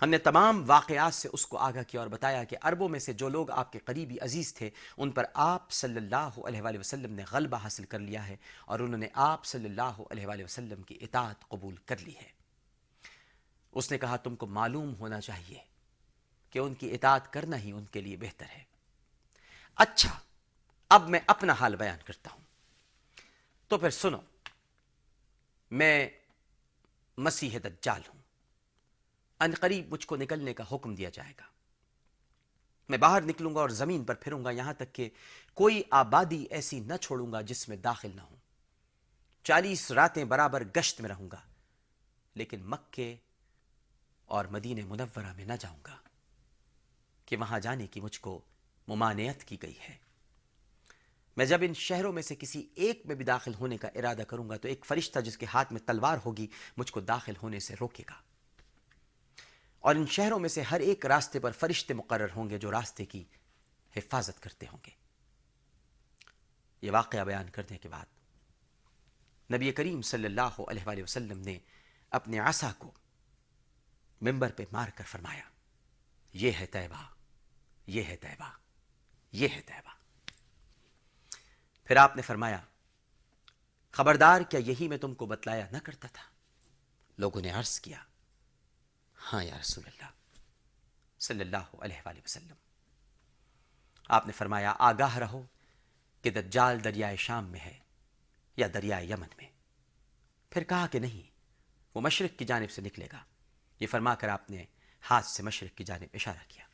ہم 0.03 0.09
نے 0.09 0.19
تمام 0.19 0.65
واقعات 0.67 1.15
سے 1.15 1.29
اس 1.33 1.47
کو 1.47 1.59
آگاہ 1.59 1.83
کیا 1.83 2.01
اور 2.01 2.09
بتایا 2.09 2.45
کہ 2.45 2.57
عربوں 2.63 2.89
میں 2.89 2.99
سے 2.99 3.13
جو 3.13 3.29
لوگ 3.29 3.51
آپ 3.51 3.73
کے 3.73 3.79
قریبی 3.79 4.19
عزیز 4.21 4.55
تھے، 4.55 4.71
ان 4.97 5.11
پر 5.11 5.25
آپ 5.35 5.71
صلی 5.71 5.97
اللہ 5.97 6.39
علیہ 6.45 6.63
وآلہ 6.63 6.79
وسلم 6.79 7.13
نے 7.13 7.25
غلبہ 7.31 7.57
حاصل 7.57 7.85
کر 7.85 7.99
لیا 7.99 8.29
ہے 8.29 8.37
اور 8.65 8.81
انہوں 8.81 8.99
نے 8.99 9.09
آپ 9.13 9.45
صلی 9.45 9.65
اللہ 9.65 10.03
علیہ 10.11 10.27
وآلہ 10.27 10.45
وسلم 10.45 10.83
کی 10.83 10.99
اطاعت 11.01 11.49
قبول 11.49 11.75
کر 11.77 11.97
لی 11.97 12.17
ہے۔ 12.17 12.29
اس 13.73 13.91
نے 13.91 13.99
کہا، 13.99 14.17
تم 14.17 14.37
کو 14.37 14.47
معلوم 14.47 14.95
ہونا 14.95 15.21
چاہیے 15.21 15.59
کہ 16.51 16.59
ان 16.59 16.75
کی 16.75 16.91
اطاعت 16.91 17.33
کرنا 17.33 17.59
ہی 17.59 17.73
ان 17.73 17.85
کے 17.85 18.01
لیے 18.01 18.17
بہتر 18.17 18.47
ہے۔ 18.57 18.65
اچھا 19.77 20.19
اب 20.89 21.09
میں 21.09 21.21
اپنا 21.27 21.53
حال 21.53 21.77
بیان 21.77 21.99
کرتا 22.05 22.31
ہوں۔ 22.31 22.43
تو 23.69 23.79
پھر 23.79 23.91
سنو، 23.91 24.19
میں 25.71 26.09
مسیح 27.19 27.59
دجال 27.65 28.01
ہوں۔ 28.09 28.26
ان 29.41 29.53
قریب 29.61 29.93
مجھ 29.93 30.07
کو 30.07 30.17
نکلنے 30.17 30.55
کا 30.55 30.65
حکم 30.73 30.95
دیا 30.95 31.11
جائے 31.13 31.33
گا۔ 31.39 31.45
میں 32.89 32.99
باہر 32.99 33.23
نکلوں 33.23 33.55
گا 33.55 33.61
اور 33.61 33.69
زمین 33.69 34.05
پر 34.05 34.15
پھروں 34.15 34.45
گا، 34.45 34.51
یہاں 34.51 34.73
تک 34.73 34.93
کہ 34.93 35.11
کوئی 35.55 35.83
آبادی 35.91 36.47
ایسی 36.51 36.81
نہ 36.81 36.95
چھوڑوں 37.01 37.33
گا 37.33 37.41
جس 37.41 37.69
میں 37.69 37.77
داخل 37.77 38.11
نہ 38.15 38.21
ہوں۔ 38.21 38.37
چالیس 39.45 39.91
راتیں 39.91 40.25
برابر 40.25 40.63
گشت 40.77 41.01
میں 41.01 41.11
رہوں 41.11 41.29
گا، 41.33 41.41
لیکن 42.35 42.61
مکے 42.65 43.17
اور 44.25 44.45
مدینہ 44.45 44.81
منورہ 44.87 45.33
میں 45.33 45.45
نہ 45.45 45.53
جاؤں 45.61 45.81
گا 45.87 45.97
کہ 47.27 47.37
وہاں 47.37 47.61
جانے 47.61 47.87
کی 47.87 48.01
مجھ 48.01 48.21
کو 48.21 48.41
ممانعت 48.89 49.45
کی 49.45 49.57
گئی 49.63 49.79
ہے۔ 49.89 49.97
میں 51.37 51.47
جب 51.47 51.59
ان 51.63 51.75
شہروں 51.75 52.13
میں 52.13 52.23
سے 52.23 52.35
کسی 52.35 52.69
ایک 52.75 53.03
میں 53.07 53.15
بھی 53.15 53.25
داخل 53.25 53.55
ہونے 53.55 53.77
کا 53.77 53.89
ارادہ 53.95 54.23
کروں 54.29 54.49
گا 54.49 54.57
تو 54.57 54.69
ایک 54.69 54.85
فرشتہ 54.85 55.21
جس 55.21 55.39
کے 55.39 55.47
ہاتھ 55.47 55.73
میں 55.73 55.81
تلوار 55.81 56.19
ہوگی 56.25 56.47
مجھ 56.77 56.93
کو 56.93 57.01
داخل 57.01 57.33
ہونے 57.43 57.61
سے 57.61 57.75
روکے 57.81 58.03
گا۔ 58.11 58.26
اور 59.81 59.95
ان 59.95 60.07
شہروں 60.07 60.39
میں 60.39 60.49
سے 60.49 60.63
ہر 60.63 60.81
ایک 60.81 61.07
راستے 61.07 61.41
پر 61.41 61.53
فرشتے 61.53 61.95
مقرر 61.95 62.31
ہوں 62.37 62.51
گے 62.51 62.59
جو 62.59 62.71
راستے 62.71 63.05
کی 63.05 63.25
حفاظت 63.97 64.43
کرتے 64.43 64.67
ہوں 64.67 64.79
گے۔ 64.87 64.91
یہ 66.83 66.91
واقعہ 66.91 67.25
بیان 67.25 67.51
کرنے 67.51 67.79
کے 67.79 67.89
بعد 67.89 68.07
نبی 69.53 69.73
کریم 69.73 70.03
صلی 70.03 70.25
اللہ 70.25 70.61
علیہ 70.69 70.87
وآلہ 70.87 71.03
وسلم 71.03 71.39
نے 71.39 71.59
اپنے 72.11 72.39
عصا 72.39 72.73
کو 72.79 72.91
ممبر 74.21 74.53
پہ 74.53 74.65
مار 74.73 74.89
کر 74.89 75.05
فرمایا، 75.05 75.43
یہ 76.33 76.53
ہے 76.53 76.67
طیبہ، 76.67 77.05
یہ 77.87 78.03
ہے 78.03 78.17
طیبہ، 78.17 78.51
یہ 79.33 79.49
ہے 79.49 79.61
طیبہ۔ 79.61 79.95
پھر 81.85 81.97
آپ 81.97 82.17
نے 82.17 82.23
فرمایا، 82.23 82.61
خبردار 83.91 84.41
کیا 84.41 84.61
یہی 84.61 84.89
میں 84.89 84.99
تم 84.99 85.15
کو 85.15 85.27
بتلایا 85.27 85.67
نہ 85.73 85.79
کرتا 85.79 86.09
تھا؟ 86.09 86.23
لوگوں 87.19 87.41
نے 87.41 87.51
عرض 87.51 87.81
کیا 87.81 88.03
ہاں 89.33 89.45
یا 89.45 89.59
رسول 89.61 89.85
اللہ 89.87 90.11
صلی 91.21 91.41
اللہ 91.41 91.81
علیہ 91.81 91.97
وآلہ 92.07 92.19
وسلم۔ 92.19 92.55
آپ 94.09 94.27
نے 94.27 94.33
فرمایا، 94.33 94.75
آگاہ 94.79 95.17
رہو 95.17 95.43
کہ 96.23 96.31
دجال 96.31 96.85
دریائے 96.85 97.17
شام 97.17 97.45
میں 97.45 97.61
ہے 97.61 97.79
یا 98.57 98.67
دریائے 98.75 99.07
یمن 99.07 99.29
میں۔ 99.37 99.49
پھر 100.51 100.65
کہا 100.65 100.87
کہ 100.87 100.99
نہیں، 100.99 101.31
وہ 101.95 102.01
مشرق 102.01 102.39
کی 102.39 102.45
جانب 102.45 102.71
سے 102.71 102.83
نکلے 102.83 103.07
گا۔ 103.13 103.25
یہ 103.81 103.87
فرما 103.87 104.15
کر 104.15 104.29
آپ 104.29 104.51
نے 104.51 104.65
ہاتھ 105.11 105.27
سے 105.27 105.43
مشرق 105.43 105.77
کی 105.77 105.85
جانب 105.85 106.07
اشارہ 106.15 106.45
کیا۔ 106.49 106.65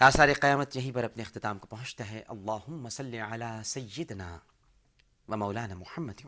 آثار 0.00 0.28
قیامت 0.40 0.76
یہیں 0.76 0.92
پر 0.92 1.04
اپنے 1.04 1.22
اختتام 1.22 1.58
کو 1.58 1.66
پہنچتا 1.66 2.10
ہے۔ 2.10 2.22
اللہم 2.28 2.88
صلی 2.88 3.20
علی 3.20 3.62
سیدنا 3.64 4.38
و 5.28 5.36
مولانا 5.36 5.74
محمد 5.74 6.26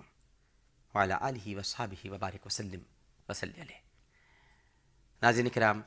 وعلی 0.95 1.13
آلہ 1.13 1.59
و 1.59 1.63
صحابہ 1.63 2.11
وبارک 2.11 2.47
وسلم 2.47 2.81
وسلی 3.29 3.63
علیہ۔ 3.63 3.90
ناظرین 5.23 5.49
کرام، 5.49 5.83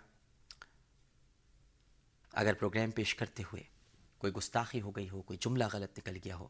اگر 2.33 2.53
پروگرام 2.53 2.91
پیش 2.91 3.15
کرتے 3.15 3.43
ہوئے 3.43 3.63
کوئی 4.17 4.33
گستاخی 4.33 4.81
ہو 4.81 4.91
گئی 4.91 5.09
ہو، 5.09 5.21
کوئی 5.21 5.39
جملہ 5.41 5.63
غلط 5.73 5.99
نکل 5.99 6.17
گیا 6.25 6.35
ہو، 6.35 6.47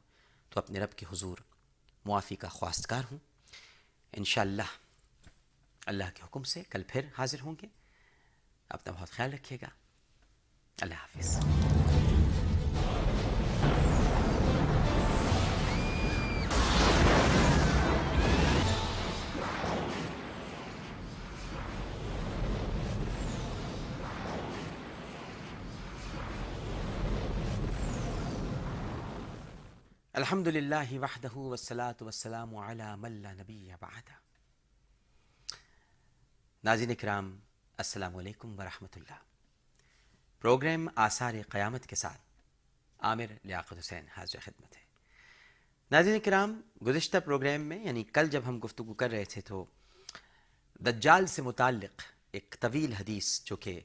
تو 0.49 0.59
اپنے 0.59 0.79
رب 0.79 0.91
کے 0.95 1.05
حضور 1.11 1.37
معافی 2.05 2.35
کا 2.35 2.47
خواستگار 2.47 3.03
ہوں۔ 3.11 3.17
انشاءاللہ، 4.11 4.89
اللہ 5.85 6.03
کے 6.13 6.21
حکم 6.23 6.43
سے 6.43 6.63
کل 6.69 6.83
پھر 6.87 7.05
حاضر 7.17 7.39
ہوں 7.41 7.55
گے۔ 7.61 7.67
اپنا 8.69 8.93
بہت 8.93 9.09
خیال 9.09 9.33
رکھیے 9.33 9.59
گا۔ 9.61 9.69
اللہ 10.81 10.93
حافظ۔ 10.93 11.39
الحمد 30.23 30.47
للہ 30.47 30.97
وحدہ 30.99 31.29
والصلاة 31.35 31.95
والسلام 32.01 32.55
علی 32.57 32.83
من 32.97 33.15
نبی 33.37 33.71
بعد 33.79 34.09
ناظرین 36.63 36.93
کرام 36.95 37.31
السلام 37.77 38.15
علیکم 38.17 38.53
ورحمۃ 38.59 38.95
اللہ 38.95 39.17
پروگرام 40.41 40.87
آثار 40.97 41.33
قیامت 41.49 41.87
کے 41.87 41.95
ساتھ 41.95 42.21
عامر 42.99 43.33
لیاقت 43.43 43.77
حسین 43.77 44.05
حاضر 44.09 44.39
خدمت 44.39 44.77
ہے 44.77 44.85
ناظرین 45.91 46.19
کرام 46.19 46.53
گزشتہ 46.87 47.17
پروگرام 47.25 47.65
میں 47.69 47.79
یعنی 47.79 48.03
کل 48.13 48.29
جب 48.29 48.47
ہم 48.47 48.59
گفتگو 48.63 48.93
کر 48.93 49.09
رہے 49.09 49.25
تھے 49.25 49.41
تو 49.41 49.63
دجال 50.81 51.27
سے 51.27 51.41
متعلق 51.41 52.03
ایک 52.33 52.55
طویل 52.59 52.93
حدیث 52.93 53.39
جو 53.43 53.55
کہ 53.57 53.79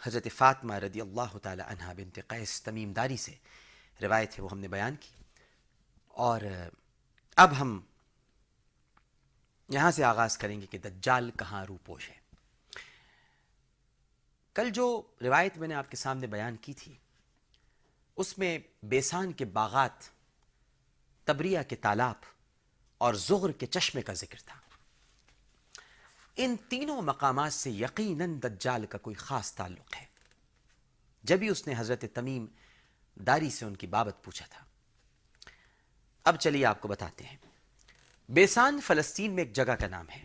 حضرت 0.00 0.28
فاطمہ 0.36 0.80
رضی 0.84 1.00
اللہ 1.00 1.36
تعالی 1.38 1.62
عنہ 1.66 1.92
بنت 1.96 2.18
قیس 2.26 2.60
تمیم 2.62 2.92
داری 2.92 3.16
سے 3.18 3.36
روایت 4.02 4.38
ہے 4.38 4.44
وہ 4.44 4.48
ہم 4.52 4.58
نے 4.58 4.68
بیان 4.68 4.96
کی۔ 4.96 5.24
اور 6.08 6.40
اب 7.36 7.60
ہم 7.60 7.80
یہاں 9.68 9.90
سے 9.90 10.04
آغاز 10.04 10.38
کریں 10.38 10.60
گے 10.60 10.66
کہ 10.66 10.78
دجال 10.78 11.30
کہاں 11.30 11.64
روپوش 11.64 12.10
ہے۔ 12.10 12.14
کل 14.54 14.70
جو 14.70 15.02
روایت 15.20 15.58
میں 15.58 15.68
نے 15.68 15.74
آپ 15.74 15.90
کے 15.90 15.96
سامنے 15.96 16.26
بیان 16.26 16.56
کی 16.56 16.72
تھی، 16.72 16.94
اس 18.16 18.38
میں 18.38 18.58
بیسان 18.82 19.32
کے 19.32 19.44
باغات، 19.44 19.90
تبریہ 21.24 21.58
کے 21.68 21.76
تالاب 21.76 22.14
اور 22.98 23.14
زغر 23.14 23.52
کے 23.52 23.66
چشمے 23.66 24.02
کا 24.02 24.12
ذکر 24.12 24.38
تھا۔ 24.46 24.60
ان 26.36 26.56
تینوں 26.68 27.02
مقامات 27.02 27.52
سے 27.52 27.70
یقیناً 27.70 28.40
دجال 28.42 28.86
کا 28.86 28.98
کوئی 28.98 29.14
خاص 29.14 29.54
تعلق 29.54 29.96
ہے۔ 29.96 30.06
جبھی 31.22 31.48
اس 31.48 31.66
نے 31.66 31.74
حضرت 31.76 32.04
تمیم 32.14 32.46
داری 33.16 33.50
سے 33.50 33.64
ان 33.64 33.76
کی 33.76 33.86
بابت 33.86 34.24
پوچھا 34.24 34.46
تھا۔ 34.50 34.64
اب 36.24 36.36
چلیے 36.36 36.66
آپ 36.66 36.80
کو 36.80 36.88
بتاتے 36.88 37.24
ہیں۔ 37.24 37.36
بیسان 38.28 38.80
فلسطین 38.80 39.32
میں 39.32 39.44
ایک 39.44 39.52
جگہ 39.52 39.72
کا 39.72 39.86
نام 39.88 40.10
ہے۔ 40.10 40.24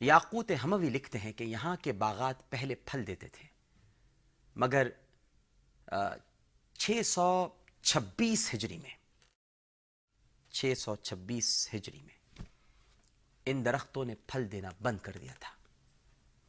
یاقوت 0.00 0.50
ہموی 0.64 0.88
لکھتے 0.88 1.18
ہیں 1.18 1.32
کہ 1.32 1.44
یہاں 1.44 1.76
کے 1.76 1.92
باغات 1.92 2.50
پہلے 2.50 2.74
پھل 2.74 3.06
دیتے 3.06 3.28
تھے۔ 3.28 3.48
مگر 4.56 4.88
چھ 6.78 7.00
سو 7.04 7.48
چھبیس 7.82 8.54
ہجری 8.54 8.78
میں۔ 8.78 8.94
چھ 10.50 10.72
سو 10.76 10.96
چھبیس 10.96 11.68
ہجری 11.74 12.00
میں۔ 12.02 12.44
ان 13.46 13.64
درختوں 13.64 14.04
نے 14.04 14.14
پھل 14.26 14.52
دینا 14.52 14.68
بند 14.82 14.98
کر 14.98 15.12
دیا 15.12 15.32
تھا۔ 15.40 15.54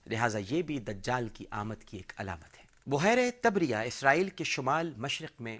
لہٰذا 0.06 0.40
یہ 0.49 0.61
بھی 0.61 0.80
دجال 0.80 1.30
کی 1.30 1.45
آمد 1.52 1.84
کی 1.85 1.98
ایک 1.98 2.14
علامت 2.18 2.57
ہے۔ 2.57 2.62
بحیر 2.88 3.18
تبریہ 3.41 3.76
اسرائیل 3.76 4.30
کے 4.30 4.43
شمال 4.43 4.93
مشرق 4.97 5.41
میں 5.41 5.57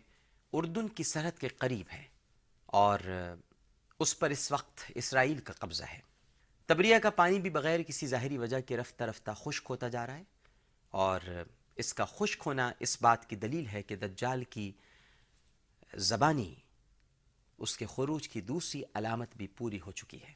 اردن 0.54 0.88
کی 0.88 1.04
سرحد 1.04 1.40
کے 1.40 1.48
قریب 1.48 1.86
ہے 1.94 2.04
اور 2.66 3.00
اس 4.00 4.20
پر 4.20 4.30
اس 4.30 4.52
وقت 4.52 4.92
اسرائیل 4.96 5.38
کا 5.38 5.54
قبضہ 5.54 5.84
ہے۔ 5.84 6.00
تبریہ 6.66 6.98
کا 6.98 7.10
پانی 7.10 7.40
بھی 7.40 7.50
بغیر 7.50 7.82
کسی 7.82 8.08
ظاہری 8.08 8.38
وجہ 8.38 8.60
کے 8.60 8.78
رفتہ 8.78 9.04
رفتہ 9.04 9.32
خشک 9.32 9.66
ہوتا 9.70 9.88
جا 9.88 10.08
رہا 10.08 10.18
ہے 10.18 10.24
اور 10.90 11.20
اس 11.76 11.94
کا 11.94 12.06
خشک 12.06 12.44
ہونا 12.46 12.72
اس 12.80 13.02
بات 13.02 13.30
کی 13.30 13.36
دلیل 13.36 13.68
ہے 13.68 13.84
کہ 13.84 13.96
دجال 13.96 14.44
کی 14.44 14.72
زبانی 15.94 16.56
اس 17.58 17.78
کے 17.78 17.86
خروج 17.86 18.30
کی 18.30 18.42
دوسری 18.42 18.84
علامت 18.94 19.36
بھی 19.38 19.48
پوری 19.48 19.80
ہو 19.86 19.92
چکی 19.92 20.24
ہے۔ 20.24 20.34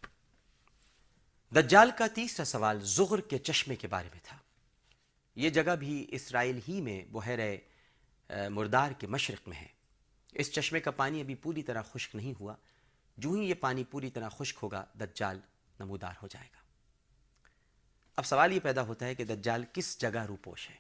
دجال 1.55 1.91
کا 1.97 2.07
تیسرا 2.07 2.45
سوال 2.45 2.80
زغر 2.81 3.22
کے 3.22 3.38
چشمے 3.38 3.76
کے 3.76 3.88
بارے 3.88 4.09
میں 4.11 4.19
تھا۔ 4.23 4.38
یہ 5.38 5.49
جگہ 5.49 5.76
بھی 5.76 6.05
اسرائیل 6.09 6.59
ہی 6.68 6.81
میں 6.81 7.05
بحیر 7.11 7.39
مردار 8.49 8.91
کے 8.91 9.07
مشرق 9.07 9.47
میں 9.47 9.57
ہے۔ 9.57 9.68
اس 10.31 10.51
چشمے 10.51 10.80
کا 10.80 10.91
پانی 10.91 11.22
ابھی 11.22 11.35
پوری 11.35 11.64
طرح 11.64 11.81
خشک 11.81 12.15
نہیں 12.15 12.34
ہوا۔ 12.39 12.55
جو 13.18 13.31
ہی 13.31 13.49
یہ 13.49 13.53
پانی 13.53 13.84
پوری 13.84 14.09
طرح 14.09 14.30
خشک 14.30 14.57
ہوگا، 14.64 14.85
دجال 14.99 15.39
نمودار 15.80 16.14
ہو 16.22 16.27
جائے 16.27 16.47
گا۔ 16.53 16.57
اب 18.15 18.26
سوال 18.26 18.51
یہ 18.51 18.59
پیدا 18.59 18.81
ہوتا 18.81 19.05
ہے 19.05 19.15
کہ 19.15 19.23
دجال 19.23 19.64
کس 19.73 20.01
جگہ 20.01 20.26
روپوش 20.26 20.69
ہے؟ 20.69 20.76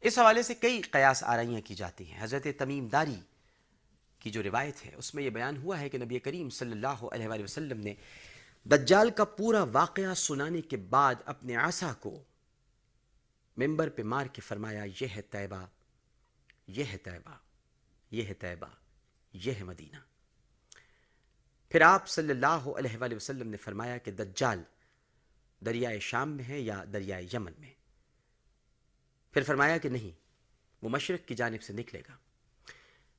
اس 0.00 0.18
حوالے 0.18 0.42
سے 0.42 0.54
کئی 0.54 0.82
قیاس 0.82 1.24
آرائیاں 1.24 1.60
کی 1.60 1.74
جاتی 1.74 2.12
ہیں۔ 2.12 2.22
حضرت 2.22 2.46
تمیم 2.58 2.86
داری 2.86 3.20
کی 4.18 4.30
جو 4.30 4.42
روایت 4.42 4.86
ہے، 4.86 4.94
اس 4.94 5.14
میں 5.14 5.22
یہ 5.22 5.30
بیان 5.30 5.56
ہوا 5.56 5.80
ہے 5.80 5.88
کہ 5.88 5.98
نبی 5.98 6.18
کریم 6.18 6.50
صلی 6.50 6.72
اللہ 6.72 6.86
علیہ 6.86 7.28
وآلہ 7.28 7.44
وسلم 7.44 7.80
نے 7.80 7.94
دجال 8.64 9.10
کا 9.10 9.24
پورا 9.24 9.62
واقعہ 9.62 10.14
سنانے 10.14 10.60
کے 10.60 10.76
بعد 10.76 11.14
اپنے 11.24 11.56
آسا 11.56 11.92
کو 12.00 12.22
ممبر 13.56 13.88
پہ 13.88 14.02
مار 14.02 14.26
کے 14.26 14.40
فرمایا، 14.40 14.84
یہ 15.00 15.06
ہے 15.16 15.22
طیبہ، 15.22 15.66
یہ 16.66 16.84
ہے 16.84 16.98
طیبہ، 16.98 17.38
یہ 18.10 18.22
ہے 18.22 18.34
طیبہ، 18.34 18.66
یہ 19.32 19.52
ہے 19.52 19.62
مدینہ۔ 19.62 19.96
پھر 21.68 21.80
آپ 21.80 22.08
صلی 22.08 22.30
اللہ 22.30 22.46
علیہ 22.46 22.96
وآلہ 22.98 23.14
وسلم 23.14 23.48
نے 23.48 23.56
فرمایا 23.56 23.98
کہ 23.98 24.10
دجال 24.10 24.62
دریائے 25.64 26.00
شام 26.00 26.30
میں 26.30 26.44
ہے 26.44 26.60
یا 26.60 26.84
دریائے 26.92 27.26
یمن 27.32 27.52
میں؟ 27.58 27.74
پھر 29.32 29.42
فرمایا 29.42 29.78
کہ 29.78 29.88
نہیں، 29.88 30.10
وہ 30.82 30.88
مشرق 30.88 31.28
کی 31.28 31.34
جانب 31.34 31.62
سے 31.62 31.72
نکلے 31.72 32.02
گا۔ 32.08 32.16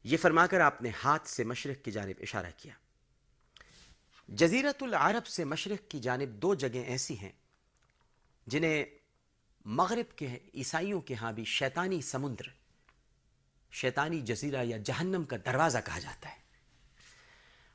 یہ 0.03 0.17
فرما 0.17 0.47
کر 0.47 0.59
آپ 0.59 0.81
نے 0.81 0.91
ہاتھ 1.03 1.27
سے 1.27 1.43
مشرق 1.43 1.85
کی 1.85 1.91
جانب 1.91 2.15
اشارہ 2.19 2.51
کیا۔ 2.57 2.73
جزیرت 4.27 4.83
العرب 4.83 5.27
سے 5.27 5.43
مشرق 5.43 5.91
کی 5.91 5.99
جانب 5.99 6.29
دو 6.29 6.55
جگہیں 6.55 6.83
ایسی 6.83 7.19
ہیں 7.19 7.31
جنہیں 8.47 8.85
مغرب 9.69 10.17
کے 10.17 10.37
عیسائیوں 10.53 11.01
کے 11.01 11.15
ہاں 11.15 11.31
بھی 11.31 11.45
شیطانی 11.45 12.01
سمندر، 12.01 12.43
شیطانی 13.71 14.21
جزیرہ 14.21 14.63
یا 14.63 14.77
جہنم 14.77 15.23
کا 15.23 15.35
دروازہ 15.45 15.77
کہا 15.85 15.99
جاتا 15.99 16.29
ہے۔ 16.29 16.35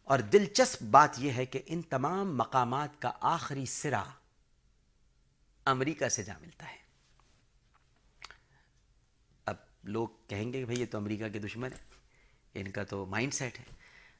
اور 0.05 0.19
دلچسپ 0.19 0.83
بات 0.83 1.11
یہ 1.19 1.33
ہے 1.33 1.47
کہ 1.47 1.63
ان 1.67 1.83
تمام 1.83 2.37
مقامات 2.37 3.03
کا 3.03 3.13
آخری 3.21 3.67
سرا 3.67 4.05
امریکہ 5.65 6.09
سے 6.09 6.23
جا 6.23 6.39
ملتا 6.41 6.71
ہے۔ 6.71 6.77
اب 9.47 9.57
لوگ 9.83 10.09
کہیں 10.29 10.53
گے 10.53 10.59
کہ 10.59 10.65
بھئی 10.65 10.81
یہ 10.81 10.87
تو 10.91 10.99
امریکہ 10.99 11.29
کے 11.29 11.39
دشمن 11.39 11.73
ہے 11.73 11.85
ان 12.55 12.71
کا 12.71 12.85
تو 12.85 13.07
مائنڈ 13.07 13.35
سیٹ 13.35 13.59
ہے۔ 13.59 13.65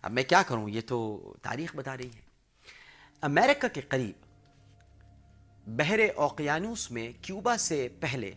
اب 0.03 0.13
میں 0.13 0.23
کیا 0.23 0.43
کروں؟ 0.43 0.69
یہ 0.69 0.81
تو 0.87 1.35
تاریخ 1.43 1.77
بتا 1.77 1.97
رہی 1.97 2.11
ہے۔ 2.15 2.21
امریکہ 3.21 3.69
کے 3.69 3.81
قریب 3.81 4.32
بحر 5.67 5.99
اوقیانوس 6.17 6.91
میں 6.91 7.11
کیوبا 7.23 7.57
سے 7.57 7.89
پہلے 8.01 8.31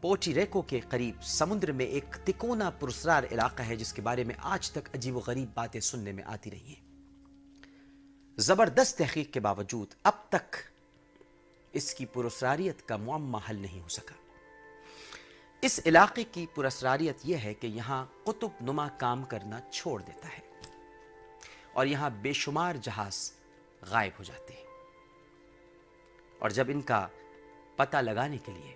پوٹی 0.00 0.34
ریکو 0.34 0.62
کے 0.62 0.80
قریب 0.80 1.22
سمندر 1.22 1.72
میں 1.72 1.86
ایک 1.86 2.16
تکونا 2.24 2.70
پرسرار 2.70 3.22
علاقہ 3.30 3.62
ہے، 3.62 3.76
جس 3.76 3.92
کے 3.92 4.02
بارے 4.02 4.24
میں 4.24 4.34
آج 4.38 4.70
تک 4.70 4.88
عجیب 4.94 5.16
و 5.16 5.20
غریب 5.26 5.48
باتیں 5.54 5.80
سننے 5.80 6.12
میں 6.12 6.24
آتی 6.24 6.50
رہی 6.50 6.74
ہیں۔ 6.74 6.86
زبردست 8.36 8.98
تحقیق 8.98 9.32
کے 9.32 9.40
باوجود 9.40 9.94
اب 10.02 10.12
تک 10.28 10.56
اس 11.72 11.94
کی 11.94 12.06
پرسراریت 12.06 12.88
کا 12.88 12.96
معمہ 12.96 13.38
حل 13.50 13.56
نہیں 13.56 13.80
ہو 13.80 13.88
سکا۔ 13.88 14.14
اس 15.62 15.80
علاقے 15.86 16.24
کی 16.24 16.46
پرسراریت 16.54 17.16
یہ 17.24 17.36
ہے 17.36 17.54
کہ 17.54 17.66
یہاں 17.66 18.04
قطب 18.24 18.62
نما 18.62 18.88
کام 18.88 19.22
کرنا 19.24 19.60
چھوڑ 19.70 20.00
دیتا 20.02 20.28
ہے 20.28 20.40
اور 21.72 21.86
یہاں 21.86 22.10
بے 22.10 22.32
شمار 22.32 22.74
جہاز 22.74 23.30
غائب 23.90 24.18
ہو 24.18 24.24
جاتے 24.24 24.54
ہیں۔ 24.54 24.67
اور 26.38 26.50
جب 26.50 26.64
ان 26.68 26.80
کا 26.80 27.06
پتہ 27.76 27.96
لگانے 27.96 28.38
کے 28.38 28.52
لیے 28.52 28.74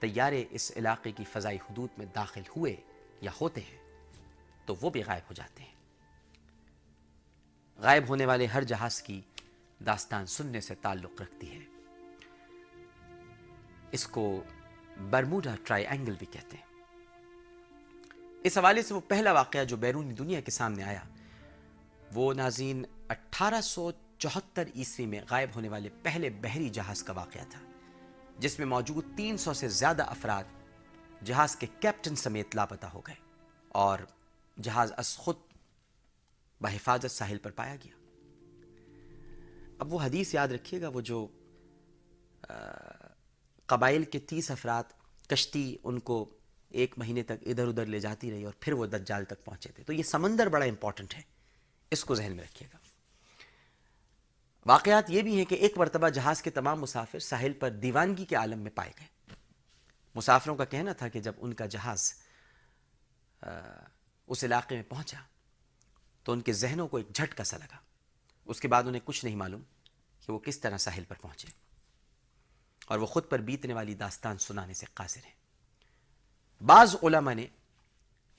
طیارے 0.00 0.44
اس 0.50 0.72
علاقے 0.76 1.12
کی 1.12 1.24
فضائی 1.24 1.56
حدود 1.56 1.88
میں 1.98 2.06
داخل 2.06 2.42
ہوئے 2.56 2.76
یا 3.20 3.30
ہوتے 3.40 3.60
ہیں، 3.60 3.78
تو 4.66 4.74
وہ 4.80 4.90
بھی 4.90 5.02
غائب 5.06 5.22
ہو 5.28 5.34
جاتے 5.34 5.62
ہیں۔ 5.62 5.74
غائب 7.78 8.08
ہونے 8.08 8.26
والے 8.26 8.46
ہر 8.46 8.62
جہاز 8.62 9.02
کی 9.02 9.20
داستان 9.86 10.26
سننے 10.26 10.60
سے 10.60 10.74
تعلق 10.74 11.22
رکھتی 11.22 11.50
ہے۔ 11.52 11.64
اس 13.92 14.06
کو 14.06 14.42
برموڈا 15.10 15.54
ٹرائی 15.64 15.86
اینگل 15.86 16.14
بھی 16.18 16.26
کہتے 16.26 16.56
ہیں۔ 16.56 16.64
اس 18.44 18.58
حوالے 18.58 18.82
سے 18.82 18.94
وہ 18.94 19.00
پہلا 19.08 19.32
واقعہ 19.32 19.64
جو 19.64 19.76
بیرونی 19.76 20.14
دنیا 20.14 20.40
کے 20.40 20.50
سامنے 20.50 20.82
آیا، 20.82 21.00
وہ 22.14 22.34
ناظرین 22.34 22.84
اٹھارہ 23.08 23.60
سو 23.60 23.90
چوہتر 24.24 24.68
عیسوی 24.74 25.06
میں 25.06 25.20
غائب 25.30 25.50
ہونے 25.54 25.68
والے 25.68 25.88
پہلے 26.02 26.28
بحری 26.30 26.68
جہاز 26.68 27.02
کا 27.02 27.12
واقعہ 27.12 27.40
تھا، 27.50 27.60
جس 28.38 28.58
میں 28.58 28.66
موجود 28.66 29.04
تین 29.16 29.36
سو 29.36 29.52
سے 29.54 29.68
زیادہ 29.68 30.02
افراد 30.02 30.44
جہاز 31.24 31.56
کے 31.56 31.66
کیپٹن 31.80 32.14
سمیت 32.16 32.56
لاپتہ 32.56 32.86
ہو 32.86 33.00
گئے 33.00 33.14
اور 33.68 33.98
جہاز 34.62 34.92
از 34.96 35.16
خود 35.16 35.36
بحفاظت 36.60 37.10
ساحل 37.10 37.38
پر 37.38 37.50
پایا 37.50 37.76
گیا۔ 37.84 37.96
اب 39.78 39.92
وہ 39.94 40.00
حدیث 40.02 40.34
یاد 40.34 40.48
رکھیے 40.48 40.80
گا، 40.80 40.88
وہ 40.88 41.00
جو 41.00 41.26
قبائل 43.66 44.04
کے 44.04 44.18
تیس 44.18 44.50
افراد 44.50 44.92
کشتی 45.28 45.76
ان 45.84 45.98
کو 45.98 46.24
ایک 46.70 46.98
مہینے 46.98 47.22
تک 47.22 47.46
ادھر 47.46 47.68
ادھر 47.68 47.86
لے 47.86 48.00
جاتی 48.00 48.30
رہی 48.30 48.44
اور 48.44 48.54
پھر 48.60 48.72
وہ 48.72 48.86
دجال 48.86 49.24
تک 49.24 49.44
پہنچے 49.44 49.70
تھے۔ 49.74 49.84
تو 49.84 49.92
یہ 49.92 50.02
سمندر 50.02 50.48
بڑا 50.48 50.66
امپورٹنٹ 50.66 51.14
ہے، 51.14 51.22
اس 51.90 52.04
کو 52.04 52.14
ذہن 52.14 52.32
میں 52.32 52.44
رکھیے 52.44 52.68
گا۔ 52.72 52.78
واقعات 54.66 55.10
یہ 55.10 55.22
بھی 55.22 55.38
ہیں 55.38 55.44
کہ 55.44 55.54
ایک 55.54 55.78
مرتبہ 55.78 56.08
جہاز 56.08 56.42
کے 56.42 56.50
تمام 56.50 56.80
مسافر 56.80 57.18
ساحل 57.18 57.52
پر 57.52 57.70
دیوانگی 57.70 58.24
کے 58.24 58.36
عالم 58.36 58.58
میں 58.58 58.70
پائے 58.70 58.92
گئے۔ 59.00 59.06
مسافروں 60.14 60.56
کا 60.56 60.64
کہنا 60.64 60.92
تھا 60.92 61.08
کہ 61.08 61.20
جب 61.20 61.32
ان 61.38 61.54
کا 61.54 61.66
جہاز 61.66 62.14
اس 64.26 64.44
علاقے 64.44 64.74
میں 64.74 64.82
پہنچا 64.82 65.18
تو 66.22 66.32
ان 66.32 66.40
کے 66.40 66.52
ذہنوں 66.52 66.88
کو 66.88 66.96
ایک 66.96 67.12
جھٹکا 67.14 67.44
سا 67.44 67.56
لگا۔ 67.56 67.76
اس 68.44 68.60
کے 68.60 68.68
بعد 68.68 68.82
انہیں 68.82 69.02
کچھ 69.04 69.24
نہیں 69.24 69.36
معلوم 69.36 69.62
کہ 70.26 70.32
وہ 70.32 70.38
کس 70.38 70.60
طرح 70.60 70.78
ساحل 70.78 71.04
پر 71.04 71.16
پہنچے۔ 71.20 71.48
اور 72.86 72.98
وہ 72.98 73.06
خود 73.06 73.28
پر 73.28 73.38
بیتنے 73.38 73.74
والی 73.74 73.94
داستان 73.94 74.38
سنانے 74.38 74.74
سے 74.74 74.86
قاصر 74.94 75.20
ہیں۔ 75.24 75.34
بعض 76.64 76.96
علماء 77.02 77.34
نے 77.34 77.46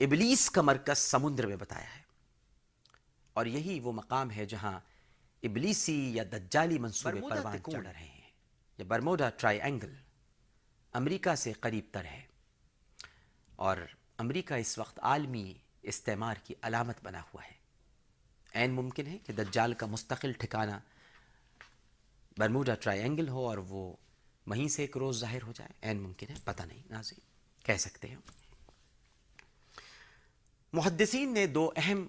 ابلیس 0.00 0.50
کا 0.50 0.62
مرکز 0.62 0.98
سمندر 0.98 1.46
میں 1.46 1.56
بتایا 1.56 1.96
ہے۔ 1.96 2.02
اور 3.32 3.46
یہی 3.46 3.80
وہ 3.80 3.92
مقام 3.92 4.30
ہے 4.30 4.44
جہاں 4.44 4.80
ابلیسی 5.42 6.14
یا 6.14 6.22
دجالی 6.32 6.78
منصوبے 6.78 7.20
پروان 7.30 7.58
چڑھ 7.72 7.86
رہے 7.86 8.04
ہیں۔ 8.04 8.30
یہ 8.78 8.84
برموڈا 8.84 9.28
ٹرائی 9.28 9.60
اینگل 9.60 9.94
امریکہ 10.92 11.34
سے 11.34 11.52
قریب 11.52 11.84
تر 11.92 12.04
ہے 12.04 12.26
اور 13.56 13.76
امریکہ 14.18 14.54
اس 14.54 14.78
وقت 14.78 15.00
عالمی 15.02 15.54
استعمار 15.82 16.34
کی 16.44 16.54
علامت 16.62 16.96
بنا 17.02 17.20
ہوا 17.20 17.42
ہے۔ 17.44 17.56
عین 18.54 18.70
ممکن 18.70 19.06
ہے 19.06 19.18
کہ 19.18 19.32
دجال 19.32 19.74
کا 19.74 19.86
مستقل 19.86 20.32
ٹھکانہ 20.32 20.76
برموڈا 22.38 22.74
ٹرائی 22.74 23.00
اینگل 23.00 23.28
ہو 23.28 23.48
اور 23.48 23.58
وہ 23.58 23.96
وہیں 24.46 24.68
سے 24.68 24.82
ایک 24.82 24.96
روز 24.96 25.20
ظاہر 25.20 25.42
ہو 25.42 25.52
جائے۔ 25.52 25.70
عین 25.82 26.00
ممکن 26.00 26.26
ہے 26.28 26.34
پتہ 26.44 26.62
نہیں 26.62 26.82
ناظرین 26.90 27.20
کہہ 27.64 27.76
سکتے 27.76 28.08
ہیں۔ 28.08 28.16
محدثین 30.72 31.34
نے 31.34 31.46
دو 31.46 31.72
اہم 31.76 32.08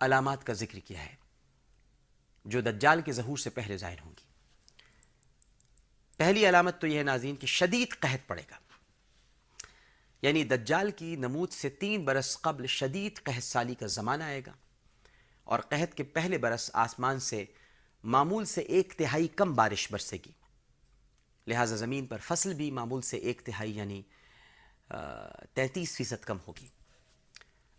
علامات 0.00 0.46
کا 0.46 0.52
ذکر 0.52 0.78
کیا 0.78 1.06
ہے۔ 1.06 1.25
جو 2.46 2.60
دجال 2.60 3.02
کے 3.02 3.12
ظہور 3.12 3.36
سے 3.36 3.50
پہلے 3.50 3.76
ظاہر 3.76 3.96
ہوں 4.04 4.10
گی۔ 4.10 4.26
پہلی 6.16 6.48
علامت 6.48 6.80
تو 6.80 6.86
یہ 6.86 6.98
ہے 6.98 7.02
ناظرین 7.02 7.36
کہ 7.36 7.46
شدید 7.46 7.88
قحط 8.00 8.28
پڑے 8.28 8.42
گا۔ 8.50 8.56
یعنی 10.22 10.44
دجال 10.44 10.90
کی 10.90 11.16
نمود 11.16 11.52
سے 11.52 11.68
تین 11.68 12.04
برس 12.04 12.40
قبل 12.40 12.66
شدید 12.66 13.22
قحط 13.22 13.42
سالی 13.42 13.74
کا 13.74 13.86
زمانہ 13.86 14.24
آئے 14.24 14.42
گا 14.46 14.52
اور 15.44 15.58
قحط 15.58 15.94
کے 15.94 16.02
پہلے 16.02 16.38
برس 16.38 16.70
آسمان 16.72 17.20
سے 17.20 17.44
معمول 18.04 18.44
سے 18.44 18.60
ایک 18.60 18.94
تہائی 18.98 19.28
کم 19.28 19.54
بارش 19.54 19.92
برسے 19.92 20.16
گی۔ 20.16 20.32
لہٰذا 21.46 21.76
زمین 21.76 22.06
پر 22.06 22.18
فصل 22.18 22.54
بھی 22.54 22.70
معمول 22.70 23.02
سے 23.02 23.16
ایک 23.16 23.42
تہائی 23.44 23.76
یعنی 23.76 24.02
تینتیس 25.54 25.96
فیصد 25.96 26.24
کم 26.24 26.38
ہوگی۔ 26.48 26.68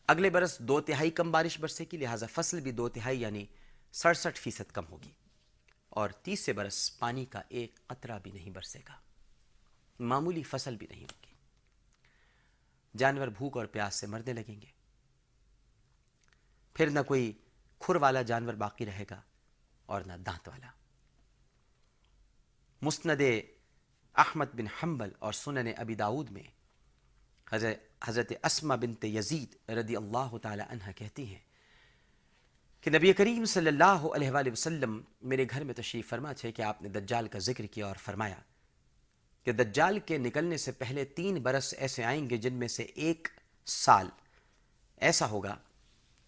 اگلے 0.07 0.29
برس 0.29 0.59
دو 0.59 0.81
تہائی 0.81 1.09
کم 1.09 1.31
بارش 1.31 1.59
برسے 1.59 1.85
گی، 1.91 1.97
لہٰذا 1.97 2.25
فصل 2.31 2.59
بھی 2.59 2.71
دو 2.71 2.89
تہائی 2.89 3.21
یعنی 3.21 3.45
سڑسٹھ 3.97 4.39
فیصد 4.39 4.71
کم 4.71 4.85
ہوگی 4.89 5.11
اور 5.89 6.09
تیسرے 6.09 6.53
برس 6.53 6.99
پانی 6.99 7.25
کا 7.25 7.41
ایک 7.49 7.87
قطرہ 7.87 8.19
بھی 8.19 8.31
نہیں 8.31 8.49
برسے 8.49 8.79
گا۔ 8.79 8.93
معمولی 9.99 10.43
فصل 10.43 10.75
بھی 10.75 10.87
نہیں 10.89 11.03
ہوگی۔ 11.03 11.33
جانور 12.97 13.27
بھوک 13.27 13.57
اور 13.57 13.65
پیاس 13.65 13.95
سے 13.95 14.07
مرنے 14.07 14.33
لگیں 14.33 14.61
گے۔ 14.61 14.71
پھر 16.73 16.89
نہ 16.89 16.99
کوئی 16.99 17.31
کھر 17.79 17.95
والا 17.95 18.21
جانور 18.21 18.53
باقی 18.53 18.85
رہے 18.85 19.05
گا 19.09 19.21
اور 19.85 20.01
نہ 20.01 20.13
دانت 20.13 20.47
والا۔ 20.47 20.71
مسند 22.81 23.21
احمد 24.15 24.45
بن 24.53 24.67
حنبل 24.67 25.11
اور 25.19 25.33
سنن 25.33 25.67
ابی 25.77 25.95
داود 25.95 26.29
میں 26.29 26.47
حضرت 28.01 28.31
اسما 28.43 28.75
بنت 28.75 29.05
یزید 29.05 29.69
رضی 29.69 29.95
اللہ 29.95 30.37
تعالی 30.37 30.63
عنہ 30.69 30.91
کہتی 30.95 31.25
ہیں 31.25 31.46
کہ 32.87 32.97
نبی 32.97 33.13
کریم 33.13 33.45
صلی 33.45 33.67
اللہ 33.67 34.07
علیہ 34.15 34.31
وآلہ 34.31 34.51
وسلم 34.51 35.01
میرے 35.21 35.45
گھر 35.49 35.63
میں 35.63 35.73
تشریف 35.73 36.09
فرما 36.09 36.33
تھے 36.33 36.51
کہ 36.51 36.61
آپ 36.61 36.81
نے 36.81 36.89
دجال 36.89 37.27
کا 37.27 37.39
ذکر 37.39 37.65
کیا 37.65 37.85
اور 37.85 37.95
فرمایا 37.95 38.35
کہ 39.43 39.51
دجال 39.51 39.99
کے 39.99 40.17
نکلنے 40.17 40.57
سے 40.57 40.71
پہلے 40.71 41.05
تین 41.05 41.35
برس 41.35 41.73
ایسے 41.77 42.03
آئیں 42.03 42.29
گے 42.29 42.37
جن 42.37 42.53
میں 42.53 42.67
سے 42.67 42.83
ایک 42.83 43.27
سال۔ 43.65 44.07
ایسا 44.97 45.29
ہوگا 45.29 45.55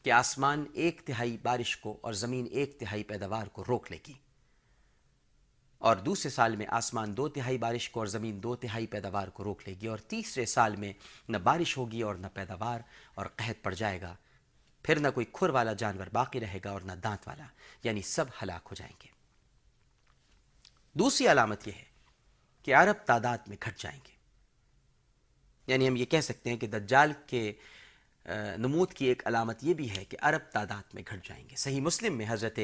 کہ 0.03 0.11
آسمان 0.11 0.65
ایک 0.73 1.01
تہائی 1.05 1.37
بارش 1.43 1.77
کو 1.77 1.97
اور 2.01 2.13
زمین 2.13 2.47
ایک 2.51 2.79
تہائی 2.79 3.03
پیداوار 3.03 3.47
کو 3.47 3.63
روک 3.67 3.91
لے 3.91 3.97
گی۔ 4.07 4.13
اور 5.77 5.95
دوسرے 5.95 6.29
سال 6.29 6.55
میں 6.55 6.65
آسمان 6.69 7.17
دو 7.17 7.27
تہائی 7.27 7.57
بارش 7.57 7.89
کو 7.89 7.99
اور 7.99 8.07
زمین 8.07 8.43
دو 8.43 8.55
تہائی 8.55 8.87
پیداوار 8.87 9.27
کو 9.27 9.43
روک 9.43 9.61
لے 9.67 9.75
گی 9.81 9.87
اور 9.87 9.97
تیسرے 9.97 10.45
سال 10.45 10.75
میں 10.75 10.93
نہ 11.29 11.37
بارش 11.37 11.77
ہوگی 11.77 12.01
اور 12.01 12.15
نہ 12.15 12.27
پیداوار 12.33 12.79
اور 13.15 13.25
قحط 13.25 13.63
پڑ 13.63 13.73
جائے 13.73 14.01
گا۔ 14.01 14.15
پھر 14.83 14.99
نہ 14.99 15.07
کوئی 15.13 15.25
کھر 15.33 15.49
والا 15.49 15.73
جانور 15.73 16.07
باقی 16.13 16.39
رہے 16.39 16.59
گا 16.65 16.71
اور 16.71 16.81
نہ 16.81 16.91
دانت 16.91 17.27
والا 17.27 17.45
یعنی 17.83 18.01
سب 18.01 18.25
ہلاک 18.43 18.67
ہو 18.69 18.75
جائیں 18.75 18.93
گے۔ 19.03 19.07
دوسری 20.93 21.27
علامت 21.27 21.67
یہ 21.67 21.73
ہے 21.73 21.83
کہ 22.63 22.75
عرب 22.75 23.05
تعداد 23.05 23.37
میں 23.47 23.57
گھٹ 23.65 23.79
جائیں 23.79 23.99
گے۔ 24.07 24.11
یعنی 25.67 25.87
ہم 25.87 25.95
یہ 25.95 26.05
کہہ 26.05 26.21
سکتے 26.21 26.49
ہیں 26.49 26.57
کہ 26.57 26.67
دجال 26.67 27.13
کے 27.27 27.53
نمود 28.57 28.93
کی 28.93 29.05
ایک 29.05 29.27
علامت 29.27 29.63
یہ 29.63 29.73
بھی 29.73 29.97
ہے 29.97 30.05
کہ 30.05 30.17
عرب 30.21 30.51
تعداد 30.51 30.93
میں 30.93 31.03
گھٹ 31.09 31.27
جائیں 31.27 31.49
گے۔ 31.49 31.55
صحیح 31.55 31.81
مسلم 31.81 32.17
میں 32.17 32.25
حضرت 32.29 32.59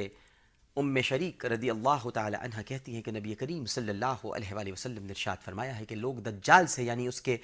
ام 0.75 1.01
شریک 1.01 1.45
رضی 1.45 1.69
اللہ 1.69 2.09
تعالی 2.09 2.37
عنہ 2.41 2.61
کہتی 2.61 2.95
ہیں 2.95 3.01
کہ 3.01 3.11
نبی 3.11 3.35
کریم 3.35 3.65
صلی 3.65 3.89
اللہ 3.89 4.25
علیہ 4.25 4.53
وآلہ 4.53 4.71
وسلم 4.71 5.03
نے 5.03 5.09
ارشاد 5.09 5.37
فرمایا 5.45 5.79
ہے 5.79 5.85
کہ 5.85 5.95
لوگ 5.95 6.15
دجال 6.15 6.67
سے 6.67 6.83
یعنی 6.83 7.07
اس 7.07 7.21
کے 7.21 7.37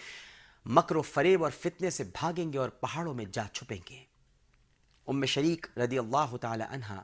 مکر 0.66 0.96
و 0.96 1.02
فریب 1.02 1.44
اور 1.44 1.52
فتنے 1.52 1.90
سے 1.90 2.04
بھاگیں 2.04 2.54
گے 2.54 2.58
اور 2.58 2.70
پہاڑوں 2.70 3.14
میں 3.14 3.26
جا 3.26 3.44
چھپیں 3.54 3.80
گے۔ 3.90 4.04
ام 5.08 5.26
شریک 5.26 5.68
رضی 5.78 5.98
اللہ 6.00 6.36
تعالی 6.42 6.64
عنہ 6.70 7.02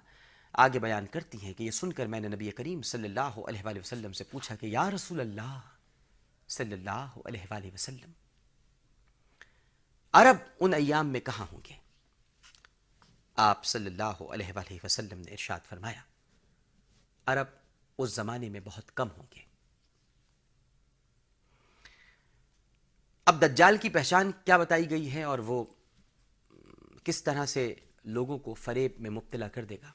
آگے 0.54 0.80
بیان 0.80 1.06
کرتی 1.12 1.38
ہیں 1.42 1.54
کہ 1.54 1.64
یہ 1.64 1.72
سن 1.72 1.94
کر 1.94 2.06
میں 2.06 2.20
نے 2.20 2.28
نبی 2.28 2.52
کریم 2.52 2.82
صلی 2.82 3.08
اللہ 3.08 3.40
علیہ 3.48 3.62
وآلہ 3.66 3.80
وسلم 3.80 4.14
سے 4.14 4.24
پوچھا 4.24 4.56
کہ 4.56 4.66
یا 4.66 4.90
رسول 4.92 5.20
اللہ 5.20 5.60
صلی 6.50 6.74
اللہ 6.74 7.18
علیہ 7.26 7.46
وآلہ 7.52 7.74
وسلم، 7.74 8.12
عرب 10.14 10.38
ان 10.60 10.74
ایام 10.74 11.08
میں 11.08 11.20
کہاں 11.20 11.46
ہوں 11.52 11.60
گے؟ 11.70 11.74
آپ 13.38 13.66
صلی 13.66 13.86
اللہ 13.86 14.22
علیہ 14.30 14.52
وآلہ 14.56 14.78
وسلم 14.84 15.20
نے 15.20 15.32
ارشاد 15.32 15.60
فرمایا، 15.70 16.02
عرب 17.28 17.48
اس 18.00 18.14
زمانے 18.16 18.50
میں 18.50 18.60
بہت 18.66 18.96
کم 18.96 19.08
ہوں 19.18 19.26
گے۔ 19.36 19.42
اب 23.28 23.42
دجال 23.42 23.78
کی 23.78 23.90
پہچان 23.90 24.32
کیا 24.46 24.58
بتائی 24.58 24.90
گئی 24.90 25.14
ہے 25.14 25.24
اور 25.24 25.40
وہ 25.40 25.64
کس 27.04 27.24
طرح 27.24 27.46
سے 27.46 27.74
لوگوں 28.08 28.38
کو 28.38 28.54
فریب 28.54 28.92
میں 29.00 29.10
مبتلا 29.10 29.48
کر 29.48 29.66
دے 29.66 29.78
گا۔ 29.82 29.92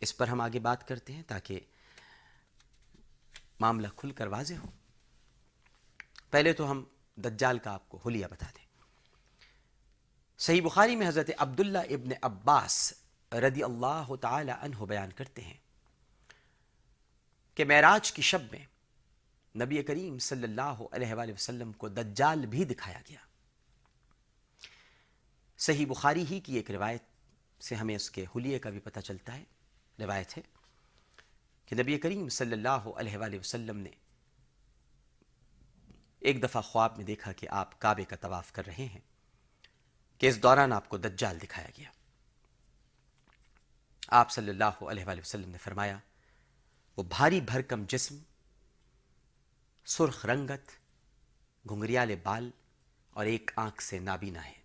اس 0.00 0.16
پر 0.16 0.28
ہم 0.28 0.40
آگے 0.40 0.58
بات 0.58 0.88
کرتے 0.88 1.12
ہیں 1.12 1.22
تاکہ 1.22 1.60
معاملہ 3.60 3.88
کھل 3.96 4.10
کر 4.10 4.26
واضح 4.26 4.54
ہو۔ 4.54 4.70
پہلے 6.30 6.52
تو 6.52 6.70
ہم 6.70 6.84
دجال 7.16 7.58
کا 7.58 7.70
آپ 7.70 7.88
کو 7.88 7.98
حلیہ 8.06 8.26
بتا 8.30 8.46
دیں۔ 8.46 8.62
صحیح 10.38 10.62
بخاری 10.62 10.96
میں 10.96 11.08
حضرت 11.08 11.30
عبداللہ 11.38 11.78
ابن 11.78 12.10
عباس 12.22 12.92
رضی 13.32 13.62
اللہ 13.62 14.14
تعالی 14.20 14.52
عنہ 14.60 14.84
بیان 14.84 15.12
کرتے 15.12 15.42
ہیں 15.42 15.56
کہ 17.54 17.64
معراج 17.64 18.12
کی 18.12 18.22
شب 18.22 18.42
میں 18.52 18.66
نبی 19.64 19.82
کریم 19.82 20.18
صلی 20.18 20.42
اللہ 20.42 20.82
علیہ 20.92 21.14
وآلہ 21.14 21.32
وسلم 21.32 21.72
کو 21.72 21.88
دجال 21.88 22.46
بھی 22.46 22.64
دکھایا 22.64 23.00
گیا۔ 23.08 23.18
صحیح 25.58 25.86
بخاری 25.86 26.24
ہی 26.30 26.40
کی 26.40 26.54
ایک 26.54 26.70
روایت 26.70 27.02
سے 27.62 27.74
ہمیں 27.74 27.94
اس 27.96 28.10
کے 28.10 28.24
حلیے 28.36 28.58
کا 28.58 28.70
بھی 28.70 28.80
پتہ 28.80 29.00
چلتا 29.00 29.34
ہے، 29.34 29.44
روایت 29.98 30.36
ہے 30.36 30.42
کہ 31.66 31.76
نبی 31.76 31.98
کریم 31.98 32.28
صلی 32.28 32.52
اللہ 32.52 32.68
علیہ 32.68 33.16
وآلہ 33.16 33.38
وسلم 33.38 33.78
نے 33.78 33.90
ایک 36.18 36.42
دفعہ 36.42 36.60
خواب 36.62 36.96
میں 36.96 37.04
دیکھا 37.04 37.32
کہ 37.32 37.48
آپ 37.50 37.80
کعبے 37.80 38.04
کا 38.04 38.16
طواف 38.16 38.52
کر 38.52 38.66
رہے 38.66 38.86
ہیں 38.86 39.00
کہ 40.18 40.26
اس 40.26 40.42
دوران 40.42 40.72
آپ 40.72 40.88
کو 40.88 40.98
دجال 40.98 41.38
دکھایا 41.42 41.68
گیا۔ 41.78 41.90
آپ 44.08 44.30
صلی 44.30 44.50
اللہ 44.50 44.82
علیہ 44.82 45.04
وآلہ 45.04 45.20
وسلم 45.20 45.50
نے 45.50 45.58
فرمایا، 45.58 45.98
وہ 46.96 47.02
بھاری 47.02 47.40
بھرکم 47.40 47.84
جسم، 47.88 48.18
سرخ 49.84 50.26
رنگت 50.26 50.70
گھنگریال 51.68 52.14
بال 52.22 52.50
اور 53.10 53.26
ایک 53.26 53.50
آنکھ 53.56 53.82
سے 53.82 53.98
نابینا 53.98 54.44
ہے۔ 54.44 54.61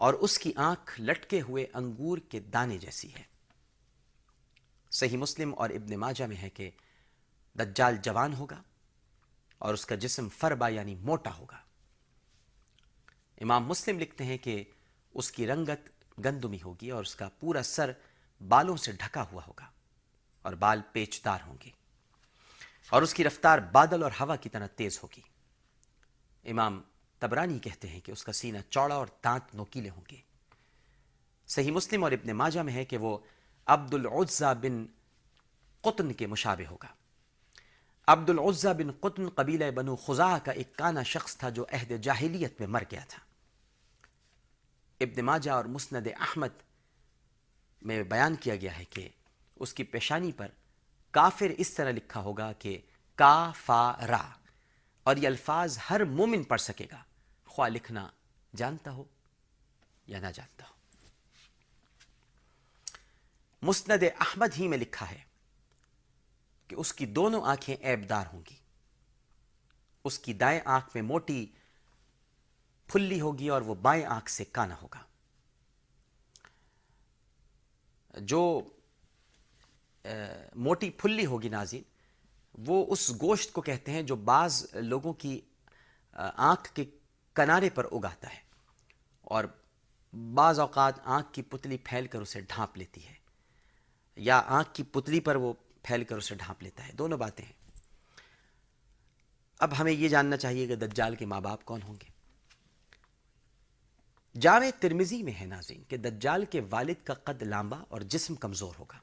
اور 0.00 0.14
اس 0.14 0.38
کی 0.38 0.52
آنکھ 0.56 1.00
لٹکے 1.00 1.40
ہوئے 1.40 1.66
انگور 1.74 2.18
کے 2.18 2.40
دانے 2.40 2.78
جیسی 2.78 3.14
ہے۔ 3.14 3.22
صحیح 4.90 5.16
مسلم 5.16 5.54
اور 5.56 5.70
ابن 5.70 5.96
ماجہ 5.96 6.24
میں 6.24 6.36
ہے 6.36 6.50
کہ 6.50 6.70
دجال 7.58 7.96
جوان 7.96 8.34
ہوگا 8.34 8.62
اور 9.58 9.74
اس 9.74 9.86
کا 9.86 9.94
جسم 9.94 10.28
فربا 10.28 10.68
یعنی 10.68 10.94
موٹا 10.94 11.36
ہوگا۔ 11.36 11.56
امام 13.40 13.66
مسلم 13.66 13.98
لکھتے 13.98 14.24
ہیں 14.24 14.38
کہ 14.38 14.64
اس 15.14 15.32
کی 15.32 15.46
رنگت 15.46 15.80
گندمی 16.24 16.58
ہوگی 16.64 16.90
اور 16.90 17.02
اس 17.02 17.14
کا 17.14 17.28
پورا 17.28 17.62
سر 17.62 17.92
بالوں 18.48 18.76
سے 18.76 18.92
ڈھکا 18.92 19.24
ہوا 19.32 19.42
ہوگا 19.46 19.70
اور 20.42 20.52
بال 20.52 20.80
پیچدار 20.92 21.38
ہوں 21.46 21.56
گے 21.64 21.70
اور 22.90 23.02
اس 23.02 23.14
کی 23.14 23.24
رفتار 23.24 23.58
بادل 23.58 24.02
اور 24.02 24.12
ہوا 24.20 24.36
کی 24.36 24.48
طرح 24.48 24.66
تیز 24.66 24.98
ہوگی۔ 25.02 25.22
امام 26.50 26.82
تبرانی 27.20 27.58
کہتے 27.58 27.88
ہیں 27.88 28.00
کہ 28.00 28.12
اس 28.12 28.24
کا 28.24 28.32
سینہ 28.32 28.58
چوڑا 28.70 28.94
اور 28.94 29.06
دانت 29.24 29.54
نوکیلے 29.54 29.90
ہوں 29.90 30.02
گے۔ 30.10 30.16
صحیح 31.46 31.70
مسلم 31.70 32.04
اور 32.04 32.12
ابن 32.12 32.32
ماجہ 32.32 32.60
میں 32.60 32.72
ہے 32.72 32.84
کہ 32.84 32.96
وہ 32.96 33.18
عبد 33.66 33.94
العزا 33.94 34.52
بن 34.52 34.86
قطن 35.80 36.12
کے 36.12 36.26
مشابہ 36.26 36.70
ہوگا۔ 36.70 36.88
عبد 38.06 38.30
العزا 38.30 38.72
بن 38.72 38.92
قطن 38.92 39.28
قبیلہ 39.28 39.70
بنو 39.70 39.96
خزا 39.96 40.38
کا 40.44 40.52
ایک 40.52 40.76
کانا 40.76 41.02
شخص 41.02 41.36
تھا 41.36 41.48
جو 41.48 41.64
عہد 41.72 41.92
جاہلیت 42.02 42.60
میں 42.60 42.68
مر 42.68 42.82
گیا 42.90 43.00
تھا۔ 43.08 43.22
ابن 45.00 45.24
ماجہ 45.24 45.50
اور 45.50 45.64
مسند 45.64 46.06
احمد 46.06 46.62
میں 47.82 48.02
بیان 48.02 48.36
کیا 48.36 48.56
گیا 48.56 48.78
ہے 48.78 48.84
کہ 48.84 49.08
اس 49.56 49.74
کی 49.74 49.84
پیشانی 49.84 50.32
پر 50.32 50.48
کافر 51.10 51.52
اس 51.58 51.70
طرح 51.70 51.90
لکھا 51.90 52.20
ہوگا 52.20 52.52
کہ 52.52 52.78
کا 53.14 53.52
فا 53.64 53.92
را 54.08 54.28
اور 55.02 55.16
یہ 55.16 55.26
الفاظ 55.26 55.78
ہر 55.90 56.04
مومن 56.04 56.42
پڑھ 56.42 56.60
سکے 56.60 56.86
گا۔ 56.92 57.02
خواہ 57.50 57.68
لکھنا 57.68 58.08
جانتا 58.56 58.90
ہو 58.90 59.04
یا 60.06 60.20
نہ 60.20 60.26
جانتا 60.34 60.64
ہو۔ 60.68 60.74
مسند 63.62 64.02
احمد 64.20 64.46
ہی 64.58 64.68
میں 64.68 64.78
لکھا 64.78 65.10
ہے 65.10 65.22
کہ 66.68 66.74
اس 66.74 66.92
کی 66.92 67.06
دونوں 67.06 67.42
آنکھیں 67.42 67.76
عیبدار 67.84 68.26
ہوں 68.32 68.42
گی۔ 68.50 68.56
اس 70.04 70.18
کی 70.18 70.32
دائیں 70.32 70.60
آنکھ 70.64 70.88
میں 70.94 71.02
موٹی 71.02 71.46
پھلی 72.86 73.20
ہوگی 73.20 73.48
اور 73.48 73.62
وہ 73.62 73.74
بائیں 73.74 74.04
آنکھ 74.04 74.30
سے 74.30 74.44
کانا 74.44 74.76
ہوگا۔ 74.82 75.02
جو 78.20 78.70
موٹی 80.54 80.90
پھلی 80.90 81.26
ہوگی 81.26 81.48
ناظرین، 81.48 81.82
وہ 82.58 82.86
اس 82.88 83.10
گوشت 83.10 83.52
کو 83.52 83.60
کہتے 83.60 83.92
ہیں 83.92 84.02
جو 84.02 84.16
بعض 84.16 84.66
لوگوں 84.74 85.12
کی 85.12 85.40
آنکھ 86.34 86.74
کے 86.74 86.84
کنارے 87.34 87.70
پر 87.70 87.84
اگاتا 87.84 88.28
ہے 88.28 88.40
اور 89.20 89.44
بعض 90.34 90.60
اوقات 90.60 90.94
آنکھ 91.04 91.32
کی 91.32 91.42
پتلی 91.42 91.76
پھیل 91.84 92.06
کر 92.06 92.20
اسے 92.20 92.40
ڈھانپ 92.40 92.76
لیتی 92.76 93.06
ہے 93.08 93.14
یا 94.16 94.42
آنکھ 94.46 94.74
کی 94.74 94.82
پتلی 94.82 95.20
پر 95.20 95.36
وہ 95.36 95.52
پھیل 95.82 96.04
کر 96.04 96.16
اسے 96.16 96.34
ڈھانپ 96.34 96.62
لیتا 96.62 96.88
ہے۔ 96.88 96.92
دونوں 96.92 97.18
باتیں 97.18 97.44
ہیں۔ 97.44 97.52
اب 99.58 99.78
ہمیں 99.78 99.92
یہ 99.92 100.08
جاننا 100.08 100.36
چاہیے 100.36 100.66
کہ 100.66 100.76
دجال 100.76 101.16
کے 101.16 101.26
ماں 101.26 101.40
باپ 101.40 101.64
کون 101.64 101.82
ہوں 101.82 101.94
گے۔ 101.94 102.10
جامع 104.40 104.66
ترمزی 104.80 105.22
میں 105.22 105.32
ہے 105.40 105.46
ناظرین 105.46 105.82
کہ 105.84 105.96
دجال 105.96 106.44
کے 106.44 106.60
والد 106.70 107.04
کا 107.04 107.14
قد 107.14 107.42
لامبا 107.42 107.82
اور 107.88 108.00
جسم 108.00 108.34
کمزور 108.34 108.74
ہوگا 108.78 108.98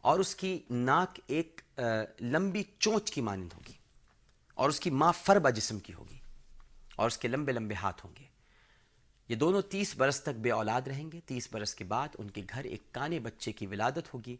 اور 0.00 0.18
اس 0.18 0.34
کی 0.34 0.62
ناک 0.70 1.20
ایک 1.26 1.60
لمبی 2.20 2.62
چونچ 2.78 3.10
کی 3.10 3.20
مانند 3.20 3.52
ہوگی 3.52 3.72
اور 4.54 4.68
اس 4.68 4.80
کی 4.80 4.90
ماں 4.90 5.12
فربا 5.12 5.50
جسم 5.50 5.78
کی 5.78 5.94
ہوگی۔ 5.94 6.15
اور 6.96 7.06
اس 7.06 7.18
کے 7.18 7.28
لمبے 7.28 7.52
لمبے 7.52 7.74
ہاتھ 7.74 8.06
ہوں 8.06 8.12
گے۔ 8.18 8.24
یہ 9.28 9.36
دونوں 9.36 9.62
تیس 9.62 9.96
برس 9.96 10.22
تک 10.22 10.38
بے 10.40 10.50
اولاد 10.50 10.82
رہیں 10.82 11.12
گے۔ 11.12 11.20
تیس 11.26 11.48
برس 11.52 11.74
کے 11.74 11.84
بعد 11.84 12.08
ان 12.18 12.30
کے 12.30 12.42
گھر 12.50 12.64
ایک 12.64 12.92
کانے 12.92 13.18
بچے 13.18 13.52
کی 13.52 13.66
ولادت 13.66 14.14
ہوگی۔ 14.14 14.36